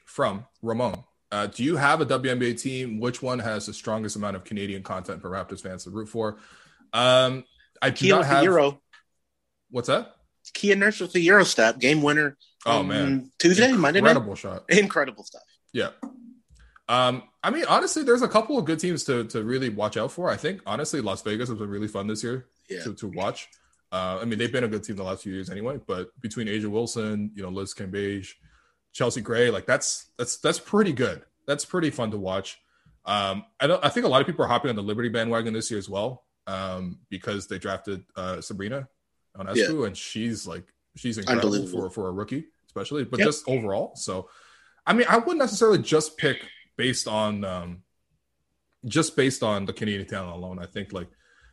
from 0.06 0.46
Ramon. 0.62 1.04
Uh, 1.32 1.48
do 1.48 1.64
you 1.64 1.76
have 1.78 2.02
a 2.02 2.06
WNBA 2.06 2.62
team? 2.62 3.00
Which 3.00 3.22
one 3.22 3.40
has 3.40 3.66
the 3.66 3.74
strongest 3.74 4.16
amount 4.16 4.36
of 4.36 4.44
Canadian 4.44 4.84
content 4.84 5.22
for 5.22 5.30
Raptors 5.30 5.62
fans 5.62 5.84
to 5.86 5.90
root 5.90 6.08
for? 6.10 6.38
Um, 6.94 7.44
I 7.82 7.90
do 7.90 7.96
Kia 7.96 8.16
not 8.16 8.26
have. 8.26 8.44
Euro, 8.44 8.82
What's 9.70 9.88
that? 9.88 10.16
Kia 10.54 10.76
Nurse 10.76 11.00
with 11.00 11.14
the 11.14 11.22
Euro 11.22 11.44
step, 11.44 11.80
game 11.80 12.02
winner. 12.02 12.38
Oh 12.66 12.84
man, 12.84 13.32
Tuesday, 13.40 13.72
Monday 13.72 14.02
night, 14.02 14.10
incredible 14.12 14.36
shot. 14.36 14.64
incredible 14.70 15.24
stuff. 15.24 15.42
Yeah. 15.74 15.92
Um, 16.90 17.24
I 17.42 17.50
mean, 17.52 17.64
honestly, 17.70 18.04
there's 18.04 18.22
a 18.22 18.28
couple 18.28 18.58
of 18.58 18.66
good 18.66 18.80
teams 18.80 19.04
to 19.06 19.24
to 19.26 19.44
really 19.44 19.70
watch 19.70 19.98
out 19.98 20.12
for. 20.12 20.30
I 20.30 20.36
think 20.38 20.62
honestly, 20.66 21.02
Las 21.02 21.22
Vegas 21.22 21.50
has 21.50 21.58
been 21.58 21.70
really 21.70 21.88
fun 21.88 22.08
this 22.08 22.24
year 22.24 22.48
Yeah, 22.70 22.84
to, 22.84 22.94
to 22.96 23.08
watch. 23.08 23.48
Uh, 23.92 24.20
I 24.22 24.26
mean, 24.26 24.40
they've 24.40 24.52
been 24.52 24.64
a 24.64 24.68
good 24.68 24.84
team 24.84 24.96
the 24.98 25.04
last 25.04 25.24
few 25.24 25.34
years 25.34 25.50
anyway. 25.50 25.80
But 25.86 26.10
between 26.22 26.48
A'ja 26.48 26.68
Wilson, 26.68 27.32
you 27.36 27.44
know, 27.44 27.50
Liz 27.50 27.74
Cambage, 27.74 28.34
Chelsea 28.94 29.22
Gray, 29.22 29.50
like 29.50 29.66
that's 29.66 30.12
that's 30.18 30.38
that's 30.38 30.60
pretty 30.60 30.92
good. 30.94 31.24
That's 31.48 31.66
pretty 31.66 31.90
fun 31.90 32.12
to 32.12 32.18
watch. 32.18 32.60
Um, 33.06 33.46
I 33.60 33.68
don't. 33.68 33.84
I 33.84 33.90
think 33.90 34.06
a 34.06 34.10
lot 34.10 34.22
of 34.22 34.28
people 34.28 34.44
are 34.46 34.48
hopping 34.50 34.70
on 34.70 34.76
the 34.76 34.84
Liberty 34.84 35.10
bandwagon 35.10 35.54
this 35.54 35.72
year 35.72 35.78
as 35.80 35.90
well, 35.90 36.26
um, 36.48 37.00
because 37.10 37.48
they 37.48 37.58
drafted 37.58 38.04
uh, 38.16 38.42
Sabrina 38.42 38.88
Ionescu, 39.38 39.86
and 39.88 39.96
she's 39.96 40.48
like 40.48 40.66
she's 40.96 41.18
incredible 41.18 41.68
for 41.68 41.90
for 41.90 42.08
a 42.08 42.12
rookie, 42.12 42.46
especially, 42.66 43.04
but 43.04 43.20
Yep. 43.20 43.28
just 43.28 43.48
overall. 43.48 43.96
So, 43.96 44.30
I 44.86 44.94
mean, 44.94 45.06
I 45.10 45.18
wouldn't 45.18 45.40
necessarily 45.40 45.80
just 45.80 46.18
pick 46.18 46.46
based 46.78 47.08
on 47.08 47.44
um, 47.44 47.84
just 48.86 49.16
based 49.16 49.44
on 49.44 49.66
the 49.66 49.74
Canadian 49.74 50.08
talent 50.08 50.36
alone. 50.36 50.60
I 50.60 50.66
think 50.66 50.92
like 50.94 51.08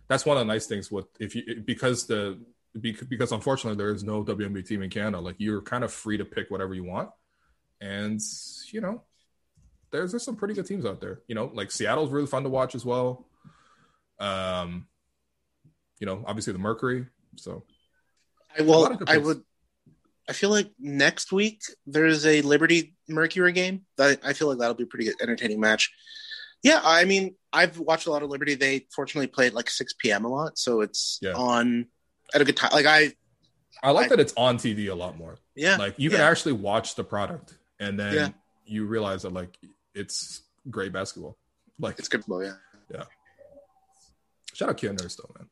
that's 0.08 0.24
one 0.24 0.36
of 0.36 0.40
the 0.46 0.52
nice 0.52 0.66
things 0.66 0.90
with 0.90 1.06
if 1.20 1.34
you 1.34 1.62
because 1.64 2.06
the 2.06 2.38
because 2.80 3.32
unfortunately 3.32 3.76
there 3.76 3.92
is 3.92 4.04
no 4.04 4.24
WNBA 4.24 4.66
team 4.66 4.82
in 4.82 4.90
Canada. 4.90 5.20
Like 5.20 5.36
you're 5.38 5.62
kind 5.62 5.84
of 5.84 5.92
free 5.92 6.16
to 6.18 6.24
pick 6.24 6.50
whatever 6.50 6.74
you 6.74 6.84
want, 6.84 7.10
and 7.80 8.20
you 8.72 8.80
know 8.80 9.02
there's 9.90 10.12
there's 10.12 10.24
some 10.24 10.36
pretty 10.36 10.54
good 10.54 10.66
teams 10.66 10.84
out 10.84 11.00
there. 11.00 11.20
You 11.28 11.34
know, 11.34 11.50
like 11.54 11.70
Seattle's 11.70 12.10
really 12.10 12.26
fun 12.26 12.42
to 12.44 12.48
watch 12.48 12.74
as 12.74 12.84
well. 12.84 13.26
Um, 14.20 14.86
you 16.00 16.06
know, 16.06 16.24
obviously 16.26 16.52
the 16.52 16.58
Mercury. 16.58 17.06
So 17.36 17.64
I 18.58 18.62
will. 18.62 18.98
I 19.06 19.18
would. 19.18 19.42
I 20.28 20.32
feel 20.34 20.50
like 20.50 20.70
next 20.78 21.32
week 21.32 21.62
there's 21.86 22.26
a 22.26 22.42
Liberty 22.42 22.94
Mercury 23.08 23.52
game. 23.52 23.86
That 23.96 24.20
I 24.24 24.32
feel 24.32 24.48
like 24.48 24.58
that'll 24.58 24.74
be 24.74 24.84
a 24.84 24.86
pretty 24.86 25.06
good, 25.06 25.14
entertaining 25.22 25.60
match. 25.60 25.90
Yeah, 26.62 26.80
I 26.82 27.04
mean, 27.04 27.36
I've 27.52 27.78
watched 27.78 28.06
a 28.06 28.10
lot 28.10 28.22
of 28.22 28.30
Liberty. 28.30 28.54
They 28.56 28.86
fortunately 28.94 29.28
play 29.28 29.46
at 29.46 29.54
like 29.54 29.70
6 29.70 29.94
p.m. 30.00 30.24
a 30.24 30.28
lot, 30.28 30.58
so 30.58 30.80
it's 30.80 31.18
Yeah. 31.22 31.32
on 31.34 31.86
at 32.34 32.40
a 32.40 32.44
good 32.44 32.56
time. 32.56 32.70
Like 32.72 32.84
I, 32.86 33.12
I 33.82 33.92
like 33.92 34.06
I- 34.06 34.08
that 34.10 34.20
it's 34.20 34.34
on 34.36 34.58
TV 34.58 34.88
a 34.90 34.94
lot 34.94 35.16
more. 35.16 35.36
yeah, 35.54 35.76
Like 35.76 35.94
you 35.98 36.10
can 36.10 36.18
yeah. 36.18 36.28
actually 36.28 36.52
watch 36.54 36.96
the 36.96 37.04
product, 37.04 37.56
and 37.78 37.98
then 37.98 38.14
Yeah. 38.14 38.28
you 38.66 38.86
realize 38.86 39.22
that 39.22 39.32
like 39.32 39.56
it's 39.94 40.42
great 40.68 40.92
basketball. 40.92 41.38
Like 41.78 41.98
it's 42.00 42.08
good. 42.08 42.24
yeah, 42.28 42.54
yeah. 42.92 43.04
Shout 44.58 44.70
out 44.70 44.76
Kia 44.76 44.92
Nurse 44.92 45.14
though, 45.14 45.30
man. 45.38 45.48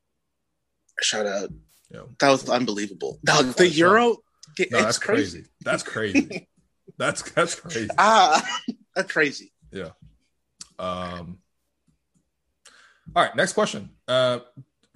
Shout 1.00 1.26
out. 1.26 1.50
Yeah. 1.90 2.00
That 2.18 2.30
was 2.30 2.48
unbelievable. 2.48 3.18
The 3.22 3.54
shot. 3.57 3.76
Euro, 3.76 4.16
It's 4.59 4.72
No, 4.72 4.82
that's 4.82 4.98
crazy. 4.98 5.44
That's 5.64 5.82
crazy. 5.84 6.48
that's 6.98 7.22
that's 7.30 7.54
crazy. 7.54 7.88
Ah, 7.98 8.44
that's 8.96 9.12
crazy. 9.12 9.52
Yeah. 9.70 9.90
Um. 10.78 11.38
All 13.14 13.22
right. 13.22 13.36
Next 13.36 13.52
question. 13.52 13.90
Uh, 14.09 14.40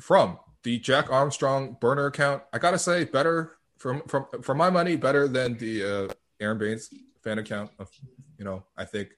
from 0.00 0.38
the 0.64 0.80
Jack 0.80 1.10
Armstrong 1.10 1.76
burner 1.80 2.06
account. 2.06 2.42
I 2.52 2.58
gotta 2.58 2.78
say, 2.78 3.04
better 3.04 3.58
from 3.78 4.02
from 4.08 4.26
for 4.42 4.54
my 4.54 4.70
money, 4.70 4.96
better 4.96 5.28
than 5.28 5.56
the 5.56 5.84
uh, 5.84 6.12
Aron 6.40 6.58
Baynes 6.58 6.90
fan 7.22 7.38
account. 7.38 7.70
Of, 7.78 7.88
you 8.38 8.44
know, 8.44 8.64
I 8.76 8.86
think 8.86 9.10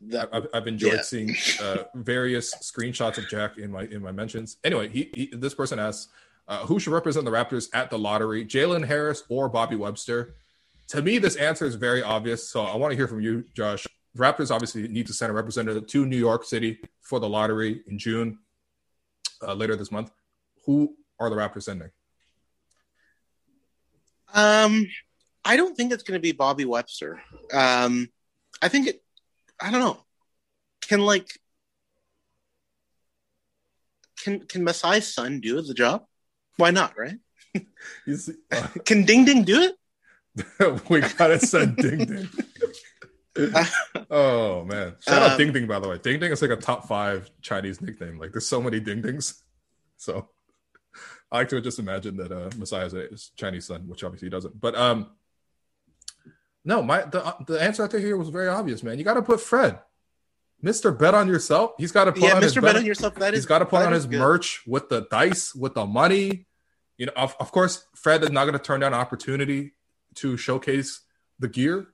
That, 0.00 0.28
I've, 0.32 0.46
I've 0.54 0.66
enjoyed 0.68 0.92
Yeah. 0.94 1.02
seeing 1.02 1.34
uh, 1.60 1.84
various 1.94 2.54
screenshots 2.56 3.18
of 3.18 3.28
Jack 3.28 3.58
in 3.58 3.72
my 3.72 3.82
in 3.82 4.00
my 4.00 4.12
mentions. 4.12 4.56
Anyway, 4.62 4.88
he, 4.88 5.10
he 5.12 5.26
this 5.34 5.54
person 5.54 5.78
asks, 5.80 6.08
uh, 6.46 6.64
who 6.66 6.78
should 6.78 6.92
represent 6.92 7.24
the 7.24 7.32
Raptors 7.32 7.68
at 7.74 7.90
the 7.90 7.98
lottery, 7.98 8.44
Jalen 8.44 8.86
Harris 8.86 9.24
or 9.28 9.48
Bobby 9.48 9.74
Webster? 9.76 10.36
To 10.88 11.02
me, 11.02 11.18
this 11.18 11.36
answer 11.36 11.66
is 11.66 11.74
very 11.74 12.02
obvious. 12.02 12.48
So 12.48 12.62
I 12.62 12.76
want 12.76 12.92
to 12.92 12.96
hear 12.96 13.08
from 13.08 13.20
you, 13.20 13.44
Josh. 13.54 13.86
Raptors 14.16 14.50
obviously 14.50 14.88
need 14.88 15.06
to 15.08 15.12
send 15.12 15.30
a 15.30 15.34
representative 15.34 15.86
to 15.88 16.06
New 16.06 16.16
York 16.16 16.44
City 16.44 16.78
for 17.02 17.20
the 17.20 17.28
lottery 17.28 17.82
in 17.88 17.98
June, 17.98 18.38
uh, 19.46 19.52
later 19.52 19.76
this 19.76 19.92
month. 19.92 20.10
Who 20.64 20.96
are 21.20 21.28
the 21.28 21.36
Raptors 21.36 21.64
sending? 21.64 21.90
Um, 24.32 24.86
I 25.44 25.56
don't 25.56 25.76
think 25.76 25.92
it's 25.92 26.02
going 26.02 26.16
to 26.18 26.22
be 26.22 26.32
Bobby 26.32 26.64
Webster. 26.64 27.20
Um, 27.52 28.08
I 28.62 28.68
think 28.68 28.86
it. 28.86 29.02
I 29.60 29.70
don't 29.70 29.80
know. 29.80 29.98
Can 30.82 31.00
like 31.00 31.28
can 34.22 34.40
can 34.46 34.64
Masai's 34.64 35.12
son 35.12 35.40
do 35.40 35.60
the 35.62 35.74
job? 35.74 36.04
Why 36.56 36.70
not? 36.70 36.98
Right? 36.98 37.18
He's, 38.04 38.30
uh, 38.52 38.66
Can 38.84 39.04
Ding 39.04 39.24
Ding 39.24 39.44
do 39.44 39.60
it? 39.62 40.82
we 40.88 41.00
gotta 41.00 41.38
send 41.38 41.76
Ding 41.76 42.04
Ding. 42.04 42.28
oh 44.10 44.64
man! 44.64 44.96
Shout 45.00 45.22
out 45.22 45.30
Um, 45.32 45.38
Ding 45.38 45.52
Ding 45.52 45.66
by 45.66 45.78
the 45.78 45.88
way. 45.88 45.98
Ding 45.98 46.18
Ding 46.18 46.32
is 46.32 46.42
like 46.42 46.50
a 46.50 46.56
top 46.56 46.86
five 46.86 47.30
Chinese 47.40 47.80
nickname. 47.80 48.18
Like 48.18 48.32
there's 48.32 48.46
so 48.48 48.60
many 48.60 48.80
Ding 48.80 49.00
Dings. 49.02 49.42
So 49.96 50.28
I 51.30 51.38
like 51.38 51.48
to 51.50 51.60
just 51.60 51.78
imagine 51.78 52.16
that 52.16 52.32
uh, 52.32 52.50
Masai 52.56 52.86
is 52.86 52.94
a 52.94 53.08
Chinese 53.36 53.66
son, 53.66 53.86
which 53.88 54.02
obviously 54.02 54.26
he 54.26 54.30
doesn't. 54.30 54.60
But 54.60 54.74
um, 54.76 55.10
no, 56.68 56.82
my 56.82 57.00
the 57.00 57.24
uh, 57.24 57.32
the 57.46 57.60
answer 57.60 57.82
I 57.82 57.86
there 57.86 57.98
here 57.98 58.18
was 58.18 58.28
very 58.28 58.46
obvious, 58.46 58.82
man. 58.82 58.98
You 58.98 59.04
got 59.04 59.14
to 59.14 59.22
put 59.22 59.40
Fred, 59.40 59.78
Mister 60.60 60.92
Bet 60.92 61.14
on 61.14 61.26
yourself. 61.26 61.72
He's 61.78 61.92
got 61.92 62.04
to 62.04 62.12
put 62.12 62.22
Yeah, 62.22 62.36
on 62.36 62.42
his 62.42 62.54
Mr. 62.54 62.60
Bet 62.60 62.76
on 62.76 62.84
yourself. 62.84 63.14
That 63.14 63.32
He's 63.32 63.46
got 63.46 63.60
to 63.60 63.64
put 63.66 63.80
on 63.80 63.92
his 63.94 64.04
good. 64.04 64.18
merch 64.18 64.62
with 64.66 64.90
the 64.90 65.06
dice, 65.10 65.54
with 65.54 65.72
the 65.72 65.86
money. 65.86 66.46
You 66.98 67.06
know, 67.06 67.12
of, 67.16 67.34
of 67.40 67.52
course, 67.52 67.86
Fred 67.94 68.22
is 68.22 68.30
not 68.30 68.44
going 68.44 68.52
to 68.52 68.62
turn 68.62 68.80
down 68.80 68.92
an 68.92 69.00
opportunity 69.00 69.72
to 70.16 70.36
showcase 70.36 71.00
the 71.38 71.48
gear. 71.48 71.86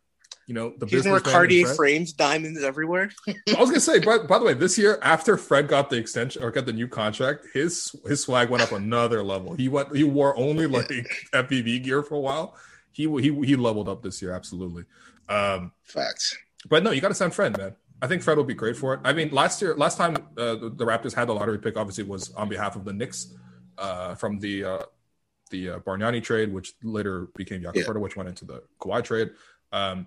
You 0.48 0.54
know, 0.54 0.74
the 0.76 0.86
He's 0.86 1.06
in 1.06 1.20
Cartier 1.20 1.68
frames, 1.68 2.12
diamonds 2.12 2.60
everywhere. 2.64 3.12
I 3.28 3.60
was 3.60 3.70
gonna 3.70 3.78
say, 3.80 4.00
but 4.00 4.26
by 4.26 4.40
the 4.40 4.44
way, 4.44 4.54
this 4.54 4.76
year 4.76 4.98
after 5.02 5.36
Fred 5.36 5.68
got 5.68 5.88
the 5.88 5.96
extension 5.96 6.42
or 6.42 6.50
got 6.50 6.66
the 6.66 6.72
new 6.72 6.88
contract, 6.88 7.46
his 7.54 7.94
his 8.06 8.22
swag 8.24 8.50
went 8.50 8.62
up 8.62 8.72
another 8.72 9.22
level. 9.22 9.54
He 9.54 9.68
went, 9.68 9.94
he 9.96 10.02
wore 10.04 10.36
only 10.36 10.66
like 10.66 10.88
FPV 11.32 11.84
gear 11.84 12.02
for 12.02 12.16
a 12.16 12.20
while. 12.20 12.56
He 12.94 13.08
he 13.20 13.34
he 13.44 13.56
leveled 13.56 13.88
up 13.88 14.02
this 14.02 14.22
year, 14.22 14.32
absolutely. 14.32 14.84
Um, 15.28 15.72
Facts. 15.82 16.36
but 16.68 16.82
no, 16.82 16.90
you 16.90 17.00
got 17.00 17.08
to 17.08 17.14
send 17.14 17.34
Fred, 17.34 17.58
man. 17.58 17.74
I 18.00 18.06
think 18.06 18.22
Fred 18.22 18.36
will 18.36 18.44
be 18.44 18.54
great 18.54 18.76
for 18.76 18.94
it. 18.94 19.00
I 19.04 19.12
mean, 19.12 19.30
last 19.30 19.60
year, 19.62 19.74
last 19.74 19.96
time 19.96 20.16
uh, 20.36 20.54
the, 20.56 20.72
the 20.74 20.84
Raptors 20.84 21.14
had 21.14 21.28
the 21.28 21.34
lottery 21.34 21.58
pick, 21.58 21.76
obviously 21.76 22.04
was 22.04 22.32
on 22.34 22.48
behalf 22.48 22.76
of 22.76 22.84
the 22.84 22.92
Knicks 22.92 23.34
uh, 23.78 24.14
from 24.14 24.38
the 24.38 24.64
uh, 24.64 24.82
the 25.50 25.70
uh, 25.70 25.78
Bargnani 25.80 26.22
trade, 26.22 26.52
which 26.52 26.74
later 26.82 27.28
became 27.36 27.62
Jakob 27.62 27.82
Yeah. 27.86 27.92
Which 27.92 28.16
went 28.16 28.28
into 28.28 28.44
the 28.44 28.62
Kawhi 28.80 29.02
trade. 29.02 29.30
Um, 29.72 30.06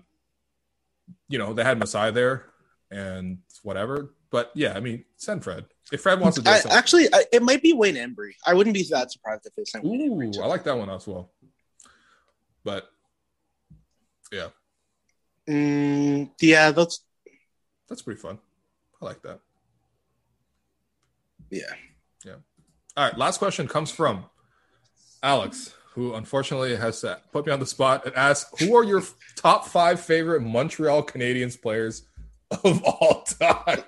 you 1.28 1.38
know, 1.38 1.52
they 1.52 1.64
had 1.64 1.78
Masai 1.78 2.10
there 2.10 2.46
and 2.90 3.38
whatever. 3.62 4.14
But 4.30 4.50
yeah, 4.54 4.74
I 4.74 4.80
mean, 4.80 5.04
send 5.16 5.42
Fred 5.42 5.64
if 5.90 6.02
Fred 6.02 6.20
wants 6.20 6.36
to 6.36 6.42
do 6.42 6.50
I, 6.50 6.58
something. 6.58 6.78
actually, 6.78 7.06
I, 7.12 7.24
it 7.32 7.42
might 7.42 7.62
be 7.62 7.72
Wayne 7.72 7.96
Embry. 7.96 8.32
I 8.46 8.54
wouldn't 8.54 8.74
be 8.74 8.82
that 8.90 9.10
surprised 9.10 9.46
if 9.46 9.54
they 9.54 9.64
sent 9.64 9.84
Wayne 9.84 10.10
Embry. 10.10 10.36
Ooh. 10.36 10.42
I 10.42 10.46
like 10.46 10.64
that 10.64 10.76
one 10.76 10.90
as 10.90 11.06
well. 11.06 11.30
But 12.68 12.90
yeah, 14.30 14.48
Mm, 15.48 16.30
yeah, 16.38 16.70
that's 16.70 17.00
that's 17.88 18.02
pretty 18.02 18.20
fun. 18.20 18.38
I 19.00 19.04
like 19.06 19.22
that. 19.22 19.40
yeah. 21.50 21.62
Yeah. 22.26 22.34
All 22.94 23.06
right, 23.06 23.16
last 23.16 23.38
question 23.38 23.66
comes 23.66 23.90
from 23.90 24.26
Alex, 25.22 25.72
who 25.94 26.12
unfortunately 26.12 26.76
has 26.76 27.02
put 27.32 27.46
me 27.46 27.52
on 27.52 27.60
the 27.60 27.64
spot 27.64 28.04
and 28.04 28.14
asked, 28.14 28.60
"Who 28.60 28.76
are 28.76 28.84
your 28.84 29.02
top 29.34 29.66
five 29.66 29.98
favorite 29.98 30.42
Montreal 30.42 31.04
Canadiens 31.04 31.58
players 31.58 32.06
of 32.50 32.84
all 32.84 33.22
time?" 33.22 33.82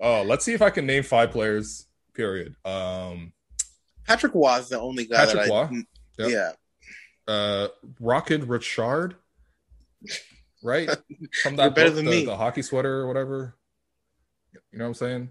oh, 0.00 0.22
let's 0.26 0.44
see 0.44 0.54
if 0.54 0.62
I 0.62 0.70
can 0.70 0.84
name 0.84 1.04
five 1.04 1.30
players. 1.30 1.86
Period. 2.12 2.56
Um, 2.64 3.32
Patrick 4.04 4.34
Roy 4.34 4.56
is 4.56 4.70
the 4.70 4.80
only 4.80 5.04
guy 5.04 5.26
Patrick 5.26 5.44
that 5.44 5.52
I. 5.52 5.68
Roy? 5.70 5.82
Yep. 6.18 6.28
Yeah, 6.30 6.52
uh, 7.30 7.68
Rocket 8.00 8.42
Richard, 8.44 9.14
right? 10.62 10.88
From 11.42 11.56
that 11.56 11.74
better 11.74 11.90
book, 11.90 11.96
than 11.96 12.04
the, 12.06 12.10
me. 12.10 12.24
the 12.24 12.36
hockey 12.36 12.62
sweater 12.62 13.00
or 13.00 13.06
whatever. 13.06 13.54
You 14.72 14.78
know 14.78 14.84
what 14.84 14.88
I'm 14.88 14.94
saying? 14.94 15.30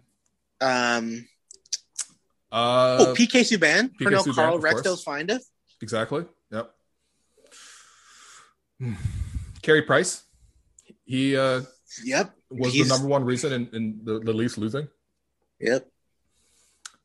Um, 0.61 1.27
Uh, 2.51 2.97
oh, 3.09 3.13
PK 3.17 3.41
Subban, 3.41 3.91
PK 3.99 4.11
Subban, 4.21 4.35
Carl, 4.35 4.55
of 4.55 4.63
Rex 4.63 4.81
course. 4.81 5.03
Findeth. 5.03 5.43
Exactly. 5.81 6.25
Yep. 6.51 6.71
Hmm. 8.79 8.93
Carey 9.61 9.81
Price. 9.83 10.23
He 11.05 11.35
uh, 11.37 11.61
Yep. 12.03 12.33
was 12.49 12.73
He's- 12.73 12.87
the 12.87 12.93
number 12.93 13.07
one 13.07 13.23
reason 13.25 13.51
in, 13.53 13.69
in 13.73 13.99
the, 14.03 14.19
the 14.19 14.33
Leafs 14.33 14.57
losing. 14.57 14.87
Yep. 15.59 15.87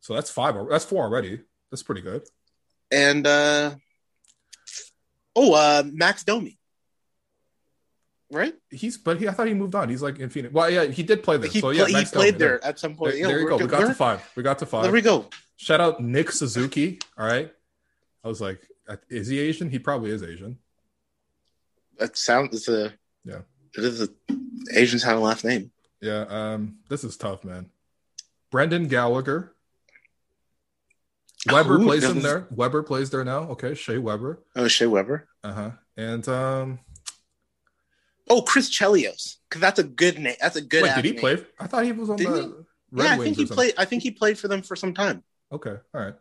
So 0.00 0.14
that's 0.14 0.30
five. 0.30 0.54
That's 0.70 0.84
four 0.84 1.02
already. 1.04 1.40
That's 1.70 1.82
pretty 1.82 2.02
good. 2.02 2.22
And 2.92 3.26
uh, 3.26 3.74
oh, 5.36 5.54
uh, 5.54 5.82
Max 5.92 6.24
Domi. 6.24 6.58
Right? 8.30 8.54
He's, 8.70 8.98
but 8.98 9.20
he, 9.20 9.28
I 9.28 9.32
thought 9.32 9.46
he 9.46 9.54
moved 9.54 9.74
on. 9.74 9.88
He's 9.88 10.02
like 10.02 10.18
in 10.18 10.28
Phoenix. 10.28 10.52
Well, 10.52 10.68
yeah, 10.68 10.86
he 10.86 11.02
did 11.02 11.22
play 11.22 11.36
there. 11.36 11.48
He, 11.50 11.60
so 11.60 11.70
yeah, 11.70 11.82
play- 11.82 11.90
he 11.90 11.96
Max 11.98 12.10
played 12.10 12.34
Domi, 12.34 12.38
there 12.38 12.64
at 12.64 12.78
some 12.78 12.96
point. 12.96 13.12
There, 13.12 13.20
Yeah, 13.20 13.26
there 13.28 13.38
you 13.40 13.44
we're- 13.46 13.58
go. 13.58 13.64
We 13.64 13.70
got 13.70 13.86
to 13.86 13.94
five. 13.94 14.30
We 14.34 14.42
got 14.42 14.58
to 14.60 14.66
five. 14.66 14.82
There 14.82 14.92
we 14.92 15.02
go. 15.02 15.26
Shout 15.56 15.80
out 15.80 16.00
Nick 16.00 16.32
Suzuki. 16.32 16.98
All 17.16 17.26
right. 17.26 17.52
I 18.24 18.28
was 18.28 18.40
like, 18.40 18.60
uh, 18.88 18.96
is 19.08 19.28
he 19.28 19.38
Asian? 19.38 19.70
He 19.70 19.78
probably 19.78 20.10
is 20.10 20.22
Asian. 20.22 20.58
That 21.98 22.16
sounds 22.16 22.56
it's 22.56 22.68
a 22.68 22.92
Yeah. 23.24 23.42
It 23.76 23.84
is 23.84 24.00
a 24.02 24.08
Asian 24.72 24.98
sounding 24.98 25.22
last 25.22 25.44
name. 25.44 25.70
Yeah. 26.00 26.24
Um, 26.28 26.78
this 26.88 27.04
is 27.04 27.16
tough, 27.16 27.44
man. 27.44 27.70
Brendan 28.50 28.88
Gallagher. 28.88 29.53
Weber 31.46 31.78
Who 31.78 31.84
plays 31.84 32.04
him 32.04 32.20
there. 32.20 32.46
Weber 32.50 32.82
plays 32.82 33.10
there 33.10 33.24
now. 33.24 33.40
Okay, 33.50 33.74
Shea 33.74 33.98
Weber. 33.98 34.42
Oh, 34.56 34.68
Shea 34.68 34.86
Weber. 34.86 35.28
Uh 35.42 35.52
huh. 35.52 35.70
And 35.96 36.26
um, 36.28 36.78
Oh, 38.28 38.42
Chris 38.42 38.70
Chelios, 38.70 39.36
because 39.48 39.60
that's 39.60 39.78
a 39.78 39.84
good 39.84 40.18
name. 40.18 40.36
That's 40.40 40.56
a 40.56 40.62
good. 40.62 40.82
wait, 40.82 40.94
did 40.94 41.04
he 41.04 41.10
name. 41.12 41.20
play? 41.20 41.44
I 41.60 41.66
thought 41.66 41.84
he 41.84 41.92
was 41.92 42.08
on 42.08 42.16
Didn't 42.16 42.32
the 42.32 42.42
he? 42.42 42.48
Red 42.92 43.04
yeah, 43.04 43.12
I 43.14 43.18
think 43.18 43.36
he 43.36 43.46
played. 43.46 43.74
I 43.76 43.84
think 43.84 44.02
he 44.02 44.10
played 44.10 44.38
for 44.38 44.48
them 44.48 44.62
for 44.62 44.76
some 44.76 44.94
time. 44.94 45.22
Okay, 45.52 45.76
all 45.94 46.00
right. 46.00 46.14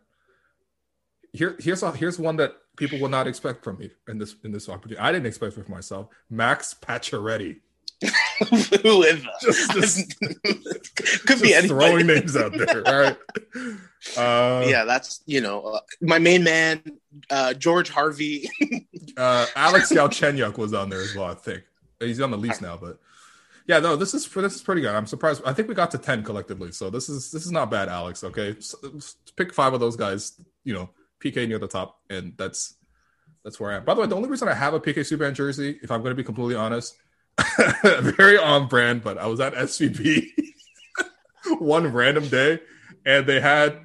Here, 1.32 1.56
here's 1.58 1.82
a, 1.82 1.92
here's 1.92 2.18
one 2.18 2.36
that 2.36 2.52
people 2.76 2.98
will 3.00 3.08
not 3.08 3.26
expect 3.26 3.64
from 3.64 3.78
me 3.78 3.90
in 4.08 4.18
this 4.18 4.36
in 4.44 4.52
this 4.52 4.68
opportunity. 4.68 4.98
I 4.98 5.12
didn't 5.12 5.26
expect 5.26 5.56
it 5.56 5.64
for 5.64 5.70
myself. 5.70 6.08
Max 6.28 6.74
Pacioretty. 6.74 7.60
Who 8.82 9.02
is 9.02 9.22
that? 9.22 9.40
Just, 9.40 9.72
just, 9.72 10.20
Could 11.26 11.40
be 11.40 11.54
anybody. 11.54 11.68
throwing 11.68 12.06
names 12.06 12.36
out 12.36 12.52
there. 12.52 12.86
All 12.86 13.00
right. 13.00 13.16
Uh, 14.18 14.66
yeah, 14.68 14.84
that's 14.84 15.22
you 15.24 15.40
know 15.40 15.62
uh, 15.62 15.80
my 16.02 16.18
main 16.18 16.44
man, 16.44 16.82
uh, 17.30 17.54
George 17.54 17.88
Harvey. 17.88 18.50
Uh, 19.16 19.46
Alex 19.54 19.92
Galchenyuk 19.92 20.58
was 20.58 20.74
on 20.74 20.90
there 20.90 21.00
as 21.00 21.14
well. 21.14 21.26
I 21.30 21.34
think 21.34 21.62
he's 22.00 22.20
on 22.20 22.32
the 22.32 22.36
Leafs 22.36 22.60
now, 22.60 22.76
but 22.76 22.98
yeah, 23.68 23.78
no, 23.78 23.94
this 23.96 24.12
is 24.12 24.26
for 24.26 24.42
this 24.42 24.56
is 24.56 24.62
pretty 24.62 24.80
good. 24.80 24.90
I'm 24.94 25.06
surprised. 25.06 25.40
I 25.46 25.52
think 25.52 25.68
we 25.68 25.74
got 25.74 25.92
to 25.92 25.98
ten 25.98 26.22
collectively, 26.24 26.72
so 26.72 26.90
this 26.90 27.08
is 27.08 27.30
this 27.30 27.46
is 27.46 27.52
not 27.52 27.70
bad, 27.70 27.88
Alex. 27.88 28.24
Okay, 28.24 28.50
S- 28.58 28.74
s- 28.96 29.16
pick 29.36 29.54
five 29.54 29.72
of 29.72 29.78
those 29.80 29.94
guys. 29.96 30.32
You 30.64 30.74
know, 30.74 30.90
PK 31.20 31.46
near 31.48 31.58
the 31.60 31.68
top, 31.68 32.00
and 32.10 32.34
that's 32.36 32.74
that's 33.44 33.60
where 33.60 33.70
I 33.72 33.76
am. 33.76 33.84
By 33.84 33.94
the 33.94 34.00
way, 34.00 34.06
the 34.08 34.16
only 34.16 34.28
reason 34.28 34.48
I 34.48 34.54
have 34.54 34.74
a 34.74 34.80
PK 34.80 34.96
Subban 34.98 35.32
jersey, 35.32 35.78
if 35.82 35.90
I'm 35.92 36.00
going 36.00 36.10
to 36.10 36.16
be 36.16 36.24
completely 36.24 36.56
honest, 36.56 36.96
very 37.82 38.38
on 38.38 38.68
brand, 38.68 39.02
but 39.02 39.18
I 39.18 39.26
was 39.26 39.40
at 39.40 39.54
SVP 39.54 40.28
one 41.58 41.92
random 41.92 42.28
day, 42.28 42.60
and 43.04 43.26
they 43.26 43.40
had 43.40 43.80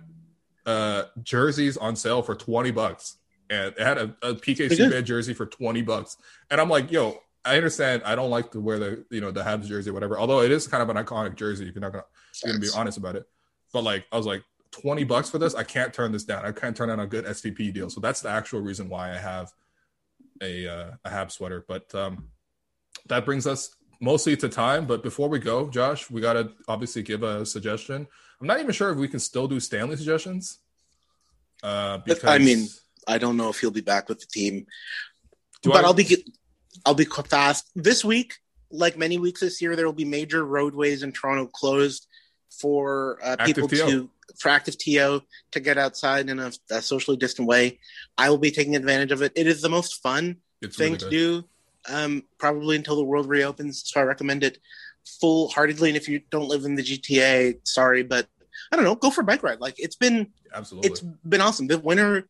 uh 0.65 1.03
jerseys 1.23 1.77
on 1.77 1.95
sale 1.95 2.21
for 2.21 2.35
20 2.35 2.71
bucks 2.71 3.17
and 3.49 3.73
it 3.75 3.79
had 3.79 3.97
a, 3.97 4.15
a 4.21 4.33
PK 4.35 4.69
They. 4.69 4.75
Subban 4.75 5.03
jersey 5.03 5.33
for 5.33 5.45
20 5.45 5.81
bucks. 5.81 6.17
And 6.49 6.61
I'm 6.61 6.69
like, 6.69 6.91
yo, 6.91 7.19
I 7.43 7.57
understand 7.57 8.03
I 8.05 8.15
don't 8.15 8.29
like 8.29 8.51
to 8.51 8.59
wear 8.59 8.77
the 8.79 9.05
you 9.09 9.21
know 9.21 9.31
the 9.31 9.41
Habs 9.41 9.67
jersey 9.67 9.89
or 9.89 9.93
whatever. 9.93 10.19
Although 10.19 10.41
it 10.41 10.51
is 10.51 10.67
kind 10.67 10.83
of 10.83 10.89
an 10.95 11.03
iconic 11.03 11.35
jersey 11.35 11.67
if 11.67 11.73
you're 11.73 11.81
not 11.81 11.93
gonna, 11.93 12.05
you're 12.43 12.53
gonna 12.53 12.61
be 12.61 12.69
honest 12.75 12.97
about 12.97 13.15
it. 13.15 13.25
But 13.73 13.83
like 13.83 14.05
I 14.11 14.17
was 14.17 14.25
like 14.25 14.43
20 14.71 15.03
bucks 15.05 15.29
for 15.29 15.39
this, 15.39 15.55
I 15.55 15.63
can't 15.63 15.93
turn 15.93 16.11
this 16.11 16.25
down. 16.25 16.45
I 16.45 16.51
can't 16.51 16.75
turn 16.75 16.89
down 16.89 16.99
a 16.99 17.07
good 17.07 17.25
SVP 17.25 17.73
deal. 17.73 17.89
So 17.89 18.01
that's 18.01 18.21
the 18.21 18.29
actual 18.29 18.61
reason 18.61 18.89
why 18.89 19.11
I 19.11 19.17
have 19.17 19.51
a 20.41 20.67
uh, 20.67 20.91
a 21.05 21.09
Hab 21.09 21.31
sweater. 21.31 21.65
But 21.67 21.93
um, 21.95 22.27
that 23.07 23.25
brings 23.25 23.47
us 23.47 23.75
mostly 24.01 24.35
to 24.37 24.49
time. 24.49 24.85
But 24.85 25.03
before 25.03 25.29
we 25.29 25.39
go, 25.39 25.69
Josh, 25.69 26.09
we 26.09 26.21
got 26.21 26.33
to 26.33 26.51
obviously 26.67 27.03
give 27.03 27.23
a 27.23 27.45
suggestion. 27.45 28.07
I'm 28.39 28.47
not 28.47 28.59
even 28.59 28.71
sure 28.71 28.91
if 28.91 28.97
we 28.97 29.07
can 29.07 29.19
still 29.19 29.47
do 29.47 29.59
Stanley 29.59 29.97
suggestions. 29.97 30.59
Uh, 31.61 31.97
because 31.97 32.23
I 32.23 32.37
mean, 32.37 32.67
I 33.07 33.17
don't 33.17 33.35
know 33.35 33.49
if 33.49 33.59
he'll 33.59 33.71
be 33.71 33.81
back 33.81 34.07
with 34.07 34.19
the 34.19 34.27
team, 34.27 34.65
Do 35.61 35.71
but 35.71 35.83
I- 35.83 35.87
I'll 35.87 35.93
be 35.93 36.23
I'll 36.85 36.93
be 36.93 37.05
fast 37.05 37.69
this 37.75 38.05
week. 38.05 38.35
Like 38.71 38.97
many 38.97 39.17
weeks 39.17 39.41
this 39.41 39.61
year, 39.61 39.75
there 39.75 39.85
will 39.85 39.93
be 39.93 40.05
major 40.05 40.45
roadways 40.45 41.03
in 41.03 41.11
Toronto 41.11 41.47
closed 41.47 42.07
for 42.49 43.19
uh, 43.23 43.35
people 43.45 43.67
TO. 43.67 43.77
to 43.77 44.09
for 44.39 44.49
active 44.49 44.77
TO 44.77 45.21
to 45.51 45.59
get 45.59 45.77
outside 45.77 46.29
in 46.29 46.39
a, 46.39 46.51
a 46.69 46.81
socially 46.81 47.17
distant 47.17 47.47
way. 47.47 47.79
I 48.17 48.29
will 48.29 48.37
be 48.37 48.51
taking 48.51 48.75
advantage 48.75 49.11
of 49.11 49.21
it. 49.21 49.33
It 49.35 49.47
is 49.47 49.61
the 49.61 49.69
most 49.69 50.01
fun 50.01 50.37
it's 50.61 50.77
thing 50.77 50.93
really 50.93 51.05
to 51.05 51.09
do, 51.09 51.43
um, 51.87 52.23
probably 52.37 52.75
until 52.75 52.95
the 52.95 53.03
world 53.03 53.27
reopens. 53.27 53.83
So 53.85 53.99
I 53.99 54.03
recommend 54.03 54.43
it 54.43 54.57
full 55.19 55.49
heartedly. 55.49 55.89
And 55.89 55.97
if 55.97 56.09
you 56.09 56.21
don't 56.29 56.49
live 56.49 56.65
in 56.65 56.75
the 56.75 56.83
GTA, 56.83 57.59
sorry, 57.63 58.03
but 58.03 58.27
I 58.71 58.75
don't 58.75 58.85
know, 58.85 58.95
go 58.95 59.09
for 59.09 59.21
a 59.21 59.23
bike 59.23 59.43
ride. 59.43 59.59
Like 59.59 59.75
it's 59.77 59.95
been 59.95 60.27
Absolutely. 60.53 60.89
it's 60.89 61.01
been 61.01 61.41
awesome. 61.41 61.67
The 61.67 61.79
winter, 61.79 62.27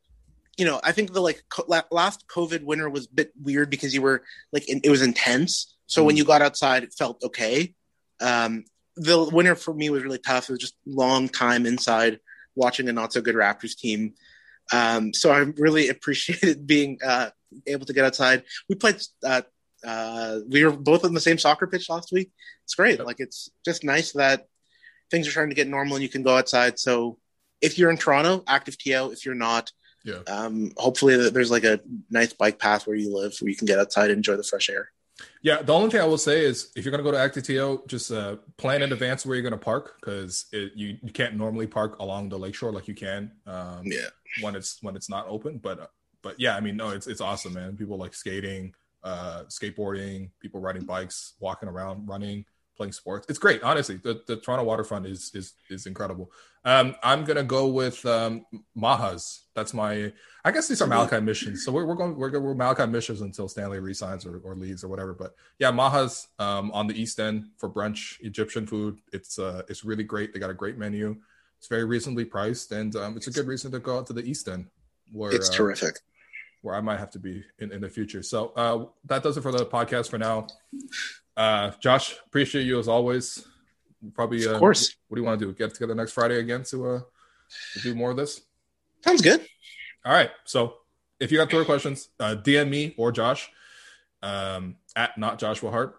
you 0.57 0.65
know, 0.65 0.79
I 0.83 0.91
think 0.91 1.13
the 1.13 1.21
like 1.21 1.43
co- 1.49 1.65
last 1.91 2.25
COVID 2.27 2.63
winter 2.63 2.89
was 2.89 3.05
a 3.07 3.13
bit 3.13 3.31
weird 3.41 3.69
because 3.69 3.93
you 3.93 4.01
were 4.01 4.23
like 4.51 4.67
in, 4.69 4.81
it 4.83 4.89
was 4.89 5.01
intense. 5.01 5.75
So 5.87 6.03
when 6.03 6.15
Mm. 6.15 6.19
you 6.19 6.25
got 6.25 6.41
outside, 6.41 6.83
it 6.83 6.93
felt 6.93 7.23
okay. 7.23 7.73
Um, 8.21 8.65
the 8.95 9.23
winter 9.23 9.55
for 9.55 9.73
me 9.73 9.89
was 9.89 10.03
really 10.03 10.19
tough. 10.19 10.49
It 10.49 10.53
was 10.53 10.59
just 10.59 10.75
long 10.85 11.29
time 11.29 11.65
inside 11.65 12.19
watching 12.55 12.89
a 12.89 12.93
not 12.93 13.13
so 13.13 13.21
good 13.21 13.35
Raptors 13.35 13.75
team. 13.75 14.13
Um, 14.73 15.13
so 15.13 15.31
I 15.31 15.39
really 15.39 15.87
appreciated 15.95 16.67
being 16.67 16.99
uh, 17.05 17.29
able 17.67 17.85
to 17.85 17.93
get 17.93 18.05
outside. 18.05 18.43
We 18.67 18.75
played. 18.75 19.01
Uh, 19.23 19.41
uh, 19.85 20.39
we 20.49 20.63
were 20.65 20.71
both 20.71 21.05
on 21.05 21.13
the 21.13 21.21
same 21.21 21.37
soccer 21.37 21.65
pitch 21.65 21.89
last 21.89 22.11
week. 22.11 22.31
It's 22.65 22.75
great. 22.75 22.99
Like 23.03 23.19
it's 23.19 23.49
just 23.63 23.83
nice 23.83 24.11
that 24.13 24.45
things 25.09 25.27
are 25.27 25.31
starting 25.31 25.51
to 25.51 25.55
get 25.55 25.67
normal 25.69 25.95
and 25.95 26.03
you 26.03 26.09
can 26.09 26.21
go 26.21 26.35
outside. 26.37 26.77
So 26.79 27.17
if 27.61 27.77
you're 27.77 27.89
in 27.89 27.97
Toronto, 27.97 28.43
active 28.47 28.77
TO. 28.77 29.11
If 29.11 29.25
you're 29.25 29.35
not, 29.35 29.71
Yeah. 30.03 30.19
um, 30.27 30.71
hopefully 30.77 31.29
there's 31.29 31.49
like 31.51 31.63
a 31.63 31.79
nice 32.09 32.33
bike 32.33 32.59
path 32.59 32.87
where 32.87 32.95
you 32.95 33.15
live 33.15 33.35
where 33.39 33.49
you 33.49 33.55
can 33.55 33.67
get 33.67 33.79
outside 33.79 34.09
and 34.11 34.17
enjoy 34.17 34.35
the 34.35 34.43
fresh 34.43 34.69
air. 34.69 34.91
Yeah, 35.41 35.61
the 35.61 35.73
only 35.73 35.89
thing 35.89 35.99
I 36.01 36.05
will 36.05 36.17
say 36.17 36.45
is 36.45 36.71
if 36.75 36.83
you're 36.85 36.91
gonna 36.91 37.03
go 37.03 37.11
to 37.11 37.17
Active 37.17 37.43
TO, 37.43 37.83
just 37.87 38.11
uh, 38.11 38.37
plan 38.57 38.81
in 38.81 38.91
advance 38.93 39.25
where 39.25 39.35
you're 39.35 39.43
gonna 39.43 39.57
park 39.57 39.95
because 39.99 40.45
you 40.51 40.97
you 41.01 41.11
can't 41.13 41.35
normally 41.35 41.67
park 41.67 41.99
along 41.99 42.29
the 42.29 42.39
lakeshore 42.39 42.71
like 42.71 42.87
you 42.87 42.95
can 42.95 43.31
um, 43.45 43.81
Yeah. 43.83 44.07
when 44.41 44.55
it's 44.55 44.77
when 44.81 44.95
it's 44.95 45.09
not 45.09 45.25
open. 45.27 45.57
But 45.57 45.89
but 46.21 46.39
yeah, 46.39 46.55
I 46.55 46.59
mean, 46.59 46.77
no, 46.77 46.89
it's 46.89 47.07
it's 47.07 47.21
awesome, 47.21 47.53
man. 47.53 47.77
People 47.77 47.97
like 47.97 48.13
skating, 48.13 48.73
uh, 49.03 49.43
skateboarding, 49.47 50.29
people 50.39 50.59
riding 50.59 50.85
bikes, 50.85 51.33
walking 51.39 51.69
around, 51.69 52.07
running, 52.07 52.45
playing 52.79 52.93
sports. 52.93 53.27
It's 53.29 53.39
great, 53.39 53.61
honestly. 53.61 53.97
The 53.97 54.21
the 54.25 54.37
Toronto 54.37 54.63
waterfront 54.63 55.05
is 55.05 55.31
is 55.33 55.53
is 55.69 55.85
incredible. 55.85 56.31
Um, 56.65 56.95
I'm 57.03 57.23
gonna 57.23 57.43
go 57.43 57.67
with 57.67 58.05
um, 58.05 58.45
Maha's. 58.75 59.43
That's 59.53 59.73
my. 59.73 60.11
I 60.43 60.51
guess 60.51 60.67
these 60.67 60.81
are 60.81 60.87
Malachi 60.87 61.19
missions. 61.19 61.65
So 61.65 61.71
we're, 61.71 61.85
we're 61.85 61.95
going 61.95 62.15
we're, 62.15 62.39
we're 62.39 62.53
Malachi 62.53 62.85
missions 62.85 63.21
until 63.21 63.47
Stanley 63.47 63.79
resigns 63.79 64.25
or, 64.25 64.39
or 64.39 64.55
leaves 64.55 64.83
or 64.83 64.87
whatever. 64.87 65.13
But 65.13 65.35
yeah, 65.59 65.71
Maha's 65.71 66.27
um, 66.39 66.71
on 66.71 66.87
the 66.87 66.99
East 66.99 67.19
End 67.19 67.49
for 67.57 67.69
brunch, 67.69 68.15
Egyptian 68.21 68.65
food. 68.65 68.99
It's 69.13 69.37
uh 69.37 69.63
it's 69.67 69.83
really 69.83 70.03
great. 70.03 70.33
They 70.33 70.39
got 70.39 70.49
a 70.49 70.55
great 70.55 70.77
menu. 70.77 71.17
It's 71.57 71.67
very 71.67 71.83
reasonably 71.83 72.23
priced, 72.23 72.71
and 72.71 72.95
um, 72.95 73.17
it's 73.17 73.27
a 73.27 73.31
good 73.31 73.45
reason 73.45 73.71
to 73.71 73.79
go 73.79 73.97
out 73.97 74.07
to 74.07 74.13
the 74.13 74.23
East 74.23 74.47
End, 74.47 74.67
where 75.11 75.31
It's 75.31 75.49
uh, 75.49 75.53
terrific. 75.53 75.99
Where 76.61 76.75
I 76.75 76.81
might 76.81 76.99
have 76.99 77.11
to 77.11 77.19
be 77.19 77.43
in, 77.59 77.71
in 77.71 77.81
the 77.81 77.89
future. 77.89 78.21
So 78.23 78.47
uh, 78.55 78.85
that 79.05 79.23
does 79.23 79.37
it 79.37 79.41
for 79.41 79.51
the 79.51 79.65
podcast 79.65 80.09
for 80.09 80.17
now. 80.17 80.47
Uh, 81.37 81.71
Josh, 81.81 82.15
appreciate 82.27 82.63
you 82.63 82.79
as 82.79 82.87
always. 82.87 83.45
Probably, 84.13 84.45
uh, 84.47 84.51
Of 84.53 84.59
course. 84.59 84.95
What 85.07 85.15
do 85.15 85.21
you 85.21 85.25
want 85.25 85.39
to 85.39 85.45
do? 85.45 85.53
Get 85.53 85.73
together 85.73 85.95
next 85.95 86.11
Friday 86.13 86.39
again 86.39 86.63
to 86.65 86.87
uh, 86.89 86.99
to 87.73 87.79
do 87.81 87.95
more 87.95 88.11
of 88.11 88.17
this. 88.17 88.41
Sounds 89.03 89.21
good. 89.21 89.45
All 90.05 90.13
right. 90.13 90.31
So 90.45 90.75
if 91.19 91.31
you 91.31 91.37
got 91.37 91.49
Twitter 91.49 91.65
questions, 91.65 92.09
uh, 92.19 92.35
DM 92.41 92.69
me 92.69 92.93
or 92.97 93.11
Josh 93.11 93.49
um, 94.21 94.75
at 94.95 95.17
not 95.17 95.39
Joshua 95.39 95.71
Hart, 95.71 95.95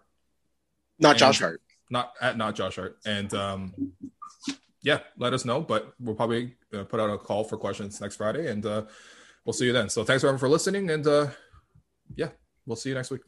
Not 0.99 1.11
And- 1.11 1.19
Josh 1.19 1.39
Hart. 1.39 1.61
not 1.89 2.13
at 2.21 2.37
not 2.37 2.55
Josh 2.55 2.75
Hart, 2.75 2.97
and 3.05 3.33
um, 3.33 3.93
yeah, 4.83 4.99
let 5.17 5.33
us 5.33 5.45
know. 5.45 5.61
But 5.61 5.93
we'll 5.99 6.15
probably 6.15 6.55
uh, 6.73 6.83
put 6.85 6.99
out 6.99 7.09
a 7.09 7.17
call 7.17 7.43
for 7.43 7.57
questions 7.57 7.99
next 8.01 8.15
Friday, 8.15 8.49
and 8.49 8.65
uh, 8.65 8.83
we'll 9.45 9.53
see 9.53 9.65
you 9.65 9.73
then. 9.73 9.89
So 9.89 10.03
thanks 10.03 10.23
everyone 10.23 10.39
for 10.39 10.49
listening, 10.49 10.89
and 10.89 11.05
uh, 11.05 11.27
yeah, 12.15 12.29
we'll 12.65 12.75
see 12.75 12.89
you 12.89 12.95
next 12.95 13.11
week. 13.11 13.21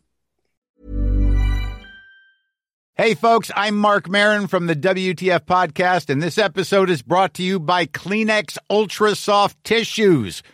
Hey, 2.95 3.15
folks, 3.15 3.49
I'm 3.55 3.75
Marc 3.75 4.07
Maron 4.07 4.45
from 4.45 4.67
the 4.67 4.75
WTF 4.75 5.45
Podcast, 5.45 6.11
and 6.11 6.21
this 6.21 6.37
episode 6.37 6.91
is 6.91 7.01
brought 7.01 7.33
to 7.33 7.43
you 7.43 7.59
by 7.59 7.87
Kleenex 7.87 8.59
Ultra 8.69 9.15
Soft 9.15 9.61
Tissues, 9.63 10.43